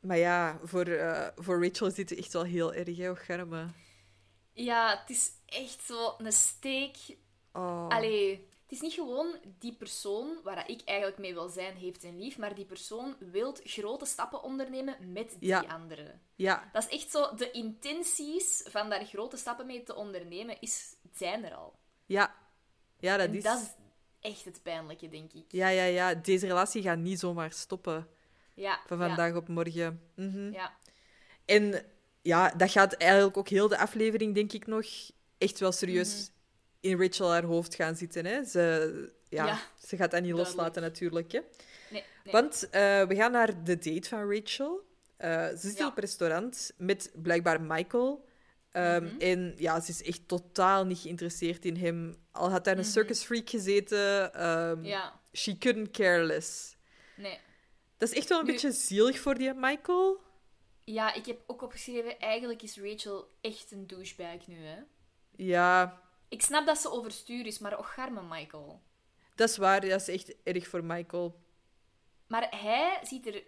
Maar 0.00 0.18
ja, 0.18 0.58
voor, 0.62 0.86
eh, 0.86 1.28
voor 1.36 1.64
Rachel 1.64 1.86
is 1.86 1.94
dit 1.94 2.16
echt 2.16 2.32
wel 2.32 2.44
heel 2.44 2.74
erg, 2.74 2.96
hè, 2.96 3.10
och, 3.10 3.24
garme. 3.24 3.66
Ja, 4.52 4.98
het 5.00 5.16
is 5.16 5.30
echt 5.46 5.82
zo 5.84 6.14
een 6.18 6.32
steek. 6.32 6.96
Oh. 7.52 7.88
Allee, 7.88 8.47
het 8.68 8.76
is 8.76 8.80
niet 8.80 8.92
gewoon 8.92 9.36
die 9.58 9.72
persoon 9.74 10.38
waar 10.42 10.70
ik 10.70 10.80
eigenlijk 10.84 11.18
mee 11.18 11.34
wil 11.34 11.48
zijn, 11.48 11.76
heeft 11.76 12.04
een 12.04 12.18
lief, 12.18 12.38
maar 12.38 12.54
die 12.54 12.64
persoon 12.64 13.16
wil 13.18 13.56
grote 13.64 14.04
stappen 14.06 14.42
ondernemen 14.42 15.12
met 15.12 15.36
die 15.40 15.48
Ja. 15.48 15.60
andere. 15.60 16.18
Ja, 16.34 16.68
Dat 16.72 16.86
is 16.88 16.98
echt 17.00 17.10
zo, 17.10 17.34
de 17.34 17.50
intenties 17.50 18.62
van 18.68 18.90
daar 18.90 19.04
grote 19.04 19.36
stappen 19.36 19.66
mee 19.66 19.82
te 19.82 19.94
ondernemen, 19.94 20.60
is, 20.60 20.94
zijn 21.12 21.44
er 21.44 21.54
al. 21.54 21.78
ja. 22.06 22.34
Ja, 23.00 23.16
dat 23.16 23.26
en 23.28 23.34
is... 23.34 23.42
dat 23.42 23.60
is 23.60 23.68
echt 24.20 24.44
het 24.44 24.62
pijnlijke, 24.62 25.08
denk 25.08 25.32
ik. 25.32 25.44
Ja, 25.48 25.68
ja, 25.68 25.84
ja. 25.84 26.14
Deze 26.14 26.46
relatie 26.46 26.82
gaat 26.82 26.98
niet 26.98 27.18
zomaar 27.18 27.52
stoppen 27.52 28.08
Ja, 28.54 28.80
van 28.86 28.98
ja, 28.98 29.06
vandaag 29.06 29.34
op 29.34 29.48
morgen. 29.48 30.10
Mhm. 30.16 30.52
Ja. 30.52 30.76
En 31.44 31.84
ja, 32.22 32.50
dat 32.50 32.70
gaat 32.70 32.92
eigenlijk 32.92 33.36
ook 33.36 33.48
heel 33.48 33.68
de 33.68 33.78
aflevering, 33.78 34.34
denk 34.34 34.52
ik 34.52 34.66
nog, 34.66 34.86
echt 35.38 35.58
wel 35.58 35.72
serieus 35.72 36.14
Mhm. 36.14 36.36
In 36.80 37.00
Rachel 37.00 37.30
haar 37.30 37.44
hoofd 37.44 37.74
gaan 37.74 37.96
zitten. 37.96 38.24
Hè? 38.26 38.44
Ze, 38.44 39.12
ja, 39.28 39.46
Ja, 39.46 39.58
ze 39.86 39.96
gaat 39.96 40.10
dat 40.10 40.20
niet 40.20 40.30
duidelijk. 40.30 40.36
loslaten, 40.56 40.82
natuurlijk. 40.82 41.32
Hè? 41.32 41.40
Nee, 41.90 42.04
nee. 42.24 42.32
Want 42.32 42.68
eh, 42.70 43.02
we 43.02 43.14
gaan 43.14 43.32
naar 43.32 43.64
de 43.64 43.78
date 43.78 44.08
van 44.08 44.32
Rachel. 44.34 44.86
Eh, 45.16 45.46
ze 45.48 45.56
zit 45.68 45.78
Ja. 45.78 45.86
op 45.86 45.96
een 45.96 46.02
restaurant 46.02 46.72
met 46.76 47.10
blijkbaar 47.14 47.60
Michael. 47.60 48.26
Ehm, 48.70 49.04
Mhm. 49.04 49.20
En 49.20 49.54
ja, 49.56 49.80
ze 49.80 49.90
is 49.90 50.02
echt 50.02 50.28
totaal 50.28 50.84
niet 50.84 50.98
geïnteresseerd 50.98 51.64
in 51.64 51.76
hem. 51.76 52.16
Al 52.32 52.50
had 52.50 52.64
daar 52.64 52.74
een 52.74 52.80
Mhm. 52.80 52.90
circus 52.90 53.24
freak 53.24 53.50
gezeten, 53.50 54.34
ehm, 54.34 54.84
Ja, 54.84 55.20
she 55.32 55.58
couldn't 55.58 55.90
care 55.90 56.22
less. 56.24 56.76
nee. 57.16 57.38
Dat 57.96 58.10
is 58.10 58.16
echt 58.16 58.28
wel 58.28 58.38
een 58.38 58.44
Nu- 58.46 58.52
beetje 58.52 58.72
zielig 58.72 59.18
voor 59.18 59.34
die 59.34 59.52
Michael. 59.54 60.20
Ja, 60.84 61.14
ik 61.14 61.26
heb 61.26 61.38
ook 61.46 61.62
opgeschreven, 61.62 62.18
eigenlijk 62.18 62.62
is 62.62 62.78
Rachel 62.80 63.28
echt 63.40 63.72
een 63.72 63.86
douchebag 63.86 64.46
nu, 64.46 64.56
hè. 64.66 64.76
Ja, 65.36 66.02
Ik 66.28 66.42
snap 66.42 66.66
dat 66.66 66.78
ze 66.78 66.90
overstuur 66.90 67.46
is, 67.46 67.58
maar 67.58 67.78
och, 67.78 67.98
arme 67.98 68.22
Michael. 68.22 68.82
dat 69.34 69.48
is 69.48 69.56
waar. 69.56 69.80
Dat 69.80 70.00
is 70.00 70.08
echt 70.08 70.34
erg 70.42 70.66
voor 70.68 70.84
Michael. 70.84 71.40
Maar 72.26 72.46
hij 72.60 72.98
ziet 73.02 73.26
er 73.26 73.42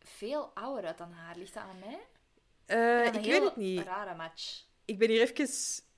veel 0.00 0.50
ouder 0.54 0.84
uit 0.84 0.98
dan 0.98 1.12
haar. 1.12 1.36
Ligt 1.36 1.54
dat 1.54 1.62
aan 1.62 1.78
mij? 1.78 1.98
Eh, 2.66 3.06
ik 3.06 3.14
een 3.14 3.22
weet 3.22 3.42
het 3.42 3.56
niet. 3.56 3.82
rare 3.82 4.14
match. 4.14 4.64
Ik 4.84 4.98
ben 4.98 5.08
hier 5.08 5.20
even 5.20 5.48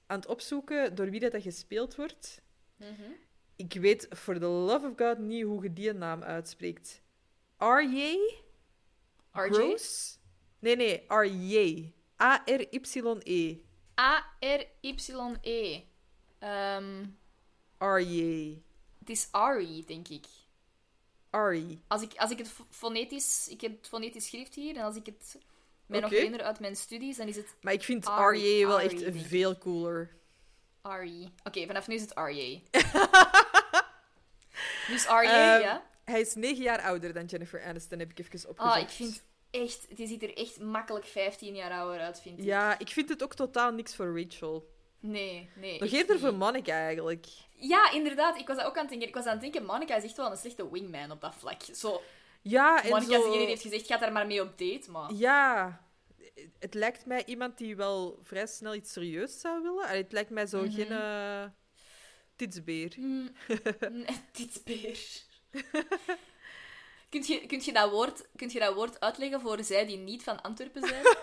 aan 0.06 0.16
het 0.18 0.28
opzoeken 0.28 0.94
door 0.94 1.10
wie 1.10 1.20
dat, 1.20 1.32
dat 1.32 1.42
gespeeld 1.42 1.94
wordt. 1.96 2.42
Mhm. 2.76 3.10
Ik 3.56 3.72
weet 3.72 4.08
for 4.16 4.34
the 4.38 4.46
love 4.46 4.86
of 4.86 4.92
God 4.96 5.18
niet 5.18 5.44
hoe 5.44 5.62
je 5.62 5.72
die 5.72 5.92
naam 5.92 6.22
uitspreekt. 6.22 7.02
R.J. 7.58 8.16
RJ? 9.32 9.76
Nee, 10.58 10.76
nee, 10.76 11.04
R.J. 11.08 11.92
A-R-Y-E. 12.22 13.60
A-R-Y-E. 14.00 15.82
R.J. 17.78 18.54
het 18.98 19.10
is 19.10 19.28
Ari, 19.30 19.84
denk 19.86 20.08
ik. 20.08 20.24
Ari. 21.30 21.82
Als 21.88 22.02
ik, 22.02 22.12
als 22.16 22.30
ik 22.30 22.38
het 22.38 22.48
fo- 22.48 22.66
fonetisch... 22.70 23.48
Ik 23.48 23.60
heb 23.60 23.76
het 23.76 23.88
fonetisch 23.88 24.26
schrift 24.26 24.54
hier. 24.54 24.76
En 24.76 24.82
als 24.82 24.96
ik 24.96 25.06
het 25.06 25.38
mij 25.86 26.00
nog 26.00 26.10
herinner 26.10 26.42
uit 26.42 26.60
mijn 26.60 26.76
studies, 26.76 27.16
dan 27.16 27.26
is 27.28 27.36
het 27.36 27.54
Maar 27.60 27.72
ik 27.72 27.82
vind 27.82 28.06
R.J. 28.06 28.66
wel 28.66 28.80
echt 28.80 29.02
veel 29.28 29.58
cooler. 29.58 30.10
Ari. 30.82 31.32
Oké, 31.44 31.66
vanaf 31.66 31.86
nu 31.88 31.94
is 31.94 32.00
het 32.00 32.12
RJ. 32.14 32.62
dus 34.92 35.04
RJ, 35.06 35.26
Ehm, 35.26 35.60
ja. 35.60 35.84
Hij 36.04 36.20
is 36.20 36.34
negen 36.34 36.62
jaar 36.62 36.80
ouder 36.82 37.12
dan 37.12 37.24
Jennifer 37.24 37.62
Aniston, 37.64 37.98
heb 37.98 38.10
ik 38.10 38.18
even 38.18 38.48
opgezocht. 38.48 38.76
Ah, 38.76 38.82
ik 38.82 38.88
vind 38.88 39.22
echt... 39.50 39.96
Die 39.96 40.06
ziet 40.06 40.22
er 40.22 40.36
echt 40.36 40.60
makkelijk 40.60 41.04
15 41.04 41.54
jaar 41.54 41.70
ouder 41.70 42.00
uit, 42.00 42.20
vind 42.20 42.38
ik. 42.38 42.44
Ja, 42.44 42.78
ik 42.78 42.88
vind 42.88 43.08
het 43.08 43.22
ook 43.22 43.34
totaal 43.34 43.72
niks 43.72 43.94
voor 43.94 44.20
Rachel. 44.22 44.70
Nee, 45.00 45.50
nee. 45.54 45.80
Nog 45.80 45.90
eerder 45.90 46.18
voor 46.18 46.34
Monica, 46.34 46.72
eigenlijk. 46.72 47.26
Ja, 47.54 47.90
inderdaad. 47.90 48.38
Ik 48.38 48.46
was 48.46 48.56
dat 48.56 48.66
ook 48.66 48.74
aan 48.76 48.80
het 48.80 48.90
denken. 48.90 49.08
Ik 49.08 49.14
was 49.14 49.24
aan 49.24 49.32
het 49.32 49.40
denken, 49.40 49.64
Monica 49.64 49.96
is 49.96 50.04
echt 50.04 50.16
wel 50.16 50.30
een 50.30 50.36
slechte 50.36 50.70
wingman 50.70 51.10
op 51.10 51.20
dat 51.20 51.34
vlak. 51.38 51.62
Zo, 51.74 52.02
Ja, 52.42 52.82
en 52.82 52.90
Monica 52.90 53.20
zo... 53.20 53.32
heeft 53.32 53.62
gezegd, 53.62 53.86
ga 53.86 53.96
daar 53.96 54.12
maar 54.12 54.26
mee 54.26 54.42
op 54.42 54.58
date, 54.58 54.90
maar... 54.90 55.12
Ja, 55.12 55.80
het 56.58 56.74
lijkt 56.74 57.06
mij 57.06 57.22
iemand 57.26 57.58
die 57.58 57.76
wel 57.76 58.18
vrij 58.22 58.46
snel 58.46 58.74
iets 58.74 58.92
serieus 58.92 59.40
zou 59.40 59.62
willen. 59.62 59.84
Allee, 59.86 60.02
het 60.02 60.12
lijkt 60.12 60.30
mij 60.30 60.46
zo 60.46 60.62
Mhm. 60.62 60.70
geen 60.72 60.90
uh, 60.92 61.44
titsbeer. 62.36 62.92
Hmm, 62.94 63.30
nee, 63.90 64.04
titsbeer. 64.32 64.98
kunt, 67.08 67.26
je, 67.26 67.46
kunt, 67.46 67.64
je 67.64 67.72
dat 67.72 67.90
woord, 67.90 68.26
kunt 68.36 68.52
je 68.52 68.58
dat 68.58 68.74
woord 68.74 69.00
uitleggen 69.00 69.40
voor 69.40 69.64
zij 69.64 69.86
die 69.86 69.96
niet 69.96 70.22
van 70.22 70.42
Antwerpen 70.42 70.88
zijn? 70.88 71.02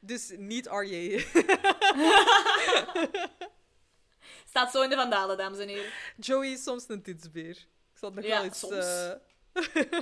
Dus 0.00 0.32
niet 0.36 0.66
RJ. 0.66 1.18
Staat 4.48 4.70
zo 4.72 4.82
in 4.82 4.90
de 4.90 4.96
vandalen, 4.96 5.36
dames 5.36 5.58
en 5.58 5.68
heren. 5.68 5.92
Joey 6.16 6.48
is 6.50 6.62
soms 6.62 6.84
een 6.88 7.02
titsbeer. 7.02 7.56
Ik 7.92 7.98
zal 7.98 8.10
het 8.14 8.18
nog 8.18 8.26
Ja, 8.26 8.36
wel 8.36 8.44
eens... 8.44 8.68
eh, 8.68 9.12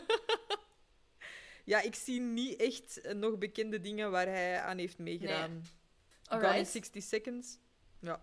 ja, 1.65 1.81
ik 1.81 1.95
zie 1.95 2.21
niet 2.21 2.61
echt 2.61 3.01
eh, 3.01 3.15
nog 3.15 3.39
bekende 3.39 3.81
dingen 3.81 4.11
waar 4.11 4.27
hij 4.27 4.61
aan 4.61 4.79
heeft 4.79 4.99
meegedaan. 4.99 5.51
Gone 5.51 5.63
in 6.41 6.47
Alright. 6.47 6.69
60 6.69 7.03
Seconds. 7.03 7.59
Ja. 8.01 8.21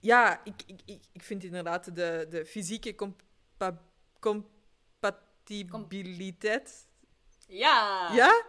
Ja, 0.00 0.40
ik, 0.44 0.62
ik, 0.66 0.80
ik, 0.84 1.02
ik 1.12 1.22
vind 1.22 1.44
inderdaad 1.44 1.94
de, 1.96 2.26
de 2.30 2.46
fysieke 2.46 2.94
compa 2.94 3.82
compatibiliteit... 4.20 6.86
Ja. 7.48 8.10
Ja? 8.12 8.44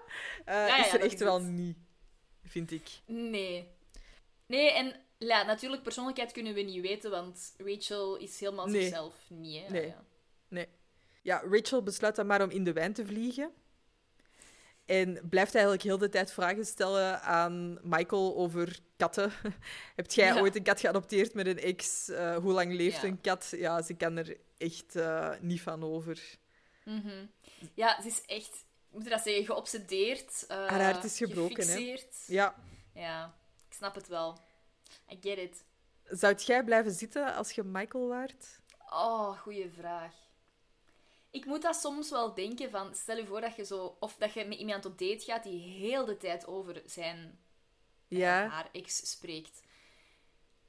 Eh, 0.45 0.67
ja, 0.67 0.85
is 0.85 0.93
er 0.93 1.01
echt 1.01 1.19
wel 1.19 1.41
niet, 1.41 1.77
vind 2.47 2.71
ik. 2.71 2.89
Nee. 3.05 3.67
Nee, 4.45 4.71
en 4.71 4.95
ja, 5.17 5.43
natuurlijk, 5.43 5.83
persoonlijkheid 5.83 6.31
kunnen 6.31 6.53
we 6.53 6.61
niet 6.61 6.81
weten, 6.81 7.11
want 7.11 7.53
Rachel 7.57 8.15
is 8.15 8.39
helemaal 8.39 8.67
Nee. 8.67 8.81
zichzelf 8.81 9.15
niet. 9.29 9.63
Hè? 9.65 9.71
Nee. 9.71 9.81
Ah, 9.81 9.87
ja. 9.87 10.03
Nee. 10.47 10.67
Ja, 11.21 11.43
Rachel 11.49 11.83
besluit 11.83 12.15
dan 12.15 12.25
maar 12.27 12.41
om 12.43 12.49
in 12.49 12.63
de 12.63 12.73
wijn 12.73 12.93
te 12.93 13.05
vliegen. 13.05 13.51
En 14.85 15.19
blijft 15.29 15.53
eigenlijk 15.53 15.83
heel 15.83 15.97
de 15.97 16.09
tijd 16.09 16.31
vragen 16.31 16.65
stellen 16.65 17.21
aan 17.21 17.79
Michael 17.83 18.35
over 18.35 18.79
katten. 18.97 19.31
Heb 19.95 20.11
jij 20.11 20.27
Ja. 20.33 20.39
ooit 20.41 20.55
een 20.55 20.63
kat 20.63 20.79
geadopteerd 20.79 21.33
met 21.33 21.47
een 21.47 21.59
ex? 21.59 22.09
Eh, 22.09 22.35
hoe 22.37 22.53
lang 22.53 22.73
leeft 22.73 23.01
Ja. 23.01 23.07
een 23.07 23.21
kat? 23.21 23.53
Ja, 23.55 23.81
ze 23.81 23.93
kan 23.93 24.17
er 24.17 24.37
echt 24.57 24.95
eh, 24.95 25.33
niet 25.39 25.61
van 25.61 25.83
over. 25.83 26.37
Mhm. 26.85 27.25
Ja, 27.73 28.01
ze 28.01 28.07
is 28.07 28.21
echt, 28.25 28.65
moet 28.91 29.03
je 29.03 29.09
dat 29.09 29.21
zeggen, 29.21 29.45
geobsedeerd. 29.45 30.45
eh, 30.47 30.67
Haar 30.67 30.83
hart 30.83 31.03
is 31.03 31.17
gebroken, 31.17 31.55
hè? 31.67 31.71
gefixeerd. 31.73 32.15
Ja. 32.27 32.55
Ja, 32.93 33.35
ik 33.69 33.73
snap 33.73 33.95
het 33.95 34.07
wel. 34.07 34.37
I 35.11 35.17
get 35.21 35.37
it. 35.37 35.63
Zou 36.03 36.35
jij 36.35 36.63
blijven 36.63 36.91
zitten 36.91 37.35
als 37.35 37.51
je 37.51 37.63
Michael 37.63 38.07
waart? 38.07 38.59
Oh, 38.89 39.39
goede 39.39 39.69
vraag. 39.71 40.13
Ik 41.31 41.45
moet 41.45 41.61
dat 41.61 41.75
soms 41.75 42.09
wel 42.09 42.33
denken 42.33 42.69
van, 42.69 42.95
stel 42.95 43.17
je 43.17 43.25
voor 43.25 43.41
dat 43.41 43.55
je 43.55 43.65
zo, 43.65 43.97
of 43.99 44.15
dat 44.15 44.33
je 44.33 44.45
met 44.45 44.57
iemand 44.57 44.85
op 44.85 44.97
date 44.97 45.23
gaat 45.25 45.43
die 45.43 45.59
heel 45.59 46.05
de 46.05 46.17
tijd 46.17 46.47
over 46.47 46.81
zijn 46.85 47.39
eh, 48.07 48.17
Ja. 48.19 48.47
haar 48.47 48.69
ex 48.71 49.09
spreekt. 49.11 49.61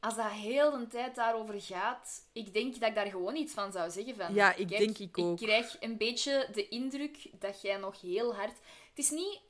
Als 0.00 0.16
dat 0.16 0.30
heel 0.30 0.70
de 0.78 0.86
tijd 0.86 1.14
daarover 1.14 1.60
gaat, 1.60 2.22
ik 2.32 2.52
denk 2.52 2.80
dat 2.80 2.88
ik 2.88 2.94
daar 2.94 3.06
gewoon 3.06 3.36
iets 3.36 3.52
van 3.54 3.72
zou 3.72 3.90
zeggen 3.90 4.16
van. 4.16 4.34
Ja, 4.34 4.54
ik 4.54 4.66
kijk, 4.66 4.78
denk 4.80 4.98
ik 4.98 5.18
ook. 5.18 5.40
Ik 5.40 5.46
krijg 5.46 5.76
een 5.80 5.96
beetje 5.96 6.48
de 6.52 6.68
indruk 6.68 7.30
dat 7.38 7.60
jij 7.62 7.76
nog 7.76 8.00
heel 8.00 8.34
hard... 8.34 8.56
Het 8.88 8.98
is 8.98 9.10
niet... 9.10 9.40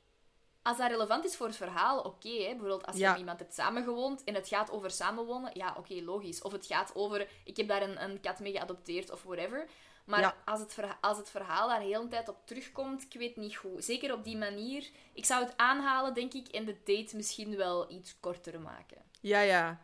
Als 0.61 0.77
dat 0.77 0.89
relevant 0.89 1.25
is 1.25 1.35
voor 1.35 1.47
het 1.47 1.55
verhaal, 1.55 1.99
oké. 1.99 2.29
Bijvoorbeeld 2.29 2.85
als 2.85 2.95
je 2.95 3.01
Ja. 3.01 3.09
met 3.09 3.19
iemand 3.19 3.39
hebt 3.39 3.53
samengewoond 3.53 4.23
en 4.23 4.33
het 4.33 4.47
gaat 4.47 4.71
over 4.71 4.91
samenwonen, 4.91 5.51
ja, 5.53 5.75
oké, 5.77 5.93
logisch. 5.93 6.41
Of 6.41 6.51
het 6.51 6.65
gaat 6.65 6.91
over, 6.95 7.27
ik 7.43 7.57
heb 7.57 7.67
daar 7.67 7.81
een, 7.81 8.03
een 8.03 8.19
kat 8.21 8.39
mee 8.39 8.51
geadopteerd 8.51 9.11
of 9.11 9.23
whatever. 9.23 9.67
Maar 10.05 10.19
Ja. 10.19 10.35
als, 10.45 10.59
het 10.59 10.73
verha- 10.73 10.97
als 11.01 11.17
het 11.17 11.29
verhaal 11.29 11.67
daar 11.67 11.81
heel 11.81 12.01
de 12.01 12.07
tijd 12.07 12.29
op 12.29 12.37
terugkomt, 12.45 13.03
ik 13.03 13.13
weet 13.19 13.35
niet 13.35 13.55
goed. 13.55 13.85
Zeker 13.85 14.13
op 14.13 14.23
die 14.23 14.37
manier. 14.37 14.89
Ik 15.13 15.25
zou 15.25 15.43
het 15.45 15.53
aanhalen, 15.57 16.13
denk 16.13 16.33
ik, 16.33 16.47
en 16.47 16.65
de 16.65 16.77
date 16.83 17.15
misschien 17.15 17.55
wel 17.55 17.91
iets 17.91 18.19
korter 18.19 18.59
maken. 18.59 18.97
Ja, 19.21 19.39
ja. 19.41 19.79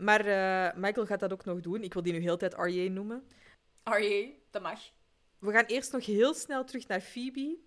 Maar 0.00 0.26
eh, 0.26 0.76
Michael 0.76 1.06
gaat 1.06 1.20
dat 1.20 1.32
ook 1.32 1.44
nog 1.44 1.60
doen. 1.60 1.82
Ik 1.82 1.92
wil 1.92 2.02
die 2.02 2.12
nu 2.12 2.18
heel 2.20 2.38
de 2.38 2.48
tijd 2.48 2.54
RJ 2.66 2.88
noemen. 2.88 3.26
RJ, 3.84 4.34
dat 4.50 4.62
mag. 4.62 4.80
We 5.38 5.52
gaan 5.52 5.64
eerst 5.64 5.92
nog 5.92 6.06
heel 6.06 6.34
snel 6.34 6.64
terug 6.64 6.86
naar 6.86 7.00
Phoebe. 7.00 7.58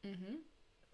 Mhm. 0.00 0.32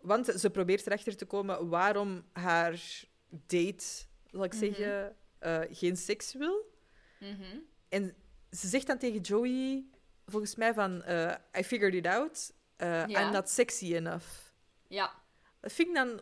Want 0.01 0.27
ze 0.27 0.51
probeert 0.51 0.87
erachter 0.87 1.17
te 1.17 1.25
komen 1.25 1.69
waarom 1.69 2.25
haar 2.33 3.05
date, 3.29 3.85
zal 4.31 4.45
ik 4.45 4.53
Mhm. 4.53 4.65
zeggen, 4.65 5.17
eh, 5.39 5.61
geen 5.71 5.97
seks 5.97 6.35
wil. 6.35 6.71
En 7.89 8.15
ze 8.51 8.69
zegt 8.69 8.87
dan 8.87 8.99
tegen 8.99 9.21
Joey, 9.21 9.85
volgens 10.27 10.55
mij 10.55 10.75
van, 10.75 11.03
eh, 11.03 11.35
I 11.59 11.63
figured 11.65 11.95
it 11.95 12.07
out, 12.07 12.53
Ja. 12.77 13.07
I'm 13.27 13.33
not 13.33 13.49
sexy 13.49 13.95
enough. 13.95 14.27
Ja. 14.89 15.15
Dat 15.61 15.73
vind 15.73 15.89
ik 15.89 15.95
dan 15.95 16.21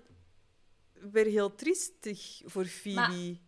weer 1.13 1.25
heel 1.27 1.55
triestig 1.55 2.41
voor 2.45 2.65
Phoebe. 2.65 3.39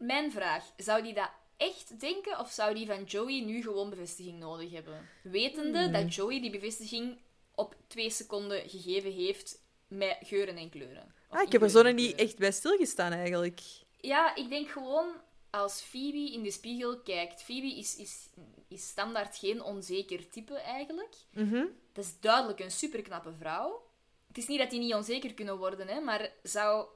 Mijn 0.00 0.32
vraag, 0.32 0.64
zou 0.76 1.02
die 1.02 1.14
dat 1.14 1.30
echt 1.56 2.00
denken 2.00 2.38
of 2.38 2.50
zou 2.50 2.74
die 2.74 2.86
van 2.86 3.04
Joey 3.04 3.40
nu 3.40 3.62
gewoon 3.62 3.90
bevestiging 3.90 4.38
nodig 4.38 4.70
hebben? 4.70 5.08
Wetende 5.22 5.82
Hmm. 5.82 5.92
dat 5.92 6.14
Joey 6.14 6.40
die 6.40 6.50
bevestiging 6.50 7.18
op 7.54 7.76
twee 7.86 8.10
seconden 8.10 8.68
gegeven 8.68 9.12
heeft 9.12 9.62
met 9.88 10.16
geuren 10.22 10.56
en 10.56 10.70
kleuren. 10.70 11.14
Ah, 11.28 11.42
ik 11.42 11.52
heb 11.52 11.62
er 11.62 11.70
zo 11.70 11.92
niet 11.92 12.14
echt 12.14 12.38
bij 12.38 12.52
stilgestaan, 12.52 13.12
eigenlijk. 13.12 13.60
Ja, 14.00 14.34
ik 14.34 14.48
denk 14.48 14.68
gewoon 14.68 15.08
als 15.50 15.80
Phoebe 15.80 16.32
in 16.32 16.42
de 16.42 16.50
spiegel 16.50 17.00
kijkt. 17.00 17.42
Phoebe 17.42 17.76
is, 17.76 17.96
is, 17.96 18.28
is 18.68 18.88
standaard 18.88 19.36
geen 19.36 19.62
onzeker 19.62 20.30
type 20.30 20.54
eigenlijk. 20.54 21.14
Mhm. 21.30 21.64
Dat 21.92 22.04
is 22.04 22.20
duidelijk 22.20 22.60
een 22.60 22.70
superknappe 22.70 23.32
vrouw. 23.38 23.82
Het 24.28 24.38
is 24.38 24.46
niet 24.46 24.58
dat 24.58 24.70
die 24.70 24.80
niet 24.80 24.94
onzeker 24.94 25.34
kunnen 25.34 25.58
worden, 25.58 25.88
hè, 25.88 26.00
maar 26.00 26.32
zou 26.42 26.86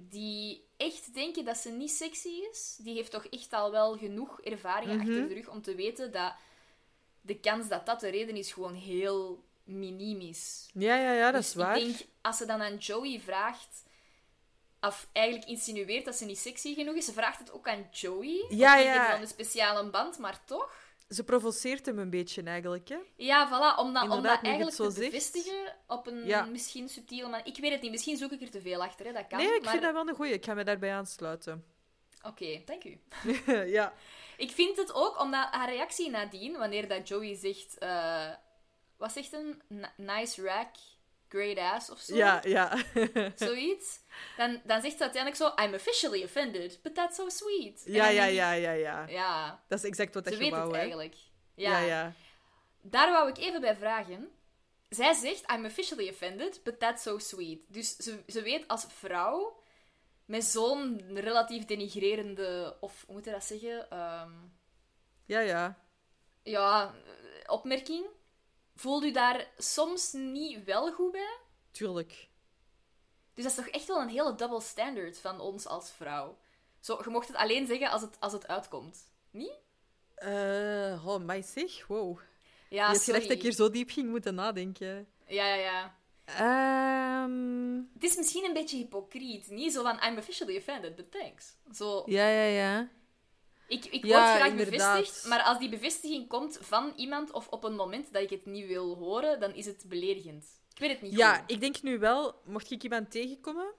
die 0.00 0.66
echt 0.76 1.14
denken 1.14 1.44
dat 1.44 1.56
ze 1.56 1.70
niet 1.70 1.90
sexy 1.90 2.28
is? 2.50 2.78
Die 2.82 2.94
heeft 2.94 3.10
toch 3.10 3.24
echt 3.26 3.52
al 3.52 3.70
wel 3.70 3.96
genoeg 3.98 4.40
ervaringen 4.40 4.96
Mhm. 4.96 5.06
achter 5.08 5.28
de 5.28 5.34
rug 5.34 5.48
om 5.48 5.62
te 5.62 5.74
weten 5.74 6.12
dat 6.12 6.32
de 7.20 7.38
kans 7.40 7.68
dat 7.68 7.86
dat 7.86 8.00
de 8.00 8.08
reden 8.08 8.36
is 8.36 8.52
gewoon 8.52 8.74
heel 8.74 9.44
miniem 9.64 10.20
is. 10.20 10.68
Ja, 10.74 10.96
ja, 10.96 11.12
ja, 11.12 11.24
dat 11.30 11.40
Dus 11.40 11.48
is 11.50 11.54
waar. 11.56 11.76
Ik 11.78 11.84
denk, 11.84 11.98
als 12.20 12.36
ze 12.36 12.46
dan 12.46 12.60
aan 12.62 12.76
Joey 12.76 13.20
vraagt, 13.20 13.82
of 14.80 15.08
eigenlijk 15.12 15.48
insinueert 15.48 16.04
dat 16.04 16.14
ze 16.16 16.24
niet 16.24 16.38
sexy 16.38 16.74
genoeg 16.74 16.94
is, 16.94 17.04
ze 17.04 17.12
vraagt 17.12 17.38
het 17.38 17.52
ook 17.52 17.68
aan 17.68 17.88
Joey. 17.90 18.44
Ja, 18.48 18.76
ja. 18.76 18.82
Die 18.82 18.90
heeft 19.00 19.10
dan 19.10 19.20
een 19.20 19.26
speciale 19.28 19.90
band, 19.90 20.18
maar 20.18 20.44
toch. 20.44 20.74
Ze 21.08 21.24
provoceert 21.24 21.86
hem 21.86 21.98
een 21.98 22.10
beetje, 22.10 22.42
eigenlijk. 22.42 22.88
Hè? 22.88 22.96
Ja, 23.16 23.48
voilà, 23.48 23.78
om 23.78 23.92
dat, 23.92 24.02
om 24.02 24.22
dat 24.22 24.42
eigenlijk 24.42 24.76
te 24.76 24.90
zegt. 24.90 25.10
bevestigen 25.10 25.76
op 25.86 26.06
een 26.06 26.26
Ja. 26.26 26.44
misschien 26.44 26.88
subtiele 26.88 27.28
manier. 27.28 27.46
Ik 27.46 27.56
weet 27.56 27.72
het 27.72 27.80
niet, 27.80 27.90
misschien 27.90 28.16
zoek 28.16 28.30
ik 28.32 28.40
er 28.42 28.50
te 28.50 28.60
veel 28.60 28.82
achter, 28.82 29.06
hè. 29.06 29.12
dat 29.12 29.26
kan. 29.26 29.38
nee, 29.38 29.54
ik 29.54 29.62
maar... 29.62 29.70
vind 29.70 29.82
dat 29.82 29.92
wel 29.92 30.08
een 30.08 30.14
goeie. 30.14 30.32
Ik 30.32 30.44
ga 30.44 30.54
me 30.54 30.64
daarbij 30.64 30.92
aansluiten. 30.92 31.64
Oké, 32.22 32.62
dank 32.64 32.84
u. 32.84 33.00
ja. 33.78 33.92
Ik 34.36 34.50
vind 34.50 34.76
het 34.76 34.92
ook, 34.94 35.20
omdat 35.20 35.48
haar 35.50 35.68
reactie 35.72 36.10
nadien, 36.10 36.56
wanneer 36.58 36.88
dat 36.88 37.08
Joey 37.08 37.34
zegt... 37.34 37.78
eh, 37.78 38.30
wat 38.96 39.12
zegt 39.12 39.30
hem? 39.30 39.62
N- 39.74 40.02
nice 40.02 40.42
rack, 40.42 40.74
great 41.28 41.58
ass, 41.58 41.90
of 41.90 41.98
zo? 42.00 42.16
Ja, 42.16 42.40
ja. 42.44 42.76
Zoiets. 43.34 44.00
Dan, 44.36 44.60
dan 44.64 44.80
zegt 44.80 44.96
ze 44.96 45.02
uiteindelijk 45.02 45.42
zo... 45.42 45.64
I'm 45.64 45.74
officially 45.74 46.24
offended, 46.24 46.78
but 46.82 46.94
that's 46.94 47.16
so 47.16 47.28
sweet. 47.28 47.82
Ja, 47.86 48.08
ja, 48.08 48.24
ik, 48.24 48.34
ja, 48.34 48.52
ja, 48.52 48.72
ja. 48.72 49.06
Ja, 49.08 49.62
Dat 49.68 49.78
is 49.78 49.84
exact 49.84 50.14
wat 50.14 50.24
ze 50.26 50.30
je 50.32 50.36
weet 50.38 50.50
wou, 50.50 50.62
het 50.62 50.72
hè. 50.72 50.78
eigenlijk. 50.78 51.14
Ja, 51.54 51.78
ja. 51.78 52.12
Daar 52.82 53.10
wou 53.12 53.28
ik 53.28 53.38
even 53.38 53.60
bij 53.60 53.76
vragen. 53.76 54.28
Zij 54.88 55.12
zegt, 55.14 55.50
I'm 55.52 55.64
officially 55.64 56.08
offended, 56.08 56.60
but 56.64 56.78
that's 56.78 57.02
so 57.02 57.18
sweet. 57.18 57.60
Dus 57.68 57.96
ze, 57.96 58.22
ze 58.26 58.42
weet 58.42 58.68
als 58.68 58.86
vrouw, 58.88 59.62
met 60.24 60.44
zo'n 60.44 61.00
relatief 61.14 61.64
denigrerende, 61.64 62.76
of 62.80 63.04
hoe 63.06 63.14
moet 63.14 63.24
je 63.24 63.30
dat 63.30 63.44
zeggen? 63.44 63.90
Ehm, 63.90 64.30
Ja, 65.24 65.40
ja. 65.40 65.78
ja, 66.42 66.94
eh, 67.04 67.52
opmerking. 67.52 68.06
Voelt 68.78 69.04
u 69.04 69.10
daar 69.10 69.48
soms 69.56 70.12
niet 70.12 70.64
wel 70.64 70.92
goed 70.92 71.12
bij? 71.12 71.36
Tuurlijk. 71.70 72.28
Dus 73.34 73.44
dat 73.44 73.52
is 73.52 73.64
toch 73.64 73.74
echt 73.74 73.86
wel 73.86 74.00
een 74.00 74.08
hele 74.08 74.34
double 74.34 74.60
standard 74.60 75.18
van 75.18 75.40
ons 75.40 75.66
als 75.66 75.90
vrouw. 75.90 76.38
Zo, 76.80 77.00
je 77.04 77.10
mocht 77.10 77.28
het 77.28 77.36
alleen 77.36 77.66
zeggen 77.66 77.90
als 77.90 78.02
het, 78.02 78.16
als 78.20 78.32
het 78.32 78.48
uitkomt. 78.48 78.98
Niet? 79.30 79.58
Eh 80.14 81.06
oh, 81.06 81.20
my 81.20 81.42
zeg. 81.42 81.86
Wow. 81.86 82.18
Ja, 82.68 82.92
je 82.92 83.12
hebt 83.12 83.22
dat 83.22 83.30
ik 83.30 83.42
hier 83.42 83.52
zo 83.52 83.70
diep 83.70 83.90
ging 83.90 84.08
moeten 84.08 84.34
nadenken. 84.34 85.08
Ja, 85.26 85.54
ja, 85.54 85.54
ja. 85.54 85.96
Ehm, 86.24 87.74
Het 87.94 88.04
is 88.04 88.16
misschien 88.16 88.44
een 88.44 88.52
beetje 88.52 88.76
hypocriet. 88.76 89.50
Niet 89.50 89.72
zo 89.72 89.82
van, 89.82 90.02
I'm 90.04 90.18
officially 90.18 90.56
offended, 90.56 90.96
but 90.96 91.10
thanks. 91.10 91.56
Zo, 91.72 92.02
ja, 92.06 92.28
ja, 92.28 92.44
ja. 92.44 92.88
Ik, 93.68 93.84
ik 93.84 94.04
Ja, 94.04 94.18
word 94.22 94.36
graag 94.36 94.50
inderdaad. 94.50 94.96
bevestigd, 94.98 95.26
maar 95.28 95.42
als 95.42 95.58
die 95.58 95.68
bevestiging 95.68 96.28
komt 96.28 96.58
van 96.60 96.92
iemand 96.96 97.32
of 97.32 97.48
op 97.48 97.64
een 97.64 97.74
moment 97.74 98.12
dat 98.12 98.22
ik 98.22 98.30
het 98.30 98.46
niet 98.46 98.66
wil 98.66 98.94
horen, 98.96 99.40
dan 99.40 99.54
is 99.54 99.66
het 99.66 99.84
beledigend. 99.88 100.44
Ik 100.72 100.78
weet 100.78 100.90
het 100.90 101.02
niet 101.02 101.16
Ja, 101.16 101.34
goed. 101.34 101.50
ik 101.50 101.60
denk 101.60 101.82
nu 101.82 101.98
wel, 101.98 102.40
mocht 102.44 102.70
ik 102.70 102.82
iemand 102.82 103.10
tegenkomen... 103.10 103.72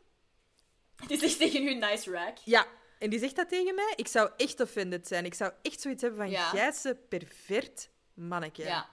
Is 1.07 1.21
echt 1.23 1.37
tegen 1.37 1.63
u 1.67 1.73
nice 1.73 2.11
rack. 2.11 2.37
Ja, 2.43 2.65
en 2.99 3.09
die 3.09 3.19
zegt 3.19 3.35
dat 3.35 3.49
tegen 3.49 3.75
mij, 3.75 3.93
ik 3.95 4.07
zou 4.07 4.29
echt 4.37 4.59
offended 4.59 5.07
zijn. 5.07 5.25
Ik 5.25 5.33
zou 5.33 5.51
echt 5.61 5.81
zoiets 5.81 6.01
hebben 6.01 6.19
van, 6.19 6.29
Ja. 6.29 6.51
jij 6.53 6.71
ze 6.71 6.95
pervert 7.09 7.89
manneke. 8.13 8.63
Ja. 8.63 8.89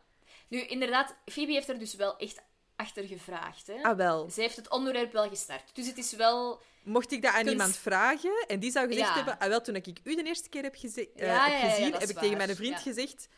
Nu, 0.48 0.60
inderdaad, 0.60 1.14
Phoebe 1.24 1.52
heeft 1.52 1.68
er 1.68 1.78
dus 1.78 1.94
wel 1.94 2.16
echt 2.16 2.42
achter 2.76 3.04
gevraagd. 3.06 3.66
Hè? 3.66 3.82
Ah, 3.82 3.96
wel. 3.96 4.30
Zij 4.30 4.42
heeft 4.42 4.56
het 4.56 4.70
onderwerp 4.70 5.12
wel 5.12 5.28
gestart. 5.28 5.74
Dus 5.74 5.86
het 5.86 5.98
is 5.98 6.12
wel... 6.12 6.62
Mocht 6.86 7.12
ik 7.12 7.22
dat 7.22 7.30
aan 7.30 7.36
Kunst- 7.38 7.52
iemand 7.52 7.76
vragen 7.76 8.44
en 8.46 8.58
die 8.60 8.70
zou 8.70 8.86
gezegd 8.88 9.08
Ja. 9.08 9.14
hebben, 9.14 9.38
ah, 9.38 9.48
wel, 9.48 9.60
toen 9.60 9.74
ik 9.76 9.86
u 10.04 10.14
de 10.14 10.22
eerste 10.22 10.48
keer 10.48 10.62
heb, 10.62 10.74
geze- 10.76 11.10
eh, 11.16 11.26
Ja, 11.26 11.48
heb 11.48 11.70
gezien, 11.70 11.92
heb 11.92 12.02
ik 12.08 12.18
tegen 12.18 12.36
mijn 12.36 12.56
vriend 12.56 12.80
gezegd, 12.80 13.28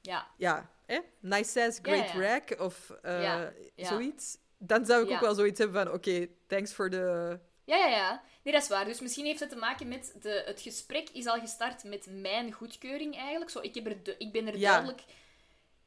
Ja. 0.00 0.26
ja, 0.36 0.70
hè? 0.86 0.98
nice 1.20 1.66
ass, 1.66 1.78
great 1.82 2.10
rack 2.10 2.60
of 2.60 2.90
eh, 3.02 3.42
zoiets. 3.76 4.38
Dan 4.58 4.86
zou 4.86 5.04
ik 5.04 5.10
ook 5.10 5.20
wel 5.20 5.34
zoiets 5.34 5.58
hebben 5.58 5.84
van, 5.84 5.92
oké, 5.94 6.26
thanks 6.46 6.74
voor 6.74 6.90
de... 6.90 7.38
Ja, 7.64 7.76
ja, 7.76 7.86
ja. 7.86 8.22
Nee, 8.42 8.52
dat 8.54 8.62
is 8.62 8.68
waar. 8.68 8.84
Dus 8.84 9.00
misschien 9.00 9.24
heeft 9.24 9.40
het 9.40 9.48
te 9.50 9.56
maken 9.56 9.88
met... 9.88 10.14
De, 10.22 10.42
het 10.46 10.60
gesprek 10.60 11.08
is 11.12 11.26
al 11.26 11.40
gestart 11.40 11.84
met 11.84 12.06
mijn 12.10 12.52
goedkeuring 12.52 13.16
eigenlijk. 13.16 13.50
Zo, 13.50 13.58
ik, 13.60 13.74
heb 13.74 13.86
er 13.86 14.14
ik 14.18 14.32
ben 14.32 14.46
er 14.46 14.60
duidelijk... 14.60 15.02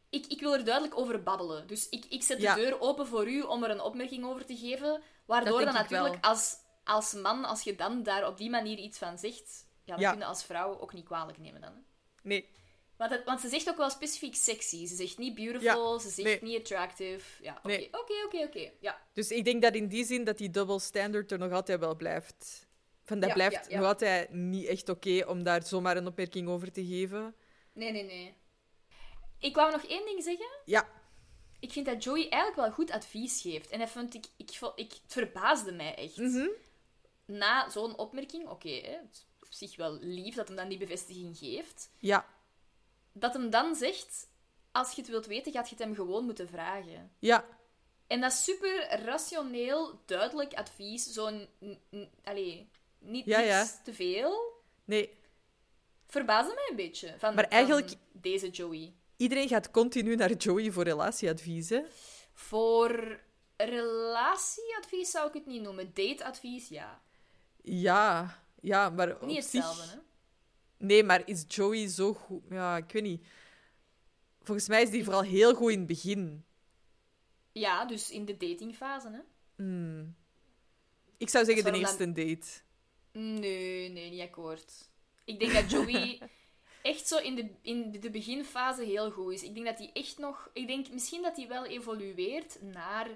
Ik, 0.09 0.26
ik 0.26 0.39
wil 0.39 0.53
er 0.53 0.63
duidelijk 0.65 0.97
over 0.97 1.24
babbelen. 1.24 1.68
Dus 1.68 1.89
ik, 1.89 2.05
ik 2.09 2.24
zet 2.24 2.39
de 2.41 2.53
deur 2.55 2.82
open 2.82 3.07
voor 3.07 3.28
u 3.28 3.41
om 3.41 3.63
er 3.63 3.70
een 3.70 3.82
opmerking 3.82 4.26
over 4.26 4.45
te 4.45 4.55
geven. 4.57 5.01
Waardoor 5.28 5.65
dan 5.65 5.73
natuurlijk 5.73 6.25
als, 6.25 6.55
als 6.84 7.13
man, 7.13 7.45
als 7.45 7.61
je 7.61 7.75
dan 7.75 8.03
daar 8.03 8.28
op 8.28 8.38
die 8.38 8.49
manier 8.49 8.78
iets 8.78 8.97
van 8.97 9.17
zegt... 9.17 9.65
Ja, 9.84 9.93
dat 9.93 10.01
Ja. 10.01 10.09
kun 10.11 10.19
je 10.19 10.25
als 10.25 10.43
vrouw 10.43 10.80
ook 10.80 10.93
niet 10.93 11.05
kwalijk 11.05 11.38
nemen 11.38 11.61
dan. 11.61 11.71
Hè? 11.73 11.80
Nee, 12.21 12.49
Want, 12.97 13.11
het- 13.11 13.23
want 13.23 13.39
ze 13.41 13.49
zegt 13.49 13.69
ook 13.69 13.78
wel 13.78 13.89
specifiek 13.89 14.36
sexy. 14.36 14.86
Ze 14.88 14.95
zegt 14.95 15.17
niet 15.17 15.36
beautiful, 15.36 15.93
Ja. 15.93 15.99
ze 15.99 16.09
zegt 16.09 16.41
Nee. 16.41 16.51
niet 16.51 16.59
attractive. 16.59 17.43
Ja, 17.43 17.59
oké, 17.63 17.88
oké, 17.91 18.13
oké, 18.25 18.38
oké. 18.43 18.71
Ja. 18.80 19.01
dus 19.13 19.30
ik 19.32 19.45
denk 19.45 19.61
dat 19.61 19.75
in 19.75 19.88
die 19.88 20.05
zin 20.05 20.23
dat 20.23 20.38
die 20.38 20.49
double 20.49 20.80
standard 20.80 21.32
er 21.32 21.38
nog 21.38 21.51
altijd 21.51 21.80
wel 21.80 21.95
blijft. 21.95 22.67
Van, 23.03 23.19
dat 23.19 23.30
Ja, 23.30 23.36
blijft 23.36 23.69
nog 23.69 23.86
altijd 23.86 24.30
niet 24.32 24.65
echt 24.67 24.89
oké 24.89 25.23
om 25.28 25.43
daar 25.43 25.63
zomaar 25.63 25.97
een 25.97 26.07
opmerking 26.07 26.47
over 26.49 26.71
te 26.71 26.86
geven. 26.86 27.36
Nee, 27.73 27.91
nee, 27.91 28.03
nee. 28.03 28.36
Ik 29.39 29.55
wou 29.55 29.71
nog 29.71 29.84
één 29.86 30.05
ding 30.05 30.23
zeggen. 30.23 30.47
Ja, 30.65 30.89
Ik 31.60 31.72
vind 31.72 31.86
dat 31.86 32.03
Joey 32.03 32.30
eigenlijk 32.30 32.55
wel 32.55 32.72
goed 32.72 32.91
advies 32.91 33.41
geeft. 33.41 33.70
En 33.70 33.80
dat 33.80 33.89
vond 33.89 34.14
ik, 34.14 34.26
ik, 34.38 34.60
ik, 34.76 34.91
het 35.03 35.14
verbaasde 35.14 35.72
mij 35.72 35.95
echt. 35.95 36.18
Mhm. 36.18 36.47
Na 37.26 37.70
zo'n 37.70 37.97
opmerking, 37.97 38.47
oké, 38.47 38.70
het 38.70 39.08
is 39.12 39.26
op 39.41 39.47
zich 39.53 39.76
wel 39.76 39.97
lief 40.01 40.36
dat 40.36 40.47
hem 40.47 40.58
dan 40.58 40.68
die 40.70 40.78
bevestiging 40.78 41.38
geeft. 41.38 41.89
ja, 41.99 42.26
Dat 43.12 43.34
hem 43.34 43.49
dan 43.49 43.76
zegt, 43.76 44.28
als 44.72 44.91
je 44.91 45.01
het 45.01 45.10
wilt 45.10 45.26
weten, 45.26 45.51
gaat 45.51 45.70
je 45.70 45.76
het 45.76 45.84
hem 45.84 45.95
gewoon 45.95 46.26
moeten 46.26 46.47
vragen. 46.49 47.12
ja. 47.20 47.45
En 48.08 48.22
dat 48.22 48.32
is 48.32 48.43
super 48.43 48.99
rationeel, 49.03 49.99
duidelijk 50.05 50.53
advies. 50.53 51.03
Zo'n, 51.14 51.47
allee, 52.24 52.70
niet 52.99 53.26
Ja, 53.26 53.38
niks 53.38 53.49
ja. 53.49 53.68
te 53.84 53.93
veel. 53.93 54.62
Nee, 54.86 55.18
Verbaasde 56.08 56.53
mij 56.53 56.68
een 56.70 56.76
beetje. 56.76 57.16
Van, 57.18 57.36
Maar 57.36 57.43
eigenlijk- 57.47 57.89
van 57.89 57.97
deze 58.12 58.49
Joey. 58.49 58.93
Iedereen 59.18 59.47
gaat 59.47 59.72
continu 59.72 60.15
naar 60.15 60.34
Joey 60.34 60.72
voor 60.72 60.84
relatieadvies, 60.84 61.70
hè? 61.70 61.82
Voor 62.34 63.20
relatieadvies 63.57 65.11
zou 65.11 65.28
ik 65.28 65.34
het 65.34 65.45
niet 65.45 65.61
noemen. 65.61 65.91
Dateadvies, 65.93 66.68
ja. 66.68 67.01
Ja, 67.61 68.39
ja, 68.61 68.89
maar 68.89 69.15
op 69.15 69.26
Niet 69.26 69.38
hetzelfde, 69.38 69.82
zich... 69.82 69.91
hè? 69.91 69.97
Nee, 70.78 71.03
maar 71.03 71.28
is 71.28 71.45
Joey 71.47 71.88
zo 71.88 72.13
goed? 72.13 72.41
Ja, 72.49 72.78
ik 72.78 72.91
weet 72.91 73.03
niet. 73.03 73.26
Volgens 74.41 74.68
mij 74.68 74.82
is 74.82 74.89
die 74.89 75.03
vooral 75.03 75.22
heel 75.22 75.55
goed 75.55 75.72
in 75.72 75.78
het 75.78 75.88
begin. 75.88 76.45
Ja, 77.51 77.86
dus 77.86 78.11
in 78.11 78.26
de 78.26 78.38
datingfase, 78.38 79.09
hè? 79.09 79.20
Ik 81.18 81.30
zou 81.30 81.45
zeggen 81.45 81.63
de 81.63 81.80
eerste 81.80 82.11
date. 82.11 82.47
Nee, 83.11 83.89
nee, 83.89 84.09
niet 84.09 84.22
akkoord. 84.22 84.89
Ik 85.26 85.39
denk 85.39 85.53
dat 85.53 85.72
Joey 85.72 86.20
echt 86.88 87.07
zo 87.07 87.17
in 87.17 87.35
de, 87.35 87.49
in 87.61 87.91
de 87.99 88.09
beginfase 88.09 88.83
heel 88.83 89.11
goed 89.11 89.33
is. 89.33 89.43
Ik 89.43 89.53
denk 89.53 89.65
dat 89.65 89.77
hij 89.77 89.89
echt 89.93 90.17
nog... 90.17 90.49
Ik 90.53 90.67
denk 90.67 90.89
misschien 90.89 91.21
dat 91.21 91.35
hij 91.38 91.47
wel 91.47 91.65
evolueert 91.65 92.57
naar 92.61 93.07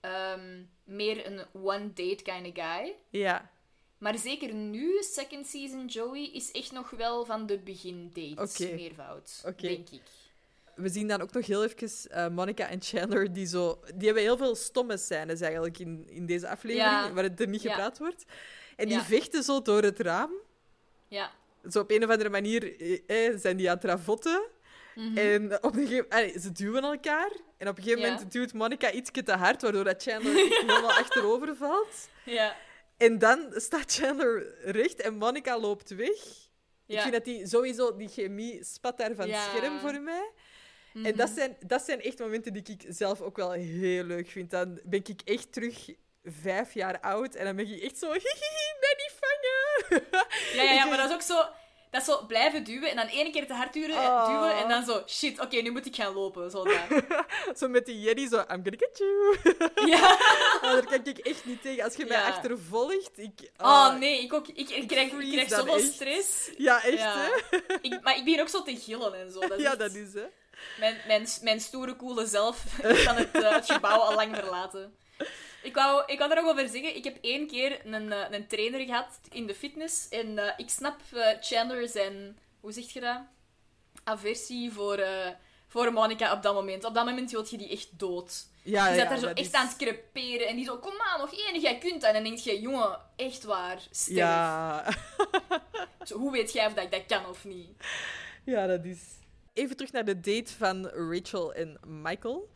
ehm, 0.00 0.62
meer 0.84 1.26
een 1.26 1.40
one-date 1.52 2.22
kind 2.22 2.46
of 2.46 2.64
guy. 2.64 2.94
Ja, 3.10 3.50
Maar 3.98 4.18
zeker 4.18 4.54
nu, 4.54 5.02
second 5.02 5.46
season 5.46 5.86
Joey, 5.86 6.30
is 6.32 6.50
echt 6.50 6.72
nog 6.72 6.90
wel 6.90 7.24
van 7.24 7.46
de 7.46 7.58
begin-dates 7.58 8.60
Oké. 8.60 8.74
meervoud, 8.74 9.42
Oké. 9.46 9.66
denk 9.66 9.88
ik. 9.90 10.02
we 10.74 10.88
zien 10.88 11.08
dan 11.08 11.20
ook 11.20 11.32
nog 11.32 11.46
heel 11.46 11.64
even 11.64 12.10
eh, 12.10 12.28
Monica 12.28 12.68
en 12.68 12.82
Chandler, 12.82 13.32
die 13.32 13.46
zo... 13.46 13.80
Die 13.94 14.04
hebben 14.06 14.22
heel 14.22 14.36
veel 14.36 14.54
stomme 14.54 14.96
scènes 14.96 15.40
eigenlijk 15.40 15.78
in, 15.78 16.08
in 16.08 16.26
deze 16.26 16.48
aflevering, 16.48 16.90
Ja. 17.06 17.12
waar 17.12 17.24
het 17.24 17.40
er 17.40 17.48
niet 17.48 17.62
Ja. 17.62 17.70
gepraat 17.70 17.98
wordt. 17.98 18.24
En 18.76 18.86
die 18.88 18.96
Ja. 18.96 19.04
vechten 19.04 19.42
zo 19.42 19.62
door 19.62 19.82
het 19.82 20.00
raam. 20.00 20.30
Ja. 21.08 21.32
Zo 21.70 21.80
op 21.80 21.90
een 21.90 22.04
of 22.04 22.10
andere 22.10 22.28
manier 22.30 22.80
eh, 22.80 23.26
eh, 23.28 23.38
zijn 23.40 23.56
die 23.56 23.70
aan 23.70 23.76
het 23.76 23.84
ravotten. 23.84 24.42
En 25.14 25.62
op 25.64 25.76
een 25.76 25.86
gegeven 25.86 26.40
ze 26.40 26.52
duwen 26.52 26.82
elkaar. 26.84 27.30
En 27.58 27.68
op 27.68 27.76
een 27.76 27.82
gegeven 27.82 28.04
Ja. 28.04 28.10
moment 28.12 28.32
duwt 28.32 28.52
Monica 28.52 28.92
iets 28.92 29.10
te 29.24 29.32
hard, 29.32 29.62
waardoor 29.62 29.84
dat 29.84 30.02
Chandler 30.02 30.34
helemaal 30.60 30.92
achterover 30.92 31.56
valt. 31.56 32.08
Ja. 32.24 32.56
En 32.96 33.18
dan 33.18 33.52
staat 33.54 33.92
Chandler 33.94 34.54
recht 34.70 35.00
en 35.00 35.14
Monica 35.14 35.58
loopt 35.58 35.94
weg. 35.94 36.42
Ik 36.86 37.00
vind 37.00 37.12
dat 37.12 37.24
die 37.24 37.46
sowieso, 37.46 37.96
die 37.96 38.08
chemie 38.08 38.64
spat 38.64 38.98
daar 38.98 39.14
van 39.14 39.30
het 39.30 39.40
scherm 39.40 39.78
voor 39.78 40.00
mij. 40.00 40.30
Mhm. 40.92 41.06
En 41.06 41.16
dat 41.16 41.30
zijn, 41.30 41.56
dat 41.66 41.82
zijn 41.84 42.00
echt 42.00 42.18
momenten 42.18 42.52
die 42.52 42.62
ik 42.62 42.84
zelf 42.88 43.20
ook 43.20 43.36
wel 43.36 43.52
heel 43.52 44.04
leuk 44.04 44.28
vind. 44.28 44.50
Dan 44.50 44.80
ben 44.84 45.00
ik 45.04 45.20
echt 45.24 45.52
terug 45.52 45.88
vijf 46.24 46.74
jaar 46.74 47.00
oud 47.00 47.34
en 47.34 47.44
dan 47.44 47.56
ben 47.56 47.72
ik 47.72 47.82
echt 47.82 47.98
zo... 47.98 48.12
Hihi, 48.12 48.74
mij 48.80 48.96
niet 48.96 49.14
vangen! 49.20 50.04
Ja, 50.54 50.62
ja, 50.62 50.72
ja, 50.72 50.84
maar 50.84 50.96
dat 50.96 51.08
is 51.08 51.14
ook 51.14 51.22
zo... 51.22 51.46
Dat 51.90 52.02
is 52.02 52.08
zo 52.08 52.24
blijven 52.26 52.64
duwen 52.64 52.90
en 52.90 52.96
dan 52.96 53.06
één 53.08 53.32
keer 53.32 53.46
te 53.46 53.52
hard 53.52 53.72
duwen, 53.72 53.90
Oh. 53.90 54.26
duwen 54.26 54.56
en 54.56 54.68
dan 54.68 54.84
zo... 54.84 55.02
Shit, 55.06 55.40
oké, 55.40 55.56
nu 55.56 55.70
moet 55.70 55.86
ik 55.86 55.94
gaan 55.96 56.12
lopen. 56.14 56.50
Zo. 56.50 56.66
Zo 57.58 57.68
met 57.68 57.86
die 57.86 58.00
Jenny, 58.00 58.28
zo... 58.28 58.36
I'm 58.38 58.46
gonna 58.64 58.76
get 58.78 58.98
you. 58.98 59.36
Ja. 59.90 60.12
Oh, 60.62 60.72
daar 60.72 60.84
kan 60.86 61.04
ik 61.04 61.18
echt 61.18 61.44
niet 61.44 61.62
tegen. 61.62 61.84
Als 61.84 61.94
je 61.96 62.04
mij 62.04 62.22
achtervolgt, 62.22 63.10
ik... 63.18 63.50
Oh 63.56 63.94
nee, 63.98 64.22
ik 64.22 64.32
ook. 64.32 64.48
Ik, 64.48 64.68
ik 64.70 64.88
krijg, 64.88 65.12
ik 65.12 65.32
krijg 65.32 65.48
zoveel 65.48 65.76
echt. 65.76 65.92
stress. 65.92 66.50
Ja, 66.56 66.82
echt, 66.84 66.98
Ja. 66.98 67.14
hè? 67.16 67.58
Ik, 67.80 67.98
maar 68.02 68.16
ik 68.16 68.24
begin 68.24 68.40
ook 68.40 68.48
zo 68.48 68.62
te 68.62 68.76
gillen 68.76 69.14
en 69.14 69.32
zo. 69.32 69.40
Dat 69.40 69.60
Ja, 69.60 69.70
echt- 69.70 69.78
dat 69.78 69.94
is, 69.94 70.14
hè. 70.14 70.24
Mijn, 70.78 70.96
mijn, 71.06 71.26
mijn 71.42 71.60
stoere, 71.60 71.96
coole 71.96 72.26
zelf 72.26 72.62
kan 73.04 73.16
het, 73.16 73.30
eh, 73.42 73.52
het 73.54 73.70
gebouw 73.70 73.98
al 73.98 74.14
lang 74.14 74.36
verlaten. 74.36 74.96
Ik 75.64 75.74
wou, 75.74 76.02
ik 76.06 76.18
wou 76.18 76.30
er 76.30 76.42
nog 76.42 76.50
over 76.50 76.68
zeggen. 76.68 76.96
Ik 76.96 77.04
heb 77.04 77.18
één 77.20 77.46
keer 77.46 77.86
een, 77.86 78.12
eh, 78.12 78.24
een 78.30 78.46
trainer 78.46 78.80
gehad 78.80 79.20
in 79.30 79.46
de 79.46 79.54
fitness. 79.54 80.08
En 80.08 80.38
eh, 80.38 80.52
ik 80.56 80.70
snap 80.70 81.00
eh, 81.12 81.26
Chandler 81.40 81.88
zijn... 81.88 82.38
Hoe 82.60 82.72
zeg 82.72 82.90
je 82.92 83.00
dat? 83.00 83.20
Aversie 84.04 84.72
voor, 84.72 85.04
voor 85.68 85.92
Monica 85.92 86.32
op 86.32 86.42
dat 86.42 86.54
moment. 86.54 86.84
Op 86.84 86.94
dat 86.94 87.04
moment 87.04 87.30
wil 87.30 87.46
je 87.50 87.56
die 87.58 87.68
echt 87.68 87.98
dood. 87.98 88.46
Ja, 88.62 88.88
Je 88.88 88.94
ja, 88.94 89.00
zat 89.00 89.08
daar 89.08 89.18
zo 89.18 89.26
echt 89.26 89.38
is- 89.38 89.52
aan 89.52 89.66
het 89.66 89.76
creperen. 89.76 90.46
En 90.48 90.56
die 90.56 90.64
zo, 90.64 90.76
kom 90.78 90.96
maar, 90.96 91.16
nog 91.18 91.32
één, 91.34 91.60
jij 91.60 91.78
kunt 91.78 92.00
dat. 92.00 92.02
En 92.08 92.14
dan 92.14 92.22
denk 92.24 92.38
je, 92.38 92.60
jongen, 92.60 92.98
echt 93.16 93.44
waar, 93.44 93.78
sterf. 93.90 94.16
Ja. 94.16 94.84
Zo, 96.06 96.18
hoe 96.18 96.32
weet 96.32 96.52
jij 96.52 96.66
of 96.66 96.74
dat 96.74 96.84
ik 96.84 96.90
dat 96.90 97.06
kan 97.06 97.26
of 97.30 97.44
niet? 97.44 97.68
ja, 98.44 98.66
dat 98.66 98.84
is... 98.84 98.98
Even 99.52 99.76
terug 99.76 99.92
naar 99.92 100.04
de 100.04 100.20
date 100.20 100.52
van 100.58 100.86
Rachel 100.86 101.54
en 101.54 101.78
Michael. 101.86 102.50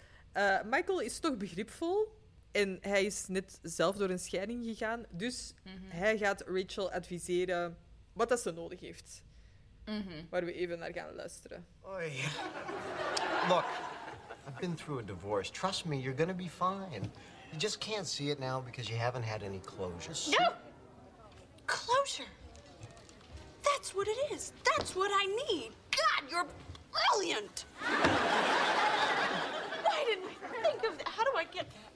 Michael 0.65 1.01
is 1.01 1.19
toch 1.19 1.37
begripvol. 1.37 2.09
En 2.53 2.79
hij 2.81 3.05
is 3.05 3.27
net 3.27 3.59
zelf 3.63 3.97
door 3.97 4.11
een 4.11 4.19
scheiding 4.19 4.65
gegaan. 4.65 5.05
Dus 5.11 5.55
hij 5.89 6.19
gaat 6.19 6.45
Rachel 6.47 6.93
adviseren 6.93 7.79
wat 8.13 8.29
dat 8.29 8.41
ze 8.41 8.51
nodig 8.51 8.81
heeft. 8.81 9.23
Waar 10.31 10.45
we 10.45 10.53
even 10.53 10.79
naar 10.79 10.93
gaan 10.93 11.15
luisteren. 11.15 11.67
Oy. 11.81 12.13
Look, 13.49 13.65
I've 14.47 14.61
been 14.61 14.75
through 14.75 15.03
a 15.03 15.07
divorce. 15.07 15.53
Trust 15.53 15.85
me, 15.85 16.01
you're 16.01 16.19
gonna 16.19 16.35
be 16.35 16.49
fine. 16.49 17.11
You 17.51 17.59
just 17.59 17.79
can't 17.79 18.07
see 18.09 18.31
it 18.31 18.39
now 18.39 18.65
because 18.65 18.89
you 18.91 19.01
haven't 19.01 19.25
had 19.25 19.43
any 19.43 19.61
closure. 19.61 20.13
No! 20.39 20.53
Closure! 21.65 22.29
That's 23.63 23.95
what 23.95 24.07
it 24.09 24.33
is. 24.33 24.53
That's 24.65 24.95
what 24.95 25.11
I 25.11 25.27
need. 25.27 25.73
God, 25.91 26.31
you're 26.31 26.47
brilliant! 26.91 27.65
Why 29.85 30.05
didn't 30.07 30.27
I 30.27 30.63
think 30.63 30.85
of 30.85 30.99
that? 30.99 31.09
How 31.09 31.25
do 31.25 31.31
I 31.37 31.45
get 31.45 31.71
that? 31.71 31.88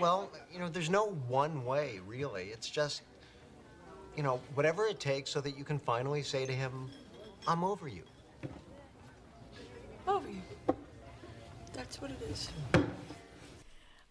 Well, 0.00 0.30
you 0.52 0.58
know, 0.58 0.68
there's 0.68 0.90
no 0.90 1.16
one 1.28 1.64
way, 1.64 2.00
really. 2.06 2.50
It's 2.52 2.68
just, 2.68 3.02
you 4.16 4.22
know, 4.22 4.40
whatever 4.54 4.84
it 4.86 5.00
takes 5.00 5.30
so 5.30 5.40
that 5.40 5.56
you 5.56 5.64
can 5.64 5.78
finally 5.78 6.22
say 6.22 6.44
to 6.44 6.52
him, 6.52 6.90
I'm 7.48 7.64
over 7.64 7.88
you. 7.88 8.02
Over 10.06 10.28
you. 10.28 10.74
That's 11.72 12.00
what 12.00 12.10
it 12.10 12.22
is. 12.30 12.50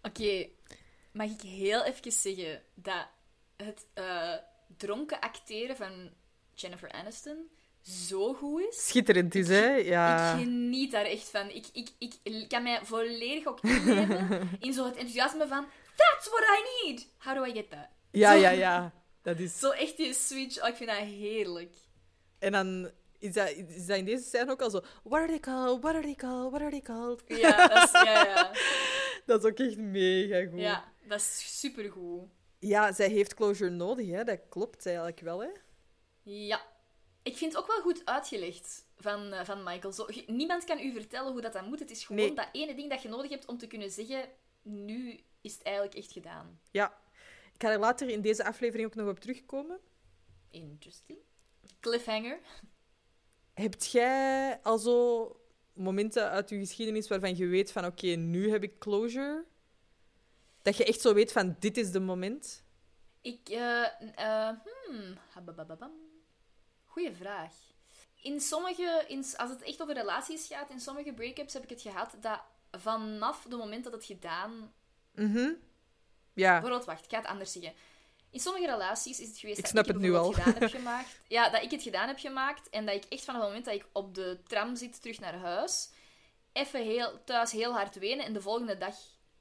Oké, 0.02 0.50
mag 1.12 1.30
ik 1.30 1.42
heel 1.42 1.84
even 1.84 2.12
zeggen 2.12 2.62
dat 2.74 3.08
het 3.58 3.86
eh, 3.94 4.34
dronken 4.78 5.20
acteren 5.20 5.76
van 5.76 6.10
Jennifer 6.54 6.92
Aniston 6.92 7.50
zo 7.90 8.34
goed 8.34 8.62
is? 8.70 8.88
Schitterend 8.88 9.36
is, 9.36 9.48
hè? 9.48 9.66
Ja. 9.76 10.34
Ik 10.34 10.40
geniet 10.40 10.92
daar 10.92 11.06
echt 11.06 11.30
van. 11.30 11.50
Ik, 11.50 11.66
ik, 11.74 11.90
ik 11.98 12.48
kan 12.48 12.64
mij 12.64 12.80
volledig 12.84 13.46
ook 13.46 13.62
inleven 13.62 14.50
in 14.60 14.74
zo 14.74 14.86
het 14.86 14.96
enthousiasme 14.96 15.48
van 15.48 15.66
That's 15.96 16.30
what 16.30 16.42
I 16.44 16.88
need! 16.88 17.08
How 17.18 17.36
do 17.36 17.44
I 17.46 17.52
get 17.54 17.70
that? 17.70 17.88
Ja, 18.12 18.32
Zo- 18.32 18.40
ja, 18.40 18.50
ja. 18.50 18.94
Dat 19.22 19.40
is... 19.40 19.60
Zo 19.60 19.70
echt 19.70 19.98
die 19.98 20.14
switch. 20.14 20.62
Oh, 20.62 20.68
ik 20.68 20.76
vind 20.76 20.90
dat 20.90 21.00
heerlijk. 21.00 21.74
En 22.40 22.52
dan 22.52 22.92
is 23.20 23.34
dat, 23.34 23.50
is 23.50 23.86
dat 23.86 23.98
in 23.98 24.06
deze 24.06 24.24
scène 24.24 24.52
ook 24.52 24.62
al 24.62 24.70
zo... 24.70 24.82
What 25.04 25.20
are 25.22 25.28
they 25.28 25.40
called? 25.40 25.82
What 25.82 25.96
are 25.96 26.02
they 26.04 26.16
called? 26.16 26.50
What 26.52 26.62
are 26.62 26.70
they 26.70 26.82
called? 26.82 27.24
Ja, 27.28 27.68
dat 27.68 27.84
is, 27.84 27.92
ja, 27.92 28.26
ja. 28.26 28.52
Dat 29.26 29.44
is 29.44 29.50
ook 29.52 29.58
echt 29.60 29.78
mega 29.78 30.46
goed. 30.50 30.60
ja, 30.60 30.84
dat 31.08 31.20
is 31.20 31.60
supergoed. 31.60 32.24
Ja, 32.60 32.92
zij 32.94 33.08
heeft 33.10 33.34
closure 33.34 33.70
nodig, 33.70 34.08
hè. 34.10 34.24
Dat 34.24 34.40
klopt 34.50 34.86
eigenlijk 34.86 35.20
wel, 35.20 35.40
hè. 35.42 35.50
Ja. 36.24 36.62
Ik 37.26 37.38
vind 37.38 37.54
het 37.54 37.62
ook 37.62 37.68
wel 37.68 37.82
goed 37.82 38.06
uitgelegd 38.06 38.86
van, 38.98 39.32
eh, 39.34 39.46
van 39.46 39.64
Michael. 39.64 39.94
Zo, 39.94 40.06
je- 40.08 40.24
niemand 40.28 40.64
kan 40.64 40.80
u 40.80 40.92
vertellen 40.92 41.32
hoe 41.32 41.42
dat 41.42 41.54
dan 41.54 41.66
moet. 41.70 41.80
Het 41.80 41.92
is 41.92 42.06
gewoon 42.06 42.22
Nee. 42.26 42.34
dat 42.36 42.50
ene 42.52 42.76
ding 42.76 42.90
dat 42.90 43.02
je 43.02 43.10
nodig 43.10 43.30
hebt 43.30 43.46
om 43.46 43.58
te 43.58 43.68
kunnen 43.68 43.92
zeggen... 43.92 44.30
Nu 44.62 45.20
is 45.42 45.54
het 45.54 45.64
eigenlijk 45.64 45.96
echt 45.96 46.12
gedaan. 46.12 46.60
Ja. 46.72 46.98
Ik 47.54 47.62
ga 47.64 47.72
er 47.72 47.80
later 47.80 48.10
in 48.10 48.22
deze 48.22 48.46
aflevering 48.46 48.88
ook 48.88 48.96
nog 48.96 49.10
op 49.10 49.20
terugkomen. 49.20 49.80
Interesting. 50.52 51.20
Cliffhanger. 51.80 52.40
Hebt 53.54 53.92
jij 53.92 54.60
al 54.64 54.78
zo 54.78 55.30
momenten 55.74 56.30
uit 56.30 56.50
je 56.50 56.58
geschiedenis 56.60 57.08
waarvan 57.08 57.36
je 57.36 57.46
weet 57.48 57.72
van 57.72 57.86
oké, 57.86 58.08
nu 58.08 58.50
heb 58.50 58.64
ik 58.64 58.80
closure? 58.80 59.46
Dat 60.62 60.78
je 60.78 60.86
echt 60.86 61.02
zo 61.02 61.14
weet 61.14 61.32
van 61.32 61.56
dit 61.60 61.78
is 61.78 61.92
de 61.92 62.00
moment? 62.00 62.64
Ik, 63.22 63.50
eh 63.50 63.84
hmm, 64.86 65.18
hababababam. 65.30 65.92
Goeie 66.96 67.16
vraag. 67.16 67.54
In 68.22 68.40
sommige, 68.40 69.04
in, 69.08 69.26
als 69.38 69.50
het 69.50 69.62
echt 69.62 69.82
over 69.82 69.94
relaties 69.94 70.48
gaat, 70.48 70.70
in 70.70 70.80
sommige 70.80 71.14
break-ups 71.14 71.54
heb 71.54 71.64
ik 71.64 71.70
het 71.70 71.82
gehad 71.82 72.16
dat 72.22 72.40
vanaf 72.72 73.44
het 73.44 73.52
moment 73.58 73.84
dat 73.84 73.94
het 73.94 74.06
gedaan... 74.06 74.74
Mhm. 75.16 75.50
Ja. 76.34 76.52
Bijvoorbeeld, 76.52 76.86
wacht, 76.86 77.04
ik 77.06 77.10
ga 77.12 77.18
het 77.18 77.28
anders 77.28 77.52
zeggen. 77.52 77.74
In 78.32 78.40
sommige 78.40 78.66
relaties 78.66 79.20
is 79.20 79.28
het 79.28 79.38
geweest 79.38 79.58
Ik 79.58 79.72
dat 79.74 79.88
ik 79.88 79.94
het 79.94 80.02
nu 80.02 80.16
al. 80.16 80.32
gedaan 80.32 80.54
heb 80.54 80.70
gemaakt. 80.70 81.20
Ja, 81.28 81.50
dat 81.50 81.62
ik 81.64 81.72
het 81.72 81.82
gedaan 81.82 82.08
heb 82.08 82.20
gemaakt 82.20 82.70
en 82.70 82.86
dat 82.86 82.96
ik 82.96 83.06
echt 83.10 83.24
vanaf 83.24 83.40
het 83.42 83.50
moment 83.50 83.66
dat 83.66 83.76
ik 83.76 83.86
op 83.92 84.16
de 84.16 84.40
tram 84.48 84.76
zit 84.76 85.02
terug 85.02 85.20
naar 85.20 85.36
huis, 85.36 85.90
even 86.54 86.84
heel, 86.84 87.24
thuis 87.24 87.52
heel 87.52 87.74
hard 87.74 87.96
wenen 87.96 88.26
en 88.26 88.34
de 88.34 88.42
volgende 88.42 88.78
dag 88.78 88.96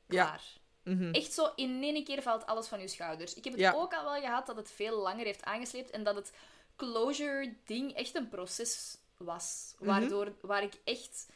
Ja. 0.09 0.25
klaar. 0.25 0.43
Mhm. 0.83 1.11
Echt 1.13 1.33
zo, 1.33 1.53
in 1.57 1.83
één 1.83 2.05
keer 2.05 2.23
valt 2.23 2.47
alles 2.47 2.67
van 2.69 2.81
je 2.81 2.89
schouders. 2.89 3.35
Ik 3.35 3.45
heb 3.45 3.53
het 3.53 3.63
Ja. 3.63 3.73
ook 3.73 3.95
al 3.95 4.05
wel 4.05 4.21
gehad 4.21 4.47
dat 4.47 4.57
het 4.57 4.71
veel 4.71 4.97
langer 4.99 5.25
heeft 5.25 5.45
aangesleept 5.45 5.91
en 5.91 6.05
dat 6.05 6.15
het 6.15 6.33
closure-ding 6.77 7.93
echt 7.95 8.15
een 8.15 8.29
proces 8.29 8.97
was. 9.17 9.75
Mhm. 9.79 9.87
Waardoor, 9.87 10.33
waar 10.41 10.63
ik 10.63 10.75
echt... 10.85 11.27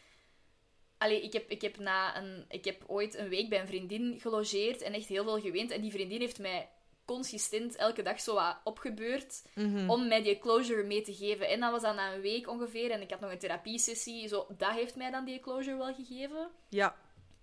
Allee, 0.98 1.22
ik 1.22 1.32
heb, 1.32 1.50
ik, 1.50 1.60
heb 1.62 1.78
na 1.78 2.16
een, 2.16 2.44
ik 2.48 2.64
heb 2.64 2.84
ooit 2.86 3.14
een 3.14 3.28
week 3.28 3.48
bij 3.48 3.60
een 3.60 3.66
vriendin 3.66 4.20
gelogeerd 4.20 4.82
en 4.82 4.92
echt 4.92 5.08
heel 5.08 5.24
veel 5.24 5.40
geweend. 5.40 5.70
En 5.70 5.80
die 5.80 5.90
vriendin 5.90 6.20
heeft 6.20 6.38
mij 6.38 6.68
consistent 7.04 7.76
elke 7.76 8.02
dag 8.02 8.20
zo 8.20 8.34
wat 8.34 8.56
opgebeurd 8.64 9.42
Mhm. 9.54 9.90
om 9.90 10.08
mij 10.08 10.22
die 10.22 10.38
closure 10.38 10.82
mee 10.82 11.02
te 11.02 11.14
geven. 11.14 11.48
En 11.48 11.60
dat 11.60 11.70
was 11.70 11.82
dan 11.82 11.94
na 11.94 12.14
een 12.14 12.20
week 12.20 12.48
ongeveer. 12.48 12.90
En 12.90 13.00
ik 13.00 13.10
had 13.10 13.20
nog 13.20 13.30
een 13.30 13.38
therapiesessie. 13.38 14.28
Zo, 14.28 14.46
dat 14.58 14.70
heeft 14.70 14.96
mij 14.96 15.10
dan 15.10 15.24
die 15.24 15.40
closure 15.40 15.76
wel 15.76 15.94
gegeven. 15.94 16.50
Ja. 16.68 16.96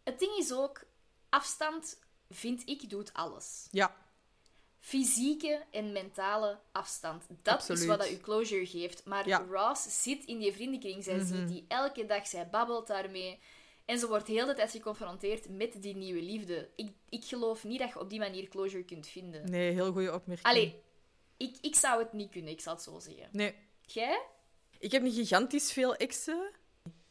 Het 0.04 0.20
ding 0.20 0.36
is 0.38 0.52
ook, 0.54 0.84
afstand, 1.30 2.00
vind 2.30 2.70
ik, 2.70 2.90
doet 2.90 3.14
alles. 3.14 3.68
Ja. 3.72 3.96
Fysieke 4.86 5.64
en 5.72 5.92
mentale 5.92 6.60
afstand. 6.72 7.24
Dat 7.42 7.70
is 7.70 7.86
wat 7.86 8.00
dat 8.00 8.12
u 8.12 8.18
closure 8.18 8.66
geeft. 8.66 9.06
Maar 9.06 9.28
Ja. 9.28 9.46
Ross 9.50 10.04
zit 10.04 10.26
in 10.26 10.38
die 10.40 10.54
vriendenkring. 10.54 11.04
Zij 11.04 11.16
Mhm. 11.16 11.26
ziet 11.26 11.48
die 11.48 11.66
elke 11.68 12.06
dag, 12.06 12.28
zij 12.28 12.50
babbelt 12.50 12.88
daarmee. 12.88 13.40
En 13.86 14.00
ze 14.00 14.08
wordt 14.08 14.28
heel 14.28 14.46
de 14.46 14.54
tijd 14.54 14.72
geconfronteerd 14.72 15.50
met 15.50 15.82
die 15.82 15.96
nieuwe 15.96 16.22
liefde. 16.22 16.70
Ik, 16.76 16.92
ik 17.10 17.26
geloof 17.26 17.64
niet 17.64 17.80
dat 17.80 17.90
je 17.90 18.00
op 18.00 18.10
die 18.10 18.20
manier 18.20 18.48
closure 18.48 18.84
kunt 18.84 19.08
vinden. 19.08 19.50
Nee, 19.50 19.72
heel 19.72 19.92
goede 19.92 20.14
opmerking. 20.14 20.48
Allee, 20.48 20.82
ik, 21.38 21.56
ik 21.62 21.76
zou 21.76 22.00
het 22.00 22.14
niet 22.14 22.32
kunnen, 22.32 22.52
ik 22.52 22.62
zal 22.62 22.74
het 22.74 22.84
zo 22.84 23.00
zeggen. 23.00 23.28
Nee. 23.32 23.56
Jij? 23.82 24.22
Ik 24.80 24.92
heb 24.92 25.02
niet 25.02 25.16
gigantisch 25.16 25.72
veel 25.74 25.96
exen, 25.96 26.52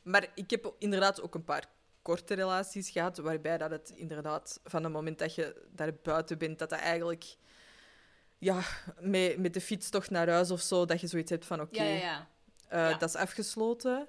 maar 0.03 0.31
ik 0.35 0.51
heb 0.51 0.75
inderdaad 0.79 1.23
ook 1.23 1.35
een 1.35 1.45
paar 1.45 1.71
korte 2.03 2.35
relaties 2.35 2.91
gehad, 2.91 3.19
waarbij 3.19 3.59
dat 3.59 3.71
het 3.71 3.93
inderdaad 3.97 4.61
van 4.65 4.85
het 4.85 4.93
moment 4.93 5.19
dat 5.19 5.35
je 5.35 5.67
daar 5.71 5.95
buiten 6.03 6.39
bent, 6.39 6.59
dat 6.59 6.71
dat 6.71 6.79
eigenlijk 6.79 7.25
ja, 8.45 8.63
met, 9.01 9.39
met 9.39 9.55
de 9.55 9.61
fiets 9.61 9.91
toch 9.91 10.11
naar 10.11 10.29
huis 10.29 10.51
of 10.51 10.61
zo, 10.61 10.85
dat 10.85 11.01
je 11.01 11.07
zoiets 11.07 11.31
hebt 11.31 11.47
van 11.47 11.61
oké, 11.61 11.83
Ja, 11.83 11.89
ja, 11.89 11.97
ja. 11.99 12.29
eh, 12.93 12.99
dat 12.99 13.09
is 13.09 13.17
afgesloten. 13.17 14.09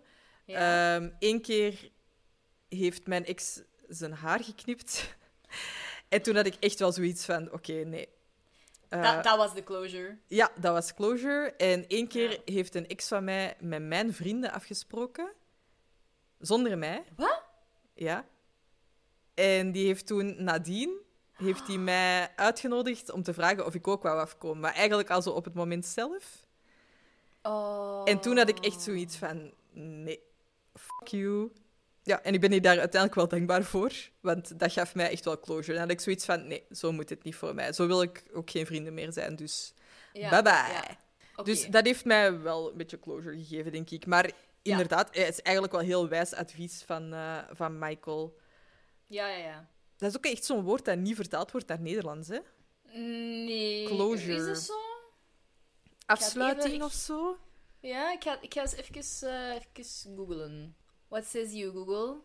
Eén 1.19 1.41
keer 1.41 1.89
heeft 2.69 3.07
mijn 3.07 3.25
ex 3.25 3.61
zijn 3.87 4.13
haar 4.13 4.43
geknipt. 4.43 5.15
en 6.09 6.21
toen 6.21 6.35
had 6.35 6.45
ik 6.45 6.55
echt 6.59 6.79
wel 6.79 6.91
zoiets 6.91 7.25
van 7.25 7.51
oké, 7.51 7.73
nee. 7.73 8.07
Eh, 8.89 9.03
dat, 9.03 9.23
dat 9.23 9.37
was 9.37 9.53
de 9.53 9.63
closure. 9.63 10.17
Ja, 10.27 10.51
dat 10.59 10.73
was 10.73 10.93
closure. 10.93 11.53
En 11.57 11.87
één 11.87 12.07
keer 12.07 12.41
heeft 12.45 12.75
een 12.75 12.87
ex 12.87 13.07
van 13.07 13.23
mij 13.23 13.55
met 13.59 13.81
mijn 13.81 14.13
vrienden 14.13 14.51
afgesproken. 14.51 15.31
Zonder 16.39 16.77
mij. 16.77 17.03
Wat? 17.15 17.43
Ja. 17.93 18.25
En 19.33 19.71
die 19.71 19.85
heeft 19.85 20.07
toen 20.07 20.43
nadien 20.43 21.04
heeft 21.37 21.67
hij 21.67 21.77
mij 21.77 22.31
uitgenodigd 22.35 23.11
om 23.11 23.23
te 23.23 23.33
vragen 23.33 23.65
of 23.65 23.73
ik 23.75 23.87
ook 23.87 24.03
wou 24.03 24.19
afkomen. 24.19 24.59
Maar 24.59 24.73
eigenlijk 24.73 25.09
al 25.09 25.21
zo 25.21 25.29
op 25.29 25.45
het 25.45 25.53
moment 25.53 25.85
zelf. 25.85 26.45
Oh. 27.41 28.01
En 28.05 28.19
toen 28.19 28.37
had 28.37 28.49
ik 28.49 28.59
echt 28.59 28.81
zoiets 28.81 29.17
van... 29.17 29.53
Nee, 29.71 30.19
fuck 30.73 31.07
you. 31.07 31.51
Ja, 32.03 32.21
en 32.21 32.33
ik 32.33 32.41
ben 32.41 32.51
hier 32.51 32.61
daar 32.61 32.79
uiteindelijk 32.79 33.15
wel 33.15 33.27
dankbaar 33.27 33.63
voor. 33.63 33.91
Want 34.19 34.59
dat 34.59 34.71
gaf 34.71 34.95
mij 34.95 35.09
echt 35.09 35.25
wel 35.25 35.39
closure. 35.39 35.71
Dan 35.71 35.81
had 35.81 35.91
ik 35.91 35.99
zoiets 35.99 36.25
van... 36.25 36.47
Nee, 36.47 36.63
zo 36.71 36.91
moet 36.91 37.09
het 37.09 37.23
niet 37.23 37.35
voor 37.35 37.55
mij. 37.55 37.73
Zo 37.73 37.87
wil 37.87 38.01
ik 38.01 38.23
ook 38.33 38.49
geen 38.49 38.65
vrienden 38.65 38.93
meer 38.93 39.11
zijn. 39.11 39.35
Dus 39.35 39.73
Ja, 40.13 40.29
bye 40.29 40.41
bye. 40.41 40.51
ja. 40.51 41.43
Dus 41.43 41.67
dat 41.67 41.85
heeft 41.85 42.05
mij 42.05 42.39
wel 42.39 42.71
een 42.71 42.77
beetje 42.77 42.99
closure 42.99 43.37
gegeven, 43.37 43.71
denk 43.71 43.89
ik. 43.89 44.05
Maar 44.05 44.31
inderdaad, 44.61 45.07
het 45.15 45.27
is 45.27 45.41
eigenlijk 45.41 45.75
wel 45.75 45.85
heel 45.85 46.07
wijs 46.07 46.33
advies 46.33 46.83
van, 46.85 47.13
eh, 47.13 47.37
van 47.51 47.79
Michael. 47.79 48.37
Ja, 49.07 49.27
ja, 49.27 49.37
ja. 49.37 49.67
Dat 49.97 50.09
is 50.09 50.17
ook 50.17 50.25
echt 50.25 50.45
zo'n 50.45 50.63
woord 50.63 50.85
dat 50.85 50.97
niet 50.97 51.15
vertaald 51.15 51.51
wordt 51.51 51.67
naar 51.67 51.79
Nederlands, 51.79 52.27
hè? 52.27 52.39
Nee. 52.99 53.85
Closure. 53.85 54.35
Is 54.35 54.45
dat 54.45 54.57
zo? 54.57 54.73
Afsluiting 56.05 56.73
even- 56.73 56.85
of 56.85 56.93
zo? 56.93 57.37
Ja, 57.79 58.11
ik 58.11 58.23
ga, 58.23 58.41
ik 58.41 58.53
ga 58.53 58.61
eens 58.61 58.73
even, 58.75 59.29
eh 59.29 59.55
even 59.73 60.15
googlen. 60.15 60.75
What 61.07 61.25
says 61.25 61.51
you, 61.51 61.71
Google? 61.71 62.17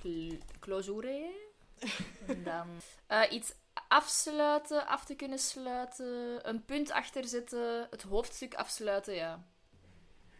Cl- 0.00 0.38
closure? 0.60 1.30
En 2.26 2.44
dan... 2.44 2.68
eh, 3.06 3.32
iets 3.32 3.52
afsluiten, 3.88 4.86
af 4.86 5.04
te 5.04 5.14
kunnen 5.14 5.38
sluiten, 5.38 6.48
een 6.48 6.64
punt 6.64 6.90
achterzetten, 6.90 7.86
het 7.90 8.02
hoofdstuk 8.02 8.54
afsluiten, 8.54 9.14
ja. 9.14 9.44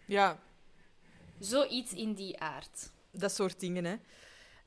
Ja, 0.07 0.39
Zoiets 1.39 1.93
in 1.93 2.14
die 2.14 2.41
aard. 2.41 2.91
dat 3.11 3.32
soort 3.35 3.61
dingen, 3.61 3.85
hè. 3.85 3.97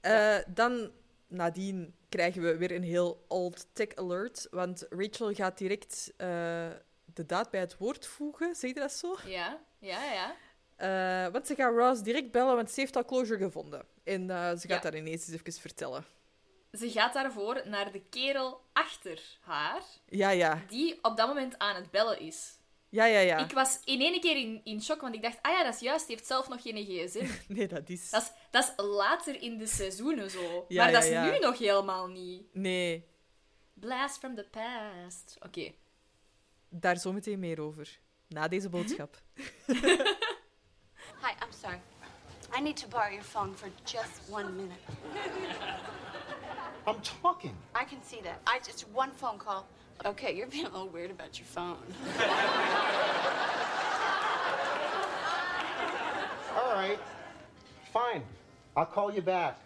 Eh, 0.01 0.43
Dan, 0.47 0.91
nadien, 1.28 1.95
krijgen 2.09 2.41
we 2.41 2.57
weer 2.57 2.71
een 2.71 2.84
heel 2.84 3.25
old 3.28 3.67
tech 3.73 3.95
alert. 3.95 4.47
Want 4.51 4.86
Rachel 4.89 5.34
gaat 5.34 5.57
direct 5.57 6.13
eh, 6.17 6.28
de 7.13 7.25
daad 7.25 7.51
bij 7.51 7.59
het 7.59 7.78
woord 7.78 8.05
voegen. 8.07 8.55
Zeg 8.55 8.73
je 8.73 8.80
dat 8.80 8.91
zo? 8.91 9.15
Ja, 9.25 9.59
ja, 9.80 10.03
ja. 10.13 10.36
Eh, 10.75 11.32
want 11.32 11.47
ze 11.47 11.55
gaat 11.55 11.75
Ross 11.75 12.01
direct 12.03 12.32
bellen, 12.32 12.55
want 12.55 12.71
ze 12.71 12.80
heeft 12.80 12.95
al 12.95 13.05
closure 13.05 13.43
gevonden. 13.43 13.86
En 14.03 14.30
eh, 14.30 14.49
ze 14.49 14.67
gaat 14.67 14.84
Ja. 14.84 14.89
dat 14.89 14.93
ineens 14.93 15.28
eens 15.28 15.41
even 15.41 15.61
vertellen. 15.61 16.05
Ze 16.71 16.91
gaat 16.91 17.13
daarvoor 17.13 17.61
naar 17.65 17.91
de 17.91 18.01
kerel 18.09 18.61
achter 18.73 19.38
haar, 19.41 19.82
Ja, 20.05 20.30
ja. 20.30 20.61
die 20.67 20.99
op 21.01 21.17
dat 21.17 21.28
moment 21.28 21.57
aan 21.57 21.75
het 21.75 21.91
bellen 21.91 22.19
is. 22.19 22.57
Ja, 22.89 23.05
ja, 23.05 23.19
ja. 23.19 23.38
Ik 23.38 23.51
was 23.51 23.79
in 23.83 24.01
één 24.01 24.19
keer 24.19 24.38
in, 24.38 24.61
in 24.63 24.81
shock, 24.81 25.01
want 25.01 25.15
ik 25.15 25.21
dacht, 25.21 25.38
ah 25.41 25.51
ja, 25.51 25.63
dat 25.63 25.73
is 25.73 25.79
juist, 25.79 26.07
die 26.07 26.15
heeft 26.15 26.27
zelf 26.27 26.47
nog 26.47 26.61
geen 26.61 26.85
gsm. 26.85 27.27
Nee, 27.53 27.67
dat 27.67 27.89
is... 27.89 28.09
Dat 28.09 28.21
is, 28.21 28.31
dat 28.51 28.63
is 28.63 28.85
later 28.85 29.41
in 29.41 29.57
de 29.57 29.67
seizoenen 29.67 30.29
zo. 30.29 30.65
Ja, 30.67 30.83
maar 30.83 30.91
dat 30.91 31.07
ja, 31.07 31.09
is 31.09 31.13
ja. 31.13 31.31
nu 31.31 31.39
nog 31.39 31.57
helemaal 31.57 32.07
niet. 32.07 32.43
Nee, 32.53 33.05
Blast 33.79 34.17
from 34.17 34.35
the 34.35 34.43
past. 34.43 35.38
Oké. 35.45 35.73
daar 36.69 36.97
zometeen 36.97 37.39
meer 37.39 37.61
over. 37.61 37.99
Na 38.27 38.47
deze 38.47 38.69
boodschap. 38.69 39.21
Hi, 41.23 41.31
I'm 41.43 41.51
sorry. 41.61 41.81
I 42.57 42.61
need 42.61 42.77
to 42.77 42.88
borrow 42.88 43.11
your 43.11 43.23
phone 43.23 43.55
for 43.55 43.69
just 43.83 44.29
one 44.29 44.51
minute. 44.51 44.79
I'm 46.88 47.01
talking. 47.21 47.55
I 47.75 47.85
can 47.85 48.01
see 48.03 48.21
that. 48.21 48.39
I 48.45 48.59
just 48.65 48.85
one 48.93 49.11
phone 49.15 49.38
call. 49.38 49.65
Okay, 50.06 50.36
you're 50.36 50.48
being 50.48 50.66
a 50.66 50.70
little 50.70 50.88
weird 50.88 51.12
about 51.12 51.38
your 51.39 51.45
phone. 51.45 51.78
All 56.56 56.74
right. 56.74 57.00
Fine. 57.91 58.24
I'll 58.76 58.86
call 58.86 59.12
you 59.12 59.22
back. 59.22 59.60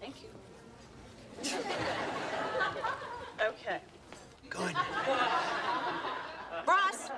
Thank 0.00 0.16
you. 0.22 0.28
okay. 3.40 3.78
Good. 4.48 4.74
Ross, 6.66 7.10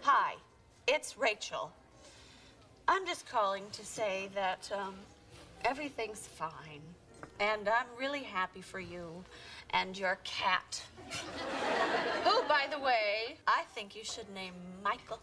hi. 0.00 0.34
It's 0.86 1.18
Rachel. 1.18 1.72
I'm 2.86 3.06
just 3.06 3.28
calling 3.28 3.64
to 3.72 3.84
say 3.84 4.30
that 4.34 4.70
um, 4.74 4.94
everything's 5.64 6.26
fine. 6.26 6.93
And 7.40 7.68
I'm 7.68 7.86
really 7.98 8.22
happy 8.22 8.60
for 8.60 8.78
you 8.80 9.24
and 9.70 9.98
your 9.98 10.18
cat. 10.24 10.82
Who, 12.24 12.42
by 12.48 12.66
the 12.70 12.78
way, 12.78 13.36
I 13.46 13.62
think 13.74 13.96
you 13.96 14.04
should 14.04 14.32
name 14.32 14.54
Michael. 14.82 15.20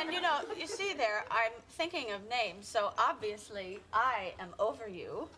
and 0.00 0.12
you 0.12 0.20
know, 0.20 0.40
you 0.58 0.66
see 0.66 0.94
there, 0.94 1.24
I'm 1.30 1.52
thinking 1.70 2.10
of 2.10 2.28
names, 2.28 2.66
so 2.66 2.92
obviously 2.98 3.78
I 3.92 4.34
am 4.40 4.54
over 4.58 4.88
you. 4.88 5.28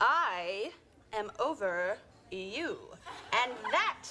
I 0.00 0.72
am 1.12 1.30
over 1.38 1.98
you. 2.30 2.78
And 3.32 3.52
that, 3.70 4.04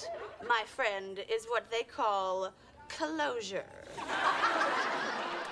my 0.48 0.62
friend, 0.66 1.18
is 1.28 1.46
what 1.46 1.70
they 1.70 1.82
call 1.82 2.52
closure. 2.88 3.64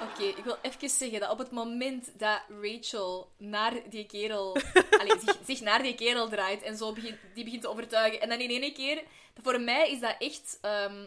Oké, 0.02 0.22
ik 0.22 0.44
wil 0.44 0.58
even 0.62 0.88
zeggen 0.88 1.20
dat 1.20 1.30
op 1.30 1.38
het 1.38 1.50
moment 1.50 2.18
dat 2.18 2.40
Rachel 2.62 3.32
naar 3.38 3.74
die 3.90 4.06
kerel... 4.06 4.56
allee, 5.00 5.18
zich, 5.18 5.36
zich 5.46 5.60
naar 5.60 5.82
die 5.82 5.94
kerel 5.94 6.28
draait 6.28 6.62
en 6.62 6.76
zo 6.76 6.92
begint, 6.92 7.16
die 7.34 7.44
begint 7.44 7.62
te 7.62 7.68
overtuigen. 7.68 8.20
En 8.20 8.28
dan 8.28 8.38
in 8.38 8.62
één 8.62 8.74
keer... 8.74 9.02
Voor 9.42 9.60
mij 9.60 9.90
is 9.90 10.00
dat 10.00 10.14
echt... 10.18 10.58
ehm, 10.60 11.06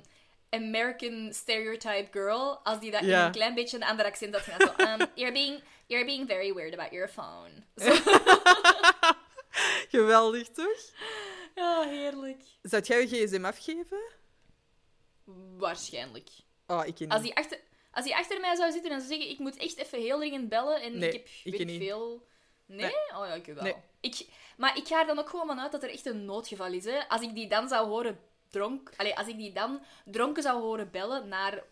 American 0.51 1.33
stereotype 1.33 2.07
girl, 2.11 2.59
als 2.63 2.79
die 2.79 2.91
dat 2.91 3.01
in 3.01 3.13
een 3.13 3.31
klein 3.31 3.53
beetje 3.53 3.77
een 3.77 3.83
ander 3.83 4.05
accent 4.05 4.33
had 4.33 4.43
gedaan. 4.43 4.75
Zo, 4.77 4.83
um, 4.83 5.07
you're, 5.15 5.33
being, 5.33 5.63
you're 5.87 6.05
being 6.05 6.27
very 6.27 6.53
weird 6.53 6.73
about 6.73 6.91
your 6.91 7.07
phone. 7.07 7.49
Geweldig, 9.89 10.49
toch? 10.49 10.79
Ja, 11.55 11.81
heerlijk. 11.81 12.41
Zou 12.61 12.83
jij 12.83 13.07
je 13.07 13.27
gsm 13.27 13.45
afgeven? 13.45 14.01
Waarschijnlijk. 15.57 16.29
Oh, 16.67 16.85
ik 16.85 16.99
niet. 16.99 17.09
Als 17.09 17.21
hij 17.21 17.33
achter, 17.33 17.59
als 17.91 18.05
hij 18.05 18.13
achter 18.13 18.39
mij 18.39 18.55
zou 18.55 18.71
zitten 18.71 18.91
en 18.91 18.97
zou 19.01 19.11
zeggen, 19.13 19.29
ik 19.29 19.39
moet 19.39 19.57
echt 19.57 19.77
even 19.77 19.99
heel 20.01 20.17
dringend 20.17 20.49
bellen 20.49 20.81
en 20.81 20.97
Nee, 20.97 21.09
ik 21.09 21.13
heb 21.43 21.53
ik 21.53 21.57
weet 21.57 21.67
niet. 21.67 21.81
veel... 21.81 22.27
Nee? 22.65 22.79
Nee. 22.79 22.91
Oh 23.19 23.27
ja, 23.27 23.33
ik 23.33 23.45
wel. 23.45 23.63
Nee. 23.63 23.75
Ik, 23.99 24.25
maar 24.57 24.77
ik 24.77 24.87
ga 24.87 24.99
er 24.99 25.05
dan 25.07 25.19
ook 25.19 25.29
gewoon 25.29 25.47
vanuit 25.47 25.71
dat 25.71 25.83
er 25.83 25.89
echt 25.89 26.05
een 26.05 26.25
noodgeval 26.25 26.73
is. 26.73 26.85
Hè. 26.85 27.07
Als 27.09 27.21
ik 27.21 27.35
die 27.35 27.47
dan 27.47 27.67
zou 27.67 27.87
horen 27.87 28.19
dronk... 28.49 28.91
Allee, 28.97 29.17
als 29.17 29.27
ik 29.27 29.37
die 29.37 29.51
dan 29.51 29.81
dronken 30.05 30.43
zou 30.43 30.61
horen 30.61 30.91
bellen 30.91 31.27
naar 31.27 31.63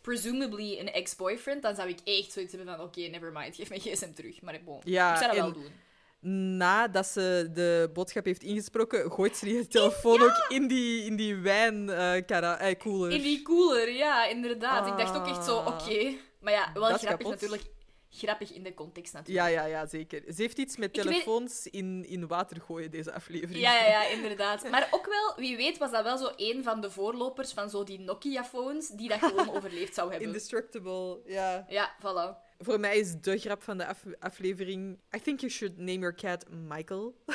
presumably 0.00 0.78
een 0.78 0.92
ex-boyfriend, 0.92 1.62
dan 1.62 1.74
zou 1.74 1.88
ik 1.88 1.98
echt 2.04 2.32
zoiets 2.32 2.52
hebben 2.54 2.76
van, 2.76 2.84
oké, 2.84 3.00
never 3.00 3.32
mind, 3.32 3.56
geef 3.56 3.68
mijn 3.68 3.80
gsm 3.80 4.12
terug. 4.12 4.40
Maar 4.40 4.60
bon, 4.64 4.80
Ja, 4.84 5.12
ik 5.12 5.16
zou 5.18 5.28
dat 5.28 5.38
en- 5.46 5.52
wel 5.52 5.62
doen. 5.62 5.72
Nadat 6.20 7.06
ze 7.06 7.50
de 7.52 7.90
boodschap 7.92 8.24
heeft 8.24 8.42
ingesproken, 8.42 9.10
gooit 9.10 9.36
ze 9.36 9.44
die 9.44 9.66
telefoon 9.66 10.22
ook 10.22 10.44
in 10.48 10.68
die, 10.68 11.04
in 11.04 11.16
die 11.16 11.36
wijnkoeler. 11.36 13.10
In 13.12 13.22
die 13.22 13.42
cooler, 13.42 13.90
ja, 13.92 14.26
inderdaad. 14.26 14.86
Ik 14.86 14.96
dacht 14.98 15.16
ook 15.16 15.26
echt 15.26 15.44
zo, 15.44 15.56
Ah. 15.58 15.66
oké. 15.66 16.14
Maar 16.40 16.52
ja, 16.52 16.70
wel 16.74 16.88
Dat 16.88 17.00
grappig 17.00 17.28
natuurlijk. 17.28 17.62
Grappig 18.10 18.52
in 18.52 18.62
de 18.62 18.74
context 18.74 19.12
natuurlijk. 19.12 19.46
Ja, 19.48 19.52
ja, 19.52 19.64
ja, 19.64 19.86
zeker. 19.86 20.22
Ze 20.26 20.42
heeft 20.42 20.58
iets 20.58 20.76
met 20.76 20.96
weet- 20.96 21.04
telefoons 21.06 21.66
in, 21.66 22.04
in 22.08 22.26
water 22.26 22.60
gooien, 22.60 22.90
deze 22.90 23.12
aflevering. 23.12 23.60
Ja, 23.60 23.74
ja, 23.74 23.86
ja, 23.86 24.04
inderdaad. 24.16 24.70
Maar 24.70 24.88
ook 24.90 25.06
wel, 25.06 25.34
wie 25.46 25.56
weet, 25.56 25.78
was 25.78 25.90
dat 25.90 26.02
wel 26.04 26.18
zo 26.18 26.30
een 26.36 26.62
van 26.64 26.80
de 26.80 26.90
voorlopers 26.90 27.52
van 27.52 27.70
zo 27.70 27.84
die 27.84 28.00
Nokia-phones 28.00 28.88
die 28.88 29.08
dat 29.08 29.18
gewoon 29.18 29.50
overleefd 29.56 29.94
zou 29.94 30.08
hebben. 30.10 30.26
Indestructible, 30.26 31.20
ja. 31.26 31.66
Ja, 31.68 31.94
voilà. 32.00 32.46
Voor 32.58 32.80
mij 32.80 32.98
is 32.98 33.14
de 33.20 33.38
grap 33.38 33.62
van 33.62 33.78
de 33.78 33.86
af- 33.86 34.04
aflevering... 34.20 34.98
I 35.16 35.20
think 35.20 35.40
you 35.40 35.52
should 35.52 35.76
name 35.76 35.98
your 35.98 36.14
cat 36.14 36.44
Michael. 36.50 37.14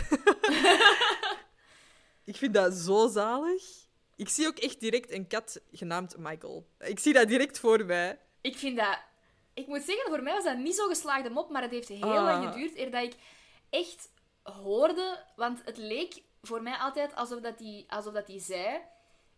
ik 2.23 2.35
vind 2.35 2.53
dat 2.53 2.73
zo 2.73 3.07
zalig. 3.07 3.63
Ik 4.15 4.29
zie 4.29 4.47
ook 4.47 4.57
echt 4.57 4.79
direct 4.79 5.11
een 5.11 5.27
kat 5.27 5.61
genaamd 5.71 6.17
Michael. 6.17 6.67
Ik 6.79 6.99
zie 6.99 7.13
dat 7.13 7.27
direct 7.27 7.59
voor 7.59 7.85
mij. 7.85 8.19
Ik 8.41 8.57
vind 8.57 8.77
dat... 8.77 8.99
Ik 9.53 9.67
moet 9.67 9.83
zeggen, 9.83 10.09
voor 10.09 10.23
mij 10.23 10.33
was 10.33 10.43
dat 10.43 10.57
niet 10.57 10.75
zo 10.75 10.87
geslaagde 10.87 11.29
mop, 11.29 11.49
maar 11.49 11.61
het 11.61 11.71
heeft 11.71 11.87
heel 11.87 12.01
Ah. 12.17 12.23
lang 12.23 12.53
geduurd 12.53 12.77
eer 12.77 12.91
dat 12.91 13.03
ik 13.03 13.13
echt 13.69 14.09
hoorde... 14.43 15.23
Want 15.35 15.61
het 15.65 15.77
leek 15.77 16.21
voor 16.41 16.61
mij 16.61 16.75
altijd 16.77 17.15
alsof 17.15 17.39
dat 17.41 17.57
die, 17.57 17.85
alsof 17.87 18.13
dat 18.13 18.27
die 18.27 18.39
zei... 18.41 18.79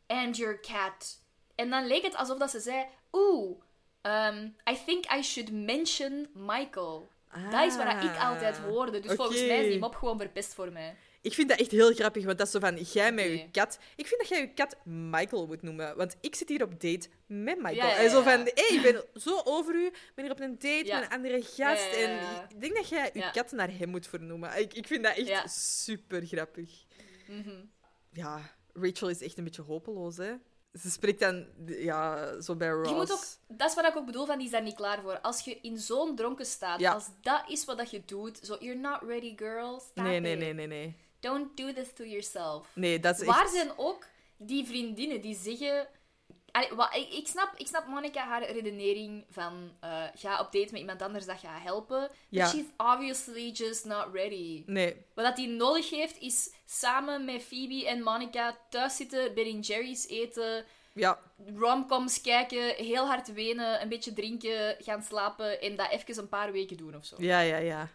And 0.07 0.37
your 0.37 0.59
cat. 0.59 1.19
En 1.55 1.69
dan 1.69 1.87
leek 1.87 2.03
het 2.03 2.15
alsof 2.15 2.37
dat 2.37 2.49
ze 2.49 2.59
zei... 2.59 2.85
Oeh, 3.11 3.61
um, 4.05 4.55
I 4.69 4.77
think 4.85 5.05
I 5.17 5.21
should 5.23 5.51
mention 5.51 6.27
Michael. 6.33 7.07
Dat 7.51 7.65
is 7.65 7.75
wat 7.75 8.03
ik 8.03 8.17
altijd 8.19 8.57
hoorde. 8.57 8.99
Dus 8.99 9.15
volgens 9.15 9.45
mij 9.45 9.63
is 9.63 9.67
die 9.67 9.79
mop 9.79 9.95
gewoon 9.95 10.17
verpest 10.17 10.53
voor 10.53 10.71
mij. 10.71 10.95
Ik 11.21 11.33
vind 11.33 11.49
dat 11.49 11.59
echt 11.59 11.71
heel 11.71 11.93
grappig, 11.93 12.25
want 12.25 12.37
dat 12.37 12.47
is 12.47 12.53
zo 12.53 12.59
van, 12.59 12.75
jij 12.75 13.11
met 13.11 13.25
Oké. 13.25 13.33
je 13.33 13.49
kat... 13.51 13.79
Ik 13.95 14.07
vind 14.07 14.19
dat 14.19 14.29
jij 14.29 14.39
je 14.39 14.53
kat 14.53 14.75
Michael 14.83 15.47
moet 15.47 15.61
noemen, 15.61 15.97
want 15.97 16.15
ik 16.21 16.35
zit 16.35 16.49
hier 16.49 16.63
op 16.63 16.71
date 16.71 17.07
met 17.25 17.57
Michael. 17.57 17.75
Ja, 17.75 17.87
ja, 17.87 17.97
En 17.97 18.09
zo 18.09 18.21
van, 18.21 18.39
hé, 18.39 18.73
ik 18.75 18.79
ben 18.81 19.03
zo 19.21 19.41
over 19.43 19.75
u, 19.75 19.85
ik 19.85 20.11
ben 20.15 20.25
hier 20.25 20.33
op 20.33 20.39
een 20.39 20.51
date 20.59 20.93
met 20.93 21.03
een 21.03 21.09
andere 21.09 21.41
gast. 21.41 21.93
En 21.95 22.19
ik 22.49 22.61
denk 22.61 22.75
dat 22.75 22.89
jij 22.89 23.09
je 23.13 23.29
kat 23.31 23.51
naar 23.51 23.69
hem 23.77 23.89
moet 23.89 24.07
vernoemen. 24.07 24.59
Ik, 24.59 24.73
ik 24.73 24.87
vind 24.87 25.03
dat 25.03 25.15
echt. 25.15 25.29
Mhm. 25.29 25.47
super 25.47 26.25
grappig. 26.25 26.69
Ja, 28.11 28.55
Rachel 28.73 29.09
is 29.09 29.21
echt 29.21 29.37
een 29.37 29.43
beetje 29.43 29.61
hopeloos, 29.61 30.17
hè. 30.17 30.33
Ze 30.79 30.91
spreekt 30.91 31.19
dan 31.19 31.45
ja, 31.65 32.41
zo 32.41 32.55
bij 32.55 32.69
Ross. 32.69 32.89
Je 32.89 32.95
moet 32.95 33.11
ook, 33.11 33.23
dat 33.47 33.69
is 33.69 33.75
wat 33.75 33.85
ik 33.85 33.95
ook 33.95 34.05
bedoel 34.05 34.25
van, 34.25 34.37
die 34.37 34.45
is 34.45 34.51
daar 34.51 34.61
niet 34.61 34.75
klaar 34.75 35.01
voor. 35.01 35.19
Als 35.19 35.41
je 35.41 35.59
in 35.61 35.77
zo'n 35.77 36.15
dronken 36.15 36.45
staat, 36.45 36.79
Ja. 36.79 36.93
als 36.93 37.05
dat 37.21 37.43
is 37.47 37.65
wat 37.65 37.77
dat 37.77 37.91
je 37.91 38.01
doet, 38.05 38.39
zo, 38.43 38.57
you're 38.59 38.79
not 38.79 39.01
ready, 39.01 39.33
girl, 39.37 39.79
stop 39.79 40.03
Nee, 40.03 40.19
nee, 40.19 40.35
nee, 40.35 40.53
nee, 40.53 40.67
nee. 40.67 40.95
Don't 41.19 41.57
do 41.57 41.73
this 41.73 41.93
to 41.93 42.03
yourself. 42.03 42.67
Nee, 42.75 42.99
dat 42.99 43.19
is 43.19 43.25
Waar 43.27 43.41
echt... 43.41 43.51
zijn 43.53 43.71
ook 43.77 44.05
die 44.37 44.65
vriendinnen 44.65 45.21
die 45.21 45.35
zeggen... 45.35 45.87
Allee, 46.55 46.73
wat, 46.75 46.95
ik, 46.95 47.13
ik, 47.13 47.27
snap, 47.27 47.53
ik 47.57 47.67
snap 47.67 47.87
Monica 47.87 48.27
haar 48.27 48.51
redenering 48.51 49.25
van 49.29 49.71
eh, 49.79 50.03
ga 50.15 50.39
op 50.39 50.51
date 50.51 50.71
met 50.71 50.79
iemand 50.79 51.01
anders 51.01 51.25
dat 51.25 51.39
gaat 51.39 51.61
helpen. 51.61 52.09
Ja. 52.29 52.47
She's 52.47 52.65
obviously 52.77 53.49
just 53.51 53.85
not 53.85 54.07
ready. 54.13 54.63
Nee, 54.65 55.05
Wat 55.13 55.25
dat 55.25 55.37
hij 55.37 55.45
nodig 55.45 55.89
heeft, 55.89 56.19
is 56.19 56.53
samen 56.65 57.25
met 57.25 57.43
Phoebe 57.43 57.87
en 57.87 58.03
Monica 58.03 58.57
thuis 58.69 58.95
zitten, 58.95 59.33
Ben 59.33 59.59
Jerry's 59.59 60.07
eten, 60.07 60.65
ja, 60.93 61.19
romcoms 61.55 62.21
kijken, 62.21 62.75
heel 62.75 63.05
hard 63.05 63.33
wenen, 63.33 63.81
een 63.81 63.89
beetje 63.89 64.13
drinken, 64.13 64.75
gaan 64.79 65.03
slapen 65.03 65.61
en 65.61 65.75
dat 65.75 65.89
even 65.89 66.17
een 66.17 66.29
paar 66.29 66.51
weken 66.51 66.77
doen 66.77 66.95
of 66.95 67.05
zo. 67.05 67.15
ja, 67.19 67.39
ja, 67.39 67.57
ja. 67.57 67.89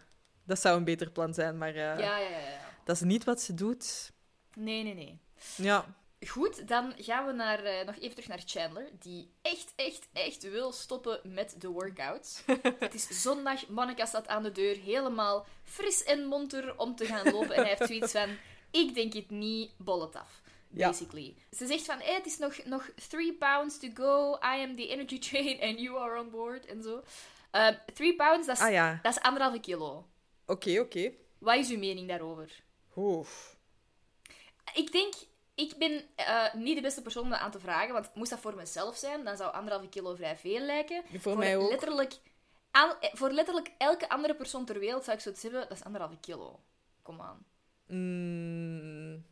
Dat 0.45 0.59
zou 0.59 0.77
een 0.77 0.83
beter 0.83 1.11
plan 1.11 1.33
zijn, 1.33 1.57
maar 1.57 1.69
eh, 1.69 1.75
ja, 1.75 1.95
ja, 1.99 2.17
ja. 2.17 2.39
ja. 2.39 2.59
dat 2.83 2.95
is 2.95 3.01
niet 3.01 3.23
wat 3.23 3.41
ze 3.41 3.53
doet. 3.53 4.11
Nee, 4.53 4.83
nee, 4.83 4.93
nee. 4.93 5.19
Ja, 5.55 5.85
Goed, 6.27 6.67
dan 6.67 6.93
gaan 6.97 7.25
we 7.25 7.31
naar, 7.31 7.63
eh, 7.63 7.85
nog 7.85 7.95
even 7.95 8.09
terug 8.09 8.27
naar 8.27 8.41
Chandler, 8.45 8.89
die 8.99 9.31
echt, 9.41 9.73
echt, 9.75 10.07
echt 10.13 10.49
wil 10.49 10.71
stoppen 10.71 11.19
met 11.23 11.55
de 11.57 11.67
workouts. 11.67 12.41
het 12.79 12.93
is 12.93 13.21
zondag, 13.21 13.67
Monica 13.67 14.05
staat 14.05 14.27
aan 14.27 14.43
de 14.43 14.51
deur, 14.51 14.75
helemaal 14.77 15.45
fris 15.63 16.03
en 16.03 16.25
monter 16.25 16.77
om 16.77 16.95
te 16.95 17.05
gaan 17.05 17.31
lopen. 17.31 17.51
En 17.55 17.61
hij 17.61 17.75
heeft 17.75 17.85
zoiets 17.87 18.11
van, 18.11 18.29
ik 18.71 18.93
denk 18.93 19.13
het 19.13 19.29
niet, 19.29 19.71
bollet 19.77 20.15
af. 20.15 20.41
Ja. 20.73 20.87
Basically. 20.87 21.35
Ze 21.51 21.65
zegt 21.65 21.85
van, 21.85 21.99
hey, 21.99 22.13
het 22.13 22.25
is 22.25 22.37
nog, 22.37 22.63
nog 22.65 22.89
three 23.09 23.33
pounds 23.33 23.79
to 23.79 23.87
go, 23.93 24.33
I 24.35 24.63
am 24.63 24.75
the 24.75 24.87
energy 24.87 25.19
train 25.29 25.61
and 25.61 25.79
you 25.79 25.97
are 25.97 26.19
on 26.19 26.29
board, 26.29 26.65
en 26.65 26.83
zo. 26.83 27.03
Eh, 27.51 27.67
three 27.93 28.15
pounds, 28.15 28.47
dat 28.47 28.55
is, 28.55 28.61
Ah 28.61 28.71
ja. 28.71 28.99
dat 29.01 29.15
is 29.15 29.21
anderhalve 29.21 29.59
kilo. 29.59 30.07
oké, 30.45 30.79
oké. 30.79 31.11
Wat 31.37 31.55
is 31.55 31.69
uw 31.69 31.77
mening 31.77 32.07
daarover? 32.07 32.63
Oef. 32.95 33.57
Ik 34.73 34.91
denk, 34.91 35.13
ik 35.61 35.77
ben 35.77 36.03
eh, 36.15 36.53
niet 36.53 36.75
de 36.75 36.81
beste 36.81 37.01
persoon 37.01 37.23
om 37.23 37.29
dat 37.29 37.39
aan 37.39 37.51
te 37.51 37.59
vragen, 37.59 37.93
want 37.93 38.15
moest 38.15 38.29
dat 38.29 38.39
voor 38.39 38.55
mezelf 38.55 38.95
zijn, 38.97 39.23
dan 39.23 39.37
zou 39.37 39.53
anderhalve 39.53 39.89
kilo 39.89 40.15
vrij 40.15 40.37
veel 40.37 40.59
lijken. 40.59 41.03
Voor 41.19 41.37
mij 41.37 41.57
ook. 41.57 41.69
Letterlijk, 41.69 42.13
aan- 42.71 42.99
eh, 42.99 43.09
voor 43.13 43.31
letterlijk 43.31 43.71
elke 43.77 44.09
andere 44.09 44.35
persoon 44.35 44.65
ter 44.65 44.79
wereld 44.79 45.03
zou 45.03 45.15
ik 45.17 45.23
zoiets 45.23 45.41
hebben, 45.43 45.61
dat 45.61 45.77
is 45.77 45.83
anderhalve 45.83 46.17
kilo. 46.21 46.59
Kom 47.01 47.21
aan. 47.21 47.45
Mm, 47.87 49.25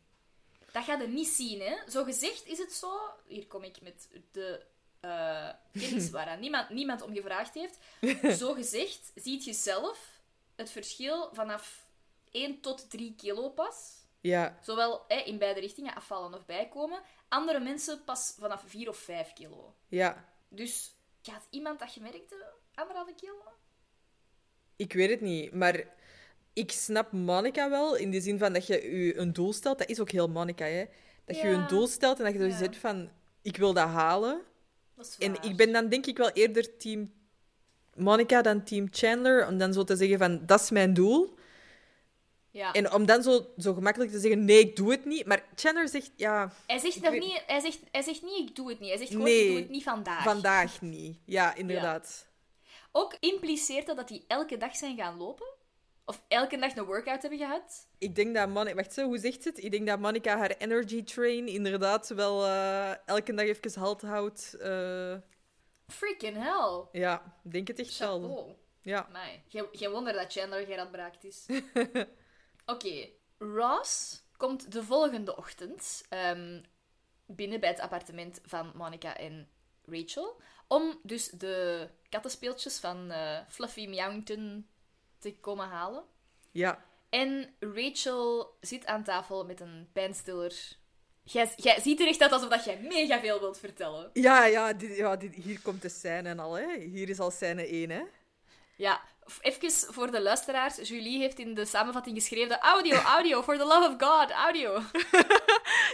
Dat 0.72 0.84
ga 0.84 0.96
je 1.00 1.06
niet 1.08 1.28
zien, 1.28 1.60
hè. 1.60 1.76
Zo 1.90 2.04
gezegd 2.04 2.46
is 2.46 2.58
het 2.58 2.72
zo. 2.72 2.98
Hier 3.26 3.46
kom 3.46 3.62
ik 3.62 3.80
met 3.80 4.08
de 4.32 4.64
eh 5.00 5.48
kennis 5.80 6.10
waaraan 6.10 6.40
niemand, 6.40 6.68
niemand 6.70 7.02
om 7.02 7.14
gevraagd 7.14 7.54
heeft. 7.54 7.78
Zo 8.40 8.52
gezegd 8.54 9.12
ziet 9.14 9.44
je 9.44 9.52
zelf 9.52 10.20
het 10.56 10.70
verschil 10.70 11.28
vanaf 11.32 11.86
1 12.30 12.60
tot 12.60 12.90
3 12.90 13.14
kilo 13.16 13.48
pas. 13.48 13.98
Ja, 14.20 14.58
Zowel 14.62 15.04
hè, 15.08 15.16
in 15.16 15.38
beide 15.38 15.60
richtingen 15.60 15.94
afvallen 15.94 16.34
of 16.34 16.46
bijkomen. 16.46 17.00
Andere 17.28 17.60
mensen 17.60 18.04
pas 18.04 18.34
vanaf 18.38 18.62
4 18.66 18.88
of 18.88 18.96
5 18.96 19.32
kilo. 19.32 19.74
ja. 19.88 20.28
Dus 20.52 20.94
gaat 21.22 21.46
iemand 21.50 21.78
dat 21.78 21.90
gemerkt 21.90 22.30
hebben? 22.30 22.48
Anderhalve 22.74 23.14
kilo? 23.14 23.34
Ik 24.76 24.92
weet 24.92 25.10
het 25.10 25.20
niet, 25.20 25.52
maar 25.54 25.84
ik 26.52 26.70
snap 26.70 27.12
Monica 27.12 27.70
wel 27.70 27.96
in 27.96 28.10
de 28.10 28.20
zin 28.20 28.38
van 28.38 28.52
dat 28.52 28.66
je 28.66 28.96
je 29.04 29.16
een 29.18 29.32
doel 29.32 29.52
stelt. 29.52 29.78
Dat 29.78 29.88
is 29.88 30.00
ook 30.00 30.10
heel 30.10 30.28
Monica, 30.28 30.64
hè? 30.64 30.84
Dat 31.24 31.36
je 31.36 31.42
je 31.46 31.52
Ja. 31.52 31.60
een 31.62 31.66
doel 31.68 31.86
stelt 31.86 32.18
en 32.18 32.24
dat 32.24 32.32
je 32.32 32.38
Ja. 32.40 32.46
dus 32.48 32.58
zegt 32.58 32.76
van, 32.76 33.10
ik 33.42 33.56
wil 33.56 33.72
dat 33.72 33.88
halen. 33.88 34.42
Dat 34.94 35.06
is 35.06 35.18
En 35.18 35.42
ik 35.42 35.56
ben 35.56 35.72
dan 35.72 35.88
denk 35.88 36.06
ik 36.06 36.16
wel 36.16 36.30
eerder 36.30 36.76
team 36.76 37.12
Monica 37.94 38.42
dan 38.42 38.64
team 38.64 38.86
Chandler, 38.90 39.46
om 39.46 39.58
dan 39.58 39.72
zo 39.72 39.84
te 39.84 39.96
zeggen 39.96 40.18
van, 40.18 40.46
dat 40.46 40.60
is 40.60 40.70
mijn 40.70 40.94
doel. 40.94 41.34
Ja. 42.52 42.72
En 42.72 42.92
om 42.92 43.06
dan 43.06 43.22
zo, 43.22 43.52
zo 43.56 43.74
gemakkelijk 43.74 44.10
te 44.10 44.18
zeggen, 44.18 44.44
nee, 44.44 44.58
ik 44.58 44.76
doe 44.76 44.90
het 44.90 45.04
niet. 45.04 45.26
Maar 45.26 45.44
Chandler 45.54 45.88
zegt, 45.88 46.10
ja, 46.16 46.52
Hij 46.66 46.78
zegt 46.78 47.00
nog 47.00 47.10
weet- 47.10 47.20
niet, 47.20 47.42
hij 47.46 47.60
zegt, 47.60 47.78
hij 47.90 48.02
zegt 48.02 48.22
niet, 48.22 48.48
ik 48.48 48.56
doe 48.56 48.68
het 48.68 48.80
niet. 48.80 48.88
Hij 48.88 48.98
zegt 48.98 49.10
gewoon, 49.10 49.24
Nee. 49.24 49.42
ik 49.44 49.48
doe 49.50 49.58
het 49.60 49.68
niet 49.70 49.82
vandaag. 49.82 50.22
vandaag 50.22 50.80
niet. 50.80 51.18
Ja, 51.24 51.54
inderdaad. 51.54 52.28
Ook 52.92 53.16
impliceert 53.20 53.86
dat 53.86 53.96
dat 53.96 54.08
die 54.08 54.24
elke 54.26 54.56
dag 54.56 54.76
zijn 54.76 54.96
gaan 54.96 55.16
lopen? 55.16 55.46
Of 56.04 56.22
elke 56.28 56.56
dag 56.58 56.76
een 56.76 56.84
workout 56.84 57.20
hebben 57.20 57.38
gehad? 57.38 57.88
Ik 57.98 58.14
denk 58.14 58.34
dat 58.34 58.48
Monica... 58.48 58.74
Wacht, 58.74 58.92
zo, 58.92 59.04
hoe 59.04 59.18
zegt 59.18 59.44
het? 59.44 59.62
Ik 59.64 59.70
denk 59.70 59.86
dat 59.86 59.98
Monica 59.98 60.36
haar 60.38 60.54
energy 60.58 61.04
train 61.04 61.46
inderdaad 61.46 62.08
wel 62.08 62.44
eh, 62.46 62.92
elke 63.06 63.34
dag 63.34 63.46
even 63.46 63.80
halt 63.80 64.02
houdt. 64.02 64.54
eh, 64.60 65.14
Freaking 65.86 66.36
hell. 66.36 67.00
ja, 67.00 67.38
denk 67.42 67.68
het 67.68 67.78
echt 67.78 67.98
wel. 67.98 68.20
Chapeau. 68.20 68.52
Ja. 68.82 69.08
Geen, 69.48 69.66
geen 69.72 69.90
wonder 69.90 70.12
dat 70.12 70.32
Chandler 70.32 70.66
geradbraakt 70.66 71.24
is. 71.24 71.46
Oké, 72.70 73.08
Ross 73.38 74.22
komt 74.36 74.72
de 74.72 74.82
volgende 74.84 75.36
ochtend 75.36 76.04
ehm, 76.08 76.62
binnen 77.26 77.60
bij 77.60 77.68
het 77.68 77.80
appartement 77.80 78.40
van 78.44 78.72
Monica 78.74 79.16
en 79.16 79.48
Rachel. 79.84 80.40
Om 80.68 81.00
dus 81.02 81.28
de 81.28 81.88
kattenspeeltjes 82.08 82.78
van 82.78 83.10
eh, 83.10 83.38
Fluffy 83.48 83.86
Meowington 83.86 84.68
te 85.18 85.34
komen 85.40 85.66
halen. 85.66 86.04
Ja. 86.50 86.84
En 87.08 87.54
Rachel 87.60 88.56
zit 88.60 88.86
aan 88.86 89.04
tafel 89.04 89.44
met 89.44 89.60
een 89.60 89.88
pijnstiller. 89.92 90.78
Jij, 91.22 91.52
jij 91.56 91.80
ziet 91.80 92.00
er 92.00 92.06
echt 92.06 92.20
uit 92.20 92.32
alsof 92.32 92.48
dat 92.48 92.64
jij 92.64 92.80
mega 92.80 93.20
veel 93.20 93.40
wilt 93.40 93.58
vertellen. 93.58 94.10
Ja, 94.12 94.44
ja, 94.44 94.72
dit, 94.72 94.96
ja 94.96 95.16
dit, 95.16 95.34
hier 95.34 95.60
komt 95.62 95.82
de 95.82 95.88
scène 95.88 96.36
al, 96.36 96.52
hè. 96.52 96.78
Hier 96.78 97.08
is 97.08 97.20
al 97.20 97.30
scène 97.30 97.66
1, 97.66 97.90
hè. 97.90 98.02
Ja, 98.76 99.02
even 99.40 99.70
voor 99.94 100.10
de 100.10 100.22
luisteraars. 100.22 100.76
Julie 100.88 101.18
heeft 101.18 101.38
in 101.38 101.54
de 101.54 101.64
samenvatting 101.64 102.16
geschreven... 102.16 102.58
Audio, 102.60 102.96
audio, 102.96 103.42
for 103.42 103.56
the 103.56 103.64
love 103.64 103.88
of 103.88 104.08
God, 104.08 104.30
audio. 104.30 104.80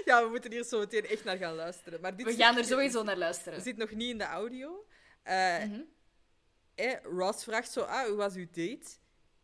Ja, 0.04 0.22
we 0.24 0.28
moeten 0.30 0.52
hier 0.52 0.64
zo 0.64 0.78
meteen 0.78 1.06
echt 1.06 1.24
naar 1.24 1.36
gaan 1.36 1.54
luisteren. 1.54 2.00
Maar 2.00 2.16
dit 2.16 2.26
We 2.26 2.34
gaan 2.34 2.56
er 2.56 2.64
sowieso 2.64 3.02
naar 3.02 3.16
luisteren. 3.16 3.60
zit 3.60 3.76
nog 3.76 3.90
niet 3.90 4.10
in 4.10 4.18
de 4.18 4.24
audio. 4.24 4.86
Eh, 5.22 5.58
Mhm. 5.64 5.80
eh, 6.74 6.94
Ross 7.02 7.44
vraagt 7.44 7.72
zo, 7.72 7.80
ah, 7.80 8.06
hoe 8.06 8.16
was 8.16 8.34
uw 8.34 8.46
date? 8.46 8.86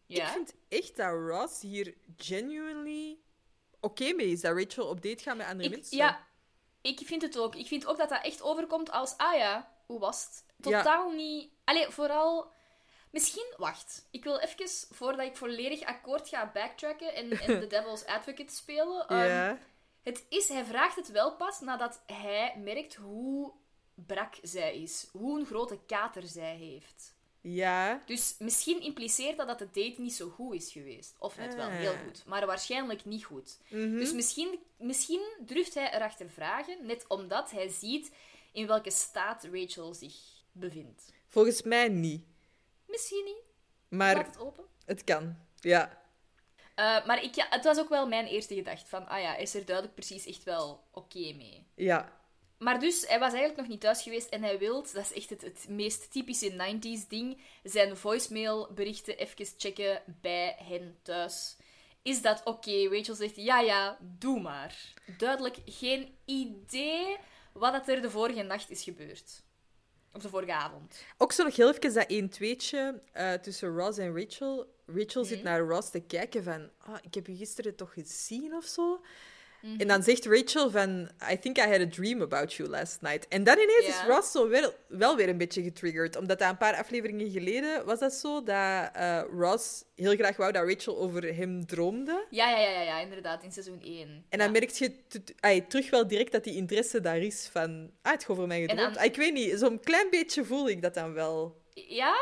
Ik 0.07 0.25
vind 0.27 0.55
echt 0.69 0.97
dat 0.97 1.13
Ross 1.13 1.61
hier 1.61 1.95
genuinely 2.17 3.19
oké 3.81 4.13
mee 4.13 4.27
is. 4.31 4.41
Dat 4.41 4.57
Rachel 4.59 4.87
op 4.89 5.03
date 5.03 5.23
gaat 5.23 5.37
met 5.37 5.47
andere 5.47 5.69
Ik, 5.69 5.75
mensen. 5.75 5.97
ja, 5.97 6.27
ik 6.81 7.01
vind 7.05 7.23
het 7.23 7.39
ook. 7.39 7.55
Ik 7.55 7.67
vind 7.67 7.87
ook 7.87 7.97
dat 7.99 8.09
dat 8.09 8.25
echt 8.25 8.43
overkomt 8.43 8.91
als... 8.91 9.15
Ah 9.17 9.37
ja, 9.37 9.73
hoe 9.87 9.99
was 9.99 10.25
het? 10.25 10.45
Ja. 10.57 10.79
Totaal 10.83 11.11
niet... 11.11 11.51
Allee, 11.65 11.87
vooral... 11.89 12.53
Misschien... 13.13 13.55
Wacht. 13.57 14.07
Ik 14.11 14.25
wil 14.25 14.39
even, 14.39 14.69
voordat 14.91 15.27
ik 15.27 15.37
volledig 15.37 15.83
akkoord 15.83 16.29
ga 16.29 16.51
backtracken 16.55 17.15
en, 17.15 17.31
en 17.31 17.61
de 17.61 17.67
Devil's 17.77 18.05
Advocate 18.05 18.55
spelen... 18.55 19.09
ehm, 19.09 19.19
Ja. 19.27 19.59
Het 20.03 20.25
is, 20.29 20.49
hij 20.49 20.65
vraagt 20.65 20.97
het 20.97 21.11
wel 21.11 21.37
pas 21.37 21.61
nadat 21.61 22.03
hij 22.07 22.55
merkt 22.65 22.95
hoe 22.95 23.53
brak 23.95 24.35
zij 24.43 24.77
is. 24.83 25.09
Hoe 25.13 25.39
een 25.41 25.47
grote 25.47 25.79
kater 25.87 26.23
zij 26.27 26.57
heeft. 26.57 27.15
Ja. 27.41 28.03
Dus 28.07 28.35
misschien 28.39 28.81
impliceert 28.83 29.37
dat 29.37 29.47
dat 29.47 29.59
de 29.59 29.67
date 29.73 30.01
niet 30.01 30.15
zo 30.15 30.29
goed 30.29 30.55
is 30.55 30.73
geweest. 30.73 31.15
Of 31.19 31.37
net 31.39 31.55
wel 31.55 31.67
Ah. 31.69 31.77
heel 31.77 31.95
goed, 32.05 32.23
maar 32.27 32.47
waarschijnlijk 32.47 33.05
niet 33.05 33.25
goed. 33.25 33.59
Mhm. 33.69 33.97
Dus 33.99 34.13
misschien, 34.13 34.59
misschien 34.77 35.23
durft 35.41 35.75
hij 35.75 35.93
erachter 35.95 36.31
vragen, 36.31 36.87
net 36.87 37.05
omdat 37.09 37.51
hij 37.51 37.69
ziet 37.69 38.13
in 38.53 38.67
welke 38.67 38.91
staat 38.91 39.45
Rachel 39.53 39.95
zich 39.95 40.15
bevindt. 40.53 41.13
Volgens 41.29 41.63
mij 41.63 41.89
niet. 41.89 42.25
Misschien 42.93 43.25
niet. 43.25 43.43
Maar 43.89 44.15
Laat 44.15 44.27
het 44.27 44.39
open. 44.39 44.65
het 44.85 45.05
kan. 45.05 45.37
Ja. 45.57 46.03
Eh, 46.75 47.07
maar 47.07 47.23
ik, 47.23 47.35
ja, 47.35 47.47
het 47.51 47.65
was 47.65 47.79
ook 47.79 47.89
wel 47.89 48.07
mijn 48.07 48.27
eerste 48.27 48.55
gedachte 48.55 48.87
van, 48.87 49.09
ah 49.09 49.21
ja, 49.21 49.37
is 49.37 49.55
er 49.55 49.65
duidelijk 49.65 49.95
precies 49.95 50.27
echt 50.27 50.45
wel 50.45 50.85
oké 50.91 51.19
mee. 51.19 51.67
Ja. 51.75 52.21
Maar 52.59 52.81
dus, 52.81 53.07
hij 53.09 53.19
was 53.19 53.33
eigenlijk 53.33 53.61
nog 53.61 53.69
niet 53.69 53.81
thuis 53.81 54.03
geweest 54.03 54.29
en 54.29 54.43
hij 54.43 54.59
wil, 54.59 54.83
dat 54.83 54.97
is 54.97 55.13
echt 55.13 55.31
het, 55.31 55.43
het 55.43 55.67
meest 55.69 56.13
typische 56.13 56.53
90s 56.53 57.09
ding, 57.09 57.41
zijn 57.63 57.97
voicemailberichten 57.97 59.19
even 59.19 59.47
checken 59.57 60.03
bij 60.07 60.57
hen 60.59 60.99
thuis. 61.03 61.57
Is 62.03 62.23
dat 62.23 62.41
oké? 62.45 62.89
Rachel 62.89 63.15
zegt, 63.15 63.37
ja 63.37 63.61
ja, 63.61 63.99
doe 64.01 64.41
maar. 64.41 64.95
Duidelijk 65.19 65.59
geen 65.65 66.17
idee 66.25 67.17
wat 67.53 67.89
er 67.89 68.03
de 68.03 68.11
vorige 68.11 68.43
nacht 68.43 68.71
is 68.71 68.83
gebeurd. 68.83 69.43
Op 70.13 70.23
de 70.23 70.29
vorige 70.29 70.53
avond. 70.55 71.05
Ook 71.19 71.33
zo 71.33 71.45
nog 71.45 71.57
heel 71.57 71.69
even 71.69 71.95
dat 71.95 72.07
1 72.07 72.29
tweetje 72.29 73.03
eh 73.13 73.33
tussen 73.33 73.77
Ross 73.77 73.99
en 73.99 74.19
Rachel. 74.19 74.75
Rachel 74.87 75.25
zit 75.25 75.43
naar 75.43 75.61
Ross 75.61 75.91
te 75.91 76.01
kijken 76.01 76.43
van... 76.43 76.71
Ah, 76.79 76.99
ik 77.03 77.15
heb 77.15 77.27
je 77.27 77.37
gisteren 77.37 77.77
toch 77.77 77.93
gezien 77.93 78.55
of 78.55 78.65
zo? 78.65 79.01
En 79.79 79.89
dan 79.89 80.03
zegt 80.03 80.27
Rachel 80.27 80.71
van... 80.71 81.11
I 81.33 81.39
think 81.39 81.57
I 81.59 81.61
had 81.61 81.81
a 81.81 81.87
dream 81.87 82.23
about 82.23 82.53
you 82.55 82.69
last 82.69 83.01
night. 83.01 83.29
En 83.29 83.45
dan 83.45 83.59
ineens 83.59 83.87
is. 83.87 84.03
Ross 84.07 84.31
zo 84.33 84.49
wel, 84.49 84.75
wel 84.89 85.17
weer 85.17 85.29
een 85.29 85.37
beetje 85.39 85.63
getriggerd. 85.63 86.17
Omdat 86.17 86.39
dat 86.39 86.51
een 86.51 86.57
paar 86.57 86.77
afleveringen 86.77 87.31
geleden 87.31 87.85
was 87.85 87.99
dat 87.99 88.13
zo, 88.13 88.43
dat 88.43 88.91
eh, 88.93 89.23
Ross 89.39 89.85
heel 89.95 90.15
graag 90.15 90.37
wou 90.37 90.53
dat 90.53 90.69
Rachel 90.69 90.99
over 90.99 91.35
hem 91.37 91.67
droomde. 91.67 92.27
Ja, 92.31 92.51
ja, 92.51 92.59
ja, 92.59 92.69
ja, 92.71 92.81
ja 92.83 93.01
inderdaad, 93.01 93.43
in 93.43 93.53
seizoen 93.53 93.81
1. 93.83 94.25
En 94.29 94.39
dan 94.39 94.53
merk 94.53 94.71
je 94.71 94.93
t- 95.09 95.71
terug 95.71 95.91
wel 95.91 96.07
direct 96.07 96.33
dat 96.33 96.45
die 96.45 96.55
interesse 96.57 97.01
daar 97.01 97.19
is 97.19 97.49
van... 97.53 97.91
Ah, 98.03 98.13
het 98.13 98.21
gaat 98.25 98.31
over 98.31 98.47
mij 98.47 98.61
gedroomd. 98.61 98.95
dan- 98.95 99.05
ik 99.05 99.17
weet 99.17 99.33
niet, 99.33 99.59
zo'n 99.59 99.81
klein 99.81 100.11
beetje 100.11 100.45
voel 100.45 100.69
ik 100.69 100.83
dat 100.83 100.95
dan 100.95 101.13
wel. 101.13 101.61
Ja? 101.75 102.15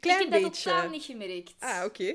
Klein 0.00 0.16
ik 0.26 0.32
heb 0.32 0.42
dat 0.42 0.50
beetje. 0.50 0.70
totaal 0.70 0.88
niet 0.90 1.04
gemerkt. 1.04 1.54
Ah, 1.58 1.84
oké. 1.84 2.14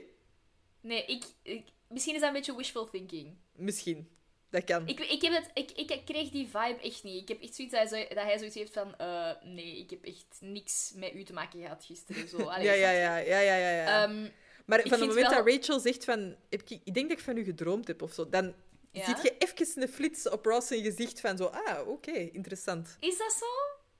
Nee, 0.81 1.05
ik, 1.05 1.23
ik... 1.41 1.63
Misschien 1.89 2.13
is 2.15 2.19
dat 2.19 2.29
een 2.29 2.35
beetje 2.35 2.55
wishful 2.55 2.89
thinking. 2.89 3.35
Misschien. 3.55 4.07
Dat 4.49 4.63
kan. 4.63 4.87
Ik, 4.87 4.99
ik, 4.99 5.21
heb 5.21 5.33
het, 5.33 5.49
ik, 5.53 5.71
ik 5.91 6.05
kreeg 6.05 6.29
die 6.29 6.45
vibe 6.47 6.79
echt 6.81 7.03
niet. 7.03 7.21
Ik 7.21 7.27
heb 7.27 7.41
echt 7.41 7.55
zoiets 7.55 7.73
dat 7.73 7.89
hij, 7.89 8.01
zo- 8.07 8.13
dat 8.15 8.23
hij 8.23 8.37
zoiets 8.37 8.55
heeft 8.55 8.73
van... 8.73 8.95
eh, 8.95 9.31
nee, 9.43 9.77
ik 9.79 9.89
heb 9.89 10.03
echt 10.05 10.25
niks 10.39 10.91
met 10.95 11.13
u 11.13 11.23
te 11.23 11.33
maken 11.33 11.61
gehad 11.61 11.83
gisteren. 11.85 12.27
Zo. 12.27 12.37
Allee, 12.49 12.65
ja, 12.65 12.73
ja, 12.73 12.91
ja, 12.91 13.17
ja, 13.17 13.39
ja, 13.39 13.55
ja. 13.55 13.69
ja. 13.69 14.03
Ehm, 14.03 14.29
maar 14.65 14.79
ik 14.79 14.87
van 14.87 14.99
het 14.99 15.07
moment 15.07 15.27
wel- 15.29 15.43
dat 15.43 15.53
Rachel 15.55 15.79
zegt 15.79 16.05
van... 16.05 16.35
Heb 16.49 16.61
ik, 16.61 16.79
ik 16.83 16.93
denk 16.93 17.09
dat 17.09 17.17
ik 17.17 17.23
van 17.23 17.37
u 17.37 17.43
gedroomd 17.43 17.87
heb 17.87 18.01
of 18.01 18.13
zo, 18.13 18.29
dan 18.29 18.53
Ja? 18.91 19.05
ziet 19.05 19.21
je 19.21 19.35
even 19.37 19.81
een 19.81 19.87
flits 19.89 20.29
op 20.29 20.45
Ross 20.45 20.67
zijn 20.67 20.83
gezicht 20.83 21.19
van 21.19 21.37
zo... 21.37 21.45
Ah, 21.45 21.87
oké, 21.87 22.11
interessant. 22.11 22.97
Is 22.99 23.17
dat 23.17 23.31
zo? 23.39 23.45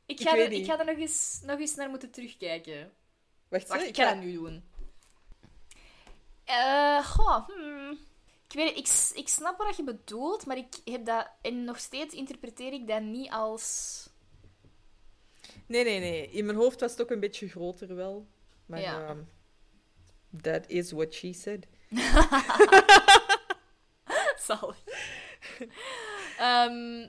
Ik 0.05 0.21
ga, 0.21 0.37
er, 0.37 0.51
ik 0.51 0.65
ga 0.65 0.79
er 0.79 0.85
nog 0.85 0.97
eens, 0.97 1.39
nog 1.43 1.59
eens 1.59 1.75
naar 1.75 1.89
moeten 1.89 2.11
terugkijken. 2.11 2.91
Wacht, 3.47 3.67
Wacht, 3.67 3.87
ik 3.87 3.95
ga 3.95 4.13
dat 4.13 4.23
nu 4.23 4.33
doen. 4.33 4.63
Eh, 6.45 7.05
goh, 7.05 7.47
hmm. 7.47 7.97
Ik 8.53 8.59
weet 8.59 8.77
ik, 8.77 9.17
ik 9.17 9.27
snap 9.27 9.57
wat 9.57 9.77
je 9.77 9.83
bedoelt, 9.83 10.45
maar 10.45 10.57
ik 10.57 10.75
heb 10.85 11.05
dat... 11.05 11.29
En 11.41 11.63
nog 11.63 11.79
steeds 11.79 12.15
interpreteer 12.15 12.73
ik 12.73 12.87
dat 12.87 13.01
niet 13.01 13.31
als... 13.31 13.97
Nee, 15.67 15.83
nee, 15.83 15.99
nee. 15.99 16.29
In 16.29 16.45
mijn 16.45 16.57
hoofd 16.57 16.79
was 16.79 16.91
het 16.91 17.01
ook 17.01 17.09
een 17.11 17.19
beetje 17.19 17.49
groter 17.49 17.95
wel. 17.95 18.27
Maar 18.65 18.79
Ja. 18.79 19.07
ehm, 19.07 19.19
that 20.41 20.67
is 20.67 20.91
what 20.91 21.13
she 21.13 21.33
said. 21.33 21.67
Zalig. 24.47 24.77
Ehm, 26.37 27.07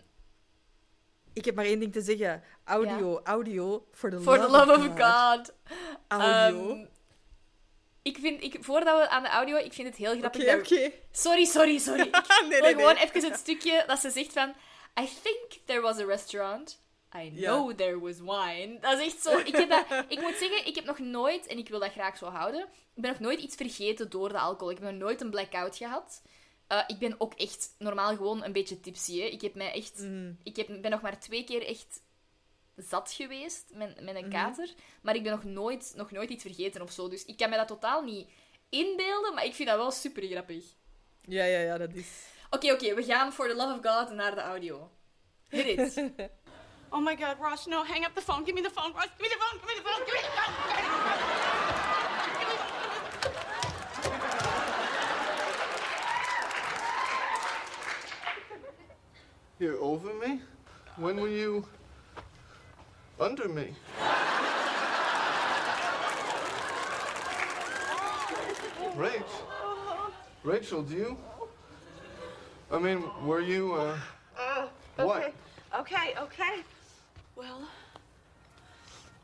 Ik 1.33 1.45
heb 1.45 1.55
maar 1.55 1.65
één 1.65 1.79
ding 1.79 1.93
te 1.93 2.01
zeggen. 2.03 2.43
Audio, 2.65 3.21
audio, 3.23 3.87
for 3.93 4.11
the 4.11 4.21
for 4.21 4.39
love, 4.39 4.51
the 4.51 4.67
love 4.67 4.73
of. 4.73 4.87
God. 4.87 5.53
Audio. 6.09 6.71
Ehm, 6.71 6.87
ik 8.05 8.19
vind, 8.21 8.43
ik, 8.43 8.57
voordat 8.61 8.99
we 9.01 9.09
aan 9.09 9.23
de 9.23 9.29
audio, 9.29 9.57
ik 9.57 9.73
vind 9.73 9.89
het 9.89 9.97
heel 9.97 10.17
grappig 10.19 10.43
Oké, 10.43 10.51
dat... 10.57 10.61
oké. 10.73 10.91
Sorry, 11.13 11.45
sorry, 11.45 11.79
sorry. 11.89 12.01
Ik 12.07 12.41
Nee, 12.41 12.49
wil 12.49 12.61
nee, 12.61 12.75
gewoon 12.75 12.95
nee. 12.95 13.05
even 13.05 13.25
het 13.31 13.39
stukje 13.41 13.85
dat 13.87 13.99
ze 14.01 14.11
zegt 14.11 14.33
van... 14.33 14.55
I 15.01 15.09
think 15.23 15.61
there 15.65 15.81
was 15.81 15.99
a 15.99 16.05
restaurant. 16.05 16.83
I 17.17 17.31
Ja. 17.35 17.51
know 17.53 17.73
there 17.77 17.99
was 18.01 18.19
wine. 18.19 18.79
Dat 18.81 18.99
is 18.99 19.07
echt 19.07 19.23
zo... 19.23 19.39
Ik, 19.39 19.57
heb 19.57 19.69
dat, 19.69 19.85
ik 20.09 20.21
moet 20.21 20.37
zeggen, 20.37 20.67
ik 20.67 20.75
heb 20.75 20.85
nog 20.85 20.99
nooit, 20.99 21.47
en 21.47 21.59
ik 21.59 21.69
wil 21.69 21.81
dat 21.81 21.93
graag 21.93 22.17
zo 22.19 22.27
houden, 22.27 22.61
ik 22.95 23.03
ben 23.03 23.11
nog 23.11 23.21
nooit 23.21 23.41
iets 23.41 23.55
vergeten 23.57 24.11
door 24.11 24.29
de 24.29 24.39
alcohol. 24.39 24.71
Ik 24.71 24.79
heb 24.79 24.91
nog 24.91 25.01
nooit 25.01 25.21
een 25.21 25.31
blackout 25.31 25.77
gehad. 25.77 26.23
Eh, 26.67 26.81
ik 26.87 26.99
ben 26.99 27.15
ook 27.19 27.35
echt 27.35 27.75
normaal 27.79 28.17
gewoon 28.17 28.45
een 28.45 28.53
beetje 28.53 28.81
tipsy. 28.81 29.21
Hè. 29.21 29.27
Ik, 29.27 29.41
heb 29.41 29.55
mij 29.55 29.73
echt, 29.73 29.99
Mhm. 29.99 30.33
ik 30.43 30.57
heb, 30.57 30.67
ben 30.83 30.91
nog 30.91 31.01
maar 31.01 31.21
twee 31.21 31.45
keer 31.45 31.67
echt 31.67 32.01
zat 32.77 33.13
geweest 33.13 33.65
met, 33.75 34.01
met 34.01 34.15
Mhm. 34.15 34.25
een 34.25 34.31
kater. 34.31 34.75
Maar 35.03 35.15
ik 35.15 35.23
ben 35.23 35.33
nog 35.33 35.45
nooit, 35.45 35.93
nog 35.97 36.11
nooit 36.11 36.31
iets 36.31 36.43
vergeten 36.43 36.83
of 36.83 36.93
zo. 36.93 37.09
Dus 37.09 37.25
ik 37.25 37.37
kan 37.37 37.51
me 37.51 37.57
dat 37.57 37.69
totaal 37.69 38.03
niet 38.03 38.29
inbeelden, 38.69 39.35
maar 39.35 39.45
ik 39.45 39.55
vind 39.55 39.69
dat 39.69 39.79
wel 39.79 39.91
super 39.91 40.23
grappig. 40.23 40.65
Ja, 41.23 41.45
ja, 41.45 41.59
ja, 41.59 41.79
dat 41.79 41.95
is... 41.95 42.09
Oké, 42.51 42.73
oké, 42.73 42.95
we 42.95 43.03
gaan 43.05 43.33
for 43.33 43.49
the 43.49 43.55
love 43.55 43.79
of 43.79 43.93
God 43.93 44.11
naar 44.15 44.35
de 44.35 44.41
audio. 44.41 44.91
Hit 45.49 45.67
it. 45.79 46.05
Oh 46.91 47.01
my 47.05 47.17
God, 47.17 47.37
Ross, 47.41 47.67
no, 47.67 47.85
hang 47.85 48.07
up 48.07 48.15
the 48.15 48.21
phone. 48.23 48.45
Give 48.45 48.53
me 48.53 48.63
the 48.63 48.71
phone, 48.71 48.93
Ross. 48.93 49.09
Give 49.19 49.23
me 49.23 49.29
the 49.29 49.39
phone. 49.41 49.59
Give 49.61 49.67
me 49.67 49.75
the 49.75 49.89
phone. 49.89 50.05
Give 50.05 50.15
me 50.15 50.21
the 50.21 50.31
phone. 50.31 50.55
Give 50.55 50.55
me 50.55 50.79
the 50.79 51.91
phone. 51.91 52.25
Give 52.37 52.45
me 52.45 52.51
the 52.51 52.65
phone. 52.65 52.85
You're 59.59 59.79
over 59.81 60.13
me? 60.15 60.41
When 60.97 61.17
were 61.21 61.29
you 61.29 61.67
under 63.21 63.49
me? 63.49 63.75
Rach, 68.97 69.23
Rachel, 70.43 70.83
do 70.83 70.95
you? 70.95 71.19
I 72.71 72.79
mean, 72.79 73.05
were 73.25 73.41
you, 73.41 73.75
uh, 73.75 73.99
what? 74.97 75.35
Okay, 75.79 76.15
okay. 76.19 76.63
Well, 77.35 77.63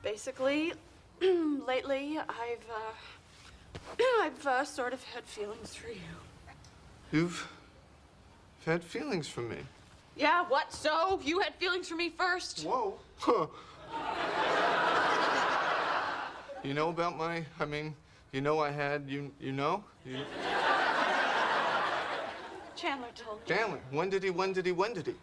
basically, 0.02 0.72
lately 1.20 2.18
I've 2.18 2.66
uh, 2.68 4.02
I've 4.22 4.46
uh, 4.46 4.64
sort 4.64 4.92
of 4.92 5.02
had 5.04 5.24
feelings 5.24 5.74
for 5.74 5.88
you. 5.88 6.00
You've 7.12 7.48
had 8.66 8.82
feelings 8.82 9.28
for 9.28 9.42
me. 9.42 9.58
Yeah, 10.16 10.44
what? 10.48 10.72
So 10.72 11.20
you 11.24 11.40
had 11.40 11.54
feelings 11.54 11.88
for 11.88 11.96
me 11.96 12.10
first? 12.10 12.64
Whoa. 12.64 12.94
Huh. 13.20 13.46
You 16.62 16.74
know 16.74 16.90
about 16.90 17.16
my, 17.16 17.44
I 17.58 17.64
mean, 17.64 17.94
you 18.32 18.40
know 18.40 18.58
I 18.60 18.70
had, 18.70 19.08
you, 19.08 19.30
you 19.40 19.52
know? 19.52 19.82
You, 20.04 20.18
Chandler 22.76 23.08
told 23.14 23.40
me 23.40 23.46
Chandler, 23.46 23.80
when 23.90 24.08
did 24.08 24.22
he, 24.22 24.30
when 24.30 24.52
did 24.52 24.66
he, 24.66 24.72
when 24.72 24.94
did 24.94 25.06
he? 25.06 25.14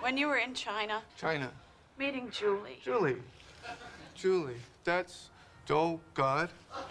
when 0.00 0.16
you 0.16 0.26
were 0.26 0.38
in 0.38 0.52
China 0.54 1.00
China. 1.16 1.50
meeting 1.98 2.30
Julie. 2.30 2.80
Julie. 2.82 3.16
Julie. 4.14 4.56
That's, 4.84 5.28
oh 5.70 6.00
God. 6.14 6.48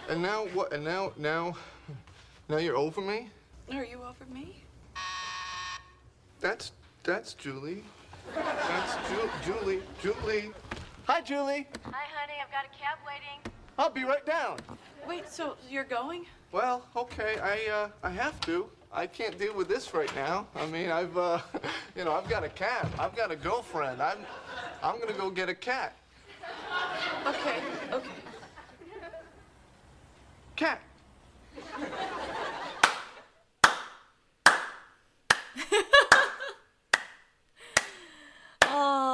And 0.09 0.21
now 0.21 0.45
what, 0.53 0.71
and 0.73 0.83
now, 0.83 1.11
now, 1.17 1.55
now 2.49 2.57
you're 2.57 2.77
over 2.77 3.01
me? 3.01 3.29
Are 3.71 3.83
you 3.85 4.01
over 4.03 4.25
me? 4.33 4.63
That's, 6.39 6.71
that's 7.03 7.33
Julie. 7.33 7.83
That's 8.33 9.09
Ju- 9.09 9.29
Julie. 9.43 9.81
Julie. 10.01 10.51
Hi, 11.07 11.19
Julie. 11.19 11.67
Hi, 11.85 12.03
honey. 12.15 12.33
I've 12.41 12.51
got 12.51 12.65
a 12.65 12.69
cab 12.77 12.99
waiting. 13.05 13.39
I'll 13.79 13.89
be 13.89 14.03
right 14.03 14.25
down. 14.25 14.59
Wait, 15.07 15.27
so 15.27 15.57
you're 15.67 15.83
going? 15.83 16.27
Well, 16.51 16.85
okay, 16.95 17.37
I 17.39 17.71
uh, 17.71 17.89
I 18.03 18.11
have 18.11 18.39
to. 18.41 18.69
I 18.93 19.07
can't 19.07 19.37
deal 19.39 19.55
with 19.55 19.67
this 19.67 19.95
right 19.95 20.13
now. 20.15 20.45
I 20.55 20.67
mean, 20.67 20.91
I've 20.91 21.17
uh, 21.17 21.39
you 21.95 22.05
know, 22.05 22.13
I've 22.13 22.29
got 22.29 22.43
a 22.43 22.49
cat. 22.49 22.87
I've 22.99 23.15
got 23.15 23.31
a 23.31 23.35
girlfriend. 23.35 23.99
I'm 24.01 24.19
I'm 24.83 24.99
gonna 24.99 25.13
go 25.13 25.31
get 25.31 25.49
a 25.49 25.55
cat. 25.55 25.95
Okay, 27.25 27.59
okay. 27.91 28.09
Cat. 30.55 30.81
Oh. 38.73 39.10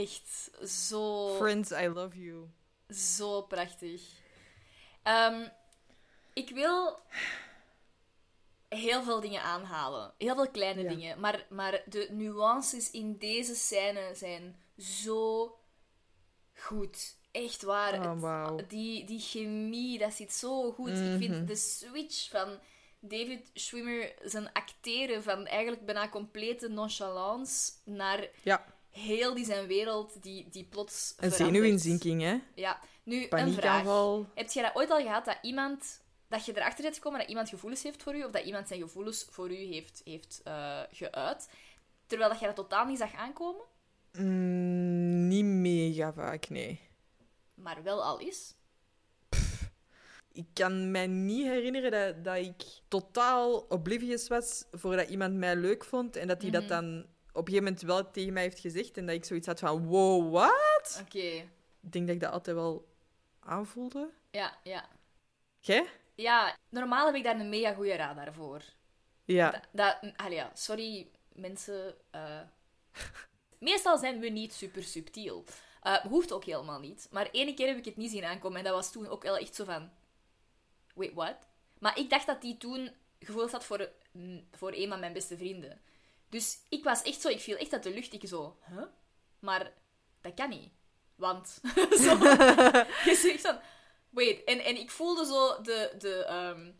Echt 0.00 0.50
zo, 0.64 1.34
Friends, 1.36 1.70
I 1.70 1.88
love 1.88 2.22
you. 2.24 2.48
zo 2.88 3.42
prachtig. 3.42 4.02
Ehm, 5.02 5.48
ik 6.32 6.50
wil 6.50 6.98
heel 8.68 9.02
veel 9.02 9.20
dingen 9.20 9.42
aanhalen. 9.42 10.14
Heel 10.18 10.34
veel 10.34 10.50
kleine 10.50 10.82
Ja. 10.82 10.88
dingen. 10.88 11.20
Maar, 11.20 11.46
maar 11.50 11.82
de 11.86 12.08
nuances 12.10 12.90
in 12.90 13.18
deze 13.18 13.54
scène 13.54 14.10
zijn 14.14 14.56
zo 14.78 15.58
goed. 16.54 17.16
Echt 17.30 17.62
waar. 17.62 18.12
Oh, 18.22 18.56
Het- 18.56 18.70
die, 18.70 19.04
die 19.04 19.20
chemie, 19.20 19.98
dat 19.98 20.12
zit 20.12 20.32
zo 20.32 20.72
goed. 20.72 20.88
Ik 20.88 21.16
vind 21.18 21.48
de 21.48 21.56
switch 21.56 22.28
van 22.30 22.58
David 23.00 23.50
Schwimmer, 23.54 24.14
zijn 24.22 24.52
acteren 24.52 25.22
van 25.22 25.46
eigenlijk 25.46 25.84
bijna 25.86 26.08
complete 26.08 26.68
nonchalance 26.68 27.72
naar 27.84 28.28
Ja, 28.42 28.74
heel 28.98 29.34
die 29.34 29.44
zijn 29.44 29.66
wereld 29.66 30.22
die, 30.22 30.48
die 30.50 30.64
plots 30.64 31.14
een 31.16 31.30
verandert. 31.32 31.54
zenuwinzinking, 31.54 32.22
hè? 32.22 32.38
Ja. 32.54 32.80
Nu, 33.02 33.26
een 33.30 33.52
vraag. 33.52 33.84
Heb 34.34 34.50
jij 34.50 34.62
dat 34.62 34.74
ooit 34.74 34.90
al 34.90 35.00
gehad, 35.00 35.24
dat 35.24 35.38
iemand... 35.42 36.04
Dat 36.28 36.44
je 36.46 36.56
erachter 36.56 36.82
bent 36.82 36.94
gekomen 36.94 37.18
dat 37.20 37.28
iemand 37.28 37.48
gevoelens 37.48 37.82
heeft 37.82 38.02
voor 38.02 38.14
u, 38.14 38.24
of 38.24 38.30
dat 38.30 38.44
iemand 38.44 38.68
zijn 38.68 38.80
gevoelens 38.80 39.26
voor 39.30 39.50
u 39.50 39.56
heeft, 39.56 40.00
heeft 40.04 40.40
eh, 40.44 40.80
geuit, 40.90 41.48
terwijl 42.06 42.30
dat 42.30 42.38
jij 42.38 42.48
dat 42.48 42.56
totaal 42.56 42.86
niet 42.86 42.98
zag 42.98 43.14
aankomen, 43.14 43.62
Mm, 44.18 45.28
niet 45.28 45.44
mega 45.44 46.12
vaak, 46.12 46.48
nee. 46.48 46.80
maar 47.54 47.82
wel 47.82 48.04
al 48.04 48.18
is? 48.18 48.54
Ik 50.32 50.46
kan 50.52 50.90
mij 50.90 51.06
niet 51.06 51.46
herinneren 51.46 51.90
dat, 51.90 52.24
dat 52.24 52.36
ik 52.44 52.62
totaal 52.88 53.58
oblivious 53.68 54.28
was 54.28 54.64
voordat 54.70 55.08
iemand 55.08 55.34
mij 55.34 55.56
leuk 55.56 55.84
vond 55.84 56.16
en 56.16 56.26
dat 56.28 56.42
hij 56.42 56.50
Mhm. 56.50 56.60
dat 56.60 56.68
dan 56.68 57.06
op 57.36 57.46
een 57.48 57.52
gegeven 57.54 57.64
moment 57.64 57.82
wel 57.82 58.10
tegen 58.10 58.32
mij 58.32 58.42
heeft 58.42 58.58
gezegd 58.58 58.96
en 58.96 59.06
dat 59.06 59.14
ik 59.14 59.24
zoiets 59.24 59.46
had 59.46 59.58
van, 59.58 59.86
wow, 59.86 60.32
wat? 60.32 61.00
Oké. 61.02 61.18
Ik 61.18 61.92
denk 61.92 62.06
dat 62.06 62.14
ik 62.14 62.20
dat 62.20 62.32
altijd 62.32 62.56
wel 62.56 62.88
aanvoelde. 63.40 64.10
Ja, 64.30 64.58
ja. 64.62 64.88
Jij? 65.60 65.86
Ja, 66.14 66.56
normaal 66.68 67.06
heb 67.06 67.14
ik 67.14 67.24
daar 67.24 67.40
een 67.40 67.48
mega 67.48 67.74
goede 67.74 67.96
radar 67.96 68.32
voor. 68.32 68.62
Ja. 69.24 69.50
Dat, 69.50 69.62
dat, 69.72 70.12
allee, 70.16 70.36
ja, 70.36 70.50
sorry 70.54 71.10
mensen. 71.32 71.94
eh. 72.10 72.40
meestal 73.58 73.98
zijn 73.98 74.20
we 74.20 74.28
niet 74.28 74.52
super 74.52 74.82
subtiel. 74.82 75.44
Eh, 75.82 75.96
hoeft 75.96 76.32
ook 76.32 76.44
helemaal 76.44 76.80
niet. 76.80 77.08
Maar 77.10 77.30
ene 77.30 77.54
keer 77.54 77.66
heb 77.66 77.76
ik 77.76 77.84
het 77.84 77.96
niet 77.96 78.10
zien 78.10 78.24
aankomen 78.24 78.58
en 78.58 78.64
dat 78.64 78.74
was 78.74 78.92
toen 78.92 79.08
ook 79.08 79.22
wel 79.22 79.36
echt 79.36 79.54
zo 79.54 79.64
van. 79.64 79.90
Wait, 80.94 81.14
what? 81.14 81.36
Maar 81.78 81.98
ik 81.98 82.10
dacht 82.10 82.26
dat 82.26 82.40
die 82.40 82.56
toen 82.56 82.90
gevoeld 83.18 83.52
had 83.52 83.64
voor, 83.64 83.90
mm, 84.12 84.46
voor 84.52 84.72
een 84.72 84.88
van 84.88 85.00
mijn 85.00 85.12
beste 85.12 85.36
vrienden. 85.36 85.80
Dus 86.36 86.58
ik 86.68 86.84
was 86.84 87.02
echt 87.02 87.20
zo, 87.20 87.28
ik 87.28 87.40
viel 87.40 87.56
echt 87.56 87.72
uit 87.72 87.82
de 87.82 87.90
lucht. 87.90 88.12
Ik 88.12 88.28
zo, 88.28 88.58
huh? 88.68 88.82
Maar 89.38 89.72
dat 90.20 90.34
kan 90.34 90.48
niet. 90.48 90.72
Want, 91.14 91.60
zo, 92.04 92.18
je 93.04 93.18
zegt 93.22 93.40
van, 93.40 93.60
wait. 94.10 94.44
En, 94.44 94.64
en 94.64 94.76
ik 94.76 94.90
voelde 94.90 95.24
zo 95.26 95.62
de, 95.62 95.94
de, 95.98 96.24
ehm, 96.24 96.72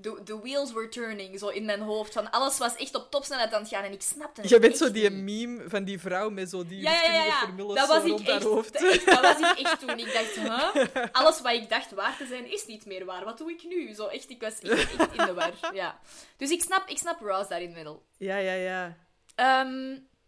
de, 0.00 0.20
de 0.24 0.38
wheels 0.38 0.72
were 0.72 0.88
turning, 0.88 1.38
zo 1.38 1.48
in 1.48 1.64
mijn 1.64 1.80
hoofd. 1.80 2.12
Van 2.12 2.30
alles 2.30 2.58
was 2.58 2.76
echt 2.76 2.94
op 2.94 3.10
topsnelheid 3.10 3.52
aan 3.52 3.60
het 3.60 3.70
gaan 3.70 3.84
en 3.84 3.92
ik 3.92 4.02
snapte 4.02 4.40
het 4.40 4.50
Jij 4.50 4.60
bent 4.60 4.76
zo 4.76 4.90
die 4.90 5.10
niet. 5.10 5.22
meme 5.22 5.68
van 5.68 5.84
die 5.84 5.98
vrouw 5.98 6.30
met 6.30 6.50
zo 6.50 6.66
die 6.66 6.82
Ja, 6.82 7.02
ja, 7.02 7.24
ja, 7.24 7.46
Dat 7.74 7.88
was 7.88 8.04
ik 8.04 8.18
echt, 8.28 8.42
hoofd. 8.42 8.72
dat, 8.72 8.82
echt- 8.82 9.06
dat 9.06 9.20
was 9.20 9.38
ik 9.52 9.58
echt 9.58 9.80
toen. 9.86 9.98
Ik 9.98 10.12
dacht, 10.12 10.34
huh? 10.34 11.04
Alles 11.12 11.40
wat 11.40 11.52
ik 11.52 11.68
dacht 11.68 11.90
waar 11.90 12.16
te 12.16 12.26
zijn, 12.26 12.52
is 12.52 12.66
niet 12.66 12.86
meer 12.86 13.04
waar. 13.04 13.24
Wat 13.24 13.38
doe 13.38 13.50
ik 13.50 13.64
nu? 13.64 13.94
Zo 13.94 14.06
echt, 14.06 14.30
ik 14.30 14.40
was 14.40 14.58
echt, 14.60 14.96
echt 14.98 15.12
in 15.16 15.26
de 15.26 15.34
war. 15.34 15.74
Ja. 15.74 16.00
Dus 16.36 16.50
ik 16.50 16.62
snap, 16.62 16.88
ik 16.88 16.98
snap 16.98 17.20
Ross 17.20 17.48
daarin 17.48 17.72
middel. 17.72 18.02
Ja, 18.16 18.36
ja, 18.36 18.52
ja. 18.52 18.96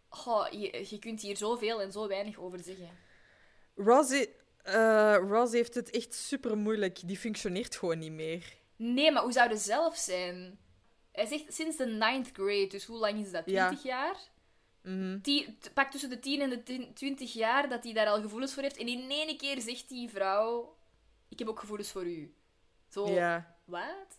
Goh, 0.09 0.47
je, 0.51 0.87
je 0.91 0.99
kunt 0.99 1.21
hier 1.21 1.37
zoveel 1.37 1.81
en 1.81 1.93
zo 1.93 2.09
weinig 2.09 2.39
over 2.39 2.59
zeggen. 2.59 2.89
Ross, 3.75 4.11
i- 4.13 4.29
eh, 4.63 5.45
heeft 5.51 5.75
het 5.75 5.91
echt 5.91 6.15
super 6.15 6.57
moeilijk. 6.57 6.99
Die 7.05 7.17
functioneert 7.19 7.77
gewoon 7.77 7.99
niet 7.99 8.13
meer. 8.13 8.59
Nee, 8.83 9.11
maar 9.13 9.23
hoe 9.23 9.33
zou 9.33 9.49
het 9.51 9.61
zelf 9.61 9.97
zijn? 9.97 10.59
Hij 11.13 11.27
zegt 11.27 11.55
sinds 11.55 11.77
de 11.77 11.87
ninth 11.87 12.31
grade, 12.33 12.67
dus 12.67 12.85
hoe 12.85 12.99
lang 12.99 13.25
is 13.25 13.31
dat? 13.31 13.43
Ja. 13.47 13.67
20 13.67 13.87
jaar? 13.87 14.17
Mhm. 14.83 15.19
Die, 15.21 15.57
t- 15.61 15.75
pak 15.75 15.91
tussen 15.91 16.11
de 16.11 16.19
10 16.19 16.41
en 16.41 16.51
de 16.51 16.63
10 16.63 16.95
20 16.95 17.33
jaar 17.33 17.69
dat 17.69 17.85
hij 17.85 17.93
daar 17.93 18.07
al 18.07 18.21
gevoelens 18.21 18.55
voor 18.55 18.63
heeft. 18.63 18.77
En 18.77 18.89
in 18.89 19.11
één 19.11 19.37
keer 19.37 19.61
zegt 19.61 19.89
die 19.89 20.09
vrouw: 20.11 20.77
Ik 21.29 21.39
heb 21.39 21.49
ook 21.49 21.59
gevoelens 21.61 21.91
voor 21.91 22.05
u. 22.07 22.35
Zo, 22.89 23.09
Ja. 23.11 23.57
wat? 23.65 24.19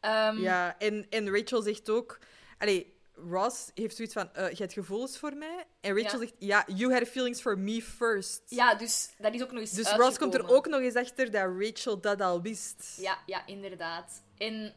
Ehm, 0.00 0.38
Ja, 0.40 0.78
en, 0.78 1.06
en 1.10 1.30
Rachel 1.36 1.62
zegt 1.62 1.90
ook... 1.90 2.18
Allee, 2.58 2.95
Ross 3.30 3.70
heeft 3.74 3.96
zoiets 3.96 4.14
van, 4.14 4.32
eh 4.34 4.50
je 4.50 4.56
hebt 4.56 4.72
gevoelens 4.72 5.18
voor 5.18 5.34
mij? 5.36 5.64
En 5.80 5.94
Rachel 6.02 6.12
Ja. 6.20 6.26
zegt, 6.26 6.32
ja, 6.38 6.64
you 6.76 6.92
had 6.92 7.08
feelings 7.08 7.40
for 7.40 7.58
me 7.58 7.82
first. 7.82 8.42
Ja, 8.48 8.74
dus 8.74 9.08
dat 9.18 9.34
is 9.34 9.42
ook 9.42 9.50
nog 9.50 9.60
eens 9.60 9.70
Dus 9.70 9.92
Ross 9.92 10.18
komt 10.18 10.34
er 10.34 10.48
ook 10.48 10.66
nog 10.66 10.80
eens 10.80 10.94
achter 10.94 11.30
dat 11.30 11.50
Rachel 11.58 12.00
dat 12.00 12.20
al 12.20 12.42
wist. 12.42 12.96
Ja, 13.00 13.18
ja, 13.26 13.46
inderdaad. 13.46 14.22
En 14.38 14.72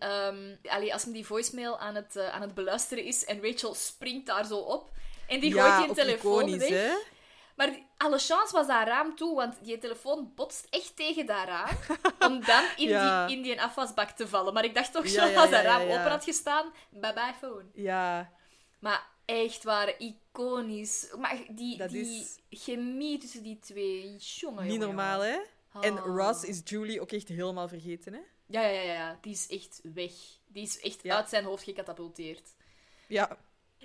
allee, 0.63 0.93
als 0.93 1.03
hem 1.03 1.13
die 1.13 1.25
voicemail 1.25 1.79
aan 1.79 1.95
het, 1.95 2.15
eh, 2.15 2.29
aan 2.33 2.41
het 2.41 2.53
beluisteren 2.53 3.03
is 3.03 3.25
en 3.25 3.41
Rachel 3.41 3.73
springt 3.73 4.25
daar 4.25 4.45
zo 4.45 4.57
op 4.57 4.89
en 5.27 5.39
die 5.39 5.53
Ja, 5.53 5.61
gooit 5.63 5.77
die 5.81 5.89
ook 5.89 5.95
telefoon 6.07 6.47
iconisch, 6.47 6.69
weg. 6.69 6.87
hè? 6.87 6.95
Maar 7.59 7.79
alle 7.97 8.17
chance 8.19 8.53
was 8.53 8.67
daar 8.67 8.87
raam 8.87 9.15
toe, 9.15 9.35
want 9.35 9.55
die 9.63 9.77
telefoon 9.77 10.31
botst 10.35 10.67
echt 10.69 10.95
tegen 10.95 11.25
dat 11.25 11.45
raam. 11.45 11.69
om 12.31 12.45
dan 12.45 12.63
in, 12.77 12.87
Ja. 12.87 13.27
die, 13.27 13.35
in 13.37 13.41
die 13.43 13.61
afwasbak 13.61 14.09
te 14.09 14.27
vallen. 14.27 14.53
Maar 14.53 14.63
ik 14.63 14.75
dacht 14.75 14.93
toch 14.93 15.07
zo, 15.07 15.21
als 15.21 15.49
dat 15.49 15.63
raam 15.63 15.81
open 15.81 16.09
had 16.09 16.23
gestaan, 16.23 16.73
bye 16.89 17.13
bye 17.13 17.33
phone. 17.39 17.65
Ja, 17.73 18.31
Maar 18.79 19.07
echt 19.25 19.63
waar, 19.63 19.93
iconisch. 19.97 21.07
Maar 21.17 21.37
die, 21.49 21.77
Dat 21.77 21.89
die 21.89 22.19
is- 22.19 22.39
chemie 22.49 23.17
tussen 23.17 23.43
die 23.43 23.59
twee, 23.59 24.15
jongen, 24.17 24.67
niet 24.67 24.79
normaal, 24.79 25.19
hè? 25.21 25.37
En 25.81 25.97
Ah. 25.97 26.05
Ross 26.05 26.43
is 26.43 26.61
Julie 26.63 27.01
ook 27.01 27.11
echt 27.11 27.27
helemaal 27.27 27.67
vergeten, 27.67 28.13
hè? 28.13 28.19
Ja, 28.45 28.61
ja, 28.61 28.67
ja, 28.69 28.81
ja, 28.81 28.93
ja, 28.93 29.17
die 29.21 29.33
is 29.33 29.47
echt 29.49 29.79
weg. 29.93 30.11
Die 30.47 30.63
is 30.63 30.79
echt 30.79 30.99
Ja. 31.03 31.15
uit 31.15 31.29
zijn 31.29 31.43
hoofd 31.43 31.63
gecatapulteerd. 31.63 32.49
Ja. 33.07 33.37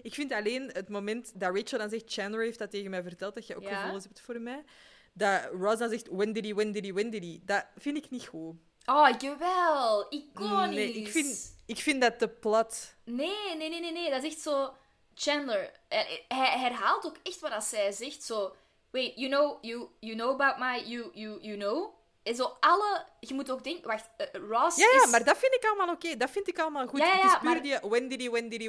Ik 0.02 0.14
vind 0.14 0.32
alleen 0.32 0.70
het 0.72 0.88
moment 0.88 1.40
dat 1.40 1.56
Rachel 1.56 1.78
dan 1.78 1.88
zegt, 1.88 2.12
Chandler 2.12 2.42
heeft 2.42 2.58
dat 2.58 2.70
tegen 2.70 2.90
mij 2.90 3.02
verteld, 3.02 3.34
dat 3.34 3.46
je 3.46 3.56
ook 3.56 3.62
Ja. 3.62 3.76
gevoelens 3.76 4.04
hebt 4.04 4.20
voor 4.20 4.40
mij. 4.40 4.64
Dat 5.12 5.48
Ross 5.52 5.78
dan 5.78 5.88
zegt, 5.90 6.08
when 6.08 6.32
did 6.32 6.44
he, 6.44 6.54
when 6.54 6.72
did 6.72 6.84
he, 6.84 6.92
when 6.92 7.10
did 7.10 7.22
he. 7.22 7.38
Dat 7.42 7.66
vind 7.76 7.96
ik 7.96 8.10
niet 8.10 8.26
goed. 8.26 8.54
Oh, 8.84 9.08
jawel. 9.18 10.06
Iconisch. 10.10 10.74
Nee, 10.74 10.92
ik 10.92 11.08
vind, 11.08 11.56
ik 11.66 11.78
vind 11.78 12.00
dat 12.02 12.18
te 12.18 12.28
plat. 12.28 12.94
Nee, 13.04 13.56
nee, 13.56 13.68
nee, 13.68 13.80
nee, 13.80 13.92
nee. 13.92 14.10
Dat 14.10 14.22
is 14.22 14.32
echt 14.32 14.40
zo... 14.42 14.74
Chandler, 15.14 15.70
hij, 15.88 16.24
herhaalt 16.58 17.06
ook 17.06 17.16
echt 17.22 17.40
wat 17.40 17.52
als 17.52 17.68
zij 17.68 17.92
zegt. 17.92 18.22
Zo, 18.22 18.54
wait, 18.90 19.12
you 19.16 19.28
know, 19.28 19.64
you, 19.64 19.88
you 20.00 20.14
know 20.16 20.40
about 20.40 20.58
my, 20.58 20.88
you, 20.90 21.10
you, 21.12 21.38
you 21.42 21.56
know? 21.56 21.94
En 22.24 22.34
zo 22.34 22.56
alle... 22.60 23.04
Je 23.20 23.34
moet 23.34 23.50
ook 23.50 23.64
denken... 23.64 23.86
Wacht, 23.88 24.08
eh, 24.16 24.26
Ross 24.48 24.76
Ja, 24.76 24.88
ja, 24.92 25.04
is... 25.04 25.10
maar 25.10 25.24
dat 25.24 25.38
vind 25.38 25.54
ik 25.54 25.64
allemaal 25.64 25.94
oké. 25.94 26.16
Dat 26.16 26.30
vind 26.30 26.48
ik 26.48 26.58
allemaal 26.58 26.86
goed. 26.86 26.98
Ja, 27.00 27.06
ja, 27.06 27.12
het 27.14 27.24
is 27.24 27.30
ja, 27.32 27.38
puur 27.38 27.48
maar- 27.50 27.62
die 27.62 27.78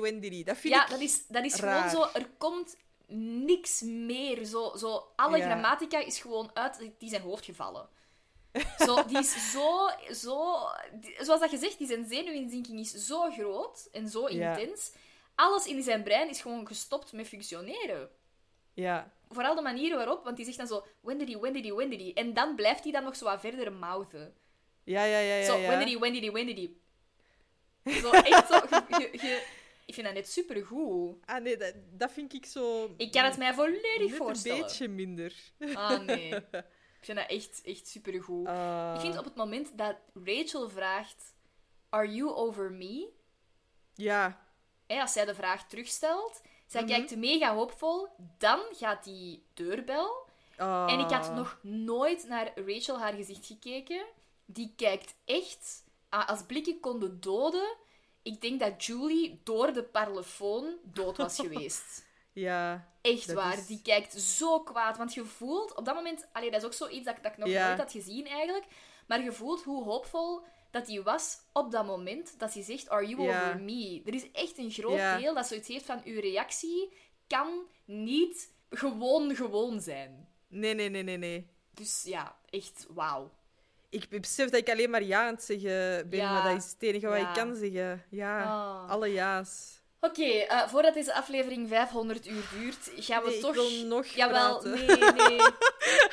when 0.01 0.19
did 0.19 0.33
he. 0.33 0.43
Dat 0.43 0.57
vind 0.57 0.73
Ja, 0.73 0.83
ik... 0.83 0.89
dat 0.89 0.99
is, 0.99 1.27
dat 1.27 1.45
is 1.45 1.55
raar. 1.55 1.89
gewoon 1.89 2.09
zo... 2.13 2.19
Er 2.19 2.29
komt 2.37 2.75
niks 3.45 3.81
meer. 3.81 4.45
Zo, 4.45 4.71
zo, 4.77 5.03
alle 5.15 5.41
grammatica 5.41 5.97
is 5.99 6.19
gewoon 6.19 6.51
uit 6.53 6.89
die 6.97 7.09
zijn 7.09 7.21
hoofd 7.21 7.45
gevallen. 7.45 7.89
Zo, 8.85 9.05
die 9.05 9.17
is 9.17 9.51
zo, 9.51 9.89
zo... 10.13 10.57
die- 10.93 11.15
zoals 11.19 11.39
dat 11.39 11.51
je 11.51 11.57
zegt, 11.57 11.77
die 11.77 11.87
zijn 11.87 12.05
zenuwinzinking 12.09 12.79
is 12.79 12.91
zo 12.91 13.31
groot 13.31 13.87
en 13.91 14.07
zo 14.09 14.25
intens. 14.25 14.91
Alles 15.35 15.65
in 15.65 15.83
zijn 15.83 16.03
brein 16.03 16.29
is 16.29 16.41
gewoon 16.41 16.67
gestopt 16.67 17.11
met 17.13 17.27
functioneren. 17.27 18.09
Ja. 18.76 19.13
Vooral 19.30 19.55
de 19.55 19.61
manier 19.61 19.95
waarop, 19.95 20.23
want 20.23 20.36
die 20.36 20.45
zegt 20.45 20.57
dan 20.57 20.67
zo... 20.67 20.86
When 21.01 21.17
did 21.17 21.28
he, 21.28 21.39
when 21.39 21.53
did 21.53 21.65
he, 21.65 21.73
when 21.73 21.89
did 21.89 21.99
he? 22.01 22.11
En 22.13 22.34
dan 22.34 22.55
blijft 22.55 22.84
hij 22.84 22.91
dan 22.91 23.03
nog 23.03 23.15
zo 23.15 23.26
wat 23.26 23.39
verder 23.39 23.73
mouthen. 23.73 24.34
Ja, 24.84 25.03
ja, 25.03 25.17
ja, 25.19 25.36
ja. 25.36 25.45
Zo, 25.45 25.57
ja. 25.57 25.67
when 25.67 25.80
did 25.80 25.89
he, 25.93 25.99
when 25.99 26.13
did 26.13 26.23
he, 26.23 26.32
when 26.32 26.45
did 26.45 26.57
he? 26.57 27.91
Zo, 28.01 28.11
echt 28.11 28.47
zo... 28.47 28.61
je- 28.88 29.09
je- 29.11 29.47
ik 29.86 29.93
vind 29.93 30.05
dat 30.05 30.15
net 30.15 30.30
supergoed. 30.30 31.26
Ah, 31.26 31.41
nee, 31.43 31.57
dat, 31.57 31.73
dat 31.91 32.11
vind 32.11 32.34
ik 32.34 32.45
zo... 32.45 32.93
Ik 32.97 33.11
kan 33.11 33.23
het 33.23 33.38
mij 33.38 33.53
volledig 33.53 33.97
net 33.97 34.11
een 34.11 34.15
voorstellen. 34.17 34.61
beetje 34.61 34.88
minder. 34.88 35.34
Ah, 35.73 35.99
nee. 35.99 36.36
Ik 36.36 37.11
vind 37.11 37.17
dat 37.17 37.30
echt, 37.30 37.61
echt 37.63 37.88
supergoed. 37.88 38.47
Ah. 38.47 38.91
Ik 38.95 39.01
vind 39.01 39.17
op 39.17 39.26
het 39.26 39.36
moment 39.36 39.78
dat 39.78 39.95
Rachel 40.23 40.69
vraagt... 40.69 41.34
Are 41.89 42.13
you 42.13 42.34
over 42.34 42.71
me? 42.71 43.09
Ja. 43.93 44.45
Hè, 44.88 45.01
als 45.01 45.13
zij 45.13 45.26
de 45.26 45.36
vraag 45.36 45.67
terugstelt. 45.67 46.41
Zij 46.76 46.84
Mhm. 46.84 46.91
kijkt 46.93 47.15
mega 47.15 47.53
hoopvol. 47.55 48.07
Dan 48.38 48.59
gaat 48.71 49.03
die 49.03 49.43
deurbel. 49.53 50.28
Ah. 50.57 50.91
En 50.91 50.99
ik 50.99 51.09
had 51.09 51.34
nog 51.36 51.59
nooit 51.61 52.28
naar 52.28 52.51
Rachel 52.67 52.99
haar 52.99 53.13
gezicht 53.13 53.45
gekeken. 53.45 54.05
Die 54.45 54.73
kijkt 54.76 55.15
echt... 55.26 55.84
ah, 56.09 56.28
Als 56.30 56.43
blikken 56.43 56.80
konden 56.80 57.19
doden... 57.19 57.76
Ik 58.23 58.41
denk 58.41 58.59
dat 58.59 58.86
Julie 58.86 59.41
door 59.43 59.73
de 59.73 59.84
parlofoon 59.84 60.76
dood 60.84 61.17
was 61.17 61.36
geweest. 61.45 62.05
Ja. 62.34 62.89
Echt 63.01 63.34
waar, 63.34 63.57
is- 63.57 63.65
die 63.67 63.82
kijkt 63.82 64.13
zo 64.21 64.59
kwaad. 64.59 64.97
Want 64.97 65.13
je 65.13 65.23
voelt 65.26 65.76
op 65.76 65.86
dat 65.86 65.95
moment... 65.95 66.28
Allee, 66.34 66.51
dat 66.51 66.59
is 66.61 66.65
ook 66.67 66.73
zoiets 66.73 67.05
dat, 67.05 67.15
dat 67.21 67.32
ik 67.32 67.38
nog 67.38 67.49
Ja. 67.49 67.67
nooit 67.67 67.80
had 67.80 67.91
gezien 67.91 68.28
eigenlijk. 68.28 68.65
Maar 69.07 69.23
je 69.23 69.32
voelt 69.32 69.63
hoe 69.63 69.84
hoopvol 69.84 70.41
dat 70.76 70.88
hij 70.88 71.01
was 71.03 71.38
op 71.53 71.71
dat 71.71 71.86
moment 71.86 72.39
dat 72.39 72.53
hij 72.53 72.63
zegt... 72.63 72.89
Are 72.89 73.07
you 73.07 73.21
over 73.21 73.59
me? 73.63 74.01
Er 74.05 74.13
is 74.13 74.32
echt 74.32 74.57
een 74.57 74.71
groot 74.71 75.19
deel 75.19 75.34
dat 75.34 75.47
zoiets 75.47 75.67
heeft 75.67 75.86
van... 75.86 76.01
Uw 76.05 76.19
reactie 76.19 76.93
kan 77.28 77.47
niet 77.86 78.51
gewoon 78.69 79.36
gewoon 79.36 79.82
zijn. 79.82 80.28
Nee, 80.47 80.73
nee, 80.73 80.89
nee, 80.89 81.03
nee, 81.03 81.17
nee. 81.17 81.47
Dus 81.71 82.03
ja, 82.03 82.36
echt 82.49 82.86
wauw. 82.89 83.32
Ik 83.89 84.09
besef 84.09 84.49
dat 84.49 84.59
ik 84.59 84.70
alleen 84.70 84.89
maar 84.89 85.04
ja 85.04 85.28
aan 85.28 85.33
het 85.33 85.43
zeggen 85.43 86.09
ben, 86.09 86.20
Ja. 86.20 86.32
maar 86.33 86.51
dat 86.54 86.63
is 86.63 86.71
het 86.71 86.82
enige 86.83 87.08
wat 87.08 87.17
Ja. 87.20 87.28
ik 87.29 87.36
kan 87.36 87.55
zeggen. 87.55 88.04
Ja, 88.09 88.43
Ah. 88.43 88.89
alle 88.89 89.12
ja's. 89.12 89.82
Oké, 90.00 90.24
eh, 90.24 90.67
voordat 90.67 90.93
deze 90.93 91.13
aflevering 91.13 91.67
500 91.67 92.28
uur 92.28 92.50
duurt, 92.54 92.92
gaan 92.96 93.22
we 93.24 93.28
Nee, 93.28 93.36
ik 93.38 93.43
toch... 93.43 93.54
wil 93.55 93.86
nog 93.86 94.05
Jawel, 94.05 94.59
praten. 94.59 94.86
nee, 94.86 94.97
nee. 95.12 95.38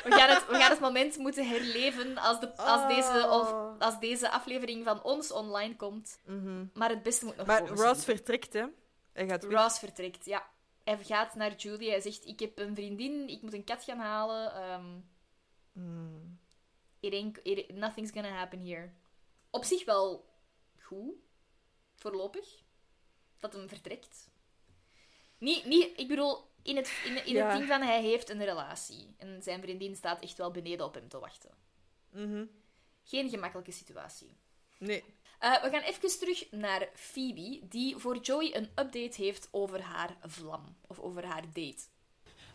We 0.03 0.11
gaan, 0.11 0.29
het, 0.29 0.47
we 0.47 0.55
gaan 0.55 0.71
het 0.71 0.79
moment 0.79 1.17
moeten 1.17 1.47
herleven 1.47 2.17
als, 2.17 2.39
de, 2.39 2.57
als, 2.57 2.87
deze, 2.95 3.27
of, 3.29 3.53
als 3.79 3.99
deze 3.99 4.29
aflevering 4.29 4.83
van 4.85 5.03
ons 5.03 5.31
online 5.31 5.75
komt. 5.75 6.19
Mhm. 6.25 6.65
Maar 6.73 6.89
het 6.89 7.03
beste 7.03 7.25
moet 7.25 7.35
nog 7.35 7.45
Maar 7.47 7.59
komen. 7.63 7.75
Ross 7.75 8.01
Steve. 8.01 8.15
vertrekt, 8.17 8.53
hè. 8.53 8.65
Hij 9.13 9.27
gaat 9.27 9.45
weg. 9.45 9.61
Ross 9.61 9.79
vertrekt, 9.79 10.25
ja. 10.25 10.45
Hij 10.83 10.97
gaat 11.03 11.35
naar 11.35 11.55
Julie. 11.55 11.89
Hij 11.89 12.01
zegt, 12.01 12.25
ik 12.25 12.39
heb 12.39 12.59
een 12.59 12.75
vriendin, 12.75 13.27
ik 13.27 13.41
moet 13.41 13.53
een 13.53 13.63
kat 13.63 13.83
gaan 13.83 13.99
halen. 13.99 14.53
ehm, 14.53 14.85
Mm. 15.73 16.39
it 16.99 17.13
ain't- 17.13 17.39
it- 17.43 17.75
nothing's 17.75 18.11
gonna 18.11 18.29
happen 18.29 18.67
here. 18.67 18.91
Op 19.49 19.63
zich 19.63 19.85
wel 19.85 20.29
goed, 20.79 21.13
voorlopig, 21.95 22.62
dat 23.43 23.53
hem 23.53 23.67
vertrekt. 23.69 24.29
Niet, 25.37 25.65
niet 25.65 25.99
ik 25.99 26.07
bedoel, 26.07 26.37
in 26.61 26.75
het, 26.75 26.91
in, 27.05 27.25
in 27.25 27.33
Ja. 27.33 27.47
het 27.47 27.57
ding 27.57 27.67
van 27.67 27.81
hij 27.81 28.01
heeft 28.01 28.29
een 28.29 28.43
relatie. 28.43 29.15
En 29.17 29.41
zijn 29.41 29.61
vriendin 29.61 29.95
staat 29.95 30.21
echt 30.21 30.37
wel 30.37 30.51
beneden 30.51 30.85
op 30.85 30.93
hem 30.93 31.09
te 31.09 31.19
wachten. 31.19 31.51
Mhm. 32.09 32.45
Geen 33.03 33.29
gemakkelijke 33.29 33.71
situatie. 33.71 34.37
Nee. 34.77 35.03
Eh, 35.39 35.63
we 35.63 35.69
gaan 35.69 35.81
even 35.81 36.19
terug 36.19 36.51
naar 36.51 36.89
Phoebe, 36.93 37.59
die 37.67 37.97
voor 37.97 38.17
Joey 38.17 38.55
een 38.55 38.69
update 38.75 39.21
heeft 39.21 39.47
over 39.51 39.81
haar 39.81 40.17
vlam. 40.21 40.77
Of 40.87 40.99
over 40.99 41.25
haar 41.25 41.43
date. 41.53 41.83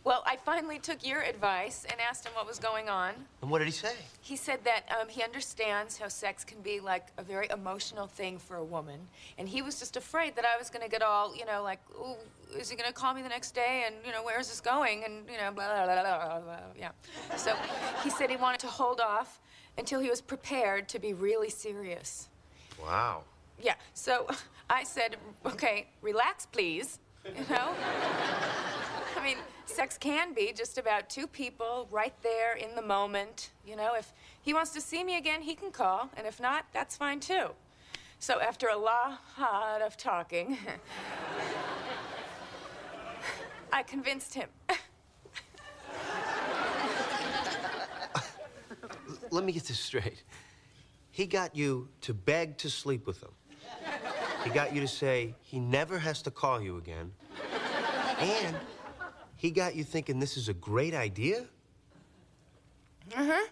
Well, 0.09 0.23
I 0.25 0.37
finally 0.37 0.79
took 0.79 1.07
your 1.07 1.21
advice 1.21 1.85
and 1.85 2.01
asked 2.01 2.25
him 2.25 2.33
what 2.35 2.47
was 2.47 2.59
going 2.59 2.89
on. 2.89 3.13
And 3.43 3.51
what 3.51 3.59
did 3.59 3.67
he 3.67 3.73
say? 3.73 3.93
He 4.23 4.37
said 4.37 4.65
that 4.65 4.85
um, 4.99 5.07
he 5.07 5.23
understands 5.23 5.99
how 5.99 6.09
sex 6.09 6.45
can 6.45 6.63
be 6.63 6.81
like 6.81 7.09
a 7.19 7.23
very 7.23 7.47
emotional 7.51 8.07
thing 8.07 8.39
for 8.39 8.57
a 8.57 8.65
woman. 8.65 9.01
And 9.37 9.47
he 9.47 9.61
was 9.61 9.79
just 9.79 9.99
afraid 9.99 10.35
that 10.37 10.47
I 10.47 10.57
was 10.57 10.71
going 10.71 10.83
to 10.83 10.89
get 10.89 11.03
all, 11.03 11.37
you 11.37 11.45
know, 11.45 11.63
like, 11.63 11.81
ooh, 12.01 12.17
is 12.59 12.71
he 12.71 12.77
going 12.77 12.89
to 12.89 12.95
call 12.95 13.13
me 13.13 13.21
the 13.21 13.29
next 13.29 13.51
day? 13.51 13.85
And, 13.87 13.97
you 14.03 14.11
know, 14.11 14.23
where's 14.23 14.49
this 14.49 14.63
going? 14.63 15.05
And, 15.05 15.29
you 15.31 15.37
know, 15.37 15.53
blah, 15.53 15.85
blah, 15.85 15.85
blah, 15.85 16.41
blah. 16.41 16.57
Yeah. 16.75 16.93
So 17.37 17.55
he 18.03 18.09
said 18.09 18.31
he 18.31 18.37
wanted 18.37 18.61
to 18.61 18.69
hold 18.69 19.01
off 19.01 19.43
until 19.77 20.01
he 20.01 20.09
was 20.09 20.23
prepared 20.23 20.89
to 20.89 20.99
be 20.99 21.13
really 21.13 21.51
serious. 21.51 22.31
Wow. 22.83 23.25
Yeah. 23.61 23.75
So 23.93 24.27
I 24.71 24.85
said, 24.85 25.17
okay, 25.45 25.89
relax, 26.01 26.47
please. 26.47 26.99
You 27.37 27.45
know? 27.51 27.75
I 29.17 29.25
mean, 29.25 29.39
sex 29.67 29.99
can 29.99 30.33
be 30.35 30.53
just 30.53 30.79
about 30.79 31.11
two 31.11 31.27
people 31.27 31.89
right 31.91 32.15
there 32.23 32.55
in 32.55 32.75
the 32.75 32.83
moment. 32.83 33.51
You 33.67 33.77
know, 33.77 33.95
if 33.97 34.13
he 34.43 34.55
wants 34.55 34.71
to 34.73 34.81
see 34.81 35.05
me 35.05 35.17
again, 35.17 35.43
he 35.43 35.55
can 35.55 35.71
call. 35.71 36.11
And 36.17 36.27
if 36.27 36.41
not, 36.41 36.65
that's 36.73 36.97
fine 36.97 37.21
too. 37.21 37.51
So 38.19 38.41
after 38.41 38.69
a 38.69 38.77
lot 38.77 39.21
of 39.85 39.97
talking, 39.97 40.59
I 43.73 43.83
convinced 43.83 44.35
him. 44.35 44.49
Let 49.31 49.45
me 49.45 49.53
get 49.53 49.65
this 49.65 49.79
straight. 49.79 50.23
He 51.11 51.27
got 51.27 51.55
you 51.55 51.89
to 52.03 52.15
beg 52.15 52.57
to 52.59 52.71
sleep 52.71 53.07
with 53.07 53.23
him. 53.23 53.31
He 54.49 54.55
got 54.55 54.73
you 54.73 54.81
to 54.81 54.89
say 54.89 55.35
he 55.43 55.59
never 55.61 55.99
has 55.99 56.23
to 56.23 56.31
call 56.31 56.63
you 56.63 56.79
again. 56.79 57.13
And 58.19 58.57
he 59.37 59.51
got 59.51 59.75
you 59.75 59.85
thinking 59.85 60.21
this 60.21 60.37
is 60.37 60.49
a 60.49 60.55
great 60.55 60.95
idea? 60.95 61.45
Uh-huh. 63.15 63.47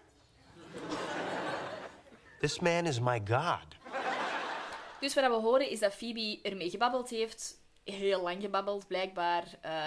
This 2.41 2.61
man 2.61 2.87
is 2.87 2.99
my 3.01 3.21
God. 3.25 3.77
Dus 5.01 5.15
wat 5.15 5.25
we 5.25 5.33
horen 5.33 5.71
is 5.71 5.79
dat 5.79 5.95
Phoebe 5.95 6.39
ermee 6.43 6.71
gebabbeld 6.71 7.11
heeft. 7.11 7.61
Heel 7.85 8.23
lang 8.23 8.43
gebabbeld, 8.43 8.87
blijkbaar. 8.87 9.45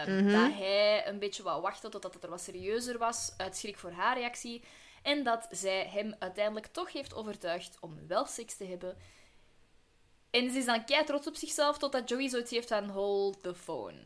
Mhm. 0.08 0.32
Dat 0.32 0.52
hij 0.54 1.08
een 1.08 1.20
beetje 1.20 1.44
wou 1.44 1.62
wachten 1.62 1.92
totdat 1.92 2.14
het 2.14 2.24
er 2.24 2.30
wat 2.30 2.42
serieuzer 2.42 2.98
was, 2.98 3.34
uit 3.38 3.58
schrik 3.58 3.78
voor 3.78 3.92
haar 3.92 4.18
reactie. 4.18 4.64
En 5.02 5.24
dat 5.24 5.48
zij 5.52 5.88
hem 5.88 6.16
uiteindelijk 6.20 6.68
toch 6.68 6.92
heeft 6.92 7.16
overtuigd 7.16 7.78
om 7.80 7.98
wel 8.08 8.26
seks 8.26 8.58
te 8.58 8.66
hebben. 8.66 8.98
En 10.30 10.52
ze 10.52 10.58
is 10.58 10.66
dan 10.66 10.86
kei 10.86 11.04
trots 11.04 11.28
op 11.28 11.36
zichzelf, 11.36 11.78
totdat 11.78 12.10
Joey 12.10 12.30
zoiets 12.30 12.52
heeft 12.52 12.68
van 12.68 12.90
hold 12.90 13.44
the 13.44 13.56
phone. 13.56 13.98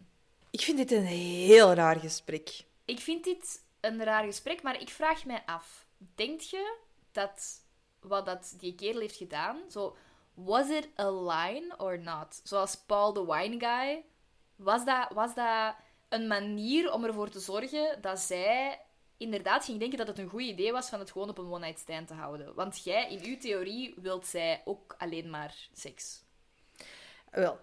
Ik 0.50 0.62
vind 0.62 0.78
dit 0.78 0.92
een 0.92 1.06
heel 1.06 1.74
raar 1.74 2.00
gesprek. 2.00 2.64
Ik 2.86 3.00
vind 3.00 3.24
dit 3.24 3.64
een 3.80 4.04
raar 4.04 4.24
gesprek, 4.24 4.62
maar 4.62 4.82
ik 4.82 4.90
vraag 4.90 5.26
mij 5.26 5.44
af. 5.46 5.86
Denk 6.16 6.42
je 6.42 6.78
dat 7.12 7.62
wat 8.00 8.26
dat 8.26 8.54
die 8.58 8.76
kerel 8.76 9.00
heeft 9.00 9.16
gedaan, 9.16 9.58
zo, 9.70 9.96
was 10.34 10.70
it 10.70 10.90
a 11.00 11.12
line 11.12 11.74
or 11.78 12.00
not? 12.00 12.42
Zoals 12.44 12.76
Paul 12.76 13.14
the 13.14 13.26
Wine 13.26 13.60
Guy, 13.60 14.04
was 14.56 14.86
dat, 14.86 15.08
was 15.14 15.36
dat 15.36 15.76
een 16.10 16.28
manier 16.28 16.94
om 16.94 17.04
ervoor 17.06 17.30
te 17.30 17.40
zorgen 17.40 18.02
dat 18.02 18.20
zij 18.20 18.80
inderdaad 19.18 19.66
ging 19.66 19.80
denken 19.80 19.98
dat 19.98 20.08
het 20.08 20.18
een 20.18 20.30
goed 20.30 20.42
idee 20.42 20.72
was 20.72 20.90
van 20.90 21.00
het 21.00 21.12
gewoon 21.12 21.30
op 21.30 21.38
een 21.38 21.52
one-night 21.52 21.80
stand 21.80 22.08
te 22.08 22.14
houden? 22.14 22.54
Want 22.56 22.84
jij, 22.84 23.12
in 23.12 23.24
uw 23.24 23.38
theorie, 23.38 23.94
wilt 23.98 24.26
zij 24.28 24.62
ook 24.66 24.96
alleen 24.98 25.30
maar 25.30 25.68
seks. 25.74 26.24
Wel, 27.32 27.60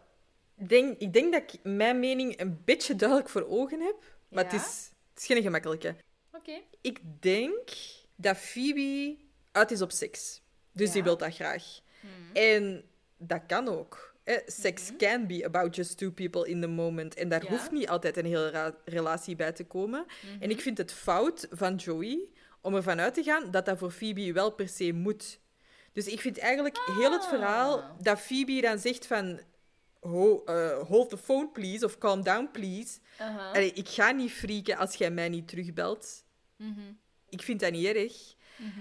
ik 0.56 0.68
denk, 0.68 0.98
ik 0.98 1.12
denk 1.12 1.32
dat 1.32 1.42
ik 1.42 1.60
mijn 1.62 1.98
mening 1.98 2.40
een 2.40 2.62
beetje 2.64 2.96
duidelijk 2.96 3.28
voor 3.28 3.46
ogen 3.48 3.80
heb. 3.80 3.96
Maar 4.28 4.44
Ja? 4.44 4.50
het, 4.50 4.60
is, 4.60 4.90
het 5.10 5.20
is 5.20 5.26
geen 5.26 5.42
gemakkelijke. 5.42 5.96
Oké. 6.32 6.60
Ik 6.80 7.00
denk 7.20 7.68
dat 8.14 8.36
Phoebe 8.36 9.16
uit 9.52 9.70
is 9.70 9.82
op 9.82 9.90
seks. 9.90 10.40
Dus 10.72 10.92
die 10.92 11.02
wil 11.02 11.16
dat 11.16 11.34
graag. 11.34 11.80
En 12.32 12.84
dat 13.16 13.40
kan 13.46 13.68
ook. 13.68 14.09
Sex 14.46 14.90
can 14.98 15.26
be 15.26 15.44
about 15.44 15.76
just 15.76 15.98
two 15.98 16.10
people 16.10 16.48
in 16.48 16.60
the 16.60 16.66
moment. 16.66 17.14
En 17.14 17.28
daar 17.28 17.42
Ja. 17.44 17.48
hoeft 17.50 17.70
niet 17.70 17.88
altijd 17.88 18.16
een 18.16 18.24
hele 18.24 18.74
relatie 18.84 19.36
bij 19.36 19.52
te 19.52 19.64
komen. 19.64 20.04
En 20.40 20.50
ik 20.50 20.60
vind 20.60 20.78
het 20.78 20.92
fout 20.92 21.46
van 21.50 21.74
Joey 21.74 22.28
om 22.60 22.74
ervan 22.74 23.00
uit 23.00 23.14
te 23.14 23.22
gaan 23.22 23.50
dat 23.50 23.64
dat 23.66 23.78
voor 23.78 23.90
Phoebe 23.90 24.32
wel 24.32 24.50
per 24.50 24.68
se 24.68 24.92
moet. 24.92 25.38
Dus 25.92 26.06
ik 26.06 26.20
vind 26.20 26.38
eigenlijk 26.38 26.78
heel 26.86 27.12
het 27.12 27.26
verhaal 27.26 27.96
dat 28.00 28.20
Phoebe 28.20 28.60
dan 28.60 28.78
zegt 28.78 29.06
van... 29.06 29.40
Ho, 30.00 30.42
eh, 30.44 30.78
hold 30.78 31.10
the 31.10 31.16
phone, 31.18 31.48
please. 31.48 31.84
Of 31.84 31.98
calm 31.98 32.22
down, 32.22 32.48
please. 32.52 32.98
Allee, 33.52 33.72
ik 33.72 33.88
ga 33.88 34.10
niet 34.10 34.32
frieken 34.32 34.76
als 34.76 34.94
jij 34.94 35.10
mij 35.10 35.28
niet 35.28 35.48
terugbelt. 35.48 36.24
Ik 37.28 37.42
vind 37.42 37.60
dat 37.60 37.72
niet 37.72 37.86
erg. 37.86 38.34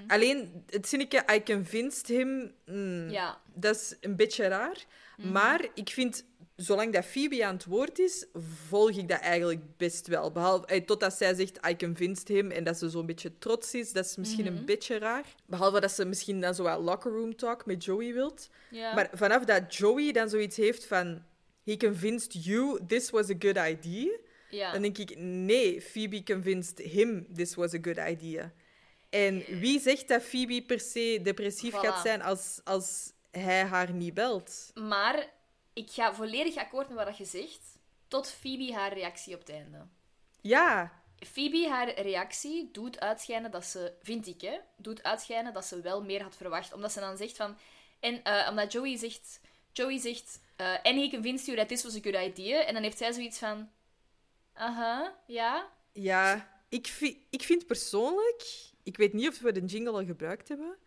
Alleen 0.08 0.64
het 0.70 0.88
zinnetje 0.88 1.24
I 1.36 1.44
convinced 1.44 2.08
him, 2.08 2.52
mm, 2.66 3.10
Ja. 3.10 3.42
dat 3.54 3.76
is 3.76 3.96
een 4.02 4.16
beetje 4.16 4.48
raar. 4.48 4.86
Maar 5.32 5.68
ik 5.74 5.90
vind, 5.90 6.26
zolang 6.56 6.94
dat 6.94 7.06
Phoebe 7.06 7.46
aan 7.46 7.54
het 7.54 7.66
woord 7.66 8.00
is, 8.00 8.26
volg 8.68 8.90
ik 8.92 9.08
dat 9.08 9.20
eigenlijk 9.20 9.78
best 9.78 10.08
wel. 10.08 10.32
Behalve, 10.32 10.66
eh, 10.66 10.86
totdat 10.86 11.14
zij 11.14 11.34
zegt 11.34 11.60
I 11.68 11.76
convinced 11.76 12.28
him 12.28 12.52
en 12.52 12.64
dat 12.64 12.78
ze 12.78 12.90
zo'n 12.90 13.06
beetje 13.06 13.38
trots 13.38 13.74
is, 13.74 13.92
dat 13.92 14.06
is 14.06 14.16
misschien 14.16 14.46
een 14.48 14.66
beetje 14.66 14.98
raar. 14.98 15.26
Behalve 15.46 15.80
dat 15.80 15.92
ze 15.92 16.06
misschien 16.06 16.42
dan 16.42 16.56
zo 16.56 16.64
wat 16.64 16.80
locker 16.82 17.12
room 17.12 17.36
talk 17.36 17.66
met 17.66 17.84
Joey 17.84 18.14
wilt. 18.14 18.50
Maar 18.96 19.10
vanaf 19.14 19.46
dat 19.46 19.76
Joey 19.76 20.12
dan 20.12 20.30
zoiets 20.30 20.58
heeft 20.58 20.86
van 20.86 21.24
he 21.66 21.78
convinced 21.78 22.44
you 22.46 22.80
this 22.88 23.10
was 23.10 23.30
a 23.30 23.36
good 23.40 23.58
idea, 23.58 24.12
ja. 24.50 24.72
dan 24.72 24.82
denk 24.82 24.98
ik, 24.98 25.18
nee, 25.18 25.82
Phoebe 25.82 26.24
convinced 26.24 26.80
him 26.80 27.28
this 27.36 27.56
was 27.56 27.74
a 27.74 27.80
good 27.82 27.98
idea. 27.98 28.54
En 29.10 29.44
wie 29.60 29.80
zegt 29.80 30.08
dat 30.08 30.24
Phoebe 30.24 30.62
per 30.62 30.80
se 30.80 31.20
depressief 31.24 31.74
Voilà. 31.74 31.80
gaat 31.80 32.02
zijn 32.02 32.22
als, 32.22 32.62
als 32.64 33.12
hij 33.32 33.66
haar 33.66 33.92
niet 33.92 34.14
belt? 34.14 34.72
Maar 34.74 35.30
ik 35.74 35.92
ga 35.92 36.14
volledig 36.14 36.56
akkoord 36.56 36.90
met 36.90 37.06
wat 37.06 37.18
je 37.18 37.26
zegt, 37.26 37.78
tot 38.08 38.32
Phoebe 38.32 38.74
haar 38.74 38.94
reactie 38.94 39.34
op 39.34 39.40
het 39.40 39.50
einde. 39.50 39.88
Ja, 40.42 41.00
Phoebe, 41.26 41.68
haar 41.70 42.02
reactie 42.02 42.70
doet 42.72 43.00
uitschijnen 43.00 43.52
dat 43.52 43.66
ze, 43.66 43.94
vind 44.02 44.28
ik, 44.28 44.42
hè, 44.42 44.58
doet 44.78 45.04
uitschijnen 45.04 45.54
dat 45.54 45.66
ze 45.66 45.82
wel 45.82 46.04
meer 46.04 46.22
had 46.24 46.36
verwacht. 46.36 46.74
Omdat 46.74 46.92
ze 46.92 47.00
dan 47.00 47.18
zegt 47.18 47.36
van... 47.36 47.58
En 48.00 48.24
eh, 48.24 48.48
omdat 48.50 48.72
Joey 48.72 48.98
zegt... 48.98 49.40
Joey 49.72 50.00
zegt... 50.00 50.40
eh 50.56 50.74
and 50.74 50.96
he 50.96 51.10
convinced 51.10 51.46
you 51.46 51.58
that 51.58 51.68
this 51.68 51.84
was 51.84 51.96
a 51.96 52.00
good 52.02 52.16
idea. 52.16 52.64
En 52.64 52.74
dan 52.74 52.84
heeft 52.84 52.98
zij 52.98 53.12
zoiets 53.12 53.38
van... 53.38 53.70
Aha, 54.54 55.16
ja. 55.26 55.70
ja. 55.92 56.50
Ik, 56.70 56.98
ik 57.30 57.44
vind 57.44 57.68
persoonlijk... 57.68 58.44
Ik 58.90 58.98
weet 58.98 59.14
niet 59.14 59.28
of 59.28 59.40
we 59.40 59.52
de 59.52 59.66
jingle 59.66 59.92
al 59.92 60.06
gebruikt 60.06 60.48
hebben, 60.48 60.78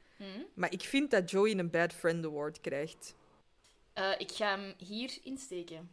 maar 0.55 0.73
ik 0.73 0.81
vind 0.81 1.11
dat 1.11 1.31
Joey 1.31 1.59
een 1.59 1.71
Bad 1.71 1.93
Friend 1.93 2.25
Award 2.25 2.61
krijgt. 2.61 3.15
Eh, 3.93 4.11
ik 4.19 4.31
ga 4.33 4.59
hem 4.59 4.75
hier 4.77 5.19
insteken. 5.23 5.91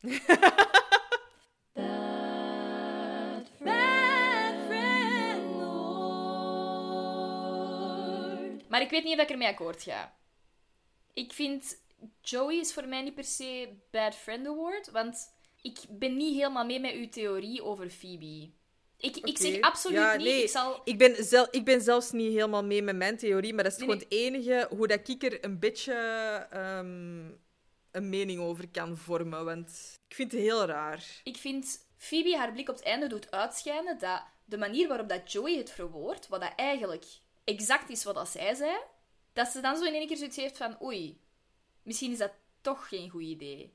Maar 8.68 8.80
ik 8.80 8.90
weet 8.90 9.04
niet 9.04 9.16
of 9.16 9.22
ik 9.22 9.30
ermee 9.30 9.48
akkoord 9.48 9.82
ga. 9.82 10.16
Ik 11.12 11.32
vind 11.32 11.82
Joey 12.20 12.56
is 12.56 12.72
voor 12.72 12.88
mij 12.88 13.02
niet 13.02 13.14
per 13.14 13.24
se 13.24 13.76
Bad 13.90 14.14
Friend 14.14 14.46
Award, 14.46 14.90
want 14.90 15.34
ik 15.62 15.78
ben 15.88 16.16
niet 16.16 16.34
helemaal 16.34 16.64
mee 16.64 16.80
met 16.80 16.92
uw 16.92 17.08
theorie 17.08 17.62
over 17.62 17.90
Phoebe. 17.90 18.50
Ik, 19.02 19.16
ik 19.16 19.38
zeg 19.38 19.60
absoluut 19.60 19.98
Ja, 19.98 20.16
niet. 20.16 20.26
nee, 20.26 20.42
Ik 20.42 20.48
zal... 20.48 20.80
ik, 20.84 20.98
ben 20.98 21.24
zel- 21.24 21.48
ik 21.50 21.64
ben 21.64 21.80
zelfs 21.80 22.10
niet 22.10 22.32
helemaal 22.32 22.64
mee 22.64 22.82
met 22.82 22.96
mijn 22.96 23.16
theorie, 23.16 23.54
maar 23.54 23.64
dat 23.64 23.72
is 23.72 23.78
Nee, 23.78 23.88
gewoon 23.88 24.02
het 24.02 24.12
enige 24.12 24.66
hoe 24.76 24.86
dat 24.86 25.08
ik 25.08 25.22
er 25.22 25.44
een 25.44 25.58
beetje 25.58 25.92
ehm, 26.50 27.28
een 27.90 28.08
mening 28.08 28.40
over 28.40 28.68
kan 28.68 28.96
vormen. 28.96 29.44
Want 29.44 29.98
ik 30.08 30.14
vind 30.14 30.32
het 30.32 30.40
heel 30.40 30.64
raar. 30.64 31.04
Ik 31.24 31.36
vind 31.36 31.86
Phoebe 31.96 32.36
haar 32.36 32.52
blik 32.52 32.68
op 32.68 32.74
het 32.76 32.84
einde 32.84 33.06
doet 33.06 33.30
uitschijnen 33.30 33.98
dat 33.98 34.22
de 34.44 34.58
manier 34.58 34.88
waarop 34.88 35.08
dat 35.08 35.32
Joey 35.32 35.56
het 35.56 35.70
verwoordt, 35.70 36.28
wat 36.28 36.40
dat 36.40 36.52
eigenlijk 36.56 37.04
exact 37.44 37.90
is 37.90 38.04
wat 38.04 38.14
dat 38.14 38.28
zij 38.28 38.54
zei, 38.54 38.76
dat 39.32 39.48
ze 39.48 39.60
dan 39.60 39.76
zo 39.76 39.84
in 39.84 39.94
één 39.94 40.06
keer 40.06 40.16
zoiets 40.16 40.36
heeft 40.36 40.56
van 40.56 40.82
oei, 40.82 41.20
misschien 41.82 42.12
is 42.12 42.18
dat 42.18 42.32
toch 42.60 42.88
geen 42.88 43.10
goed 43.10 43.22
idee. 43.22 43.74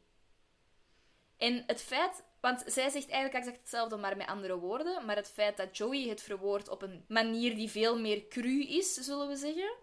En 1.38 1.64
het 1.68 1.82
feit, 1.82 2.24
want 2.40 2.64
zij 2.66 2.90
zegt 2.90 3.10
eigenlijk 3.10 3.34
exact 3.34 3.58
hetzelfde, 3.58 3.98
maar 3.98 4.18
met 4.18 4.28
andere 4.28 4.58
woorden, 4.58 5.06
maar 5.06 5.16
het 5.16 5.32
feit 5.32 5.58
dat 5.58 5.78
Joey 5.78 6.08
het 6.08 6.22
verwoordt 6.22 6.70
op 6.70 6.82
een 6.82 7.06
manier 7.08 7.56
die 7.56 7.70
veel 7.70 8.00
meer 8.00 8.28
cru 8.28 8.64
is, 8.64 8.94
zullen 8.94 9.28
we 9.28 9.36
zeggen, 9.36 9.76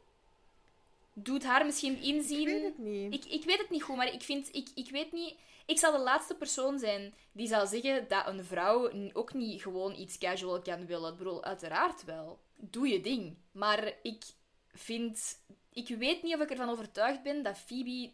doet 1.14 1.44
haar 1.44 1.64
misschien 1.64 2.02
inzien... 2.02 2.48
Ik 2.48 2.54
weet 2.54 2.62
het 2.62 2.78
niet. 2.78 3.14
Ik, 3.14 3.24
ik 3.24 3.44
weet 3.44 3.58
het 3.58 3.70
niet 3.70 3.82
goed, 3.82 3.96
maar 3.96 4.12
ik 4.12 4.22
vind... 4.22 4.54
Ik, 4.54 4.68
ik 4.74 4.90
weet 4.90 5.12
niet... 5.12 5.34
Ik 5.66 5.78
zal 5.78 5.92
de 5.92 5.98
laatste 5.98 6.34
persoon 6.34 6.78
zijn 6.78 7.14
die 7.32 7.46
zal 7.46 7.66
zeggen 7.66 8.08
dat 8.08 8.26
een 8.26 8.44
vrouw 8.44 8.90
ook 9.12 9.32
niet 9.32 9.62
gewoon 9.62 9.94
iets 9.94 10.18
casual 10.18 10.62
kan 10.62 10.86
willen. 10.86 11.12
Ik 11.12 11.18
bedoel, 11.18 11.44
uiteraard 11.44 12.04
wel. 12.04 12.38
Doe 12.56 12.88
je 12.88 13.00
ding. 13.00 13.36
Maar 13.52 13.92
ik 14.02 14.24
vind... 14.72 15.38
Ik 15.72 15.88
weet 15.88 16.22
niet 16.22 16.34
of 16.34 16.40
ik 16.40 16.50
ervan 16.50 16.68
overtuigd 16.68 17.22
ben 17.22 17.42
dat 17.42 17.58
Phoebe 17.58 18.10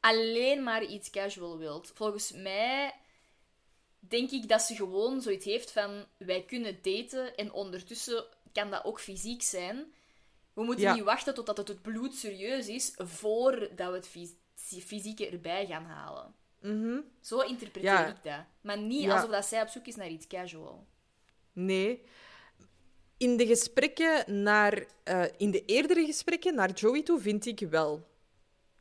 alleen 0.00 0.62
maar 0.62 0.84
iets 0.84 1.10
casual 1.10 1.58
wilt. 1.58 1.90
Volgens 1.94 2.32
mij 2.32 2.94
denk 4.08 4.30
ik 4.30 4.48
dat 4.48 4.62
ze 4.62 4.74
gewoon 4.74 5.20
zoiets 5.20 5.44
heeft 5.44 5.70
van... 5.72 6.04
Wij 6.16 6.42
kunnen 6.42 6.78
daten 6.82 7.34
en 7.36 7.52
ondertussen 7.52 8.24
kan 8.52 8.70
dat 8.70 8.84
ook 8.84 9.00
fysiek 9.00 9.42
zijn. 9.42 9.92
We 10.52 10.62
moeten 10.64 10.84
Ja. 10.84 10.94
niet 10.94 11.04
wachten 11.04 11.34
totdat 11.34 11.56
het 11.56 11.68
het 11.68 11.82
bloed 11.82 12.14
serieus 12.14 12.68
is 12.68 12.92
voordat 12.96 13.88
we 13.90 13.94
het 13.96 14.08
fys- 14.08 14.34
fysieke 14.84 15.28
erbij 15.28 15.66
gaan 15.66 15.84
halen. 15.84 16.34
Mhm. 16.60 17.00
Zo 17.20 17.40
interpreteer 17.40 17.90
Ja. 17.90 18.06
ik 18.06 18.22
dat. 18.22 18.44
Maar 18.60 18.78
niet 18.78 19.02
Ja. 19.02 19.14
alsof 19.14 19.30
dat 19.30 19.44
zij 19.44 19.62
op 19.62 19.68
zoek 19.68 19.86
is 19.86 19.96
naar 19.96 20.08
iets 20.08 20.26
casual. 20.26 20.86
Nee. 21.52 22.02
In 23.16 23.36
de 23.36 23.46
gesprekken 23.46 24.42
naar... 24.42 24.84
eh, 25.04 25.24
in 25.36 25.50
de 25.50 25.64
eerdere 25.64 26.04
gesprekken 26.06 26.54
naar 26.54 26.70
Joey 26.72 27.02
toe 27.02 27.20
vind 27.20 27.46
ik 27.46 27.58
wel 27.60 28.06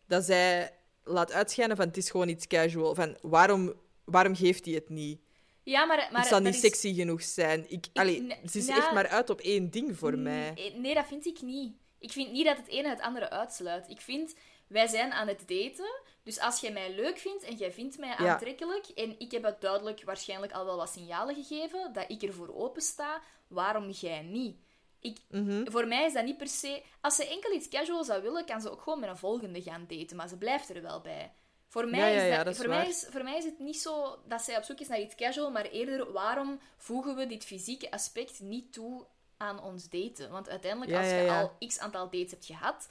dat 0.07 0.23
zij 0.23 0.73
laat 1.03 1.31
uitschijnen 1.31 1.75
van 1.77 1.87
het 1.87 1.97
is 1.97 2.09
gewoon 2.09 2.27
iets 2.29 2.47
casual. 2.47 2.95
Van 2.95 3.17
waarom, 3.21 3.73
waarom 4.11 4.35
geeft 4.35 4.65
hij 4.65 4.73
het 4.73 4.89
niet? 4.89 5.19
Ja, 5.63 5.85
maar... 5.85 5.97
maar 6.11 6.21
het 6.21 6.29
zal 6.29 6.39
niet 6.39 6.53
is- 6.53 6.59
sexy 6.59 6.93
genoeg 6.93 7.23
zijn. 7.23 7.65
Ik, 7.69 7.85
allee, 7.93 8.35
ze 8.49 8.57
is 8.57 8.65
ja. 8.67 8.77
echt 8.77 8.91
maar 8.91 9.07
uit 9.07 9.29
op 9.29 9.39
één 9.39 9.69
ding 9.69 9.97
voor 9.97 10.13
Mm, 10.13 10.21
mij. 10.21 10.53
eh, 10.55 10.73
Nee, 10.75 10.93
dat 10.93 11.05
vind 11.07 11.25
ik 11.25 11.41
niet. 11.41 11.75
Ik 11.99 12.11
vind 12.11 12.31
niet 12.31 12.45
dat 12.45 12.57
het 12.57 12.67
ene 12.67 12.89
het 12.89 13.01
andere 13.01 13.29
uitsluit. 13.29 13.89
Ik 13.89 14.01
vind, 14.01 14.35
wij 14.67 14.87
zijn 14.87 15.11
aan 15.11 15.27
het 15.27 15.39
daten. 15.47 16.01
Dus 16.23 16.39
als 16.39 16.59
jij 16.59 16.71
mij 16.71 16.95
leuk 16.95 17.17
vindt 17.17 17.43
en 17.43 17.55
jij 17.55 17.71
vindt 17.71 17.97
mij 17.97 18.09
Ja. 18.09 18.15
aantrekkelijk... 18.17 18.85
En 18.87 19.15
ik 19.19 19.31
heb 19.31 19.43
het 19.43 19.61
duidelijk 19.61 20.03
waarschijnlijk 20.03 20.51
al 20.51 20.65
wel 20.65 20.77
wat 20.77 20.89
signalen 20.89 21.35
gegeven 21.43 21.93
dat 21.93 22.05
ik 22.07 22.21
ervoor 22.23 22.55
open 22.55 22.81
sta, 22.81 23.21
waarom 23.47 23.89
jij 23.89 24.21
niet? 24.21 24.55
Ik, 24.99 25.17
Mhm. 25.29 25.71
Voor 25.71 25.87
mij 25.87 26.05
is 26.05 26.13
dat 26.13 26.25
niet 26.25 26.37
per 26.37 26.47
se... 26.47 26.81
Als 27.01 27.15
ze 27.15 27.27
enkel 27.27 27.53
iets 27.53 27.67
casual 27.69 28.03
zou 28.03 28.21
willen, 28.21 28.45
kan 28.45 28.61
ze 28.61 28.71
ook 28.71 28.81
gewoon 28.81 28.99
met 28.99 29.09
een 29.09 29.17
volgende 29.17 29.61
gaan 29.61 29.85
daten. 29.87 30.15
Maar 30.17 30.27
ze 30.27 30.37
blijft 30.37 30.69
er 30.69 30.81
wel 30.81 31.01
bij. 31.01 31.31
Voor 31.71 31.87
mij, 31.87 31.99
Ja, 31.99 32.07
ja, 32.07 32.21
is, 32.23 32.29
ja, 32.29 32.43
dat, 32.43 32.53
is 32.53 32.59
voor, 32.59 32.69
mij 32.69 32.87
is, 32.87 33.05
voor 33.09 33.23
mij 33.23 33.37
is 33.37 33.43
het 33.45 33.59
niet 33.59 33.81
zo 33.81 34.19
dat 34.27 34.41
zij 34.41 34.57
op 34.57 34.63
zoek 34.63 34.79
is 34.79 34.87
naar 34.87 34.99
iets 35.01 35.15
casual, 35.15 35.51
maar 35.51 35.65
eerder 35.65 36.11
waarom 36.11 36.59
voegen 36.77 37.15
we 37.15 37.27
dit 37.27 37.43
fysieke 37.45 37.91
aspect 37.91 38.39
niet 38.39 38.73
toe 38.73 39.05
aan 39.37 39.61
ons 39.63 39.89
daten? 39.89 40.29
Want 40.29 40.49
uiteindelijk, 40.49 40.97
als 40.97 41.07
je 41.07 41.27
al 41.29 41.67
x 41.67 41.79
aantal 41.79 42.09
dates 42.09 42.31
hebt 42.31 42.45
gehad, 42.45 42.89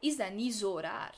is 0.00 0.16
dat 0.16 0.32
niet 0.32 0.54
zo 0.54 0.78
raar. 0.78 1.14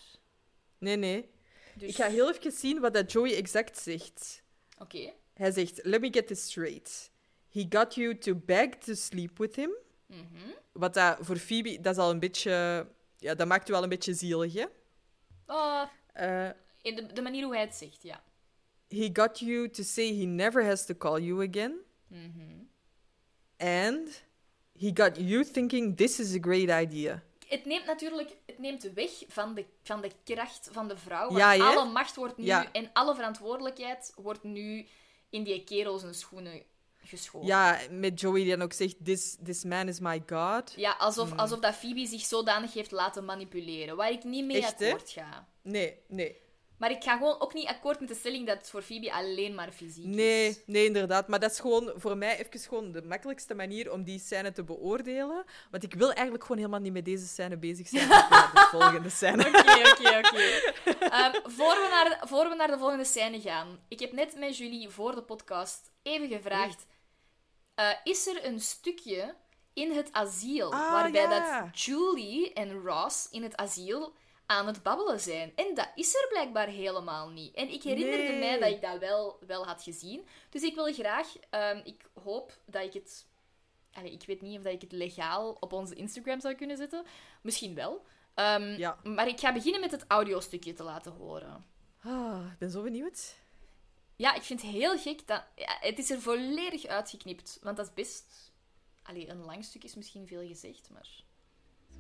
Nee, 0.78 0.96
nee. 0.96 1.30
Dus- 1.74 1.88
Ik 1.88 1.94
ga 1.96 2.08
heel 2.08 2.32
even 2.32 2.52
zien 2.52 2.80
wat 2.80 2.94
dat 2.94 3.12
Joey 3.12 3.36
exact 3.36 3.78
zegt. 3.78 4.42
Oké. 4.78 5.12
Hij 5.34 5.50
zegt, 5.50 5.80
let 5.84 6.00
me 6.00 6.08
get 6.12 6.26
this 6.26 6.42
straight. 6.44 7.10
He 7.50 7.66
got 7.68 7.94
you 7.94 8.18
to 8.18 8.34
beg 8.34 8.68
to 8.68 8.94
sleep 8.94 9.38
with 9.38 9.56
him. 9.56 9.70
Mhm. 10.06 10.50
Wat 10.72 10.94
dat 10.94 11.16
voor 11.20 11.36
Phoebe, 11.36 11.80
dat 11.80 11.92
is 11.96 12.02
al 12.02 12.10
een 12.10 12.20
beetje... 12.20 12.86
Ja, 13.18 13.34
dat 13.34 13.46
maakt 13.46 13.68
u 13.68 13.72
al 13.72 13.82
een 13.82 13.88
beetje 13.88 14.14
zielig, 14.14 14.52
hè? 14.52 14.64
Oh, 15.46 15.82
Eh, 16.12 16.48
in 16.82 16.94
de, 16.96 17.12
de 17.12 17.22
manier 17.22 17.44
hoe 17.44 17.52
hij 17.54 17.62
het 17.64 17.74
zegt, 17.74 18.02
ja. 18.02 18.22
he 18.88 19.10
got 19.12 19.38
you 19.38 19.70
to 19.70 19.82
say 19.82 20.06
he 20.18 20.24
never 20.24 20.64
has 20.64 20.86
to 20.86 20.94
call 20.94 21.20
you 21.20 21.48
again. 21.48 21.74
Mhm. 22.06 22.60
And 23.58 24.22
he 24.78 24.90
got 24.94 25.16
you 25.16 25.44
thinking 25.44 25.96
this 25.96 26.18
is 26.20 26.34
a 26.34 26.38
great 26.40 26.84
idea. 26.84 27.22
Het 27.48 27.64
neemt 27.64 27.86
natuurlijk 27.86 28.36
het 28.46 28.58
neemt 28.58 28.82
weg 28.82 29.10
van 29.28 29.54
de, 29.54 29.64
van 29.82 30.00
de 30.00 30.10
kracht 30.24 30.68
van 30.72 30.88
de 30.88 30.96
vrouw. 30.96 31.26
Want 31.26 31.38
Ja, 31.38 31.56
alle 31.56 31.90
macht 31.90 32.16
wordt 32.16 32.36
nu 32.36 32.44
Ja. 32.44 32.72
en 32.72 32.90
alle 32.92 33.14
verantwoordelijkheid 33.14 34.12
wordt 34.16 34.42
nu 34.42 34.86
in 35.30 35.42
die 35.44 35.64
kerel 35.64 35.98
zijn 35.98 36.14
schoenen 36.14 36.62
geschoven. 37.04 37.46
Ja, 37.48 37.78
met 37.90 38.20
Joey 38.20 38.40
die 38.42 38.50
dan 38.50 38.62
ook 38.62 38.72
zegt, 38.72 38.96
this, 39.04 39.36
this 39.44 39.64
man 39.64 39.88
is 39.88 40.00
my 40.00 40.22
god. 40.26 40.72
Ja, 40.76 40.92
alsof, 40.98 41.28
Hmm. 41.28 41.38
alsof 41.38 41.58
dat 41.60 41.74
Phoebe 41.74 42.06
zich 42.06 42.20
zodanig 42.20 42.72
heeft 42.72 42.90
laten 42.90 43.24
manipuleren. 43.24 43.96
Waar 43.96 44.10
ik 44.10 44.24
niet 44.24 44.44
mee 44.44 44.56
Echt, 44.62 44.78
hè? 44.78 44.86
akkoord 44.90 45.10
ga. 45.10 45.48
Nee, 45.62 45.96
nee. 46.08 46.36
Maar 46.82 46.90
ik 46.90 47.02
ga 47.02 47.16
gewoon 47.16 47.40
ook 47.40 47.54
niet 47.54 47.66
akkoord 47.68 48.00
met 48.00 48.08
de 48.08 48.14
stelling 48.14 48.46
dat 48.46 48.56
het 48.58 48.70
voor 48.70 48.82
Phoebe 48.82 49.12
alleen 49.12 49.54
maar 49.54 49.70
fysiek 49.72 50.04
is. 50.04 50.14
Nee, 50.14 50.62
nee, 50.66 50.84
inderdaad. 50.84 51.28
Maar 51.28 51.40
dat 51.40 51.50
is 51.50 51.60
gewoon 51.60 51.92
voor 51.96 52.16
mij 52.16 52.38
even 52.38 52.60
gewoon 52.60 52.92
de 52.92 53.02
makkelijkste 53.02 53.54
manier 53.54 53.92
om 53.92 54.04
die 54.04 54.18
scène 54.18 54.52
te 54.52 54.62
beoordelen. 54.64 55.44
Want 55.70 55.82
ik 55.82 55.94
wil 55.94 56.12
eigenlijk 56.12 56.42
gewoon 56.42 56.56
helemaal 56.56 56.80
niet 56.80 56.92
met 56.92 57.04
deze 57.04 57.26
scène 57.26 57.56
bezig 57.56 57.88
zijn. 57.88 58.08
De 58.54 58.68
volgende 58.70 59.08
scène. 59.08 59.46
Oké, 59.46 59.58
oké, 59.90 60.18
oké. 60.18 60.42
Ehm, 60.98 61.32
voor 61.42 61.74
we 62.48 62.54
naar 62.56 62.68
de- 62.70 62.78
volgende 62.78 63.04
scène 63.04 63.40
gaan. 63.40 63.78
Ik 63.88 64.00
heb 64.00 64.12
net 64.12 64.38
met 64.38 64.56
Julie 64.56 64.88
voor 64.88 65.14
de 65.14 65.22
podcast 65.22 65.90
even 66.02 66.28
gevraagd... 66.28 66.86
eh, 67.74 67.88
is 68.04 68.26
er 68.26 68.44
een 68.44 68.60
stukje 68.60 69.34
in 69.72 69.92
het 69.92 70.08
asiel 70.12 70.72
Ah, 70.72 70.92
waarbij 70.92 71.20
ja. 71.22 71.60
dat 71.60 71.80
Julie 71.80 72.52
en 72.52 72.82
Ross 72.82 73.28
in 73.30 73.42
het 73.42 73.56
asiel 73.56 74.12
aan 74.52 74.66
het 74.66 74.82
babbelen 74.82 75.20
zijn? 75.20 75.52
En 75.56 75.74
dat 75.74 75.88
is 75.94 76.14
er 76.14 76.26
blijkbaar 76.28 76.66
helemaal 76.68 77.28
niet. 77.30 77.54
En 77.54 77.68
ik 77.68 77.82
herinnerde 77.82 78.22
Nee. 78.22 78.38
mij 78.38 78.58
dat 78.58 78.70
ik 78.70 78.80
dat 78.80 78.98
wel, 78.98 79.38
wel 79.46 79.66
had 79.66 79.82
gezien. 79.82 80.26
Dus 80.50 80.62
ik 80.62 80.74
wil 80.74 80.92
graag... 80.92 81.36
ehm, 81.50 81.80
ik 81.84 82.04
hoop 82.22 82.58
dat 82.66 82.82
ik 82.82 82.92
het... 82.92 83.26
Allee, 83.92 84.12
ik 84.12 84.22
weet 84.26 84.40
niet 84.40 84.56
of 84.58 84.62
dat 84.64 84.72
ik 84.72 84.80
het 84.80 84.92
legaal 84.92 85.56
op 85.60 85.72
onze 85.72 85.94
Instagram 85.94 86.40
zou 86.40 86.54
kunnen 86.54 86.76
zetten. 86.76 87.04
Misschien 87.42 87.74
wel. 87.74 88.04
Ehm, 88.34 88.62
Ja. 88.78 88.98
Maar 89.02 89.28
ik 89.28 89.40
ga 89.40 89.52
beginnen 89.52 89.80
met 89.80 89.90
het 89.90 90.04
audiostukje 90.08 90.72
te 90.72 90.82
laten 90.82 91.12
horen. 91.12 91.64
Ah, 92.04 92.46
ik 92.52 92.58
ben 92.58 92.70
zo 92.70 92.82
benieuwd. 92.82 93.34
Ja, 94.16 94.34
ik 94.34 94.42
vind 94.42 94.62
het 94.62 94.70
heel 94.70 94.98
gek 94.98 95.26
dat... 95.26 95.44
Ja, 95.56 95.76
het 95.80 95.98
is 95.98 96.10
er 96.10 96.20
volledig 96.20 96.86
uitgeknipt. 96.86 97.58
Want 97.62 97.76
dat 97.76 97.86
is 97.86 97.94
best... 97.94 98.52
Allee, 99.02 99.28
een 99.28 99.44
lang 99.44 99.64
stuk 99.64 99.84
is 99.84 99.94
misschien 99.94 100.26
veel 100.26 100.46
gezegd, 100.46 100.90
maar... 100.90 101.08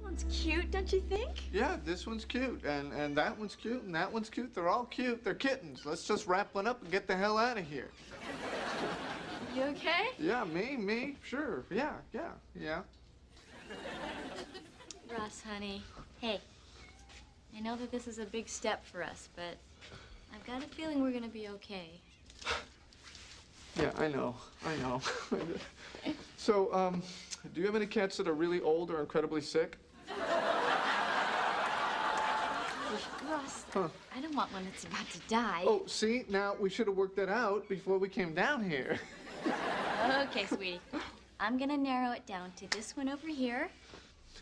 This 0.02 0.10
one's 0.10 0.42
cute, 0.42 0.70
don't 0.72 0.92
you 0.92 1.00
think? 1.00 1.30
Yeah, 1.52 1.76
this 1.84 2.08
one's 2.08 2.24
cute, 2.24 2.64
and 2.64 2.92
and 2.92 3.16
that 3.16 3.38
one's 3.38 3.54
cute, 3.54 3.82
and 3.84 3.94
that 3.94 4.12
one's 4.12 4.28
cute. 4.28 4.52
They're 4.52 4.68
all 4.68 4.84
cute. 4.86 5.22
They're 5.22 5.34
kittens. 5.34 5.86
Let's 5.86 6.04
just 6.06 6.26
wrap 6.26 6.54
one 6.54 6.66
up 6.66 6.82
and 6.82 6.90
get 6.90 7.06
the 7.06 7.16
hell 7.16 7.38
out 7.38 7.56
of 7.56 7.64
here. 7.64 7.88
You 9.54 9.62
okay? 9.62 10.08
Yeah, 10.18 10.44
me, 10.44 10.76
me, 10.76 11.16
sure. 11.22 11.64
Yeah, 11.70 11.92
yeah, 12.12 12.30
yeah. 12.58 12.80
Russ, 15.16 15.42
honey. 15.48 15.82
Hey, 16.20 16.40
I 17.56 17.60
know 17.60 17.76
that 17.76 17.92
this 17.92 18.08
is 18.08 18.18
a 18.18 18.24
big 18.24 18.48
step 18.48 18.84
for 18.84 19.04
us, 19.04 19.28
but 19.36 19.56
I've 20.34 20.44
got 20.46 20.64
a 20.64 20.74
feeling 20.74 21.00
we're 21.00 21.12
gonna 21.12 21.28
be 21.28 21.48
okay. 21.48 21.90
Yeah, 23.78 23.92
I 23.98 24.08
know, 24.08 24.34
I 24.66 24.76
know. 24.76 25.00
so, 26.36 26.74
um, 26.74 27.02
do 27.54 27.60
you 27.60 27.66
have 27.66 27.76
any 27.76 27.86
cats 27.86 28.16
that 28.16 28.26
are 28.26 28.34
really 28.34 28.60
old 28.60 28.90
or 28.90 29.00
incredibly 29.00 29.40
sick? 29.40 29.78
Russ, 33.30 33.64
Huh. 33.72 33.88
I 34.14 34.20
don't 34.20 34.34
want 34.34 34.52
one 34.52 34.64
that's 34.64 34.84
about 34.84 35.08
to 35.10 35.18
die. 35.28 35.64
Oh, 35.66 35.82
see, 35.86 36.24
now 36.28 36.54
we 36.60 36.68
should 36.68 36.86
have 36.86 36.96
worked 36.96 37.16
that 37.16 37.28
out 37.30 37.68
before 37.68 37.96
we 37.98 38.08
came 38.08 38.34
down 38.34 38.68
here. 38.68 38.98
Okay, 40.28 40.46
sweetie. 40.46 40.80
I'm 41.40 41.56
gonna 41.58 41.76
narrow 41.76 42.12
it 42.12 42.26
down 42.26 42.52
to 42.56 42.66
this 42.70 42.96
one 42.96 43.08
over 43.08 43.26
here 43.26 43.68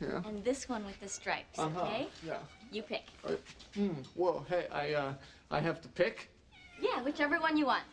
Yeah. 0.00 0.22
and 0.26 0.42
this 0.44 0.68
one 0.68 0.84
with 0.84 0.98
the 1.00 1.08
stripes, 1.08 1.58
Uh-huh, 1.58 1.80
okay? 1.82 2.08
Yeah. 2.26 2.38
You 2.72 2.82
pick. 2.82 3.04
Uh, 3.24 3.32
hmm. 3.74 3.92
Whoa. 4.14 4.44
Hey, 4.48 4.66
I 4.72 4.94
uh, 4.94 5.14
I 5.50 5.60
have 5.60 5.80
to 5.82 5.88
pick. 5.88 6.28
Yeah, 6.80 7.02
whichever 7.02 7.38
one 7.40 7.56
you 7.56 7.66
want. 7.66 7.84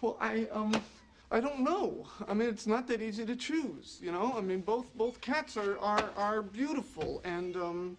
Well, 0.00 0.16
I 0.20 0.46
um, 0.52 0.72
I 1.32 1.40
don't 1.40 1.60
know. 1.60 2.06
I 2.28 2.34
mean, 2.34 2.50
it's 2.50 2.66
not 2.66 2.86
that 2.88 3.00
easy 3.00 3.24
to 3.24 3.34
choose. 3.34 3.98
You 4.02 4.12
know. 4.12 4.34
I 4.36 4.42
mean, 4.42 4.60
both 4.60 4.94
both 4.94 5.18
cats 5.22 5.56
are 5.56 5.78
are 5.78 6.10
are 6.14 6.42
beautiful 6.42 7.22
and 7.24 7.56
um, 7.56 7.96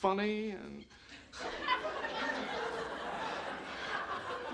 funny 0.00 0.52
and. 0.52 0.84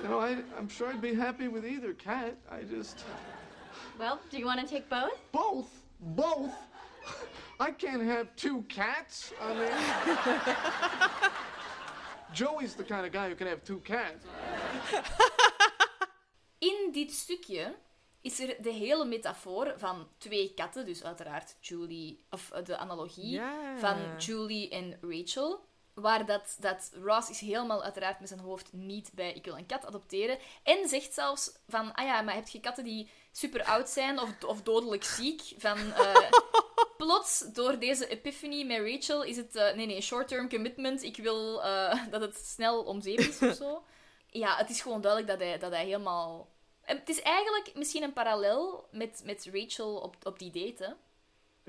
You 0.03 0.09
know, 0.09 0.21
I, 0.21 0.39
I'm 0.57 0.69
sure 0.69 0.89
I'd 0.89 1.01
be 1.01 1.15
happy 1.15 1.49
with 1.49 1.65
either 1.67 1.93
cat. 1.93 2.37
I 2.51 2.63
just. 2.63 3.05
Well, 3.99 4.21
do 4.31 4.39
you 4.39 4.47
want 4.47 4.61
to 4.61 4.67
take 4.67 4.89
both? 4.89 5.21
Both? 5.33 5.83
Both? 6.01 6.55
I 7.61 7.73
can't 7.73 8.03
have 8.03 8.35
two 8.37 8.63
cats. 8.69 9.33
I 9.41 9.55
mean. 9.55 11.31
Joey's 12.33 12.75
the 12.75 12.85
kind 12.85 13.07
of 13.07 13.13
guy 13.13 13.29
who 13.29 13.35
can 13.35 13.47
have 13.47 13.65
two 13.65 13.79
cats. 13.81 14.25
In 16.59 16.89
dit 16.93 17.13
stukje 17.13 17.75
is 18.21 18.41
er 18.41 18.57
de 18.63 18.71
hele 18.71 19.05
metafoor 19.05 19.75
van 19.77 20.09
twee 20.19 20.55
katten, 20.55 20.85
dus 20.85 21.05
uiteraard 21.05 21.57
Julie, 21.61 22.25
of 22.31 22.51
eh, 22.51 22.65
de 22.65 22.77
analogie 22.77 23.41
van 23.79 23.97
Julie 24.19 24.69
en 24.69 24.99
Rachel. 25.01 25.67
Waar 25.95 26.27
dat, 26.27 26.57
dat 26.61 26.91
Ross 27.03 27.31
is 27.31 27.41
helemaal 27.41 27.83
uiteraard 27.83 28.21
met 28.21 28.29
zijn 28.29 28.41
hoofd 28.41 28.73
niet 28.73 29.11
bij 29.15 29.33
ik 29.33 29.45
wil 29.45 29.57
een 29.57 29.67
kat 29.67 29.87
adopteren. 29.87 30.39
En 30.63 30.89
zegt 30.89 31.15
zelfs 31.15 31.53
van, 31.69 31.95
ah 31.95 32.05
ja, 32.05 32.21
maar 32.21 32.35
heb 32.35 32.49
je 32.49 32.61
katten 32.61 32.85
die 32.85 33.11
super 33.33 33.65
oud 33.65 33.89
zijn 33.89 34.19
of, 34.21 34.45
of 34.45 34.63
dodelijk 34.63 35.05
ziek? 35.05 35.43
Van, 35.57 35.93
eh, 35.93 36.31
plots, 36.97 37.39
door 37.53 37.79
deze 37.79 38.09
epiphany 38.09 38.65
met 38.65 38.81
Rachel, 38.81 39.23
is 39.23 39.37
het, 39.37 39.57
eh, 39.57 39.75
nee 39.75 39.87
nee, 39.87 40.01
short-term 40.01 40.49
commitment. 40.49 41.03
Ik 41.03 41.17
wil 41.17 41.61
dat 42.11 42.21
het 42.21 42.37
snel 42.37 42.83
om 42.83 43.01
zeep 43.01 43.19
is 43.19 43.39
of 43.39 43.55
zo. 43.55 43.83
Ja, 44.31 44.57
het 44.57 44.71
is 44.71 44.81
gewoon 44.81 45.01
duidelijk 45.01 45.33
dat 45.33 45.49
hij, 45.49 45.59
dat 45.59 45.71
hij 45.73 45.85
helemaal 45.85 46.49
het 46.89 47.09
is 47.09 47.23
eigenlijk 47.23 47.71
misschien 47.75 48.03
een 48.03 48.13
parallel 48.13 48.89
met, 48.93 49.23
met 49.25 49.49
Rachel 49.53 49.97
op, 49.97 50.17
op 50.23 50.39
die 50.39 50.51
date. 50.51 50.85
Hè? 50.85 50.93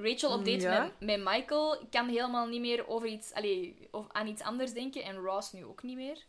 Rachel 0.03 0.31
op 0.31 0.37
Mm, 0.37 0.45
date 0.45 0.59
ja. 0.59 0.83
met, 0.83 0.99
met 0.99 1.33
Michael 1.33 1.87
kan 1.89 2.09
helemaal 2.09 2.47
niet 2.47 2.61
meer 2.61 2.87
over 2.87 3.07
iets, 3.07 3.33
allee, 3.33 3.87
of 3.91 4.05
aan 4.11 4.27
iets 4.27 4.41
anders 4.41 4.73
denken. 4.73 5.03
En 5.03 5.15
Ross 5.15 5.51
nu 5.51 5.65
ook 5.65 5.83
niet 5.83 5.95
meer. 5.95 6.25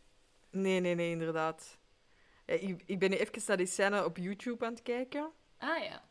Nee, 0.49 0.79
nee, 0.79 0.95
nee, 0.95 1.11
inderdaad. 1.11 1.77
Ja, 2.45 2.53
ik, 2.53 2.83
ik 2.85 2.99
ben 2.99 3.09
nu 3.09 3.15
even 3.15 3.41
naar 3.47 3.57
die 3.57 3.65
scène 3.65 4.05
op 4.05 4.17
YouTube 4.17 4.65
aan 4.65 4.73
het 4.73 4.83
kijken. 4.83 5.29
Ah 5.57 5.83
ja. 5.83 6.03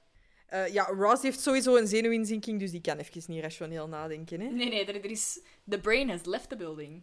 Eh, 0.46 0.72
ja, 0.72 0.84
Ross 0.84 1.22
heeft 1.22 1.40
sowieso 1.40 1.76
een 1.76 1.86
zenuwinzinking, 1.86 2.58
dus 2.58 2.70
die 2.70 2.80
kan 2.80 2.98
even 2.98 3.22
niet 3.26 3.42
rationeel 3.42 3.88
nadenken. 3.88 4.40
Hè? 4.40 4.48
Nee, 4.48 4.68
nee, 4.68 4.86
er, 4.86 4.94
er 4.94 5.10
is... 5.10 5.40
The 5.68 5.80
brain 5.80 6.10
has 6.10 6.24
left 6.24 6.48
the 6.48 6.56
building. 6.56 7.02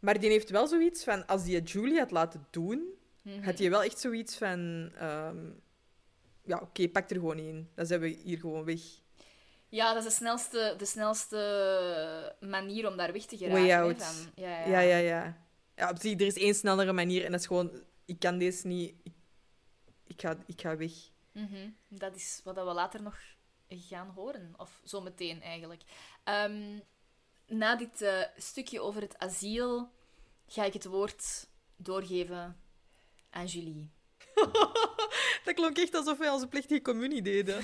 Maar 0.00 0.20
die 0.20 0.30
heeft 0.30 0.50
wel 0.50 0.66
zoiets 0.66 1.04
van, 1.04 1.26
als 1.26 1.44
die 1.44 1.54
het 1.54 1.70
Julie 1.70 1.98
had 1.98 2.10
laten 2.10 2.46
doen, 2.50 2.92
Mhm. 3.22 3.42
had 3.42 3.58
hij 3.58 3.70
wel 3.70 3.82
echt 3.82 3.98
zoiets 4.00 4.36
van... 4.36 4.90
ehm, 4.98 5.50
ja, 6.44 6.58
oké, 6.58 6.88
pak 6.88 7.10
er 7.10 7.16
gewoon 7.16 7.38
in. 7.38 7.70
Dan 7.74 7.86
zijn 7.86 8.00
we 8.00 8.08
hier 8.08 8.38
gewoon 8.38 8.64
weg. 8.64 8.80
Ja, 9.68 9.94
dat 9.94 10.02
is 10.04 10.08
de 10.08 10.14
snelste, 10.14 10.74
de 10.78 10.84
snelste 10.84 12.36
manier 12.40 12.88
om 12.90 12.96
daar 12.96 13.12
weg 13.12 13.24
te 13.24 13.36
geraken. 13.36 13.62
Way 13.66 13.72
out. 13.76 14.02
van- 14.02 14.32
ja, 14.34 14.48
ja. 14.60 14.66
Ja, 14.68 14.80
ja, 14.80 14.96
ja. 14.96 15.46
ja 15.76 15.90
op 15.90 15.96
zich, 16.00 16.12
er 16.20 16.26
is 16.26 16.36
één 16.36 16.54
snellere 16.54 16.92
manier 16.92 17.24
en 17.24 17.30
dat 17.30 17.40
is 17.40 17.46
gewoon... 17.46 17.82
Ik 18.04 18.18
kan 18.18 18.38
deze 18.38 18.66
niet... 18.66 18.94
Ik, 19.02 19.12
ik, 20.06 20.20
ga, 20.20 20.36
ik 20.46 20.60
ga 20.60 20.76
weg. 20.76 20.92
Mhm. 21.32 21.68
Dat 21.88 22.14
is 22.16 22.40
wat 22.44 22.54
we 22.54 22.60
later 22.62 23.02
nog 23.02 23.18
gaan 23.68 24.08
horen. 24.14 24.54
Of 24.56 24.80
zo 24.84 25.00
meteen 25.00 25.42
eigenlijk. 25.42 25.82
Ehm, 26.24 26.78
na 27.48 27.76
dit 27.76 28.02
eh, 28.02 28.22
stukje 28.36 28.80
over 28.80 29.00
het 29.00 29.18
asiel 29.18 29.90
ga 30.46 30.64
ik 30.64 30.72
het 30.72 30.84
woord 30.84 31.48
doorgeven 31.76 32.60
aan 33.30 33.46
Julie. 33.46 33.90
Dat 35.44 35.54
klonk 35.54 35.78
echt 35.78 35.94
alsof 35.94 36.18
wij 36.18 36.30
onze 36.30 36.48
plechtige 36.48 36.82
communie 36.82 37.22
deden. 37.22 37.58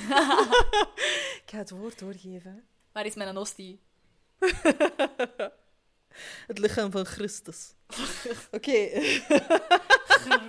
ik 1.42 1.42
ga 1.46 1.58
het 1.58 1.70
woord 1.70 1.98
doorgeven. 1.98 2.66
Waar 2.92 3.06
is 3.06 3.14
mijn 3.14 3.36
hostie? 3.36 3.80
Het 6.46 6.58
lichaam 6.58 6.90
van 6.90 7.04
Christus. 7.04 7.74
Oké. 8.50 8.88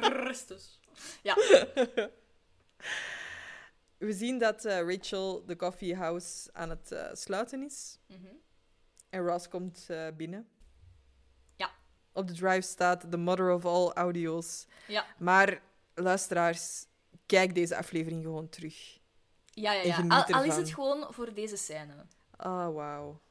Christus. 0.02 0.80
Ja. 1.22 1.36
We 3.98 4.14
zien 4.14 4.38
dat 4.38 4.66
eh, 4.66 4.80
Rachel 4.80 5.45
de 5.45 5.56
coffeehouse 5.56 6.49
aan 6.53 6.70
het 6.70 6.91
eh, 6.91 7.10
sluiten 7.14 7.64
is. 7.64 7.98
Mhm. 8.07 8.34
En 9.16 9.26
Ross 9.26 9.48
komt 9.48 9.86
eh, 9.88 10.08
binnen. 10.18 10.48
Ja. 11.56 11.72
Op 12.14 12.28
de 12.28 12.34
drive 12.34 12.62
staat 12.62 13.12
The 13.12 13.18
Mother 13.18 13.54
of 13.54 13.66
All 13.66 13.92
Audio's. 13.94 14.68
Ja. 14.88 15.06
Maar 15.18 15.62
luisteraars, 15.94 16.86
kijk 17.26 17.56
deze 17.56 17.78
aflevering 17.78 18.24
gewoon 18.24 18.50
terug. 18.50 19.00
Ja, 19.46 19.72
ja, 19.72 19.82
ja. 19.82 20.06
Al, 20.08 20.24
al 20.24 20.44
is 20.44 20.56
het 20.56 20.74
gewoon 20.74 21.08
voor 21.10 21.34
deze 21.34 21.58
scène. 21.58 22.06
Ah, 22.36 22.74
wauw. 22.74 23.22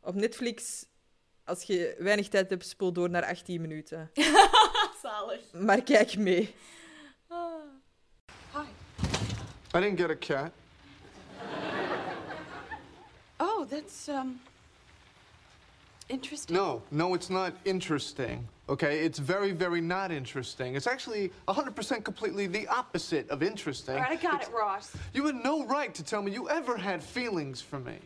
Op 0.00 0.14
Netflix, 0.14 0.86
als 1.44 1.62
je 1.62 1.94
weinig 1.98 2.28
tijd 2.28 2.50
hebt, 2.50 2.66
spoel 2.66 2.92
door 2.92 3.10
naar 3.10 3.24
18 3.24 3.60
minuten. 3.60 4.10
Zalig. 5.02 5.52
Maar 5.52 5.82
kijk 5.82 6.16
mee. 6.16 6.54
I 9.74 9.80
didn't 9.80 9.98
get 9.98 10.10
a 10.10 10.16
cat. 10.16 10.52
Oh, 13.40 13.68
that's, 13.68 14.08
um, 14.08 14.40
interesting. 16.08 16.54
No, 16.56 16.82
no, 16.90 17.14
it's 17.14 17.30
not 17.30 17.54
interesting. 17.64 18.46
Okay, 18.68 19.00
it's 19.00 19.18
very, 19.18 19.52
very 19.52 19.80
not 19.80 20.10
interesting. 20.12 20.74
It's 20.76 20.86
actually 20.86 21.30
100% 21.48 22.04
completely 22.04 22.46
the 22.46 22.66
opposite 22.68 23.28
of 23.30 23.42
interesting. 23.42 23.94
All 23.96 24.02
right, 24.02 24.12
I 24.12 24.16
got 24.22 24.34
It's- 24.34 24.48
it, 24.48 24.54
Ross. 24.54 24.92
You 25.14 25.24
had 25.26 25.36
no 25.36 25.64
right 25.66 25.94
to 25.94 26.02
tell 26.02 26.20
me 26.22 26.32
you 26.32 26.48
ever 26.50 26.76
had 26.76 27.02
feelings 27.02 27.60
for 27.62 27.78
me. 27.80 27.98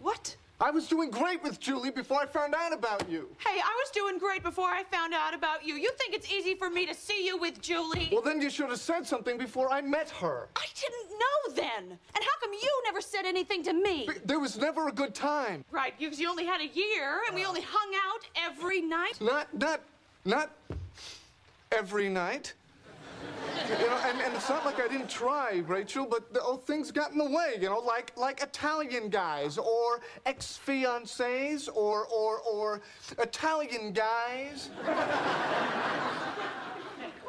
What? 0.00 0.36
I 0.60 0.72
was 0.72 0.88
doing 0.88 1.10
great 1.10 1.40
with 1.44 1.60
Julie 1.60 1.92
before 1.92 2.18
I 2.18 2.26
found 2.26 2.52
out 2.52 2.72
about 2.72 3.08
you. 3.08 3.28
Hey, 3.38 3.60
I 3.60 3.82
was 3.84 3.90
doing 3.92 4.18
great 4.18 4.42
before 4.42 4.68
I 4.68 4.82
found 4.82 5.14
out 5.14 5.32
about 5.32 5.64
you. 5.64 5.76
You 5.76 5.92
think 5.92 6.14
it's 6.14 6.32
easy 6.32 6.54
for 6.54 6.68
me 6.68 6.84
to 6.86 6.94
see 6.94 7.24
you 7.24 7.38
with 7.38 7.62
Julie? 7.62 8.08
Well, 8.10 8.22
then 8.22 8.42
you 8.42 8.50
should 8.50 8.68
have 8.70 8.80
said 8.80 9.06
something 9.06 9.38
before 9.38 9.70
I 9.70 9.80
met 9.80 10.10
her. 10.10 10.48
I 10.56 10.66
didn't 10.74 11.16
know 11.16 11.54
then. 11.54 11.84
And 11.90 12.24
how 12.24 12.40
come 12.40 12.52
you 12.52 12.82
never 12.86 13.00
said 13.00 13.24
anything 13.24 13.62
to 13.64 13.72
me? 13.72 14.08
There 14.24 14.40
was 14.40 14.58
never 14.58 14.88
a 14.88 14.92
good 14.92 15.14
time. 15.14 15.64
Right, 15.70 15.94
because 15.96 16.18
you 16.18 16.28
only 16.28 16.44
had 16.44 16.60
a 16.60 16.66
year 16.66 17.20
and 17.28 17.36
we 17.36 17.44
only 17.44 17.62
hung 17.64 17.94
out 18.04 18.26
every 18.36 18.80
night. 18.80 19.20
Not, 19.20 19.54
not, 19.54 19.80
not 20.24 20.50
every 21.70 22.08
night. 22.08 22.54
You 23.68 23.86
know, 23.86 24.00
and, 24.06 24.20
and 24.22 24.34
it's 24.34 24.48
not 24.48 24.64
like 24.64 24.80
I 24.80 24.88
didn't 24.88 25.10
try, 25.10 25.62
Rachel, 25.66 26.06
but 26.06 26.32
the, 26.32 26.40
oh, 26.42 26.56
things 26.56 26.90
got 26.90 27.12
in 27.12 27.18
the 27.18 27.24
way, 27.24 27.56
you 27.60 27.68
know, 27.68 27.80
like 27.80 28.12
like 28.16 28.42
Italian 28.42 29.10
guys 29.10 29.58
or 29.58 30.00
ex-fiancés 30.24 31.68
or 31.74 32.06
or 32.06 32.38
or 32.38 32.80
Italian 33.18 33.92
guys. 33.92 34.70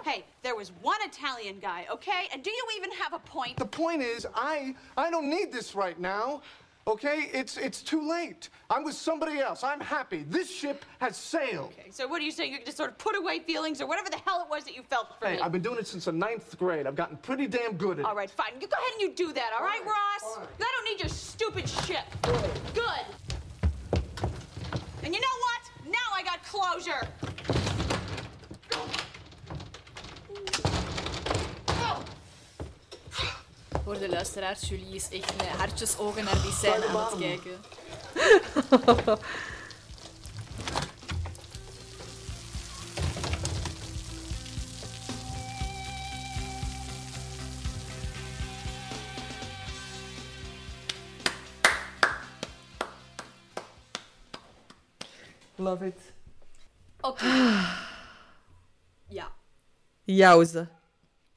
Hey, 0.05 0.23
there 0.43 0.55
was 0.55 0.71
one 0.81 0.97
Italian 1.03 1.59
guy, 1.59 1.85
okay? 1.91 2.29
And 2.31 2.41
do 2.41 2.49
you 2.49 2.65
even 2.77 2.91
have 2.93 3.13
a 3.13 3.19
point? 3.19 3.57
The 3.57 3.65
point 3.65 4.01
is, 4.01 4.25
I 4.33 4.75
I 4.95 5.11
don't 5.11 5.29
need 5.29 5.51
this 5.51 5.75
right 5.75 5.99
now. 5.99 6.41
Okay, 6.89 7.29
it's 7.31 7.55
it's 7.57 7.83
too 7.83 8.09
late. 8.09 8.49
I'm 8.67 8.83
with 8.83 8.95
somebody 8.95 9.37
else. 9.37 9.63
I'm 9.63 9.79
happy. 9.79 10.25
This 10.27 10.49
ship 10.49 10.83
has 10.99 11.15
sailed. 11.15 11.71
Okay, 11.79 11.91
so 11.91 12.07
what 12.07 12.19
are 12.19 12.23
you 12.25 12.31
saying? 12.31 12.51
You 12.51 12.57
can 12.57 12.65
just 12.65 12.77
sort 12.77 12.89
of 12.89 12.97
put 12.97 13.15
away 13.15 13.41
feelings 13.41 13.79
or 13.79 13.85
whatever 13.85 14.09
the 14.09 14.17
hell 14.25 14.41
it 14.41 14.49
was 14.49 14.63
that 14.63 14.75
you 14.75 14.81
felt 14.81 15.09
for 15.19 15.27
Hey, 15.27 15.35
me? 15.35 15.41
I've 15.41 15.51
been 15.51 15.61
doing 15.61 15.77
it 15.77 15.85
since 15.85 16.05
the 16.05 16.11
ninth 16.11 16.57
grade. 16.57 16.87
I've 16.87 16.95
gotten 16.95 17.17
pretty 17.17 17.45
damn 17.45 17.73
good 17.77 17.99
at 17.99 18.05
All 18.05 18.13
it. 18.13 18.15
right, 18.15 18.31
fine. 18.31 18.53
You 18.59 18.67
go 18.67 18.75
ahead 18.75 18.91
and 18.93 19.01
you 19.01 19.13
do 19.13 19.31
that, 19.33 19.51
all 19.55 19.63
right, 19.63 19.85
Ross? 19.85 20.39
I 20.39 20.47
don't 20.57 20.85
need 20.85 20.99
your 20.99 21.09
stupid 21.09 21.69
shit. 21.69 22.01
Good. 22.73 23.05
And 25.03 25.13
you 25.13 25.21
know 25.21 25.37
what? 25.45 25.91
Now 25.91 26.09
I 26.15 26.23
got 26.23 26.43
closure. 26.43 27.07
Voor 33.89 33.99
de 33.99 34.09
luisteraars, 34.09 34.69
Julie 34.69 34.95
is 34.95 35.09
echt 35.09 35.37
met 35.37 35.47
hartjesogen 35.47 36.23
naar 36.23 36.41
die 36.41 36.51
scène 36.51 36.87
aan 36.87 37.05
het 37.05 37.17
kijken. 37.19 37.61
Love 55.55 55.85
it. 55.85 56.13
Oké. 57.01 57.25
Ja. 59.07 59.35
Jouwze. 60.03 60.67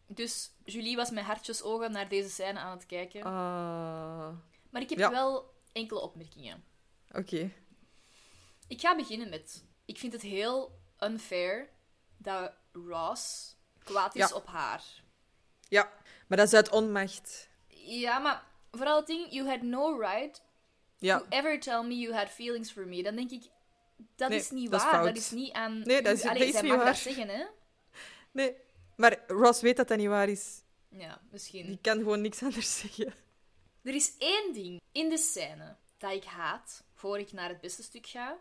Dus 0.07 0.52
Julie 0.65 0.97
was 0.97 1.11
met 1.11 1.25
hartjesogen 1.25 1.93
naar 1.93 2.09
deze 2.09 2.31
scène 2.31 2.59
aan 2.59 2.77
het 2.77 2.87
kijken. 2.87 3.23
Ah, 3.23 4.29
Maar 4.71 4.83
ik 4.83 4.89
heb 4.89 4.99
ja. 4.99 5.11
wel 5.11 5.51
enkele 5.73 6.01
opmerkingen. 6.01 6.65
Oké. 7.13 7.51
Ik 8.69 8.81
ga 8.81 8.97
beginnen 8.97 9.29
met... 9.29 9.65
Ik 9.85 9.99
vind 9.99 10.13
het 10.13 10.23
heel 10.23 10.79
unfair 11.01 11.69
dat 12.17 12.53
Ross 12.73 13.57
kwaad 13.85 14.15
is 14.15 14.29
Ja. 14.29 14.35
op 14.37 14.47
haar. 14.47 14.85
Ja, 15.69 15.93
maar 16.27 16.39
dat 16.39 16.47
is 16.47 16.55
uit 16.55 16.71
onmacht. 16.71 17.49
Ja, 17.69 18.19
maar 18.19 18.45
vooral 18.71 18.97
het 18.97 19.07
ding... 19.07 19.27
You 19.33 19.49
had 19.49 19.63
no 19.63 19.99
right 20.01 20.43
Ja. 20.99 21.19
to 21.19 21.27
ever 21.29 21.61
tell 21.61 21.83
me 21.83 21.99
you 21.99 22.15
had 22.15 22.29
feelings 22.29 22.71
for 22.73 22.87
me. 22.87 23.03
Dan 23.03 23.17
denk 23.17 23.31
ik... 23.31 23.51
Dat 24.17 24.29
Nee, 24.29 24.39
is 24.39 24.51
niet 24.51 24.71
dat 24.71 24.83
waar. 24.83 25.05
dat 25.05 25.17
is 25.17 25.31
niet 25.31 25.53
aan... 25.53 25.79
Nee, 25.85 26.03
dat 26.03 26.17
is- 26.17 26.25
Allee, 26.25 26.39
dat 26.39 26.47
is 26.49 26.53
zij 26.55 26.63
niet 26.63 26.73
waar. 26.77 26.85
dat 26.85 26.97
zeggen, 26.97 27.29
hè? 27.29 27.45
Nee, 28.31 28.57
maar 29.03 29.19
Ross 29.27 29.61
weet 29.61 29.77
dat 29.77 29.89
dat 29.89 29.99
niet 29.99 30.09
waar 30.09 30.29
is. 30.29 30.63
Ja, 30.89 31.21
misschien. 31.31 31.67
Die 31.67 31.79
kan 31.81 31.99
gewoon 31.99 32.21
niks 32.21 32.43
anders 32.43 32.79
zeggen. 32.81 33.15
Er 33.83 33.95
is 33.95 34.15
één 34.19 34.53
ding 34.53 34.81
in 34.93 35.09
de 35.09 35.19
scène 35.19 35.77
dat 35.99 36.13
ik 36.13 36.25
haat, 36.25 36.85
voor 36.95 37.19
ik 37.19 37.33
naar 37.33 37.49
het 37.49 37.61
beste 37.61 37.83
stuk 37.83 38.07
ga. 38.07 38.39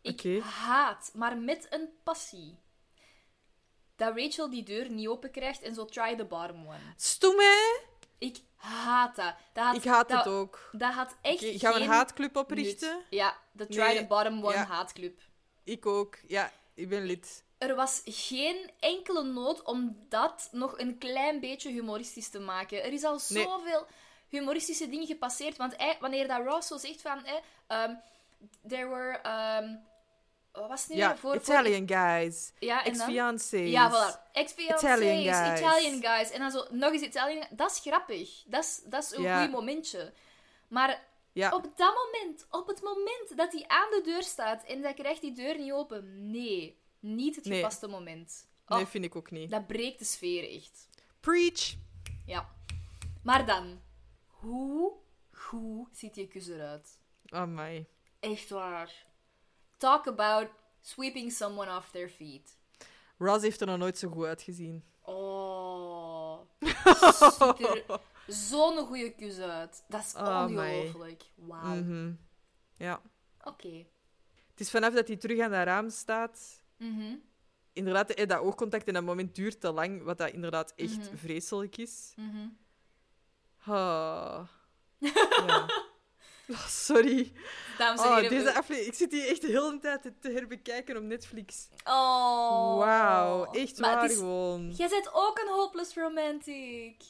Ik 0.00 0.42
haat, 0.42 1.10
maar 1.14 1.38
met 1.38 1.66
een 1.70 1.88
passie, 2.02 2.58
dat 3.96 4.16
Rachel 4.16 4.50
die 4.50 4.62
deur 4.62 4.90
niet 4.90 5.08
open 5.08 5.30
krijgt 5.30 5.62
en 5.62 5.74
zo 5.74 5.84
try 5.84 6.16
the 6.16 6.24
bottom 6.24 6.66
one. 6.66 6.94
Stoem, 6.96 7.38
hè? 7.38 7.80
Ik 8.18 8.38
haat 8.54 9.16
dat. 9.16 9.34
dat 9.52 9.64
had, 9.64 9.76
Ik 9.76 9.84
haat 9.84 10.08
dat, 10.08 10.24
het 10.24 10.32
ook. 10.32 10.68
Dat 10.72 10.92
had 10.92 11.16
echt 11.22 11.44
gaan 11.44 11.72
we 11.74 11.80
een 11.80 11.86
haatclub 11.88 12.36
oprichten? 12.36 12.94
nut. 12.96 13.06
Ja, 13.10 13.38
de 13.52 13.66
try 13.66 13.86
Nee, 13.86 13.98
the 13.98 14.06
bottom 14.06 14.44
one 14.44 14.54
ja. 14.54 14.66
haatclub. 14.66 15.20
Ik 15.64 15.86
ook. 15.86 16.18
Ja, 16.26 16.52
ik 16.74 16.88
ben 16.88 17.04
lid. 17.04 17.44
Er 17.58 17.74
was 17.74 18.02
geen 18.04 18.70
enkele 18.80 19.22
nood 19.22 19.62
om 19.62 19.96
dat 20.08 20.48
nog 20.52 20.78
een 20.78 20.98
klein 20.98 21.40
beetje 21.40 21.70
humoristisch 21.70 22.28
te 22.28 22.38
maken. 22.38 22.84
Er 22.84 22.92
is 22.92 23.04
al 23.04 23.20
Nee. 23.28 23.42
zoveel 23.44 23.86
humoristische 24.28 24.88
dingen 24.88 25.06
gepasseerd. 25.06 25.56
Want 25.56 25.76
wanneer 26.00 26.28
dat 26.28 26.44
Ross 26.46 26.68
zo 26.68 26.76
zegt 26.76 27.00
van... 27.02 27.24
Eh, 27.24 27.82
um, 27.82 28.00
there 28.68 28.88
were... 28.88 29.20
um, 29.62 29.80
Wat 30.52 30.68
was 30.68 30.80
het 30.80 30.90
nu 30.90 30.96
Ja, 30.96 31.16
voor- 31.16 31.34
Italian 31.34 31.88
guys. 31.88 32.52
Ja? 32.58 32.84
Ex-fiancés. 32.84 33.70
Ja, 33.70 33.90
voilà. 33.90 34.32
Ex-fiancés, 34.32 34.82
Italian 34.90 35.34
guys. 35.34 35.60
Italian 35.60 36.02
guys. 36.02 36.30
En 36.30 36.40
dan 36.40 36.50
zo 36.50 36.66
nog 36.70 36.92
eens 36.92 37.02
Italian 37.02 37.46
Dat 37.50 37.70
is 37.70 37.78
grappig. 37.78 38.42
Dat 38.46 38.64
is, 38.64 38.80
dat 38.84 39.02
is 39.02 39.10
een 39.16 39.22
Ja. 39.22 39.42
goed 39.42 39.50
momentje. 39.52 40.12
Maar 40.68 41.02
Ja. 41.32 41.50
op 41.54 41.62
dat 41.76 41.94
moment, 41.94 42.46
op 42.50 42.66
het 42.66 42.82
moment 42.82 43.36
dat 43.36 43.52
hij 43.52 43.64
aan 43.66 43.90
de 43.90 44.00
deur 44.04 44.22
staat 44.22 44.64
en 44.64 44.82
hij 44.82 44.94
krijgt 44.94 45.20
die 45.20 45.32
deur 45.32 45.58
niet 45.58 45.72
open, 45.72 46.30
nee. 46.30 46.78
Niet 47.00 47.36
het 47.36 47.44
Nee. 47.44 47.58
gepaste 47.58 47.86
moment. 47.88 48.48
Nee, 48.66 48.80
Oh, 48.80 48.86
vind 48.86 49.04
ik 49.04 49.16
ook 49.16 49.30
niet. 49.30 49.50
Dat 49.50 49.66
breekt 49.66 49.98
de 49.98 50.04
sfeer 50.04 50.50
echt. 50.56 50.88
Preach. 51.20 51.74
Ja. 52.24 52.54
Maar 53.22 53.46
dan, 53.46 53.80
hoe 54.26 54.92
goed 55.32 55.96
ziet 55.96 56.14
die 56.14 56.28
kus 56.28 56.48
eruit? 56.48 56.98
Amai. 57.26 57.86
Echt 58.20 58.50
waar. 58.50 59.06
Talk 59.76 60.06
about 60.06 60.48
sweeping 60.80 61.32
someone 61.32 61.76
off 61.76 61.90
their 61.90 62.08
feet. 62.08 62.58
Ross 63.18 63.42
heeft 63.42 63.60
er 63.60 63.66
nog 63.66 63.78
nooit 63.78 63.98
zo 63.98 64.08
goed 64.10 64.26
uitgezien. 64.26 64.84
Oh. 65.02 66.40
Ziet 67.56 67.84
er 67.88 68.00
zo'n 68.26 68.86
goede 68.86 69.14
kus 69.14 69.38
uit. 69.38 69.84
Dat 69.88 70.00
is 70.04 70.14
Oh, 70.14 70.44
ongelooflijk. 70.48 71.22
Wauw. 71.34 71.74
Mhm. 71.74 72.12
Ja. 72.76 73.02
Oké. 73.44 73.86
Het 74.50 74.60
is 74.60 74.70
vanaf 74.70 74.94
dat 74.94 75.06
hij 75.08 75.16
terug 75.16 75.40
aan 75.40 75.50
dat 75.50 75.64
raam 75.64 75.90
staat. 75.90 76.64
Mhm. 76.76 77.14
Inderdaad, 77.72 78.10
eh, 78.10 78.26
dat 78.28 78.38
oogcontact 78.40 78.86
in 78.86 78.94
dat 78.94 79.02
moment 79.04 79.34
duurt 79.34 79.60
te 79.60 79.72
lang, 79.72 80.02
wat 80.02 80.18
dat 80.18 80.30
inderdaad 80.32 80.72
echt 80.76 80.96
Mhm. 81.10 81.16
vreselijk 81.16 81.76
is. 81.76 82.12
Mhm. 82.16 82.46
Ah. 83.64 84.46
Ja. 85.46 85.66
Oh, 86.48 86.66
sorry. 86.66 87.32
Dames 87.78 88.00
en 88.00 88.06
Oh, 88.06 88.14
heren, 88.14 88.30
deze 88.30 88.54
aflevering, 88.54 88.86
ik 88.86 88.94
zit 88.94 89.12
hier 89.12 89.28
echt 89.28 89.40
de 89.40 89.46
hele 89.46 89.78
tijd 89.78 90.02
te- 90.20 90.30
herbekijken 90.30 90.96
op 90.96 91.02
Netflix. 91.02 91.68
Oh. 91.84 92.76
Wauw, 92.78 93.44
echt 93.52 93.78
Maar 93.78 93.94
waar 93.94 94.10
is- 94.10 94.16
gewoon. 94.16 94.70
Jij 94.70 94.88
bent 94.88 95.10
ook 95.12 95.38
een 95.38 95.48
hopeless 95.52 95.94
romantic. 95.94 97.02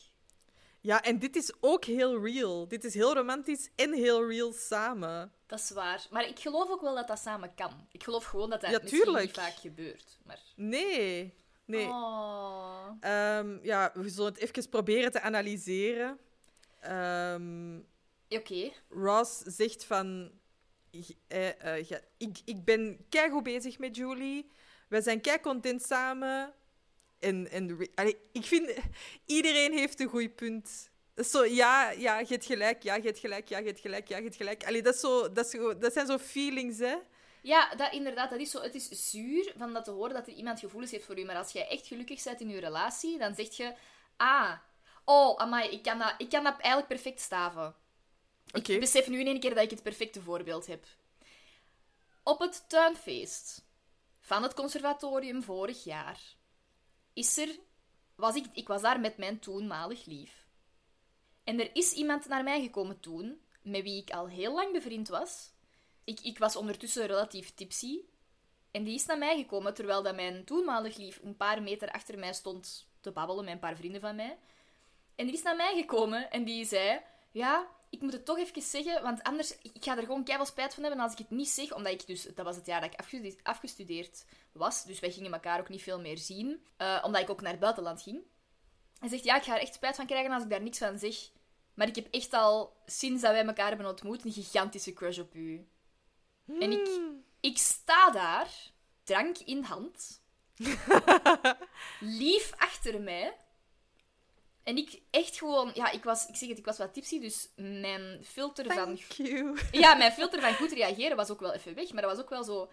Ja, 0.87 1.03
en 1.03 1.19
dit 1.19 1.37
is 1.37 1.53
ook 1.61 1.85
heel 1.85 2.25
real. 2.25 2.69
Dit 2.69 2.85
is 2.85 2.95
heel 2.95 3.15
romantisch 3.15 3.71
en 3.77 3.93
heel 3.93 4.29
real 4.29 4.53
samen. 4.53 5.33
Dat 5.47 5.59
is 5.59 5.71
waar. 5.71 6.07
Maar 6.11 6.29
ik 6.29 6.39
geloof 6.39 6.69
ook 6.71 6.81
wel 6.81 6.95
dat 6.95 7.09
dat 7.09 7.19
samen 7.19 7.55
kan. 7.55 7.87
Ik 7.93 8.03
geloof 8.03 8.25
gewoon 8.25 8.51
dat 8.51 8.61
dat 8.61 8.71
Ja, 8.71 8.79
misschien 8.83 9.15
niet 9.15 9.31
vaak 9.31 9.55
gebeurt. 9.55 10.19
Maar... 10.25 10.41
Nee. 10.57 11.35
Nee. 11.65 11.87
Oh. 11.87 12.89
Ehm, 13.01 13.59
ja, 13.63 13.91
we 13.95 14.09
zullen 14.09 14.33
het 14.33 14.43
even 14.43 14.69
proberen 14.69 15.11
te 15.11 15.21
analyseren. 15.21 16.19
Ehm, 16.81 17.79
Oké. 18.29 18.73
Ross 18.89 19.39
zegt 19.39 19.85
van... 19.85 20.31
eh, 21.29 21.75
eh, 21.75 21.85
ja, 21.85 22.01
ik, 22.17 22.39
ik 22.45 22.65
ben 22.65 23.07
keigoed 23.09 23.43
bezig 23.43 23.79
met 23.79 23.97
Julie. 23.97 24.51
Wij 24.89 25.01
zijn 25.01 25.21
kei 25.21 25.41
content 25.41 25.83
samen. 25.83 26.55
En, 27.27 27.51
en 27.51 27.89
allee, 27.95 28.17
ik 28.33 28.45
vind... 28.45 28.71
Iedereen 29.27 29.73
heeft 29.73 30.01
een 30.01 30.09
goed 30.09 30.35
punt. 30.35 30.91
Zo, 31.17 31.45
ja, 31.45 31.91
ja, 31.91 32.19
je 32.19 32.27
hebt 32.27 32.45
gelijk, 32.45 32.83
ja, 32.83 32.95
je 32.95 33.03
hebt 33.03 33.19
gelijk, 33.19 33.49
ja, 33.49 33.59
je 33.59 33.67
hebt 33.67 33.81
gelijk, 33.81 34.09
ja, 34.09 34.17
je 34.17 34.23
hebt 34.23 34.37
gelijk. 34.37 34.67
Allee, 34.67 34.83
dat, 34.83 34.95
is 34.95 35.01
zo, 35.01 35.33
dat, 35.33 35.45
is 35.45 35.51
zo, 35.51 35.79
dat 35.79 35.93
zijn 35.93 36.07
zo 36.07 36.19
feelings, 36.19 36.79
hè. 36.79 36.97
Ja, 37.43 37.75
dat, 37.75 37.93
inderdaad, 37.93 38.31
dat 38.31 38.41
is 38.41 38.51
zo. 38.51 38.61
Het 38.61 38.75
is 38.75 39.11
zuur 39.11 39.53
van 39.57 39.73
dat 39.73 39.85
te 39.85 39.91
horen 39.91 40.15
dat 40.15 40.27
er 40.27 40.33
iemand 40.33 40.61
gevoelens 40.61 40.91
heeft 40.91 41.05
voor 41.05 41.19
u. 41.19 41.25
Maar 41.25 41.37
als 41.37 41.53
jij 41.53 41.69
echt 41.69 41.87
gelukkig 41.87 42.23
bent 42.23 42.41
in 42.41 42.49
je 42.49 42.61
relatie, 42.61 43.19
dan 43.19 43.35
zeg 43.35 43.57
je... 43.57 43.75
Ah, 44.17 44.53
oh, 45.05 45.41
amai, 45.41 45.69
ik 45.69 45.83
kan 45.83 45.99
dat, 45.99 46.15
ik 46.19 46.29
kan 46.29 46.45
dat 46.45 46.59
eigenlijk 46.59 46.87
perfect 46.87 47.21
staven. 47.21 47.75
Ik 48.53 48.81
besef 48.81 49.09
nu 49.09 49.21
in 49.21 49.27
één 49.27 49.41
keer 49.41 49.55
dat 49.55 49.65
ik 49.65 49.71
het 49.71 49.83
perfecte 49.83 50.23
voorbeeld 50.23 50.67
heb. 50.67 50.85
Op 52.23 52.39
het 52.39 52.65
tuinfeest 52.69 53.65
van 54.21 54.43
het 54.43 54.55
conservatorium 54.55 55.43
vorig 55.43 55.85
jaar 55.85 56.36
is 57.17 57.39
er... 57.39 57.59
Was 58.15 58.35
ik, 58.35 58.47
ik 58.53 58.69
was 58.69 58.83
daar 58.83 59.01
met 59.01 59.17
mijn 59.17 59.39
toenmalig 59.39 60.05
lief. 60.05 60.47
En 61.45 61.61
er 61.61 61.71
is 61.77 61.93
iemand 61.93 62.29
naar 62.29 62.43
mij 62.43 62.63
gekomen 62.63 63.01
toen, 63.01 63.41
met 63.63 63.83
wie 63.83 64.03
ik 64.03 64.11
al 64.11 64.29
heel 64.29 64.55
lang 64.55 64.73
bevriend 64.73 65.09
was. 65.09 65.51
Ik, 66.05 66.21
ik 66.21 66.39
was 66.39 66.57
ondertussen 66.57 67.07
relatief 67.07 67.55
tipsy. 67.55 68.01
En 68.71 68.85
die 68.85 68.95
is 68.95 69.07
naar 69.07 69.19
mij 69.19 69.37
gekomen 69.37 69.75
terwijl 69.75 70.03
dat 70.03 70.15
mijn 70.15 70.45
toenmalig 70.45 70.97
lief 70.97 71.21
een 71.23 71.37
paar 71.37 71.63
meter 71.63 71.91
achter 71.91 72.19
mij 72.19 72.33
stond 72.33 72.89
te 73.01 73.11
babbelen 73.11 73.45
met 73.45 73.55
een 73.55 73.61
paar 73.61 73.77
vrienden 73.77 74.01
van 74.01 74.17
mij. 74.17 74.39
En 75.15 75.27
die 75.27 75.35
is 75.35 75.43
naar 75.43 75.57
mij 75.57 75.75
gekomen 75.75 76.31
en 76.31 76.45
die 76.45 76.65
zei: 76.65 77.01
Ja, 77.31 77.76
ik 77.91 78.01
moet 78.01 78.13
het 78.13 78.25
toch 78.25 78.39
even 78.39 78.63
zeggen, 78.63 79.03
want 79.03 79.23
anders 79.23 79.59
ik 79.63 79.85
ga 79.85 79.97
er 79.97 80.03
gewoon 80.03 80.25
keihard 80.25 80.49
spijt 80.49 80.75
van 80.75 80.83
hebben 80.83 81.03
als 81.03 81.13
ik 81.13 81.19
het 81.19 81.31
niet 81.31 81.49
zeg. 81.49 81.73
Omdat 81.73 81.93
ik 81.93 82.07
dus, 82.07 82.23
dat 82.23 82.45
was 82.45 82.57
het 82.57 82.67
jaar 82.67 82.81
dat 82.81 82.93
ik 82.93 82.99
afgestudeerd, 82.99 83.45
afgestudeerd 83.45 84.25
was, 84.53 84.85
dus 84.85 85.01
wij 85.01 85.11
gingen 85.11 85.33
elkaar 85.33 85.61
ook 85.61 85.69
niet 85.69 85.83
veel 85.83 86.01
meer 86.01 86.19
zien, 86.19 86.65
eh, 86.77 87.03
omdat 87.03 87.23
ik 87.23 87.31
ook 87.31 87.41
naar 87.41 87.51
het 87.51 87.61
buitenland 87.61 88.03
ging. 88.03 88.23
Hij 88.99 89.09
zegt: 89.09 89.25
Ja, 89.25 89.37
ik 89.37 89.43
ga 89.43 89.55
er 89.55 89.61
echt 89.61 89.75
spijt 89.75 89.97
van 89.97 90.07
krijgen 90.07 90.33
als 90.33 90.43
ik 90.43 90.51
daar 90.51 90.63
niks 90.63 90.79
van 90.79 90.99
zeg. 90.99 91.17
Maar 91.75 91.89
ik 91.89 91.95
heb 91.95 92.07
echt 92.11 92.33
al, 92.33 92.77
sinds 92.87 93.23
dat 93.23 93.33
wij 93.33 93.45
elkaar 93.45 93.69
hebben 93.69 93.87
ontmoet, 93.87 94.25
een 94.25 94.33
gigantische 94.33 94.93
crush 94.93 95.19
op 95.19 95.35
u. 95.35 95.69
En 96.47 96.73
ik, 96.73 97.01
ik 97.41 97.59
sta 97.59 98.11
daar, 98.11 98.49
drank 99.05 99.39
in 99.39 99.63
hand, 99.63 100.21
lief 102.21 102.53
achter 102.57 103.01
mij. 103.01 103.37
En 104.67 104.77
ik 104.77 105.01
echt 105.11 105.39
gewoon, 105.39 105.71
ja, 105.75 105.91
ik 105.91 106.05
was, 106.05 106.27
ik 106.29 106.37
zeg 106.37 106.49
het, 106.49 106.59
ik 106.59 106.65
was 106.65 106.79
wat 106.79 106.95
tipsy, 106.95 107.21
dus 107.21 107.49
mijn 107.57 108.25
filter 108.25 108.73
van... 108.73 108.95
You. 108.95 109.59
Ja, 109.73 109.95
mijn 109.95 110.13
filter 110.13 110.41
van 110.41 110.55
goed 110.55 110.73
reageren 110.73 111.17
was 111.17 111.31
ook 111.31 111.41
wel 111.41 111.53
even 111.53 111.75
weg, 111.75 111.93
maar 111.93 112.03
dat 112.03 112.11
was 112.11 112.21
ook 112.21 112.31
wel 112.31 112.45
zo... 112.45 112.71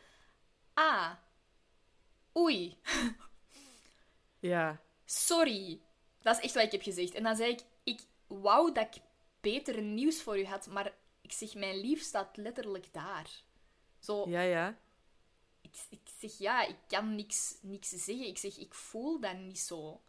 Ah, 0.74 1.12
oei, 2.38 2.78
Ja. 4.40 4.82
sorry. 5.06 5.82
Dat 6.22 6.38
is 6.38 6.44
echt 6.44 6.54
wat 6.54 6.64
ik 6.64 6.72
heb 6.72 6.82
gezegd. 6.82 7.14
En 7.14 7.24
dan 7.24 7.36
zei 7.36 7.52
ik, 7.52 7.62
ik 7.84 8.02
wou 8.28 8.72
dat 8.72 8.96
ik 8.96 9.02
beter 9.42 9.82
nieuws 9.82 10.22
voor 10.22 10.40
u 10.40 10.46
had, 10.46 10.68
maar 10.68 10.94
ik 11.22 11.32
zeg, 11.32 11.54
mijn 11.56 11.76
lief 11.80 12.02
staat 12.02 12.38
letterlijk 12.38 12.94
daar. 12.94 13.30
Zo, 14.00 14.30
Ja, 14.30 14.42
ja. 14.42 14.78
ik, 15.62 15.76
ik 15.90 16.02
zeg, 16.20 16.38
ja, 16.38 16.66
ik 16.66 16.78
kan 16.88 17.16
niks, 17.16 17.58
niks 17.62 17.90
zeggen. 17.90 18.28
Ik 18.28 18.38
zeg, 18.38 18.58
ik 18.58 18.74
voel 18.74 19.20
dat 19.20 19.38
niet 19.38 19.60
zo. 19.60 20.02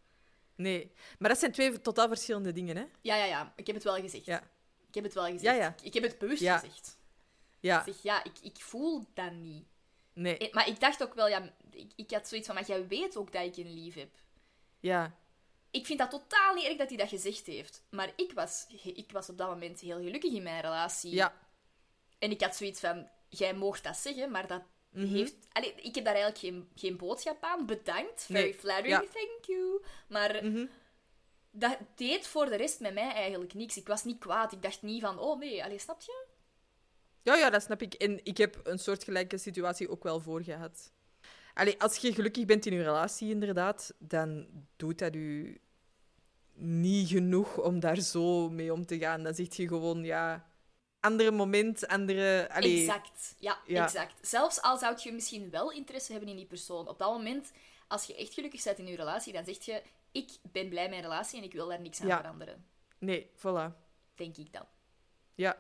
Nee. 0.57 0.93
Maar 1.19 1.29
dat 1.29 1.39
zijn 1.39 1.53
twee 1.53 1.81
totaal 1.81 2.09
verschillende 2.09 2.53
dingen, 2.53 2.77
hè. 2.77 2.85
Ja, 3.01 3.17
ja, 3.17 3.25
ja. 3.25 3.53
Ik 3.57 3.67
heb 3.67 3.75
het 3.75 3.85
wel 3.85 3.95
gezegd. 3.97 4.25
Ja. 4.25 4.43
Ik 4.89 4.95
heb 4.95 5.05
het 5.05 5.15
wel 5.15 5.25
gezegd. 5.25 5.43
Ja, 5.43 5.53
ja. 5.53 5.75
Ik, 5.83 5.95
heb 5.95 6.03
het 6.03 6.19
bewust 6.19 6.41
Ja. 6.43 6.59
gezegd. 6.59 6.99
Ja. 7.61 7.79
Ik 7.79 7.93
zeg, 7.93 8.03
ja, 8.03 8.25
ik, 8.25 8.39
ik 8.43 8.57
voel 8.61 9.05
dat 9.15 9.33
niet. 9.33 9.65
Nee. 10.13 10.49
Maar 10.53 10.69
ik 10.69 10.81
dacht 10.81 11.03
ook 11.03 11.15
wel, 11.15 11.29
ja, 11.29 11.53
ik, 11.71 11.93
ik 11.97 12.11
had 12.11 12.29
zoiets 12.29 12.47
van, 12.47 12.57
maar 12.57 12.67
jij 12.67 12.87
weet 12.87 13.17
ook 13.17 13.33
dat 13.33 13.45
ik 13.45 13.57
een 13.57 13.75
lief 13.75 13.95
heb. 13.95 14.11
Ja. 14.81 15.19
Ik 15.71 15.87
vind 15.87 15.99
dat 15.99 16.11
totaal 16.11 16.55
niet 16.55 16.65
erg 16.65 16.77
dat 16.77 16.89
hij 16.89 16.97
dat 16.99 17.09
gezegd 17.09 17.47
heeft. 17.47 17.83
Maar 17.91 18.13
ik 18.17 18.33
was, 18.33 18.67
ik 18.83 19.13
was 19.13 19.29
op 19.29 19.39
dat 19.39 19.49
moment 19.49 19.81
heel 19.81 19.97
gelukkig 20.03 20.33
in 20.33 20.43
mijn 20.43 20.61
relatie. 20.61 21.15
Ja. 21.15 21.39
En 22.19 22.31
ik 22.31 22.41
had 22.41 22.57
zoiets 22.57 22.81
van, 22.81 23.09
jij 23.29 23.55
moogt 23.55 23.85
dat 23.85 23.97
zeggen, 23.97 24.31
maar 24.31 24.47
dat 24.47 24.63
Mhm. 24.95 25.07
heeft... 25.15 25.35
Allee, 25.53 25.75
ik 25.75 25.95
heb 25.95 26.05
daar 26.05 26.15
eigenlijk 26.15 26.39
geen, 26.45 26.69
geen 26.75 26.97
boodschap 26.97 27.43
aan. 27.43 27.67
Bedankt. 27.67 28.23
Very 28.25 28.43
Nee. 28.43 28.55
flattering. 28.55 28.93
Ja. 28.93 29.01
Thank 29.13 29.45
you. 29.45 29.83
Maar 30.09 30.45
Mhm. 30.45 30.67
dat 31.51 31.77
deed 31.95 32.27
voor 32.27 32.47
de 32.47 32.57
rest 32.57 32.81
met 32.81 32.95
mij 32.95 33.13
eigenlijk 33.13 33.55
niks. 33.55 33.77
Ik 33.77 33.87
was 33.87 34.05
niet 34.05 34.19
kwaad. 34.19 34.53
Ik 34.53 34.63
dacht 34.63 34.83
niet 34.83 35.01
van, 35.03 35.19
oh 35.19 35.39
nee, 35.39 35.65
allee, 35.65 35.79
snap 35.79 36.01
je? 36.01 36.25
Ja, 37.23 37.37
ja, 37.37 37.51
dat 37.51 37.63
snap 37.63 37.83
ik. 37.83 37.95
En 37.95 38.21
ik 38.25 38.37
heb 38.37 38.61
een 38.65 38.79
soortgelijke 38.79 39.39
situatie 39.39 39.89
ook 39.91 40.03
wel 40.03 40.21
voor 40.21 40.43
gehad. 40.43 40.93
Allee, 41.55 41.81
als 41.81 41.97
je 41.97 42.13
gelukkig 42.15 42.45
bent 42.45 42.67
in 42.67 42.73
je 42.75 42.83
relatie, 42.83 43.31
inderdaad, 43.31 43.95
dan 43.99 44.47
doet 44.77 44.99
dat 44.99 45.15
u 45.15 45.59
niet 46.57 47.09
genoeg 47.09 47.59
om 47.63 47.81
daar 47.81 48.01
zo 48.01 48.51
mee 48.51 48.73
om 48.73 48.87
te 48.87 48.99
gaan. 48.99 49.23
Dan 49.23 49.35
zeg 49.35 49.55
je 49.57 49.69
gewoon, 49.69 50.05
ja, 50.05 50.47
andere 51.05 51.31
moment, 51.31 51.87
andere... 51.87 52.49
Allee, 52.51 52.81
Exact. 52.81 53.35
Ja, 53.39 53.59
Ja. 53.67 53.85
exact. 53.85 54.29
Zelfs 54.29 54.61
al 54.63 54.79
zou 54.79 54.97
je 55.03 55.13
misschien 55.13 55.51
wel 55.51 55.73
interesse 55.73 56.13
hebben 56.13 56.31
in 56.31 56.37
die 56.37 56.47
persoon. 56.47 56.89
Op 56.89 56.99
dat 56.99 57.13
moment, 57.13 57.53
als 57.89 58.05
je 58.05 58.17
echt 58.17 58.35
gelukkig 58.35 58.63
bent 58.65 58.79
in 58.79 58.87
je 58.87 58.97
relatie, 58.97 59.33
dan 59.33 59.45
zeg 59.45 59.65
je, 59.65 59.83
ik 60.13 60.31
ben 60.53 60.69
blij 60.69 60.83
met 60.83 60.91
mijn 60.91 61.03
relatie 61.03 61.39
en 61.39 61.45
ik 61.45 61.53
wil 61.53 61.69
daar 61.69 61.81
niks 61.81 62.01
aan 62.01 62.07
Ja. 62.07 62.17
veranderen. 62.17 62.67
Nee, 62.99 63.31
voilà. 63.37 63.73
Denk 64.15 64.37
ik 64.37 64.53
dan. 64.53 64.67
Ja. 65.35 65.57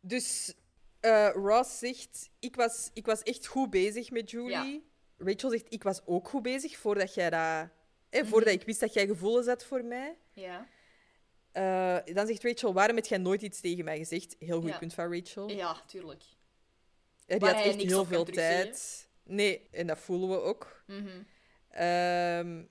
Dus 0.00 0.54
eh, 1.00 1.30
Ross 1.32 1.78
zegt, 1.78 2.30
ik 2.38 2.56
was, 2.56 2.90
ik 2.92 3.06
was 3.06 3.22
echt 3.22 3.46
goed 3.46 3.70
bezig 3.70 4.10
met 4.10 4.30
Julie. 4.30 4.88
Rachel 5.18 5.50
zegt, 5.50 5.66
ik 5.68 5.82
was 5.82 6.00
ook 6.06 6.28
goed 6.28 6.42
bezig 6.42 6.76
voordat 6.76 7.14
jij 7.14 7.30
dat... 7.30 7.68
Eh, 8.10 8.24
voordat 8.26 8.52
ik 8.52 8.62
wist 8.62 8.80
dat 8.80 8.92
jij 8.92 9.06
gevoelens 9.06 9.46
had 9.46 9.64
voor 9.64 9.84
mij. 9.84 10.18
Ja. 10.32 10.66
Eh, 11.56 11.96
dan 12.14 12.26
zegt 12.26 12.42
Rachel, 12.44 12.72
waarom 12.72 12.96
heb 12.96 13.06
jij 13.06 13.18
nooit 13.18 13.42
iets 13.42 13.60
tegen 13.60 13.84
mij 13.84 13.98
gezegd? 13.98 14.36
Heel 14.38 14.60
goed 14.60 14.70
Ja. 14.70 14.78
punt 14.78 14.94
van 14.94 15.12
Rachel. 15.12 15.50
Ja, 15.50 15.82
tuurlijk. 15.86 16.22
Eh, 17.26 17.38
die 17.38 17.48
had 17.48 17.64
echt 17.64 17.82
heel 17.82 18.04
veel 18.04 18.24
tijd. 18.24 19.08
Nee, 19.24 19.68
en 19.70 19.86
dat 19.86 19.98
voelen 19.98 20.28
we 20.28 20.40
ook. 20.40 20.82
Mhm. 20.86 21.22
Ehm, 21.70 22.62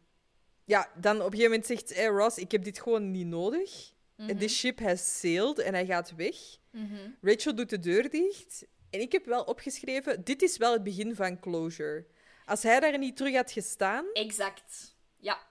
ja, 0.66 0.90
dan 0.96 1.16
op 1.16 1.26
een 1.26 1.32
gegeven 1.32 1.50
moment 1.50 1.66
zegt 1.66 1.92
eh, 1.92 2.08
Ross, 2.08 2.38
ik 2.38 2.52
heb 2.52 2.64
dit 2.64 2.80
gewoon 2.80 3.12
niet 3.12 3.28
nodig. 3.28 3.94
The 4.38 4.48
ship 4.48 4.80
has 4.80 5.20
sailed 5.20 5.60
en 5.60 5.74
hij 5.74 5.86
gaat 5.86 6.16
weg. 6.16 6.36
Mhm. 6.72 7.10
Rachel 7.22 7.56
doet 7.56 7.70
de 7.70 7.80
deur 7.80 8.10
dicht 8.10 8.66
En 8.90 9.00
ik 9.02 9.12
heb 9.12 9.26
wel 9.26 9.44
opgeschreven, 9.44 10.24
dit 10.24 10.42
is 10.42 10.58
wel 10.58 10.72
het 10.74 10.84
begin 10.84 11.16
van 11.16 11.40
closure. 11.40 12.06
Als 12.46 12.64
hij 12.64 12.80
daar 12.80 12.98
niet 12.98 13.18
terug 13.18 13.36
had 13.36 13.52
gestaan, 13.52 14.06
Exact. 14.14 14.96
Ja, 15.18 15.48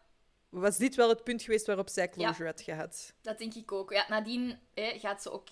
was 0.61 0.77
dit 0.77 0.95
wel 0.95 1.09
het 1.09 1.25
punt 1.25 1.43
geweest 1.43 1.67
waarop 1.67 1.89
zij 1.89 2.09
closure 2.11 2.47
had 2.49 2.61
gehad. 2.61 3.13
dat 3.23 3.39
denk 3.39 3.55
ik 3.55 3.73
ook. 3.73 3.93
Ja, 3.93 4.05
nadien 4.09 4.59
hè, 4.75 4.99
gaat 4.99 5.23
ze 5.23 5.31
ook... 5.31 5.49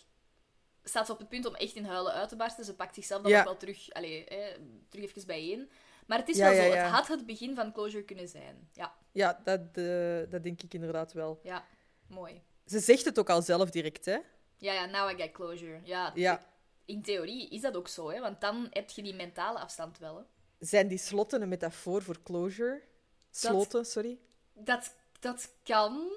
Staat 0.85 1.07
ze 1.07 1.13
op 1.13 1.19
het 1.19 1.29
punt 1.29 1.47
om 1.47 1.55
echt 1.55 1.75
in 1.75 1.85
huilen 1.85 2.13
uit 2.13 2.29
te 2.29 2.37
barsten. 2.37 2.65
Ze 2.65 2.75
pakt 2.75 2.95
zichzelf 2.95 3.23
dan 3.23 3.31
Ja. 3.31 3.39
ook 3.39 3.45
wel 3.45 3.57
terug, 3.57 3.91
allee, 3.93 4.25
hè, 4.29 4.53
terug 4.89 5.05
even 5.05 5.27
bijeen. 5.27 5.71
Maar 6.07 6.19
het 6.19 6.29
is 6.29 6.37
Ja, 6.37 6.43
wel 6.51 6.53
ja, 6.55 6.63
zo. 6.65 6.77
Het 6.77 6.91
had 6.91 7.09
het 7.09 7.27
begin 7.27 7.55
van 7.55 7.73
closure 7.73 8.05
kunnen 8.05 8.29
zijn. 8.29 8.69
Ja, 8.73 8.95
Ja, 9.13 9.41
dat, 9.45 9.61
eh, 9.73 10.31
dat 10.31 10.43
denk 10.43 10.63
ik 10.63 10.75
inderdaad 10.75 11.13
wel. 11.13 11.41
ja. 11.43 11.65
Mooi. 12.07 12.43
Ze 12.67 12.79
zegt 12.79 13.05
het 13.05 13.19
ook 13.19 13.31
al 13.31 13.43
zelf 13.43 13.71
direct, 13.71 14.05
hè? 14.05 14.19
Ja, 14.57 14.73
ja, 14.73 14.87
now 14.87 15.11
I 15.11 15.23
get 15.23 15.33
closure. 15.33 15.81
Ja, 15.85 16.13
Ja. 16.15 16.47
in 16.85 17.03
theorie 17.03 17.49
is 17.49 17.61
dat 17.61 17.77
ook 17.77 17.89
zo, 17.89 18.11
hè. 18.11 18.21
Want 18.21 18.41
dan 18.41 18.67
heb 18.71 18.91
je 18.91 19.03
die 19.03 19.15
mentale 19.15 19.59
afstand 19.59 19.99
wel, 19.99 20.17
hè. 20.17 20.23
Zijn 20.59 20.89
die 20.89 20.99
slotten 20.99 21.43
een 21.43 21.49
metafoor 21.49 22.03
voor 22.03 22.23
closure? 22.23 22.83
Sloten, 23.31 23.85
sorry. 23.87 24.19
Dat, 24.65 24.95
dat 25.21 25.49
kan. 25.65 26.13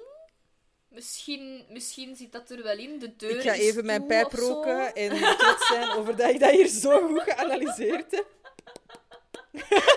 Misschien, 0.88 1.64
misschien 1.68 2.16
zit 2.16 2.32
dat 2.32 2.50
er 2.50 2.62
wel 2.62 2.78
in. 2.78 2.98
De 2.98 3.16
deur 3.16 3.36
Ik 3.36 3.42
ga 3.42 3.52
even 3.52 3.86
mijn 3.86 4.06
pijp 4.06 4.32
roken 4.32 4.94
en 4.94 5.36
trots 5.36 5.66
zijn 5.66 5.90
over 5.90 6.16
dat 6.16 6.30
ik 6.30 6.40
dat 6.40 6.50
hier 6.50 6.68
zo 6.68 7.06
goed 7.06 7.22
geanalyseerd 7.22 8.10
heb. 8.10 8.26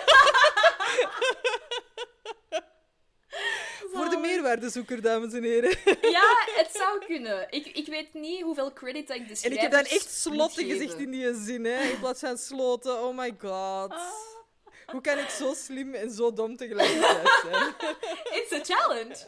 Voor 3.92 4.08
de 4.08 4.16
meerwaardezoeker, 4.16 5.02
dames 5.02 5.32
en 5.32 5.42
heren. 5.42 5.78
Ja, 6.02 6.46
het 6.56 6.70
zou 6.72 7.04
kunnen. 7.06 7.46
Ik, 7.50 7.66
ik 7.66 7.86
weet 7.86 8.14
niet 8.14 8.42
hoeveel 8.42 8.72
credit 8.72 9.08
dat 9.08 9.16
ik 9.16 9.28
de 9.28 9.40
En 9.42 9.52
ik 9.52 9.60
heb 9.60 9.70
dan 9.70 9.84
echt 9.84 10.10
slotten 10.10 10.64
gezegd 10.64 10.90
geven. 10.90 11.04
in 11.04 11.10
die 11.10 11.34
zin, 11.34 11.64
hè? 11.64 11.82
In 11.82 11.98
plaats 11.98 12.20
van 12.20 12.38
sloten. 12.38 13.02
Oh 13.02 13.16
my 13.16 13.34
god. 13.38 13.94
Hoe 14.90 15.00
kan 15.00 15.18
ik 15.18 15.28
zo 15.28 15.54
slim 15.54 15.94
en 15.94 16.10
zo 16.10 16.32
dom 16.32 16.56
tegelijkertijd 16.56 17.28
zijn? 17.42 17.74
It's 18.40 18.52
a 18.52 18.74
challenge. 18.74 19.26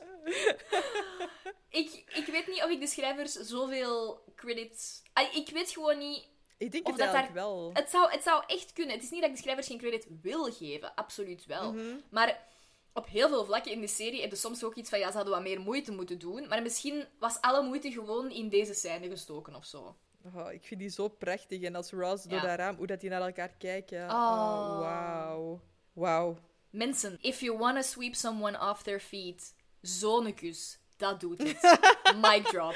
ik, 1.68 2.02
ik 2.14 2.26
weet 2.26 2.47
niet 2.47 2.62
of 2.62 2.70
ik 2.70 2.80
de 2.80 2.86
schrijvers 2.86 3.32
zoveel 3.32 4.24
credit... 4.36 5.02
Ah, 5.12 5.34
Ik 5.34 5.48
weet 5.48 5.70
gewoon 5.70 5.98
niet... 5.98 6.30
Ik 6.59 6.72
denk 6.72 6.86
of 6.86 6.93
het 6.97 7.01
dat 7.01 7.12
daar... 7.12 7.32
wel. 7.32 7.70
Het 7.72 7.90
zou, 7.90 8.10
het 8.10 8.22
zou 8.22 8.43
echt 8.47 8.72
kunnen. 8.72 8.94
Het 8.94 9.05
is 9.05 9.10
niet 9.10 9.20
dat 9.20 9.30
ik 9.30 9.36
de 9.36 9.43
schrijvers 9.43 9.66
geen 9.66 9.78
credit 9.78 10.06
wil 10.22 10.52
geven. 10.52 10.94
Absoluut 10.94 11.47
wel. 11.47 11.72
Mhm. 11.72 11.97
Maar 12.10 12.44
op 12.93 13.06
heel 13.06 13.28
veel 13.28 13.44
vlakken 13.44 13.72
in 13.72 13.80
de 13.80 13.86
serie 13.86 14.20
heb 14.20 14.30
je 14.30 14.36
soms 14.36 14.64
ook 14.64 14.74
iets 14.74 14.90
van... 14.90 14.98
Ja, 14.98 15.10
ze 15.10 15.16
hadden 15.16 15.34
wat 15.34 15.43
meer 15.43 15.60
moeite 15.60 15.93
moeten 15.93 16.18
doen. 16.18 16.48
Maar 16.48 16.62
misschien 16.62 17.05
was 17.18 17.40
alle 17.40 17.62
moeite 17.62 17.90
gewoon 17.93 18.30
in 18.30 18.48
deze 18.48 18.74
scène 18.74 19.09
gestoken 19.09 19.55
of 19.55 19.64
zo. 19.64 19.97
Oh, 20.35 20.53
ik 20.53 20.65
vind 20.65 20.81
die 20.81 20.89
zo 20.89 21.09
prachtig. 21.09 21.62
En 21.62 21.74
als 21.74 21.90
Ross 21.90 22.24
door 22.24 22.40
dat 22.40 22.59
raam, 22.59 22.77
hoe 22.77 22.86
dat 22.86 23.01
die 23.01 23.11
naar 23.11 23.23
elkaar 23.23 23.53
kijken. 23.59 24.11
Oh. 24.11 24.11
Oh, 24.11 24.78
wauw. 24.78 25.61
Wauw. 25.93 26.39
Mensen, 26.70 27.19
if 27.20 27.40
you 27.40 27.59
wanna 27.59 27.82
sweep 27.82 28.15
someone 28.15 28.70
off 28.70 28.82
their 28.82 29.01
feet, 29.01 29.55
zo'n 29.81 30.35
kus, 30.35 30.78
dat 30.97 31.20
doet 31.20 31.39
het. 31.39 31.81
Mic 32.24 32.44
drop. 32.44 32.74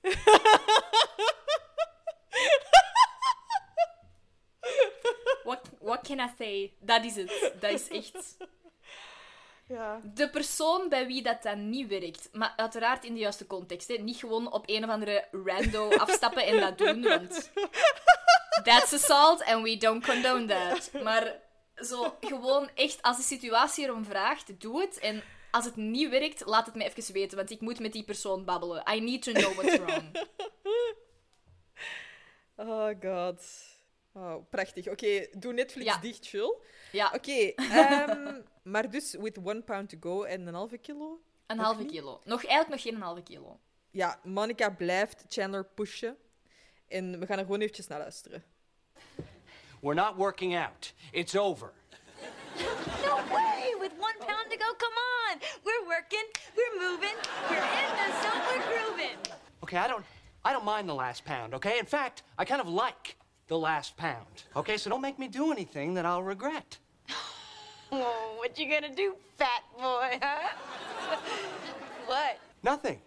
What, 5.44 5.70
what 5.80 6.02
can 6.06 6.20
I 6.20 6.28
say? 6.38 6.72
Dat 6.80 7.04
is 7.04 7.16
het. 7.16 7.52
Dat 7.60 7.70
is 7.70 7.88
echt... 7.88 8.36
Ja. 9.72 10.00
De 10.14 10.30
persoon 10.30 10.88
bij 10.88 11.06
wie 11.06 11.22
dat 11.22 11.42
dan 11.42 11.70
niet 11.70 11.88
werkt, 11.88 12.28
maar 12.32 12.52
uiteraard 12.56 13.04
in 13.04 13.14
de 13.14 13.20
juiste 13.20 13.46
context. 13.46 13.88
Hè. 13.88 13.94
Niet 13.94 14.16
gewoon 14.16 14.52
op 14.52 14.64
een 14.68 14.84
of 14.84 14.90
andere 14.90 15.24
rando 15.44 15.88
afstappen 16.04 16.46
en 16.46 16.60
dat 16.60 16.78
doen, 16.78 17.02
want 17.02 17.50
that's 18.64 18.92
assault 18.92 19.44
and 19.44 19.62
we 19.64 19.76
don't 19.76 20.04
condone 20.04 20.46
that. 20.46 21.02
Maar 21.02 21.40
zo 21.76 22.16
gewoon 22.20 22.70
echt, 22.74 23.02
als 23.02 23.16
de 23.16 23.22
situatie 23.22 23.84
erom 23.84 24.04
vraagt, 24.04 24.60
doe 24.60 24.80
het. 24.80 24.98
En 24.98 25.22
als 25.50 25.64
het 25.64 25.76
niet 25.76 26.08
werkt, 26.10 26.46
laat 26.46 26.66
het 26.66 26.74
me 26.74 26.84
even 26.84 27.12
weten, 27.12 27.36
want 27.36 27.50
ik 27.50 27.60
moet 27.60 27.80
met 27.80 27.92
die 27.92 28.04
persoon 28.04 28.44
babbelen. 28.44 28.82
I 28.94 29.00
need 29.00 29.22
to 29.22 29.32
know 29.32 29.54
what's 29.54 29.76
wrong. 29.78 30.10
Oh 32.56 32.88
god. 33.00 33.42
Oh, 34.14 34.34
prachtig. 34.50 34.88
Oké, 34.88 35.26
doe 35.32 35.52
Netflix 35.52 35.86
Ja. 35.86 35.98
dicht, 35.98 36.26
Jules. 36.26 36.56
Ja, 36.92 37.12
Oké, 37.14 37.52
ehm, 37.54 38.40
maar 38.62 38.90
dus 38.90 39.14
with 39.14 39.38
one 39.38 39.62
pound 39.62 39.88
to 39.88 39.96
go 40.00 40.22
en 40.22 40.46
een 40.46 40.54
halve 40.54 40.78
kilo? 40.78 41.20
een 41.46 41.58
halve 41.58 41.82
niet? 41.82 41.90
kilo. 41.90 42.20
Nog, 42.24 42.44
eigenlijk 42.44 42.68
nog 42.68 42.94
geen 42.94 43.02
halve 43.02 43.22
kilo. 43.22 43.60
Ja, 43.90 44.18
Monica 44.22 44.70
blijft 44.70 45.24
Chandler 45.28 45.64
pushen. 45.64 46.16
En 46.88 47.18
we 47.18 47.26
gaan 47.26 47.38
er 47.38 47.44
gewoon 47.44 47.60
eventjes 47.60 47.86
naar 47.86 47.98
luisteren. 47.98 48.44
We're 49.80 49.94
not 49.94 50.16
working 50.16 50.56
out. 50.56 50.94
It's 51.10 51.36
over. 51.36 51.72
No 53.02 53.16
way! 53.30 53.74
With 53.80 53.92
one 53.98 54.14
pound 54.18 54.50
to 54.50 54.56
go, 54.58 54.74
come 54.76 54.96
on! 55.30 55.38
We're 55.64 55.84
working, 55.86 56.26
we're 56.54 56.90
moving, 56.90 57.16
we're 57.48 57.68
in 57.82 57.90
the 57.96 58.08
zone, 58.22 58.42
we're 58.48 58.62
grooving. 58.62 59.18
Okay, 59.62 59.78
I 59.78 59.88
don't 59.88 60.04
I 60.44 60.52
don't 60.52 60.64
mind 60.64 60.88
the 60.88 60.94
last 60.94 61.24
pound, 61.24 61.54
okay? 61.54 61.78
In 61.78 61.86
fact, 61.86 62.22
I 62.38 62.44
kind 62.44 62.60
of 62.60 62.68
like 62.68 63.16
the 63.46 63.58
last 63.58 63.96
pound. 63.96 64.44
Okay, 64.54 64.76
so 64.76 64.90
don't 64.90 65.00
make 65.00 65.18
me 65.18 65.28
do 65.28 65.52
anything 65.52 65.94
that 65.94 66.04
I'll 66.04 66.22
regret. 66.22 66.78
Oh, 67.92 68.34
what 68.38 68.58
you 68.58 68.70
gonna 68.70 68.94
do, 68.94 69.14
fat 69.36 69.62
boy, 69.76 70.18
huh? 70.22 70.48
what? 72.06 72.38
Nothing. 72.62 72.98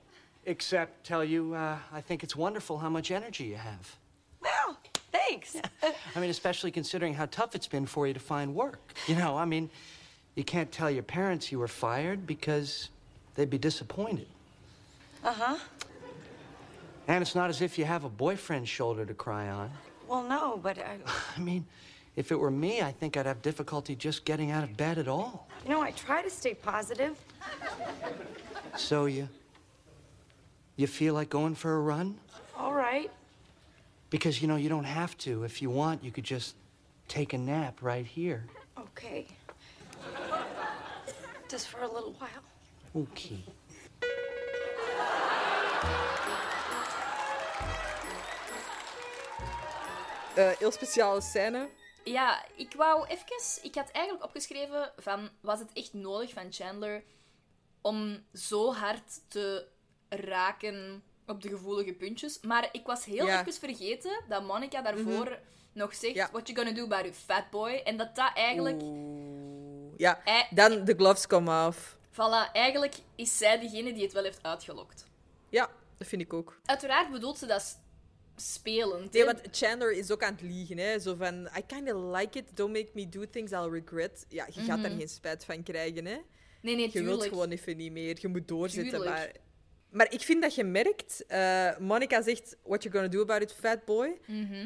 Except 0.45 1.03
tell 1.03 1.23
you 1.23 1.55
uh, 1.55 1.77
I 1.91 2.01
think 2.01 2.23
it's 2.23 2.35
wonderful 2.35 2.77
how 2.77 2.89
much 2.89 3.09
energy 3.09 3.45
you 3.45 3.55
have. 3.55 3.95
Well, 4.39 4.77
thanks. 5.11 5.55
I 6.15 6.19
mean, 6.19 6.29
especially 6.29 6.69
considering 6.69 7.15
how 7.15 7.25
tough 7.25 7.55
it's 7.55 7.67
been 7.67 7.87
for 7.87 8.05
you 8.05 8.13
to 8.13 8.19
find 8.19 8.53
work. 8.53 8.93
You 9.07 9.15
know, 9.15 9.35
I 9.35 9.45
mean, 9.45 9.71
you 10.35 10.43
can't 10.43 10.71
tell 10.71 10.91
your 10.91 11.01
parents 11.01 11.51
you 11.51 11.57
were 11.57 11.67
fired 11.67 12.27
because 12.27 12.89
they'd 13.33 13.49
be 13.49 13.57
disappointed. 13.57 14.27
Uh-huh. 15.23 15.57
And 17.07 17.23
it's 17.23 17.33
not 17.33 17.49
as 17.49 17.61
if 17.61 17.79
you 17.79 17.85
have 17.85 18.03
a 18.03 18.09
boyfriend's 18.09 18.69
shoulder 18.69 19.03
to 19.03 19.13
cry 19.15 19.49
on. 19.49 19.71
Well, 20.07 20.23
no, 20.23 20.59
but 20.61 20.77
I, 20.77 20.97
I 21.37 21.39
mean, 21.39 21.65
if 22.15 22.31
it 22.31 22.39
were 22.39 22.51
me, 22.51 22.81
I 22.81 22.91
think 22.91 23.17
I'd 23.17 23.25
have 23.25 23.41
difficulty 23.41 23.95
just 23.95 24.25
getting 24.25 24.51
out 24.51 24.63
of 24.63 24.77
bed 24.77 24.97
at 24.97 25.07
all. 25.07 25.47
you 25.63 25.71
know, 25.71 25.81
I 25.81 25.91
try 25.91 26.21
to 26.21 26.29
stay 26.29 26.53
positive. 26.53 27.17
So 28.77 29.05
you 29.05 29.27
you 30.77 30.87
feel 30.87 31.13
like 31.13 31.29
going 31.29 31.55
for 31.55 31.75
a 31.75 31.79
run? 31.79 32.17
All 32.57 32.73
right. 32.73 33.09
Because 34.09 34.41
you 34.41 34.47
know, 34.47 34.55
you 34.57 34.69
don't 34.69 34.85
have 34.85 35.17
to. 35.19 35.43
If 35.43 35.61
you 35.61 35.69
want, 35.69 36.03
you 36.03 36.11
could 36.11 36.23
just 36.25 36.55
take 37.07 37.33
a 37.33 37.37
nap 37.37 37.81
right 37.81 38.05
here. 38.05 38.45
Okay. 38.77 39.27
Just 41.49 41.67
for 41.67 41.81
a 41.83 41.91
little 41.91 42.13
while. 42.19 42.43
Okay. 43.03 43.43
Eh, 50.37 50.55
heel 50.59 50.71
speciale 50.71 51.21
scène. 51.21 51.69
Ja, 52.05 52.45
ik 52.55 52.73
wou 52.73 53.07
even... 53.07 53.25
Ik 53.61 53.75
had 53.75 53.91
eigenlijk 53.91 54.25
opgeschreven 54.25 54.91
van... 54.97 55.29
Was 55.41 55.59
het 55.59 55.73
echt 55.73 55.93
nodig 55.93 56.33
van 56.33 56.53
Chandler 56.53 57.03
om 57.81 58.25
zo 58.33 58.73
hard 58.73 59.21
te 59.27 59.67
raken 60.09 61.03
op 61.27 61.41
de 61.41 61.49
gevoelige 61.49 61.93
puntjes? 61.93 62.39
Maar 62.41 62.69
ik 62.71 62.85
was 62.85 63.05
heel 63.05 63.25
Ja. 63.25 63.39
Mhm. 63.39 63.49
even 63.49 63.59
vergeten 63.59 64.23
dat 64.27 64.43
Monica 64.43 64.81
daarvoor 64.81 65.39
nog 65.73 65.95
zegt... 65.95 66.15
Ja. 66.15 66.29
What 66.31 66.47
you 66.47 66.57
gonna 66.59 66.73
do 66.73 66.83
about 66.83 67.05
it, 67.05 67.15
fat 67.15 67.49
boy? 67.49 67.81
En 67.83 67.97
dat 67.97 68.15
dat 68.15 68.31
eigenlijk... 68.33 68.81
Oeh. 68.81 69.93
Ja, 69.97 70.21
dan 70.49 70.85
de 70.85 70.93
gloves 70.95 71.27
komen 71.27 71.53
af. 71.53 71.97
Voilà, 72.11 72.51
eigenlijk 72.51 72.95
is 73.15 73.37
zij 73.37 73.59
degene 73.59 73.93
die 73.93 74.03
het 74.03 74.13
wel 74.13 74.23
heeft 74.23 74.43
uitgelokt. 74.43 75.05
Ja, 75.49 75.69
dat 75.97 76.07
vind 76.07 76.21
ik 76.21 76.33
ook. 76.33 76.59
Uiteraard 76.65 77.11
bedoelt 77.11 77.37
ze 77.37 77.45
dat 77.45 77.79
spelend. 78.35 79.13
Nee, 79.13 79.25
want 79.25 79.41
Chandler 79.51 79.91
is 79.91 80.11
ook 80.11 80.23
aan 80.23 80.31
het 80.33 80.41
liegen. 80.41 80.77
Hè? 80.77 80.99
Zo 80.99 81.15
van, 81.15 81.49
I 81.57 81.61
kind 81.67 81.93
of 81.93 82.15
like 82.19 82.37
it, 82.39 82.45
don't 82.57 82.73
make 82.73 82.89
me 82.93 83.09
do 83.09 83.25
things 83.29 83.51
I'll 83.51 83.69
regret. 83.69 84.25
Ja, 84.29 84.47
je 84.53 84.61
gaat 84.61 84.81
daar 84.81 84.91
geen 84.91 85.09
spijt 85.09 85.45
van 85.45 85.63
krijgen, 85.63 86.05
hè. 86.05 86.17
Nee, 86.61 86.75
nee, 86.75 86.89
Je 86.93 87.03
wilt 87.03 87.23
gewoon 87.25 87.49
even 87.49 87.77
niet 87.77 87.91
meer. 87.91 88.17
Je 88.21 88.27
moet 88.27 88.47
doorzetten. 88.47 88.91
Tuurlijk. 88.91 89.15
Maar, 89.15 89.31
maar 89.89 90.11
ik 90.13 90.21
vind 90.21 90.41
dat 90.41 90.55
je 90.55 90.63
merkt... 90.63 91.25
eh, 91.25 91.77
Monica 91.77 92.21
zegt, 92.21 92.57
what 92.63 92.83
you 92.83 92.95
gonna 92.95 93.09
do 93.09 93.21
about 93.21 93.41
it, 93.41 93.53
fat 93.53 93.85
boy. 93.85 94.17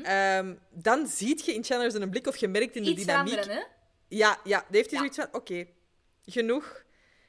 Ehm, 0.03 0.55
dan 0.69 1.07
ziet 1.07 1.45
je 1.45 1.53
in 1.53 1.63
Chandler 1.63 1.91
zijn 1.91 2.09
blik, 2.09 2.27
of 2.27 2.37
je 2.37 2.47
merkt 2.47 2.75
in 2.75 2.83
de 2.83 2.89
Mhm. 2.89 2.97
Iets 2.97 3.07
dynamiek... 3.07 3.45
hè? 3.45 3.61
Ja, 4.07 4.39
ja, 4.43 4.57
dan 4.59 4.67
heeft 4.75 4.91
hij 4.91 4.99
Ja. 5.01 5.13
zoiets 5.13 5.15
van, 5.17 5.27
oké, 5.31 5.65
genoeg. 6.25 6.83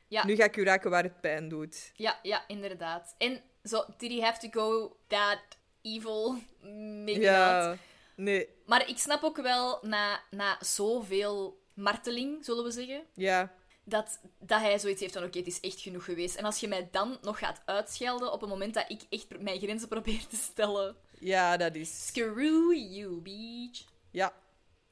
Ja. 0.09 0.27
Nu 0.27 0.35
ga 0.37 0.45
ik 0.45 0.57
u 0.57 0.65
raken 0.65 0.91
waar 0.91 1.03
het 1.03 1.21
pijn 1.21 1.49
doet. 1.49 1.91
Ja, 1.95 2.19
ja, 2.23 2.45
inderdaad. 2.49 3.15
En 3.19 3.41
zo, 3.65 3.85
did 3.99 4.11
he 4.11 4.21
have 4.21 4.49
to 4.49 4.61
go 4.61 4.97
that 5.07 5.39
evil? 5.83 6.37
Maybe 6.63 7.13
not. 7.13 7.23
ja, 7.23 7.77
nee, 8.17 8.49
Maar 8.67 8.89
ik 8.89 8.99
snap 8.99 9.23
ook 9.23 9.37
wel, 9.37 9.79
na, 9.83 10.21
na 10.31 10.59
zoveel 10.61 11.63
marteling, 11.75 12.45
zullen 12.45 12.65
we 12.65 12.71
zeggen, 12.71 13.03
ja. 13.15 13.53
dat, 13.85 14.21
dat 14.39 14.61
hij 14.61 14.79
zoiets 14.79 15.01
heeft 15.01 15.13
van, 15.13 15.25
oké, 15.25 15.39
het 15.39 15.47
is 15.47 15.61
echt 15.61 15.81
genoeg 15.81 16.05
geweest. 16.05 16.35
En 16.37 16.45
als 16.45 16.61
je 16.61 16.69
mij 16.69 16.89
dan 16.91 17.19
nog 17.23 17.39
gaat 17.39 17.63
uitschelden 17.65 18.33
op 18.33 18.41
het 18.41 18.51
moment 18.51 18.75
dat 18.75 18.85
ik 18.89 19.03
echt 19.09 19.41
mijn 19.41 19.61
grenzen 19.61 19.89
probeer 19.99 20.27
te 20.27 20.37
stellen... 20.37 20.97
Ja, 21.19 21.57
dat 21.57 21.75
is... 21.75 22.07
Screw 22.07 22.73
you, 22.73 23.21
bitch. 23.21 23.85
Ja. 24.11 24.35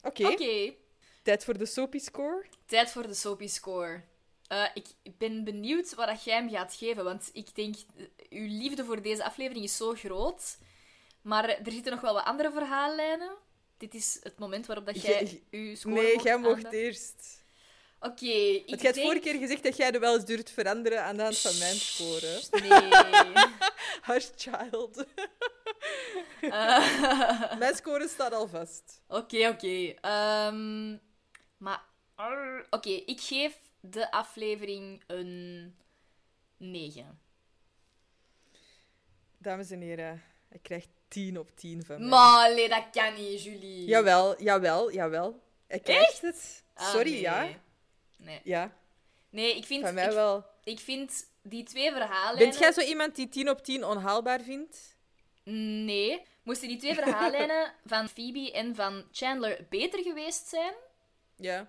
Oké. 0.03 0.27
Oké, 0.27 0.75
Tijd 1.23 1.45
voor 1.45 1.59
de 1.59 1.67
Soapy 1.67 1.99
Score. 1.99 2.45
tijd 2.67 2.91
voor 2.91 3.07
de 3.07 3.15
Soapy 3.15 3.47
Score. 3.47 4.03
Eh, 4.47 4.65
ik 4.75 4.87
ben 5.19 5.45
benieuwd 5.45 5.95
wat 5.95 6.25
jij 6.25 6.35
hem 6.35 6.51
gaat 6.51 6.75
geven, 6.75 7.05
want 7.05 7.31
ik 7.33 7.55
denk, 7.55 7.75
eh, 7.97 8.05
uw 8.31 8.47
liefde 8.47 8.85
voor 8.85 9.03
deze 9.03 9.25
aflevering 9.25 9.65
is 9.65 9.77
zo 9.77 9.93
groot. 9.93 10.59
Maar 11.23 11.49
er 11.49 11.73
zitten 11.73 11.93
nog 11.93 12.01
wel 12.01 12.15
wat 12.15 12.25
andere 12.25 12.51
verhaallijnen. 12.51 13.37
Dit 13.77 13.95
is 13.95 14.21
het 14.23 14.39
moment 14.39 14.67
waarop 14.67 14.87
dat 14.87 15.03
jij 15.03 15.43
uw 15.51 15.75
score 15.75 15.95
Nee, 15.95 16.23
jij 16.23 16.39
mocht 16.39 16.73
eerst. 16.73 17.43
Oké, 18.01 18.25
ik 18.27 18.69
Want 18.69 18.81
jij 18.81 18.93
denk... 18.93 19.07
vorige 19.07 19.23
keer 19.23 19.39
gezegd 19.41 19.63
dat 19.63 19.77
jij 19.77 19.93
er 19.93 20.01
wel 20.01 20.15
eens 20.15 20.25
durft 20.25 20.51
veranderen 20.51 21.03
aan 21.03 21.17
de 21.17 21.23
hand 21.23 21.39
van 21.39 21.59
mijn 21.59 21.75
score. 21.75 22.41
Nee. 22.51 22.93
Hush 24.15 24.29
child. 24.37 25.05
Eh, 26.41 27.59
Mijn 27.59 27.75
score 27.75 28.09
staat 28.09 28.33
al 28.33 28.49
vast. 28.49 29.03
Oké, 29.07 29.49
oké. 29.49 29.95
Ehm, 30.01 30.97
maar... 31.57 31.85
Oké, 32.71 32.89
ik 32.89 33.21
geef 33.21 33.59
de 33.81 34.11
aflevering 34.11 35.03
een 35.07 35.75
9. 36.57 37.21
Dames 39.39 39.71
en 39.71 39.81
heren, 39.81 40.23
ik 40.51 40.63
krijg 40.63 40.87
10 41.09 41.39
op 41.39 41.51
10 41.57 41.85
van 41.85 41.99
mij. 42.01 42.09
Maar 42.09 42.55
nee, 42.55 42.69
dat 42.69 42.85
kan 42.93 43.15
niet, 43.15 43.43
Julie. 43.43 43.85
Jawel, 43.85 44.43
jawel, 44.43 44.93
jawel. 44.93 45.41
Ik 45.69 45.83
krijg 45.83 46.21
het. 46.21 46.65
Ah, 46.75 46.89
Sorry, 46.91 47.11
nee. 47.11 47.21
ja. 47.21 47.49
Nee. 48.17 48.41
Ja, 48.45 48.77
Nee, 49.31 49.57
ik 49.57 49.65
vind... 49.65 49.85
van 49.85 49.95
mij 49.95 50.07
ik, 50.07 50.13
wel. 50.13 50.45
ik 50.65 50.79
vind 50.81 51.27
die 51.43 51.63
twee 51.63 51.91
verhaallijnen... 51.93 52.39
Bent 52.49 52.59
jij 52.59 52.73
zo 52.73 52.81
iemand 52.81 53.17
die 53.17 53.29
10 53.29 53.51
op 53.51 53.65
10 53.65 53.85
onhaalbaar 53.85 54.41
vindt? 54.41 54.97
Nee. 55.85 56.23
Moesten 56.43 56.69
die 56.69 56.77
twee 56.79 56.95
verhaallijnen 56.95 57.73
van 57.87 58.09
Phoebe 58.09 58.53
en 58.53 58.75
van 58.75 59.05
Chandler 59.13 59.67
beter 59.69 60.03
geweest 60.03 60.49
zijn, 60.49 60.75
Ja. 61.37 61.69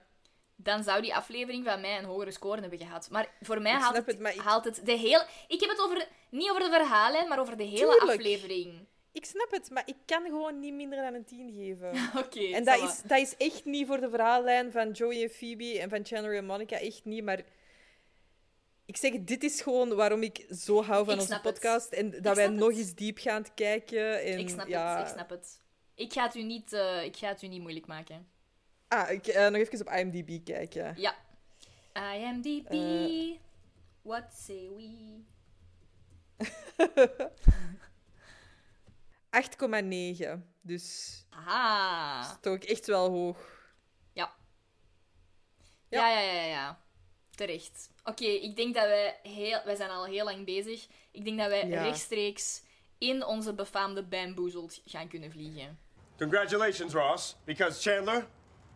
dan 0.56 0.84
zou 0.84 1.02
die 1.02 1.16
aflevering 1.16 1.66
van 1.66 1.82
mij 1.82 1.98
een 1.98 2.06
hogere 2.06 2.32
score 2.32 2.62
hebben 2.62 2.80
gehad. 2.80 3.10
Maar 3.10 3.32
voor 3.42 3.62
mij 3.62 3.72
haalt 3.72 3.96
het, 3.96 4.06
het, 4.06 4.20
maar 4.20 4.34
ik- 4.34 4.40
haalt 4.42 4.66
het 4.66 4.82
de 4.86 4.92
hele... 4.98 5.26
Ik 5.48 5.60
heb 5.60 5.70
het 5.70 5.80
over, 5.82 6.08
niet 6.30 6.50
over 6.50 6.64
de 6.64 6.70
verhaallijn, 6.70 7.28
maar 7.28 7.40
over 7.40 7.58
de 7.58 7.64
hele 7.64 7.78
Tuurlijk. 7.78 8.02
aflevering. 8.20 8.88
Ik 9.12 9.26
snap 9.26 9.52
het, 9.52 9.70
maar 9.70 9.84
ik 9.86 9.96
kan 10.06 10.24
gewoon 10.24 10.60
niet 10.60 10.74
minder 10.74 11.02
dan 11.02 11.14
een 11.14 11.24
10 11.26 11.54
geven. 11.54 11.92
Oké, 12.26 12.40
En 12.54 12.64
dat 12.64 12.78
is, 12.82 13.02
dat 13.02 13.20
is 13.20 13.38
echt 13.38 13.66
niet 13.66 13.88
voor 13.88 14.00
de 14.02 14.10
verhaallijn 14.10 14.72
van 14.72 14.92
Joey 14.92 15.24
en 15.24 15.30
Phoebe 15.30 15.80
en 15.80 15.90
van 15.90 16.06
Chandler 16.06 16.38
en 16.38 16.46
Monica. 16.46 16.76
Echt 16.80 17.06
niet, 17.06 17.24
maar... 17.24 17.42
Ik 18.86 18.98
zeg, 18.98 19.14
dit 19.20 19.44
is 19.44 19.62
gewoon 19.62 19.96
waarom 19.96 20.24
ik 20.24 20.46
zo 20.50 20.84
hou 20.84 21.06
van 21.06 21.14
Ik 21.14 21.20
onze 21.20 21.34
het. 21.34 21.42
podcast. 21.42 21.92
En 21.92 22.10
dat 22.12 22.26
Ik 22.26 22.34
wij 22.34 22.48
nog 22.48 22.68
het. 22.70 22.78
eens 22.78 22.96
diep 22.96 23.18
gaan 23.18 23.46
kijken. 23.54 24.24
En, 24.24 24.40
Ik 24.40 24.50
snap 24.50 24.68
ja... 24.68 24.98
het, 24.98 25.08
ik 25.08 25.14
snap 25.14 25.30
het. 25.30 25.62
Ik 25.96 26.14
ga 26.14 26.24
het 26.24 26.36
u 26.36 26.44
niet, 26.44 26.74
eh, 26.74 27.04
ik 27.04 27.16
ga 27.18 27.28
het 27.28 27.42
u 27.42 27.48
niet 27.48 27.62
moeilijk 27.62 27.86
maken. 27.88 28.28
Ah, 28.88 29.12
ik, 29.12 29.28
eh, 29.28 29.48
nog 29.48 29.56
even 29.62 29.80
op 29.88 29.94
IMDb 29.94 30.44
kijken. 30.46 30.94
Ja. 30.98 31.16
IMDb, 32.16 32.72
Eh. 32.72 33.38
what 34.02 34.24
say 34.34 34.70
we? 34.76 35.20
8,9. 39.30 40.40
Dus 40.62 41.16
Aha. 41.30 42.22
dat 42.22 42.32
is 42.32 42.38
toch 42.42 42.70
echt 42.70 42.86
wel 42.88 43.10
hoog. 43.10 43.38
Ja. 44.14 44.34
Ja. 45.90 46.10
Ja, 46.10 46.22
ja, 46.22 46.32
ja, 46.32 46.42
ja. 46.42 46.46
ja. 46.46 46.80
Terecht. 47.36 47.90
Oké, 48.04 48.24
ik 48.26 48.56
denk 48.56 48.76
dat 48.76 48.84
wij 48.86 49.20
heel... 49.24 49.62
Wij 49.66 49.76
zijn 49.76 49.90
al 49.90 50.06
heel 50.06 50.26
lang 50.26 50.46
bezig. 50.46 50.88
Ik 51.12 51.24
denk 51.26 51.38
dat 51.38 51.48
wij 51.48 51.68
Ja. 51.68 51.84
rechtstreeks 51.84 52.62
in 52.98 53.26
onze 53.26 53.54
befaamde 53.54 54.04
bamboezeld 54.04 54.82
gaan 54.86 55.08
kunnen 55.08 55.32
vliegen. 55.32 55.80
Congratulations, 56.18 56.94
Ross, 56.94 57.36
because 57.44 57.90
Chandler, 57.90 58.28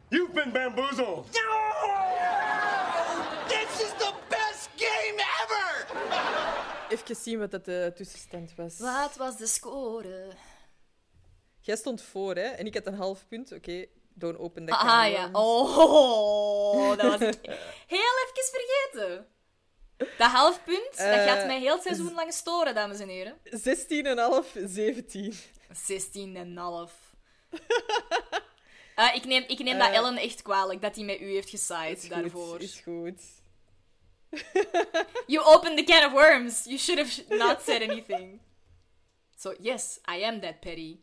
you've 0.09 0.31
been 0.33 0.51
bamboozled. 0.51 1.23
This 1.31 1.41
Even 6.93 7.15
zien 7.15 7.39
wat 7.39 7.51
dat 7.51 7.65
de 7.65 7.91
tussenstand 7.95 8.55
was. 8.55 8.79
Wat 8.79 9.15
was 9.15 9.37
de 9.37 9.47
score? 9.47 10.27
Jij 11.61 11.75
stond 11.75 12.01
voor, 12.01 12.35
hè? 12.35 12.41
En 12.41 12.65
ik 12.65 12.73
had 12.73 12.85
een 12.85 12.93
half 12.95 13.27
punt. 13.27 13.51
Oké, 13.51 13.85
don't 14.13 14.37
open 14.37 14.65
that 14.65 14.79
Ah 14.79 15.11
ja. 15.11 15.29
Oh, 15.31 16.97
dat 16.97 17.19
was 17.19 17.21
ik 17.35 17.45
heel 17.87 18.13
even 18.23 18.51
vergeten. 18.51 19.27
Dat 20.17 20.31
half 20.31 20.63
punt, 20.63 20.89
dat 20.97 20.97
Eh, 20.97 21.25
gaat 21.25 21.45
mij 21.45 21.59
heel 21.59 21.73
het 21.73 21.83
seizoen 21.83 22.13
lang 22.13 22.33
storen, 22.33 22.75
dames 22.75 22.99
en 22.99 23.07
heren. 23.07 23.37
16,5, 23.43 24.51
17. 24.65 25.33
16 25.85 26.35
en 26.35 26.47
een 26.47 26.57
half. 26.57 26.93
Ah, 28.95 29.15
ik 29.19 29.25
neem, 29.25 29.43
ik 29.47 29.59
neem 29.59 29.77
dat 29.77 29.89
Eh, 29.89 29.95
Ellen 29.95 30.17
echt 30.17 30.41
kwalijk, 30.41 30.81
dat 30.81 30.95
hij 30.95 31.03
met 31.05 31.19
u 31.21 31.33
heeft 31.33 31.49
gesaaid 31.49 32.09
daarvoor. 32.09 32.47
goed, 32.47 32.61
is 32.61 32.79
goed. 32.79 33.21
You 35.27 35.43
opened 35.45 35.77
the 35.77 35.83
can 35.83 36.05
of 36.05 36.13
worms. 36.13 36.65
You 36.65 36.77
should 36.77 36.99
have 36.99 37.23
not 37.29 37.61
said 37.61 37.81
anything. 37.81 38.39
So, 39.35 39.53
yes, 39.59 39.99
I 40.09 40.23
am 40.23 40.39
that 40.41 40.61
petty. 40.61 40.99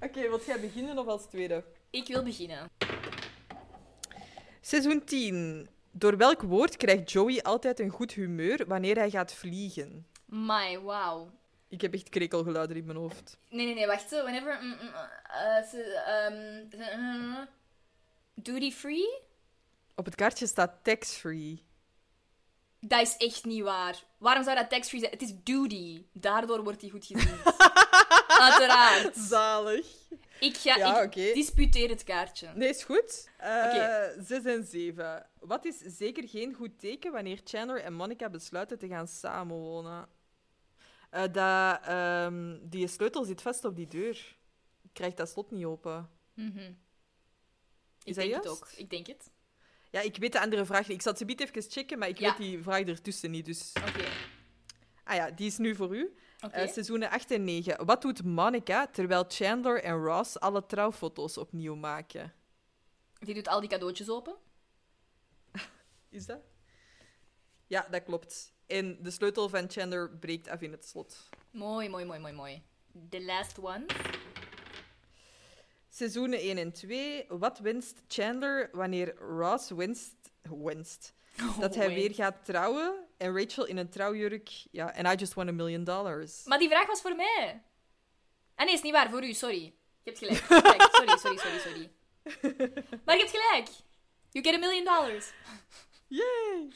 Oké, 0.00 0.20
wilt 0.20 0.44
jij 0.44 0.60
beginnen 0.60 0.98
of 0.98 1.06
als 1.06 1.26
tweede? 1.26 1.64
Ik 1.90 2.06
wil 2.06 2.22
beginnen. 2.22 2.70
Seizoen 4.60 5.04
10. 5.04 5.68
Door 5.90 6.16
welk 6.16 6.42
woord 6.42 6.76
krijgt 6.76 7.12
Joey 7.12 7.42
altijd 7.42 7.80
een 7.80 7.90
goed 7.90 8.12
humeur 8.12 8.64
wanneer 8.66 8.96
hij 8.96 9.10
gaat 9.10 9.34
vliegen? 9.34 10.06
My, 10.24 10.78
wow. 10.78 11.28
Ik 11.68 11.80
heb 11.80 11.94
echt 11.94 12.08
krekelgeluiden 12.08 12.76
in 12.76 12.84
mijn 12.84 12.98
hoofd. 12.98 13.38
Nee, 13.48 13.66
nee, 13.66 13.74
nee, 13.74 13.86
wacht. 13.86 14.10
Whenever... 14.10 14.58
mm, 14.62 14.76
mm, 14.80 14.92
uh, 15.28 15.74
ehm, 16.26 17.32
uh, 17.32 17.38
duty 18.34 18.72
free? 18.72 19.30
Op 19.94 20.04
het 20.04 20.14
kaartje 20.14 20.46
staat 20.46 20.72
tax-free. 20.84 21.62
Dat 22.80 23.00
is 23.00 23.16
echt 23.16 23.44
niet 23.44 23.62
waar. 23.62 24.04
Waarom 24.18 24.44
zou 24.44 24.56
dat 24.56 24.70
tax-free 24.70 25.00
zijn? 25.00 25.12
Het 25.12 25.22
is 25.22 25.32
duty. 25.42 26.04
Daardoor 26.12 26.62
wordt 26.62 26.80
hij 26.80 26.90
goed 26.90 27.06
gezien. 27.06 27.38
Uiteraard. 28.48 29.16
Zalig. 29.16 29.86
Ik 30.40 30.56
ga... 30.56 30.76
Ja, 30.76 31.00
ik 31.02 31.12
disputeer 31.12 31.88
het 31.88 32.04
kaartje. 32.04 32.48
Nee, 32.54 32.68
is 32.68 32.84
goed. 32.84 33.30
Eh 33.36 33.64
Oké. 33.66 34.14
6 34.24 34.44
en 34.44 34.64
7. 34.64 35.26
Wat 35.40 35.64
is 35.64 35.78
zeker 35.78 36.28
geen 36.28 36.54
goed 36.54 36.78
teken 36.78 37.12
wanneer 37.12 37.40
Chandler 37.44 37.80
en 37.80 37.92
Monica 37.92 38.28
besluiten 38.30 38.78
te 38.78 38.88
gaan 38.88 39.08
samenwonen? 39.08 40.08
Eh 41.10 41.22
dat, 41.32 41.80
ehm, 41.84 42.58
die 42.62 42.88
sleutel 42.88 43.24
zit 43.24 43.42
vast 43.42 43.64
op 43.64 43.76
die 43.76 43.88
deur. 43.88 44.36
Krijgt 44.92 45.16
dat 45.16 45.28
slot 45.28 45.50
niet 45.50 45.64
open. 45.64 46.10
Mhm. 46.34 46.58
Is 46.58 46.64
Ik 48.04 48.14
dat 48.14 48.14
denk 48.14 48.30
juist? 48.30 48.44
het 48.44 48.52
ook. 48.52 48.68
Ik 48.76 48.90
denk 48.90 49.06
het. 49.06 49.30
Ja, 49.92 50.00
ik 50.00 50.16
weet 50.16 50.32
de 50.32 50.40
andere 50.40 50.64
vraag 50.64 50.88
niet. 50.88 50.96
Ik 50.96 51.02
zal 51.02 51.12
het 51.12 51.20
ze 51.20 51.34
even 51.36 51.70
checken, 51.70 51.98
maar 51.98 52.08
ik 52.08 52.18
Ja. 52.18 52.28
weet 52.28 52.36
die 52.38 52.62
vraag 52.62 52.80
ertussen 52.80 53.30
niet. 53.30 53.44
Dus... 53.44 53.72
Oké. 53.88 54.04
Ah 55.04 55.14
ja, 55.16 55.30
die 55.30 55.46
is 55.46 55.58
nu 55.58 55.74
voor 55.74 55.96
u. 55.96 56.14
Eh, 56.50 56.68
seizoenen 56.68 57.10
8 57.10 57.30
en 57.30 57.44
9. 57.44 57.84
Wat 57.86 58.02
doet 58.02 58.24
Monica 58.24 58.86
terwijl 58.86 59.24
Chandler 59.28 59.82
en 59.82 59.96
Ross 60.04 60.40
alle 60.40 60.66
trouwfoto's 60.66 61.36
opnieuw 61.38 61.74
maken? 61.74 62.32
Die 63.18 63.34
doet 63.34 63.48
al 63.48 63.60
die 63.60 63.68
cadeautjes 63.68 64.08
open. 64.10 64.36
Is 66.08 66.26
dat? 66.26 66.40
Ja, 67.66 67.86
dat 67.90 68.02
klopt. 68.02 68.52
En 68.66 69.02
de 69.02 69.10
sleutel 69.10 69.48
van 69.48 69.70
Chandler 69.70 70.10
breekt 70.10 70.48
af 70.48 70.60
in 70.60 70.72
het 70.72 70.84
slot. 70.84 71.28
Mooi, 71.50 71.88
mooi, 71.88 72.04
mooi, 72.04 72.18
mooi, 72.18 72.32
mooi. 72.32 72.62
The 73.08 73.22
last 73.22 73.58
one. 73.58 73.84
Seizoenen 75.94 76.38
1 76.38 76.58
en 76.58 76.72
2. 76.72 77.24
Wat 77.28 77.58
wenst 77.58 78.02
Chandler 78.08 78.68
wanneer 78.72 79.14
Ross 79.16 79.70
wenst, 79.70 80.14
wenst 80.42 81.14
dat 81.60 81.74
hij 81.74 81.88
Oh, 81.88 81.94
weer 81.94 82.14
gaat 82.14 82.44
trouwen 82.44 82.94
en 83.16 83.38
Rachel 83.38 83.66
in 83.66 83.76
een 83.76 83.88
trouwjurk... 83.88 84.50
Ja, 84.70 84.94
and 84.96 85.06
I 85.06 85.14
just 85.16 85.34
won 85.34 85.48
a 85.48 85.52
million 85.52 85.84
dollars. 85.84 86.44
Maar 86.44 86.58
die 86.58 86.68
vraag 86.68 86.86
was 86.86 87.00
voor 87.00 87.16
mij. 87.16 87.62
Ah 88.54 88.66
nee, 88.66 88.74
is 88.74 88.82
niet 88.82 88.92
waar. 88.92 89.10
Voor 89.10 89.24
u, 89.24 89.32
sorry. 89.32 89.74
Je 90.02 90.10
hebt 90.10 90.18
gelijk. 90.18 90.44
Sorry, 90.92 91.16
sorry, 91.18 91.38
sorry, 91.38 91.58
sorry. 91.58 91.90
Maar 93.04 93.16
je 93.16 93.24
hebt 93.24 93.36
gelijk. 93.36 93.68
You 94.30 94.44
get 94.44 94.54
a 94.54 94.58
million 94.58 94.84
dollars. 94.84 95.32
Yay! 96.06 96.68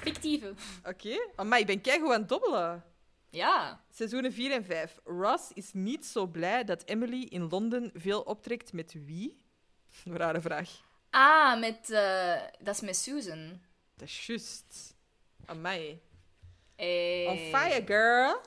Fictieve. 0.00 0.54
Oké. 0.84 1.44
Maar 1.44 1.58
ik 1.58 1.66
ben 1.66 1.80
keigoed 1.80 2.12
aan 2.12 2.20
het 2.20 2.28
dobbelen. 2.28 2.84
Ja. 3.30 3.84
Seizoenen 3.90 4.32
4 4.32 4.52
en 4.52 4.64
5. 4.64 5.00
Ross 5.04 5.52
is 5.52 5.72
niet 5.72 6.06
zo 6.06 6.26
blij 6.26 6.64
dat 6.64 6.82
Emily 6.86 7.22
in 7.22 7.48
Londen 7.48 7.90
veel 7.94 8.20
optrekt 8.20 8.72
met 8.72 8.92
wie? 9.04 9.36
Een 10.04 10.16
rare 10.24 10.40
vraag. 10.40 10.88
Ah, 11.10 11.60
met... 11.60 11.90
eh, 11.90 12.40
dat 12.58 12.74
is 12.74 12.80
met 12.80 12.96
Susan. 12.96 13.60
Dat 13.96 14.08
is 14.08 14.26
juist. 14.26 14.94
Amai. 15.44 16.00
Eh, 16.76 17.30
On 17.30 17.36
fire, 17.36 17.82
girl. 17.86 18.40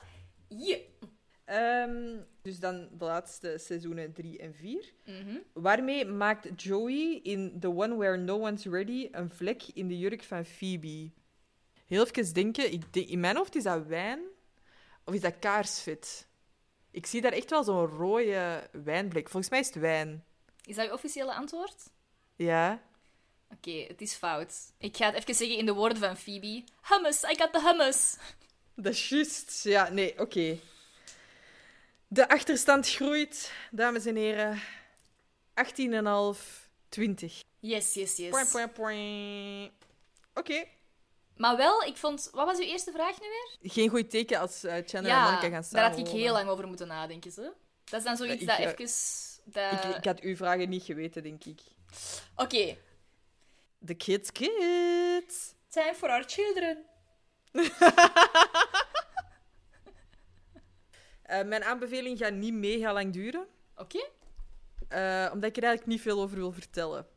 Ehm, 1.46 2.18
dus 2.42 2.60
dan 2.60 2.90
de 2.98 3.06
laatste 3.06 3.58
seizoenen 3.60 4.14
3 4.14 4.38
en 4.38 4.54
4. 4.54 4.94
Mhm. 5.06 5.38
Waarmee 5.54 6.06
maakt 6.06 6.64
Joey 6.64 7.20
in 7.24 7.60
The 7.60 7.70
One 7.70 7.96
Where 7.96 8.18
No 8.18 8.40
One's 8.40 8.66
Ready 8.66 9.08
een 9.12 9.30
vlek 9.30 9.64
in 9.74 9.88
de 9.88 9.98
jurk 9.98 10.24
van 10.24 10.46
Phoebe? 10.46 11.12
Heel 11.88 12.06
even 12.06 12.34
denken. 12.34 12.72
Ik 12.72 12.94
denk, 12.94 13.08
in 13.08 13.20
mijn 13.20 13.36
hoofd 13.36 13.56
is 13.56 13.64
dat 13.64 13.86
wijn. 13.86 14.20
Of 15.04 15.14
is 15.14 15.22
dat 15.22 15.40
kaarsvet? 15.40 16.28
Ik 16.92 17.06
zie 17.06 17.22
daar 17.22 17.32
echt 17.32 17.50
wel 17.50 17.64
zo'n 17.64 17.88
rode 17.88 18.70
wijnblik. 18.72 19.30
Volgens 19.30 19.52
mij 19.52 19.60
is 19.60 19.68
het 19.68 19.76
wijn. 19.76 20.24
Is 20.66 20.76
dat 20.76 20.86
je 20.86 20.94
officiële 20.94 21.34
antwoord? 21.34 21.90
Ja. 22.36 22.82
Oké, 23.52 23.86
het 23.88 24.02
is 24.02 24.14
fout. 24.14 24.56
Ik 24.78 24.98
ga 24.98 25.06
het 25.06 25.16
even 25.16 25.36
zeggen 25.36 25.58
in 25.58 25.66
de 25.66 25.74
woorden 25.74 25.98
van 25.98 26.18
Phoebe. 26.18 26.64
Hummus, 26.82 27.24
I 27.24 27.36
got 27.38 27.54
the 27.54 27.62
hummus. 27.62 28.18
Dat 28.76 28.94
is 28.94 29.10
juist. 29.10 29.64
Ja, 29.64 29.90
nee, 29.90 30.20
oké. 30.20 30.60
De 32.08 32.30
achterstand 32.30 32.90
groeit, 32.90 33.52
dames 33.72 34.06
en 34.06 34.16
heren. 34.16 34.62
18,5, 36.36 36.40
20. 36.90 37.42
Yes, 37.60 37.94
yes, 37.94 38.16
yes. 38.16 38.32
Oké. 40.34 40.66
Maar 41.38 41.58
wel, 41.58 41.84
ik 41.84 41.98
vond... 41.98 42.30
Wat 42.32 42.46
was 42.46 42.58
uw 42.58 42.66
eerste 42.66 42.92
vraag 42.92 43.22
nu 43.22 43.28
weer? 43.28 43.72
Geen 43.72 43.90
goed 43.90 44.10
teken 44.10 44.40
als 44.40 44.64
eh 44.64 44.74
Chandler 44.86 45.16
en 45.16 45.24
Monica 45.24 45.50
gaan 45.50 45.64
daar 45.70 45.90
had 45.90 46.00
ik 46.00 46.08
heel 46.08 46.34
lang 46.34 46.50
over 46.50 46.68
moeten 46.68 46.88
nadenken. 46.88 47.32
Hè? 47.36 47.50
Dat 47.84 48.00
is 48.00 48.06
dan 48.06 48.18
zoiets 48.18 48.42
ik, 48.42 48.48
dat 48.48 48.58
eh, 48.58 48.66
even... 48.66 48.90
Dat... 49.44 49.86
Ik, 49.86 49.96
ik 49.96 50.06
had 50.06 50.20
uw 50.20 50.36
vragen 50.36 50.70
niet 50.70 50.84
geweten, 50.84 51.24
denk 51.24 51.44
ik. 51.44 51.62
Oké. 52.36 52.78
The 53.86 53.94
kids, 53.94 54.32
kids. 54.32 55.54
Time 55.70 55.96
for 55.96 56.10
our 56.10 56.24
children. 56.28 56.86
Eh, 61.24 61.44
mijn 61.44 61.64
aanbeveling 61.64 62.18
gaat 62.18 62.34
niet 62.34 62.54
mega 62.54 62.94
lang 62.94 63.14
duren. 63.14 63.48
Oké. 63.76 64.08
Eh, 64.88 65.30
omdat 65.34 65.50
ik 65.50 65.58
er 65.58 65.64
eigenlijk 65.64 65.86
niet 65.86 66.02
veel 66.02 66.22
over 66.22 66.38
wil 66.38 66.52
vertellen. 66.52 67.08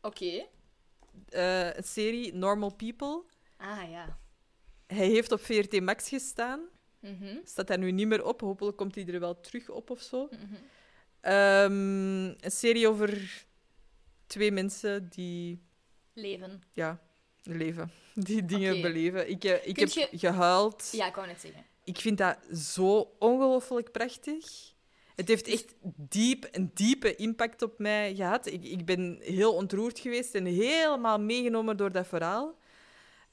Oké. 0.00 0.46
Eh, 1.28 1.74
een 1.74 1.84
serie, 1.84 2.34
Normal 2.34 2.74
People. 2.74 3.24
Ah, 3.56 3.90
ja. 3.90 4.18
Hij 4.86 5.06
heeft 5.08 5.32
op 5.32 5.40
VRT 5.40 5.80
Max 5.80 6.08
gestaan. 6.08 6.60
Mhm. 7.00 7.36
Staat 7.44 7.66
daar 7.66 7.78
nu 7.78 7.90
niet 7.92 8.06
meer 8.06 8.24
op. 8.24 8.40
Hopelijk 8.40 8.76
komt 8.76 8.94
hij 8.94 9.06
er 9.06 9.20
wel 9.20 9.40
terug 9.40 9.68
op 9.70 9.90
of 9.90 10.00
zo. 10.00 10.28
Mhm. 10.30 10.54
Ehm, 11.20 12.24
een 12.24 12.50
serie 12.50 12.88
over 12.88 13.44
twee 14.26 14.52
mensen 14.52 15.08
die 15.08 15.62
Leven. 16.12 16.62
ja, 16.72 17.00
leven. 17.42 17.90
Die 18.14 18.44
dingen 18.44 18.80
beleven. 18.82 19.30
Ik, 19.30 19.44
eh, 19.44 19.66
ik 19.66 19.76
heb 19.78 19.88
je- 19.88 20.08
gehuild. 20.12 20.88
Ja, 20.92 21.06
ik 21.06 21.14
wou 21.14 21.26
net 21.26 21.40
zeggen. 21.40 21.64
Ik 21.84 21.98
vind 21.98 22.18
dat 22.18 22.38
zo 22.56 23.14
ongelooflijk 23.18 23.92
prachtig. 23.92 24.74
Het 25.14 25.28
heeft 25.28 25.46
echt 25.48 25.74
diep, 25.96 26.48
een 26.52 26.70
diepe 26.74 27.14
impact 27.14 27.62
op 27.62 27.78
mij 27.78 28.14
gehad. 28.14 28.46
Ik, 28.46 28.64
ik 28.64 28.84
ben 28.84 29.18
heel 29.20 29.54
ontroerd 29.54 29.98
geweest 29.98 30.34
en 30.34 30.44
helemaal 30.44 31.20
meegenomen 31.20 31.76
door 31.76 31.92
dat 31.92 32.06
verhaal. 32.06 32.58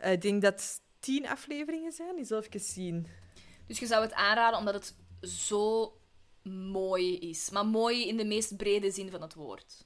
Eh, 0.03 0.11
ik 0.11 0.21
denk 0.21 0.41
dat 0.41 0.53
het 0.53 0.81
tien 0.99 1.27
afleveringen 1.27 1.91
zijn. 1.91 2.15
Die 2.15 2.25
zal 2.25 2.41
even 2.41 2.59
zien. 2.59 3.07
Dus 3.67 3.79
je 3.79 3.85
zou 3.85 4.01
het 4.03 4.13
aanraden 4.13 4.59
omdat 4.59 4.73
het 4.73 4.95
zo 5.29 5.93
mooi 6.71 7.17
is. 7.19 7.49
Maar 7.49 7.65
mooi 7.65 8.07
in 8.07 8.17
de 8.17 8.25
meest 8.25 8.57
brede 8.57 8.91
zin 8.91 9.09
van 9.11 9.21
het 9.21 9.33
woord. 9.33 9.85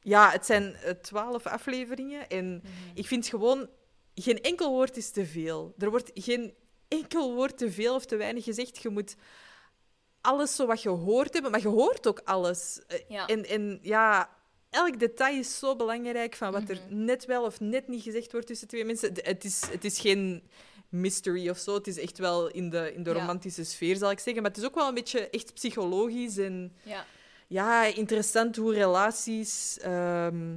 Ja, 0.00 0.30
het 0.30 0.46
zijn 0.46 0.74
eh, 0.74 0.90
twaalf 0.90 1.46
afleveringen. 1.46 2.28
En 2.28 2.54
Mhm. 2.54 2.66
ik 2.94 3.06
vind 3.06 3.26
gewoon... 3.26 3.68
Geen 4.14 4.40
enkel 4.42 4.70
woord 4.70 4.96
is 4.96 5.10
te 5.10 5.26
veel. 5.26 5.74
Er 5.78 5.90
wordt 5.90 6.10
geen 6.14 6.54
enkel 6.88 7.34
woord 7.34 7.58
te 7.58 7.70
veel 7.70 7.94
of 7.94 8.06
te 8.06 8.16
weinig 8.16 8.44
gezegd. 8.44 8.82
Je 8.82 8.88
moet 8.88 9.16
alles 10.20 10.56
zo 10.56 10.66
wat 10.66 10.82
je 10.82 10.88
hoort 10.88 11.32
hebben, 11.32 11.50
maar 11.50 11.60
je 11.60 11.68
hoort 11.68 12.06
ook 12.06 12.20
alles. 12.24 12.80
Eh, 12.86 12.98
Ja. 13.08 13.26
En, 13.26 13.44
en 13.48 13.78
ja, 13.82 14.33
elk 14.74 14.98
detail 14.98 15.38
is 15.38 15.58
zo 15.58 15.76
belangrijk 15.76 16.34
van 16.34 16.52
wat 16.52 16.68
er 16.68 16.80
Mhm. 16.88 17.04
net 17.04 17.24
wel 17.24 17.44
of 17.44 17.60
net 17.60 17.88
niet 17.88 18.02
gezegd 18.02 18.32
wordt 18.32 18.46
tussen 18.46 18.68
twee 18.68 18.84
mensen. 18.84 19.12
Het 19.22 19.44
is, 19.44 19.62
het 19.70 19.84
is 19.84 19.98
geen 20.00 20.42
mystery 20.88 21.48
of 21.48 21.58
zo. 21.58 21.74
Het 21.74 21.86
is 21.86 21.98
echt 21.98 22.18
wel 22.18 22.48
in 22.50 22.70
de, 22.70 22.92
in 22.94 23.02
de 23.02 23.10
Ja. 23.10 23.16
romantische 23.18 23.64
sfeer, 23.64 23.96
zal 23.96 24.10
ik 24.10 24.18
zeggen. 24.18 24.42
Maar 24.42 24.50
het 24.50 24.60
is 24.60 24.66
ook 24.66 24.74
wel 24.74 24.88
een 24.88 24.94
beetje 24.94 25.30
echt 25.30 25.54
psychologisch 25.54 26.36
en 26.36 26.72
Ja. 26.82 27.04
ja, 27.46 27.84
interessant 27.84 28.56
hoe 28.56 28.74
relaties 28.74 29.78
ehm, 29.80 30.56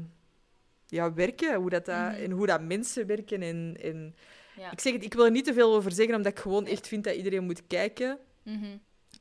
ja, 0.87 1.13
werken. 1.13 1.55
Hoe 1.55 1.69
dat, 1.69 1.85
dat, 1.85 1.95
Mhm. 1.95 2.23
En 2.23 2.31
hoe 2.31 2.45
dat 2.47 2.61
mensen 2.61 3.07
werken. 3.07 3.41
En, 3.41 3.77
en... 3.81 4.15
Ja. 4.57 4.71
Ik 4.71 4.79
zeg 4.79 4.93
het, 4.93 5.03
ik 5.03 5.13
wil 5.13 5.25
er 5.25 5.31
niet 5.31 5.45
te 5.45 5.53
veel 5.53 5.73
over 5.75 5.91
zeggen, 5.91 6.15
omdat 6.15 6.31
ik 6.31 6.39
gewoon 6.39 6.65
echt 6.65 6.87
vind 6.87 7.03
dat 7.03 7.15
iedereen 7.15 7.43
moet 7.43 7.67
kijken. 7.67 8.17
Mhm. 8.43 8.77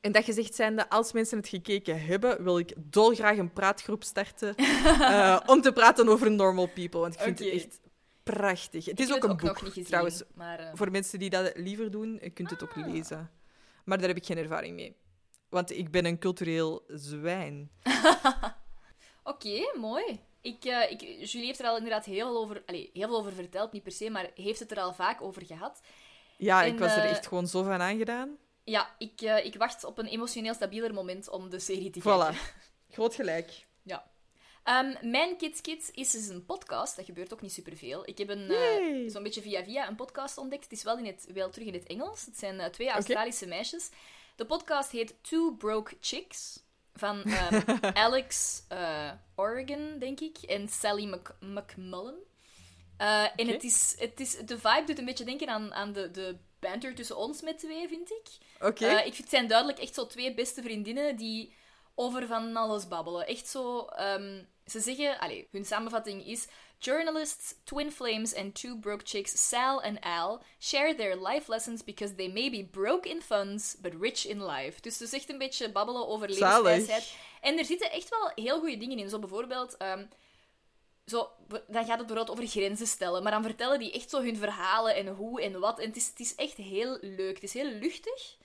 En 0.07 0.13
dat 0.13 0.25
gezegd 0.25 0.55
zijnde, 0.55 0.89
als 0.89 1.13
mensen 1.13 1.39
het 1.39 1.49
gekeken 1.49 2.05
hebben, 2.05 2.45
wil 2.45 2.59
ik 2.59 2.73
dolgraag 2.77 3.37
een 3.37 3.53
praatgroep 3.53 4.03
starten 4.05 4.55
eh, 4.57 5.41
om 5.47 5.61
te 5.61 5.73
praten 5.73 6.09
over 6.09 6.31
Normal 6.31 6.67
People. 6.67 7.01
Want 7.01 7.15
ik 7.15 7.21
vind 7.21 7.39
het 7.39 7.49
echt 7.49 7.81
prachtig. 8.23 8.85
Het 8.85 9.01
Ik 9.01 9.07
is 9.07 9.15
ook 9.15 9.25
een 9.25 9.31
ook 9.31 9.41
boek, 9.41 9.49
nog 9.49 9.63
niet 9.63 9.73
gezien, 9.73 9.85
trouwens. 9.85 10.23
maar, 10.35 10.59
eh, 10.59 10.71
Voor 10.75 10.91
mensen 10.91 11.19
die 11.19 11.31
dat 11.31 11.53
liever 11.55 11.91
doen, 11.91 12.19
je 12.23 12.31
kunt 12.31 12.51
het 12.51 12.63
ook 12.63 12.77
Ah. 12.77 12.87
lezen. 12.87 13.31
Maar 13.85 13.99
daar 13.99 14.09
heb 14.09 14.17
ik 14.17 14.27
geen 14.27 14.39
ervaring 14.39 14.75
mee. 14.75 14.97
Want 15.49 15.71
ik 15.71 15.91
ben 15.91 16.05
een 16.05 16.19
cultureel 16.19 16.85
zwijn. 16.89 17.71
Oké, 19.25 19.71
mooi. 19.79 20.21
Ik, 20.41 20.65
eh, 20.65 20.91
ik, 20.91 21.01
Julie 21.01 21.47
heeft 21.47 21.61
er 21.61 21.67
al 21.67 21.77
inderdaad 21.77 22.05
heel 22.05 22.27
veel, 22.27 22.39
over, 22.43 22.63
allee, 22.67 22.91
heel 22.93 23.09
veel 23.09 23.19
over 23.19 23.33
verteld, 23.33 23.73
niet 23.73 23.83
per 23.83 23.93
se, 23.93 24.11
maar 24.11 24.31
heeft 24.35 24.59
het 24.61 24.71
er 24.71 24.81
al 24.81 24.95
vaak 24.95 25.23
over 25.23 25.47
gehad. 25.47 25.81
Ja, 26.37 26.65
En, 26.65 26.73
ik 26.73 26.79
was 26.79 26.97
er 26.97 27.05
echt 27.05 27.27
gewoon 27.27 27.47
zo 27.47 27.63
van 27.63 27.81
aangedaan. 27.81 28.37
Ja, 28.67 28.95
ik, 28.99 29.21
eh, 29.21 29.45
ik 29.45 29.55
wacht 29.55 29.85
op 29.85 29.99
een 29.99 30.07
emotioneel 30.07 30.55
stabieler 30.55 30.95
moment 30.95 31.29
om 31.29 31.51
de 31.51 31.59
serie 31.59 31.91
te 31.91 32.01
Voilà. 32.01 32.03
kijken. 32.05 32.39
Groot 32.91 33.15
gelijk. 33.15 33.67
Ja. 33.83 34.11
Ehm, 34.65 35.11
Mijn 35.11 35.37
Kids 35.37 35.61
Kids 35.61 35.91
is 35.91 36.11
dus 36.11 36.29
een 36.29 36.45
podcast. 36.45 36.97
Dat 36.97 37.05
gebeurt 37.05 37.33
ook 37.33 37.41
niet 37.43 37.53
superveel. 37.53 38.09
Ik 38.09 38.19
heb 38.19 38.29
een, 38.29 38.51
eh, 38.51 39.11
zo'n 39.11 39.23
beetje 39.23 39.43
via 39.43 39.65
via 39.65 39.89
een 39.89 39.97
podcast 39.97 40.39
ontdekt. 40.39 40.63
Het 40.63 40.73
is 40.73 40.83
wel, 40.83 40.99
in 40.99 41.07
het, 41.07 41.27
wel 41.33 41.51
terug 41.51 41.67
in 41.69 41.75
het 41.75 41.87
Engels. 41.87 42.25
Het 42.27 42.39
zijn 42.39 42.61
eh, 42.61 42.69
twee 42.71 42.89
Australische 42.91 43.47
meisjes. 43.47 43.91
De 44.37 44.47
podcast 44.47 44.91
heet 44.91 45.15
Two 45.23 45.51
Broke 45.55 45.97
Chicks. 46.01 46.65
Van 46.95 47.23
ehm, 47.25 47.79
Alex 48.05 48.63
Oregon, 49.35 49.99
denk 49.99 50.21
ik. 50.21 50.37
En 50.39 50.69
Sally 50.69 51.05
Mc- 51.07 51.37
McMullen. 51.41 52.15
En 52.97 53.49
het 53.49 53.65
is, 53.65 53.95
het 53.99 54.21
is, 54.21 54.37
de 54.37 54.59
vibe 54.59 54.83
doet 54.87 54.99
een 54.99 55.05
beetje 55.05 55.25
denken 55.25 55.49
aan, 55.49 55.75
aan 55.75 55.93
de, 55.93 56.11
de 56.11 56.37
banter 56.59 56.95
tussen 56.95 57.17
ons 57.17 57.43
met 57.43 57.59
twee, 57.59 57.89
vind 57.89 58.11
ik. 58.11 58.29
Oké. 58.61 58.87
Eh, 58.87 58.97
ik 58.97 59.03
vind 59.03 59.17
het 59.17 59.29
zijn 59.29 59.47
duidelijk 59.47 59.79
echt 59.79 59.95
zo 59.95 60.07
twee 60.07 60.35
beste 60.35 60.63
vriendinnen 60.63 61.17
die 61.17 61.55
over 61.95 62.27
van 62.27 62.57
alles 62.57 62.89
babbelen. 62.89 63.27
Echt 63.27 63.49
zo... 63.49 63.85
ehm, 63.85 64.43
ze 64.67 64.81
zeggen... 64.81 65.19
Allez, 65.19 65.45
hun 65.51 65.65
samenvatting 65.65 66.27
is... 66.27 66.47
Journalists, 66.79 67.55
twin 67.65 67.93
flames 67.93 68.35
and 68.35 68.55
two 68.55 68.77
broke 68.77 69.05
chicks, 69.07 69.49
Sal 69.49 69.83
and 69.83 70.01
Al, 70.01 70.43
share 70.61 70.95
their 70.95 71.17
life 71.29 71.51
lessons 71.51 71.85
because 71.85 72.15
they 72.15 72.29
may 72.29 72.51
be 72.51 72.69
broke 72.71 73.09
in 73.09 73.23
funds, 73.23 73.77
but 73.81 73.93
rich 74.01 74.27
in 74.27 74.45
life. 74.47 74.81
Dus 74.81 74.97
ze 74.97 75.07
zegt 75.07 75.31
een 75.31 75.39
beetje 75.39 75.73
babbelen 75.73 76.09
over 76.09 76.29
levenswijsheid. 76.29 77.15
En 77.41 77.59
er 77.59 77.65
zitten 77.65 77.91
echt 77.91 78.09
wel 78.09 78.31
heel 78.35 78.59
goede 78.59 78.77
dingen 78.77 78.99
in. 78.99 79.09
Zo 79.09 79.19
bijvoorbeeld... 79.19 79.77
ehm, 79.77 80.05
zo, 81.07 81.31
dan 81.49 81.85
gaat 81.85 81.99
het 81.99 82.07
bijvoorbeeld 82.07 82.31
over 82.31 82.47
grenzen 82.47 82.87
stellen. 82.87 83.23
Maar 83.23 83.33
dan 83.33 83.43
vertellen 83.43 83.79
die 83.79 83.93
echt 83.93 84.11
zo 84.11 84.23
hun 84.23 84.37
verhalen 84.37 84.95
en 84.95 85.07
hoe 85.09 85.43
en 85.43 85.61
wat. 85.61 85.79
En 85.79 85.87
het 85.87 85.97
is, 85.97 86.07
het 86.07 86.21
is 86.21 86.35
echt 86.35 86.57
heel 86.57 86.99
leuk. 87.01 87.35
Het 87.35 87.43
is 87.43 87.53
heel 87.53 87.71
luchtig. 87.71 88.37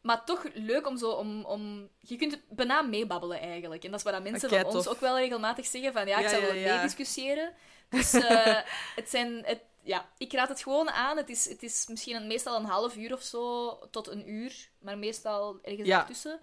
Maar 0.00 0.24
toch 0.24 0.44
leuk 0.54 0.86
om 0.86 0.96
zo... 0.96 1.10
Om, 1.10 1.44
om, 1.44 1.88
je 1.98 2.16
kunt 2.16 2.32
het 2.32 2.42
bijna 2.48 2.82
meebabbelen, 2.82 3.40
eigenlijk. 3.40 3.84
En 3.84 3.90
dat 3.90 3.98
is 3.98 4.04
wat 4.04 4.14
dat 4.14 4.22
mensen 4.22 4.48
van 4.48 4.64
ons 4.64 4.88
ook 4.88 5.00
wel 5.00 5.18
regelmatig 5.18 5.66
zeggen. 5.66 5.92
Van 5.92 6.06
ja, 6.06 6.18
ik 6.18 6.28
zou 6.28 6.42
wel 6.42 6.52
meediscussiëren. 6.52 7.52
Dus 7.88 8.12
eh, 8.28 8.58
het 8.96 9.10
zijn... 9.10 9.44
Het, 9.44 9.60
ja, 9.82 10.08
ik 10.18 10.32
raad 10.32 10.48
het 10.48 10.62
gewoon 10.62 10.90
aan. 10.90 11.16
Het 11.16 11.28
is, 11.28 11.48
het 11.48 11.62
is 11.62 11.86
misschien 11.88 12.16
een, 12.16 12.26
meestal 12.26 12.56
een 12.56 12.64
half 12.64 12.96
uur 12.96 13.12
of 13.12 13.22
zo 13.22 13.78
tot 13.90 14.08
een 14.08 14.30
uur. 14.30 14.68
Maar 14.78 14.98
meestal 14.98 15.58
ergens 15.62 15.88
Ja. 15.88 15.96
daartussen. 15.96 16.40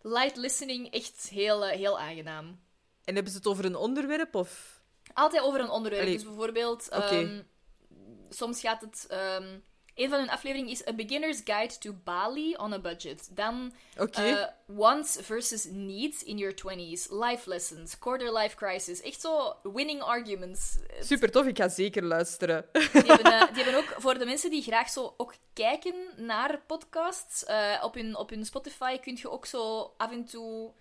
Light 0.00 0.36
listening, 0.36 0.92
echt 0.92 1.28
heel, 1.28 1.66
eh, 1.66 1.76
heel 1.76 1.98
aangenaam. 1.98 2.60
En 3.04 3.14
hebben 3.14 3.32
ze 3.32 3.38
het 3.38 3.46
over 3.46 3.64
een 3.64 3.76
onderwerp? 3.76 4.34
Of... 4.34 4.80
Altijd 5.12 5.42
over 5.42 5.60
een 5.60 5.70
onderwerp. 5.70 6.02
Allee. 6.02 6.14
Dus 6.14 6.24
bijvoorbeeld, 6.24 6.88
ehm, 6.88 7.42
soms 8.28 8.60
gaat 8.60 8.80
het. 8.80 9.06
ehm, 9.08 9.58
een 9.94 10.08
van 10.08 10.18
hun 10.18 10.30
afleveringen 10.30 10.70
is 10.70 10.86
A 10.88 10.92
Beginner's 10.92 11.40
Guide 11.44 11.78
to 11.78 11.92
Bali 12.04 12.56
on 12.56 12.72
a 12.72 12.78
Budget. 12.78 13.28
Dan 13.36 13.72
Oké. 13.98 14.20
eh, 14.20 14.46
Wants 14.66 15.18
versus 15.20 15.64
Needs 15.70 16.22
in 16.22 16.38
your 16.38 16.54
20s. 16.54 17.10
Life 17.10 17.48
lessons, 17.48 17.98
quarter 17.98 18.32
life 18.32 18.56
crisis. 18.56 19.00
Echt 19.00 19.20
zo 19.20 19.54
winning 19.62 20.00
arguments. 20.02 20.76
Super 21.00 21.30
tof, 21.30 21.46
ik 21.46 21.56
ga 21.58 21.68
zeker 21.68 22.04
luisteren. 22.04 22.66
Die 22.72 22.82
hebben, 22.92 23.32
eh, 23.32 23.46
die 23.54 23.62
hebben 23.64 23.74
ook 23.82 23.94
voor 23.98 24.18
de 24.18 24.24
mensen 24.24 24.50
die 24.50 24.62
graag 24.62 24.90
zo 24.90 25.14
ook 25.16 25.34
kijken 25.52 25.94
naar 26.16 26.60
podcasts. 26.66 27.44
eh, 27.44 27.80
op, 27.84 27.94
hun, 27.94 28.16
op 28.16 28.30
hun 28.30 28.44
Spotify 28.44 28.98
kun 28.98 29.16
je 29.20 29.30
ook 29.30 29.46
zo 29.46 29.92
af 29.96 30.10
en 30.10 30.24
toe. 30.24 30.72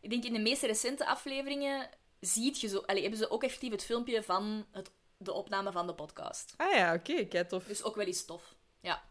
Ik 0.00 0.10
denk 0.10 0.24
in 0.24 0.32
de 0.32 0.38
meest 0.40 0.62
recente 0.62 1.06
afleveringen 1.06 1.88
ziet 2.20 2.60
je 2.60 2.68
zo. 2.68 2.78
Allee, 2.78 3.00
hebben 3.02 3.18
ze 3.18 3.30
ook 3.30 3.42
effectief 3.44 3.70
het 3.70 3.84
filmpje 3.84 4.22
van 4.22 4.66
het, 4.70 4.90
de 5.24 5.32
opname 5.32 5.72
van 5.72 5.86
de 5.86 5.94
podcast. 5.94 6.54
Ah 6.56 6.72
ja, 6.72 6.94
oké, 6.94 7.24
kijk 7.24 7.48
tof. 7.48 7.64
Dus 7.64 7.82
ook 7.82 7.96
wel 7.96 8.06
eens 8.06 8.24
tof. 8.24 8.54
Ja. 8.80 9.02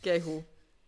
Kijk 0.00 0.22
goed. 0.22 0.42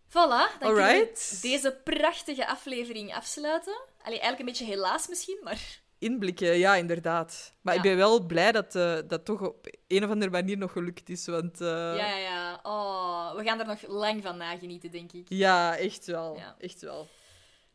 Voilà, 0.09 0.59
dan 0.59 0.73
kunnen 0.73 1.07
deze 1.41 1.79
prachtige 1.83 2.47
aflevering 2.47 3.15
afsluiten. 3.15 3.81
Allee, 3.97 4.19
eigenlijk 4.19 4.39
een 4.39 4.45
beetje 4.45 4.65
helaas 4.75 5.07
misschien, 5.07 5.39
maar... 5.43 5.79
Inblikken, 5.99 6.57
ja, 6.57 6.75
inderdaad. 6.75 7.53
Maar 7.61 7.73
Ja. 7.73 7.79
ik 7.79 7.85
ben 7.87 7.97
wel 7.97 8.25
blij 8.25 8.51
dat 8.51 8.75
eh, 8.75 8.97
dat 9.07 9.25
toch 9.25 9.41
op 9.41 9.67
een 9.87 10.03
of 10.03 10.09
andere 10.09 10.31
manier 10.31 10.57
nog 10.57 10.71
gelukt 10.71 11.09
is. 11.09 11.25
Want 11.25 11.61
eh, 11.61 11.67
Ja, 11.97 12.15
ja. 12.15 12.59
Oh, 12.63 13.35
we 13.35 13.43
gaan 13.43 13.59
er 13.59 13.65
nog 13.65 13.87
lang 13.87 14.23
van 14.23 14.37
nagenieten, 14.37 14.91
denk 14.91 15.11
ik. 15.11 15.25
Ja, 15.29 15.77
echt 15.77 16.05
wel. 16.05 16.37
Ja. 16.37 16.55
Echt 16.59 16.81
wel. 16.81 17.07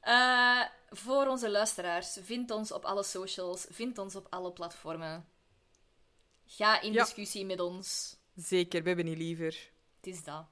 Eh, 0.00 0.60
voor 0.90 1.26
onze 1.26 1.50
luisteraars, 1.50 2.18
vind 2.22 2.50
ons 2.50 2.72
op 2.72 2.84
alle 2.84 3.02
socials, 3.02 3.66
vind 3.70 3.98
ons 3.98 4.16
op 4.16 4.26
alle 4.30 4.52
platformen. 4.52 5.26
Ga 6.56 6.80
in 6.80 6.92
Ja. 6.92 7.02
discussie 7.02 7.44
met 7.46 7.60
ons. 7.60 8.16
Zeker, 8.34 8.82
we 8.82 8.86
hebben 8.88 9.06
niet 9.06 9.18
liever. 9.18 9.70
Het 9.96 10.06
is 10.06 10.24
dat. 10.24 10.44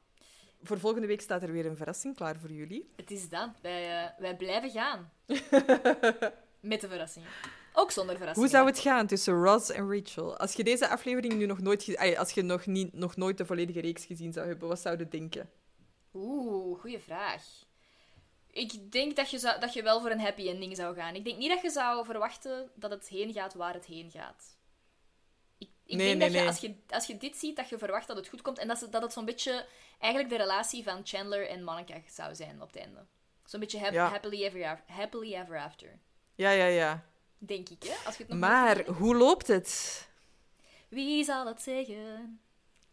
Voor 0.62 0.78
volgende 0.78 1.06
week 1.06 1.20
staat 1.20 1.42
er 1.42 1.52
weer 1.52 1.66
een 1.66 1.76
verrassing 1.76 2.16
klaar 2.16 2.38
voor 2.38 2.52
jullie. 2.52 2.90
Het 2.96 3.10
is 3.10 3.28
dat. 3.28 3.50
Wij, 3.62 4.04
eh, 4.04 4.10
wij 4.18 4.36
blijven 4.36 4.70
gaan. 4.70 5.12
met 6.60 6.80
de 6.80 6.88
verrassingen. 6.88 7.28
Ook 7.72 7.90
zonder 7.90 8.10
Hoe 8.10 8.18
verrassingen. 8.18 8.50
zou 8.50 8.66
het 8.66 8.78
gaan 8.78 9.06
tussen 9.06 9.42
Ross 9.42 9.70
en 9.70 9.92
Rachel? 9.94 10.36
Als 10.36 10.52
je 10.52 10.64
deze 10.64 10.88
aflevering 10.88 11.32
nu 11.32 11.46
nog 11.46 11.60
nooit... 11.60 11.96
Als 12.16 12.30
je 12.32 12.42
nog, 12.42 12.66
niet, 12.66 12.92
nog 12.92 13.16
nooit 13.16 13.38
de 13.38 13.46
volledige 13.46 13.80
reeks 13.80 14.04
gezien 14.04 14.32
zou 14.32 14.46
hebben, 14.46 14.68
wat 14.68 14.80
zou 14.80 14.98
je 14.98 15.08
denken? 15.08 15.50
Oeh, 16.14 16.80
goede 16.80 17.00
vraag. 17.00 17.42
Ik 18.50 18.92
denk 18.92 19.16
dat 19.16 19.30
je, 19.30 19.38
zou, 19.38 19.60
dat 19.60 19.72
je 19.72 19.82
wel 19.82 20.00
voor 20.00 20.10
een 20.10 20.20
happy 20.20 20.48
ending 20.48 20.76
zou 20.76 20.94
gaan. 20.94 21.14
Ik 21.14 21.24
denk 21.24 21.38
niet 21.38 21.50
dat 21.50 21.62
je 21.62 21.70
zou 21.70 22.04
verwachten 22.04 22.70
dat 22.74 22.90
het 22.90 23.08
heen 23.08 23.32
gaat 23.32 23.54
waar 23.54 23.74
het 23.74 23.86
heen 23.86 24.10
gaat. 24.10 24.58
Ik, 25.90 25.96
Nee, 25.96 26.16
denk 26.16 26.18
nee, 26.18 26.28
dat 26.28 26.32
je 26.36 26.38
nee. 26.38 26.48
als, 26.48 26.60
je 26.60 26.74
als 26.94 27.06
je 27.06 27.16
dit 27.16 27.36
ziet, 27.36 27.56
dat 27.56 27.68
je 27.68 27.78
verwacht 27.78 28.06
dat 28.06 28.16
het 28.16 28.28
goed 28.28 28.42
komt. 28.42 28.58
En 28.58 28.68
dat, 28.68 28.78
ze, 28.78 28.88
dat 28.88 29.02
het 29.02 29.12
zo'n 29.12 29.24
beetje 29.24 29.66
eigenlijk 29.98 30.32
de 30.32 30.38
relatie 30.38 30.82
van 30.84 31.00
Chandler 31.04 31.48
en 31.48 31.64
Monica 31.64 31.94
zou 32.10 32.34
zijn 32.34 32.62
op 32.62 32.72
het 32.72 32.82
einde. 32.82 33.04
Zo'n 33.44 33.60
beetje 33.60 33.78
hap- 33.78 33.92
Ja. 33.92 34.08
happily, 34.08 34.44
ever 34.44 34.80
happily 34.86 35.34
ever 35.34 35.58
after. 35.58 35.98
Ja, 36.34 36.50
ja, 36.50 36.64
ja. 36.66 37.04
Denk 37.38 37.68
ik, 37.68 37.82
hè? 37.82 37.94
Als 38.06 38.16
je 38.16 38.22
het 38.22 38.28
nog 38.28 38.38
Maar 38.40 38.84
hoe 38.86 39.16
loopt 39.16 39.46
het? 39.46 40.08
Wie 40.88 41.24
zal 41.24 41.46
het 41.46 41.62
zeggen? 41.62 42.40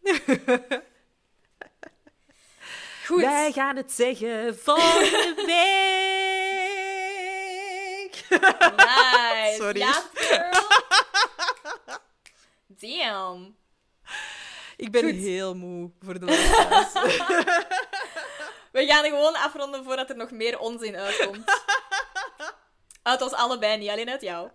Goed. 3.06 3.20
Wij 3.20 3.52
gaan 3.52 3.76
het 3.76 3.92
zeggen 3.92 4.58
volgende 4.58 5.42
week. 5.52 5.56
Nice. 8.76 9.54
Sorry. 9.62 9.78
Ja, 9.78 10.02
girl. 10.14 10.50
Damn. 12.80 13.56
Ik 14.76 14.90
ben 14.90 15.02
Goed. 15.02 15.14
heel 15.14 15.54
moe 15.54 15.90
voor 16.00 16.18
de 16.18 16.24
luisteraars. 16.24 16.92
We 18.72 18.86
gaan 18.86 19.04
gewoon 19.04 19.34
afronden 19.34 19.84
voordat 19.84 20.10
er 20.10 20.16
nog 20.16 20.30
meer 20.30 20.58
onzin 20.58 20.96
uitkomt. 20.96 21.44
Uit 23.02 23.22
ons 23.22 23.32
allebei, 23.32 23.78
niet 23.78 23.88
alleen 23.88 24.10
uit 24.10 24.20
jou. 24.20 24.50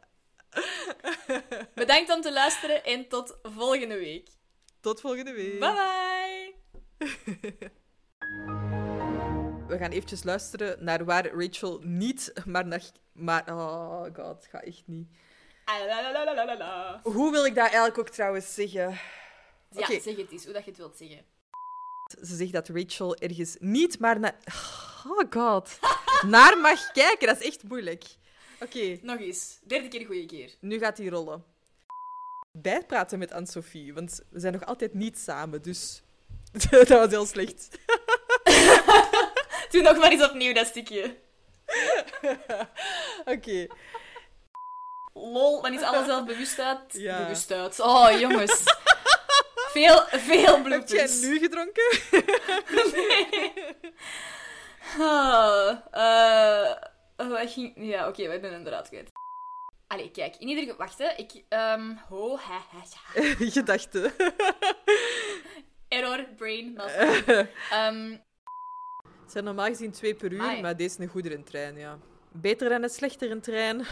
Bedankt 1.76 2.14
om 2.14 2.22
te 2.22 2.34
luisteren 2.34 2.84
en 2.84 3.08
tot 3.08 3.38
volgende 3.42 3.98
week. 3.98 4.30
Tot 4.80 5.02
volgende 5.02 5.34
week. 5.34 5.60
Bye 5.60 5.74
bye. 5.74 6.56
We 9.68 9.78
gaan 9.78 9.92
eventjes 9.92 10.24
luisteren 10.24 10.84
naar 10.84 11.06
waar 11.06 11.28
Rachel 11.28 11.80
niet, 11.84 12.34
maar 12.46 12.66
naar... 12.66 12.84
Maar, 13.14 13.44
oh 13.48 14.06
god, 14.14 14.48
ga 14.50 14.62
echt 14.62 14.84
niet. 14.86 15.08
Hoe 17.04 17.32
wil 17.32 17.46
ik 17.46 17.56
dat 17.56 17.64
eigenlijk 17.64 17.98
ook 17.98 18.10
trouwens 18.10 18.54
zeggen? 18.54 19.00
Ja, 19.72 19.86
zeg 19.86 20.16
het 20.16 20.32
eens, 20.32 20.44
hoe 20.44 20.54
dat 20.54 20.64
je 20.64 20.70
het 20.70 20.80
wilt 20.80 20.98
zeggen. 20.98 21.26
Ze 22.22 22.36
zegt 22.36 22.52
dat 22.52 22.68
Rachel 22.68 23.16
ergens 23.16 23.56
niet 23.60 24.00
maar 24.00 24.20
naar... 24.20 24.36
Oh 25.08 25.24
god. 25.30 25.80
Naar 26.26 26.58
mag 26.58 26.92
kijken, 26.92 27.28
dat 27.28 27.40
is 27.40 27.48
echt 27.48 27.64
moeilijk. 27.64 28.04
Oké, 28.60 29.00
Nog 29.02 29.20
eens. 29.20 29.60
Derde 29.64 29.88
keer 29.88 30.06
goede 30.06 30.26
keer. 30.26 30.52
nu 30.60 30.80
gaat 30.80 30.98
hij 30.98 31.08
rollen. 31.08 31.44
Bijpraten 32.52 33.20
met 33.20 33.32
Anne-Sophie, 33.32 33.94
want 33.94 34.22
we 34.30 34.40
zijn 34.40 34.54
nog 34.54 34.66
altijd 34.66 34.94
niet 34.94 35.18
samen, 35.18 35.62
dus... 35.62 36.04
dat 36.70 36.88
was 36.88 37.10
heel 37.10 37.26
slecht. 37.26 37.70
Doe 39.72 39.82
nog 39.82 39.98
maar 39.98 40.12
eens 40.12 40.30
opnieuw 40.30 40.54
dat 40.54 40.68
stukje. 40.68 41.18
Oké. 43.26 43.68
Lol, 45.14 45.62
dan 45.62 45.74
is 45.74 45.82
alles 45.82 46.06
zelfbewustheid. 46.06 46.80
Ja. 47.08 47.18
Bewustheid. 47.24 47.80
Oh, 47.80 48.20
jongens. 48.20 48.64
Veel, 49.74 50.04
veel 50.12 50.64
Heb 50.64 50.88
jij 50.90 51.08
nu 51.22 51.40
gedronken? 51.40 51.84
Ah, 55.00 55.78
eh, 55.92 56.72
wat 57.16 57.52
ging... 57.52 57.74
Ja, 57.76 58.08
oké, 58.08 58.24
we 58.24 58.30
hebben 58.32 58.52
hem 58.52 58.68
eruit 58.68 58.88
kwijt. 58.88 59.10
Allee, 59.88 60.12
kijk. 60.12 60.36
In 60.36 60.48
ieder 60.48 60.64
geval... 60.64 60.78
Wacht, 60.78 60.98
hè. 60.98 61.10
Ik... 61.16 61.44
ehm 61.50 61.92
ho, 62.10 62.38
ha, 62.38 62.62
ha, 62.72 62.84
ja. 63.14 63.36
Gedachten. 63.50 64.14
Error, 65.88 66.26
brain. 66.38 66.78
Ehm, 66.78 68.10
Het 69.22 69.32
zijn 69.32 69.44
normaal 69.44 69.68
gezien 69.68 69.92
twee 69.92 70.16
per 70.16 70.32
uur, 70.32 70.60
maar 70.62 70.78
deze 70.78 70.90
is 70.90 70.98
een 71.06 71.08
goedere 71.12 71.44
trein, 71.44 71.78
ja. 71.78 71.98
Beter 72.32 72.70
dan 72.70 72.84
een 72.84 72.90
slechtere 72.90 73.40
trein. 73.40 73.86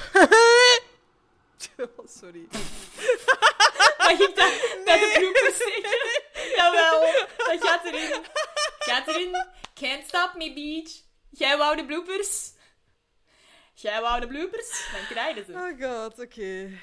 Sorry. 2.19 2.47
mag 3.97 4.19
ik 4.19 4.35
dat 4.35 4.83
bij 4.85 4.99
de 4.99 5.11
bloopers 5.19 5.57
zeggen? 5.57 6.21
Jawel, 6.57 7.01
dat 7.37 7.67
gaat 7.67 7.85
erin. 7.85 8.25
Gaat 8.79 9.07
erin. 9.07 9.45
Can't 9.73 10.07
stop 10.07 10.33
me, 10.35 10.53
beach. 10.53 10.91
Jij 11.29 11.57
wou 11.57 11.75
de 11.75 11.85
bloopers. 11.85 12.51
Jij 13.73 14.01
wou 14.01 14.19
de 14.19 14.27
bloopers. 14.27 14.87
Dan 14.91 15.05
krijg 15.09 15.35
je 15.35 15.43
ze. 15.43 15.51
Oh 15.53 15.81
god, 15.81 16.19
oké. 16.19 16.79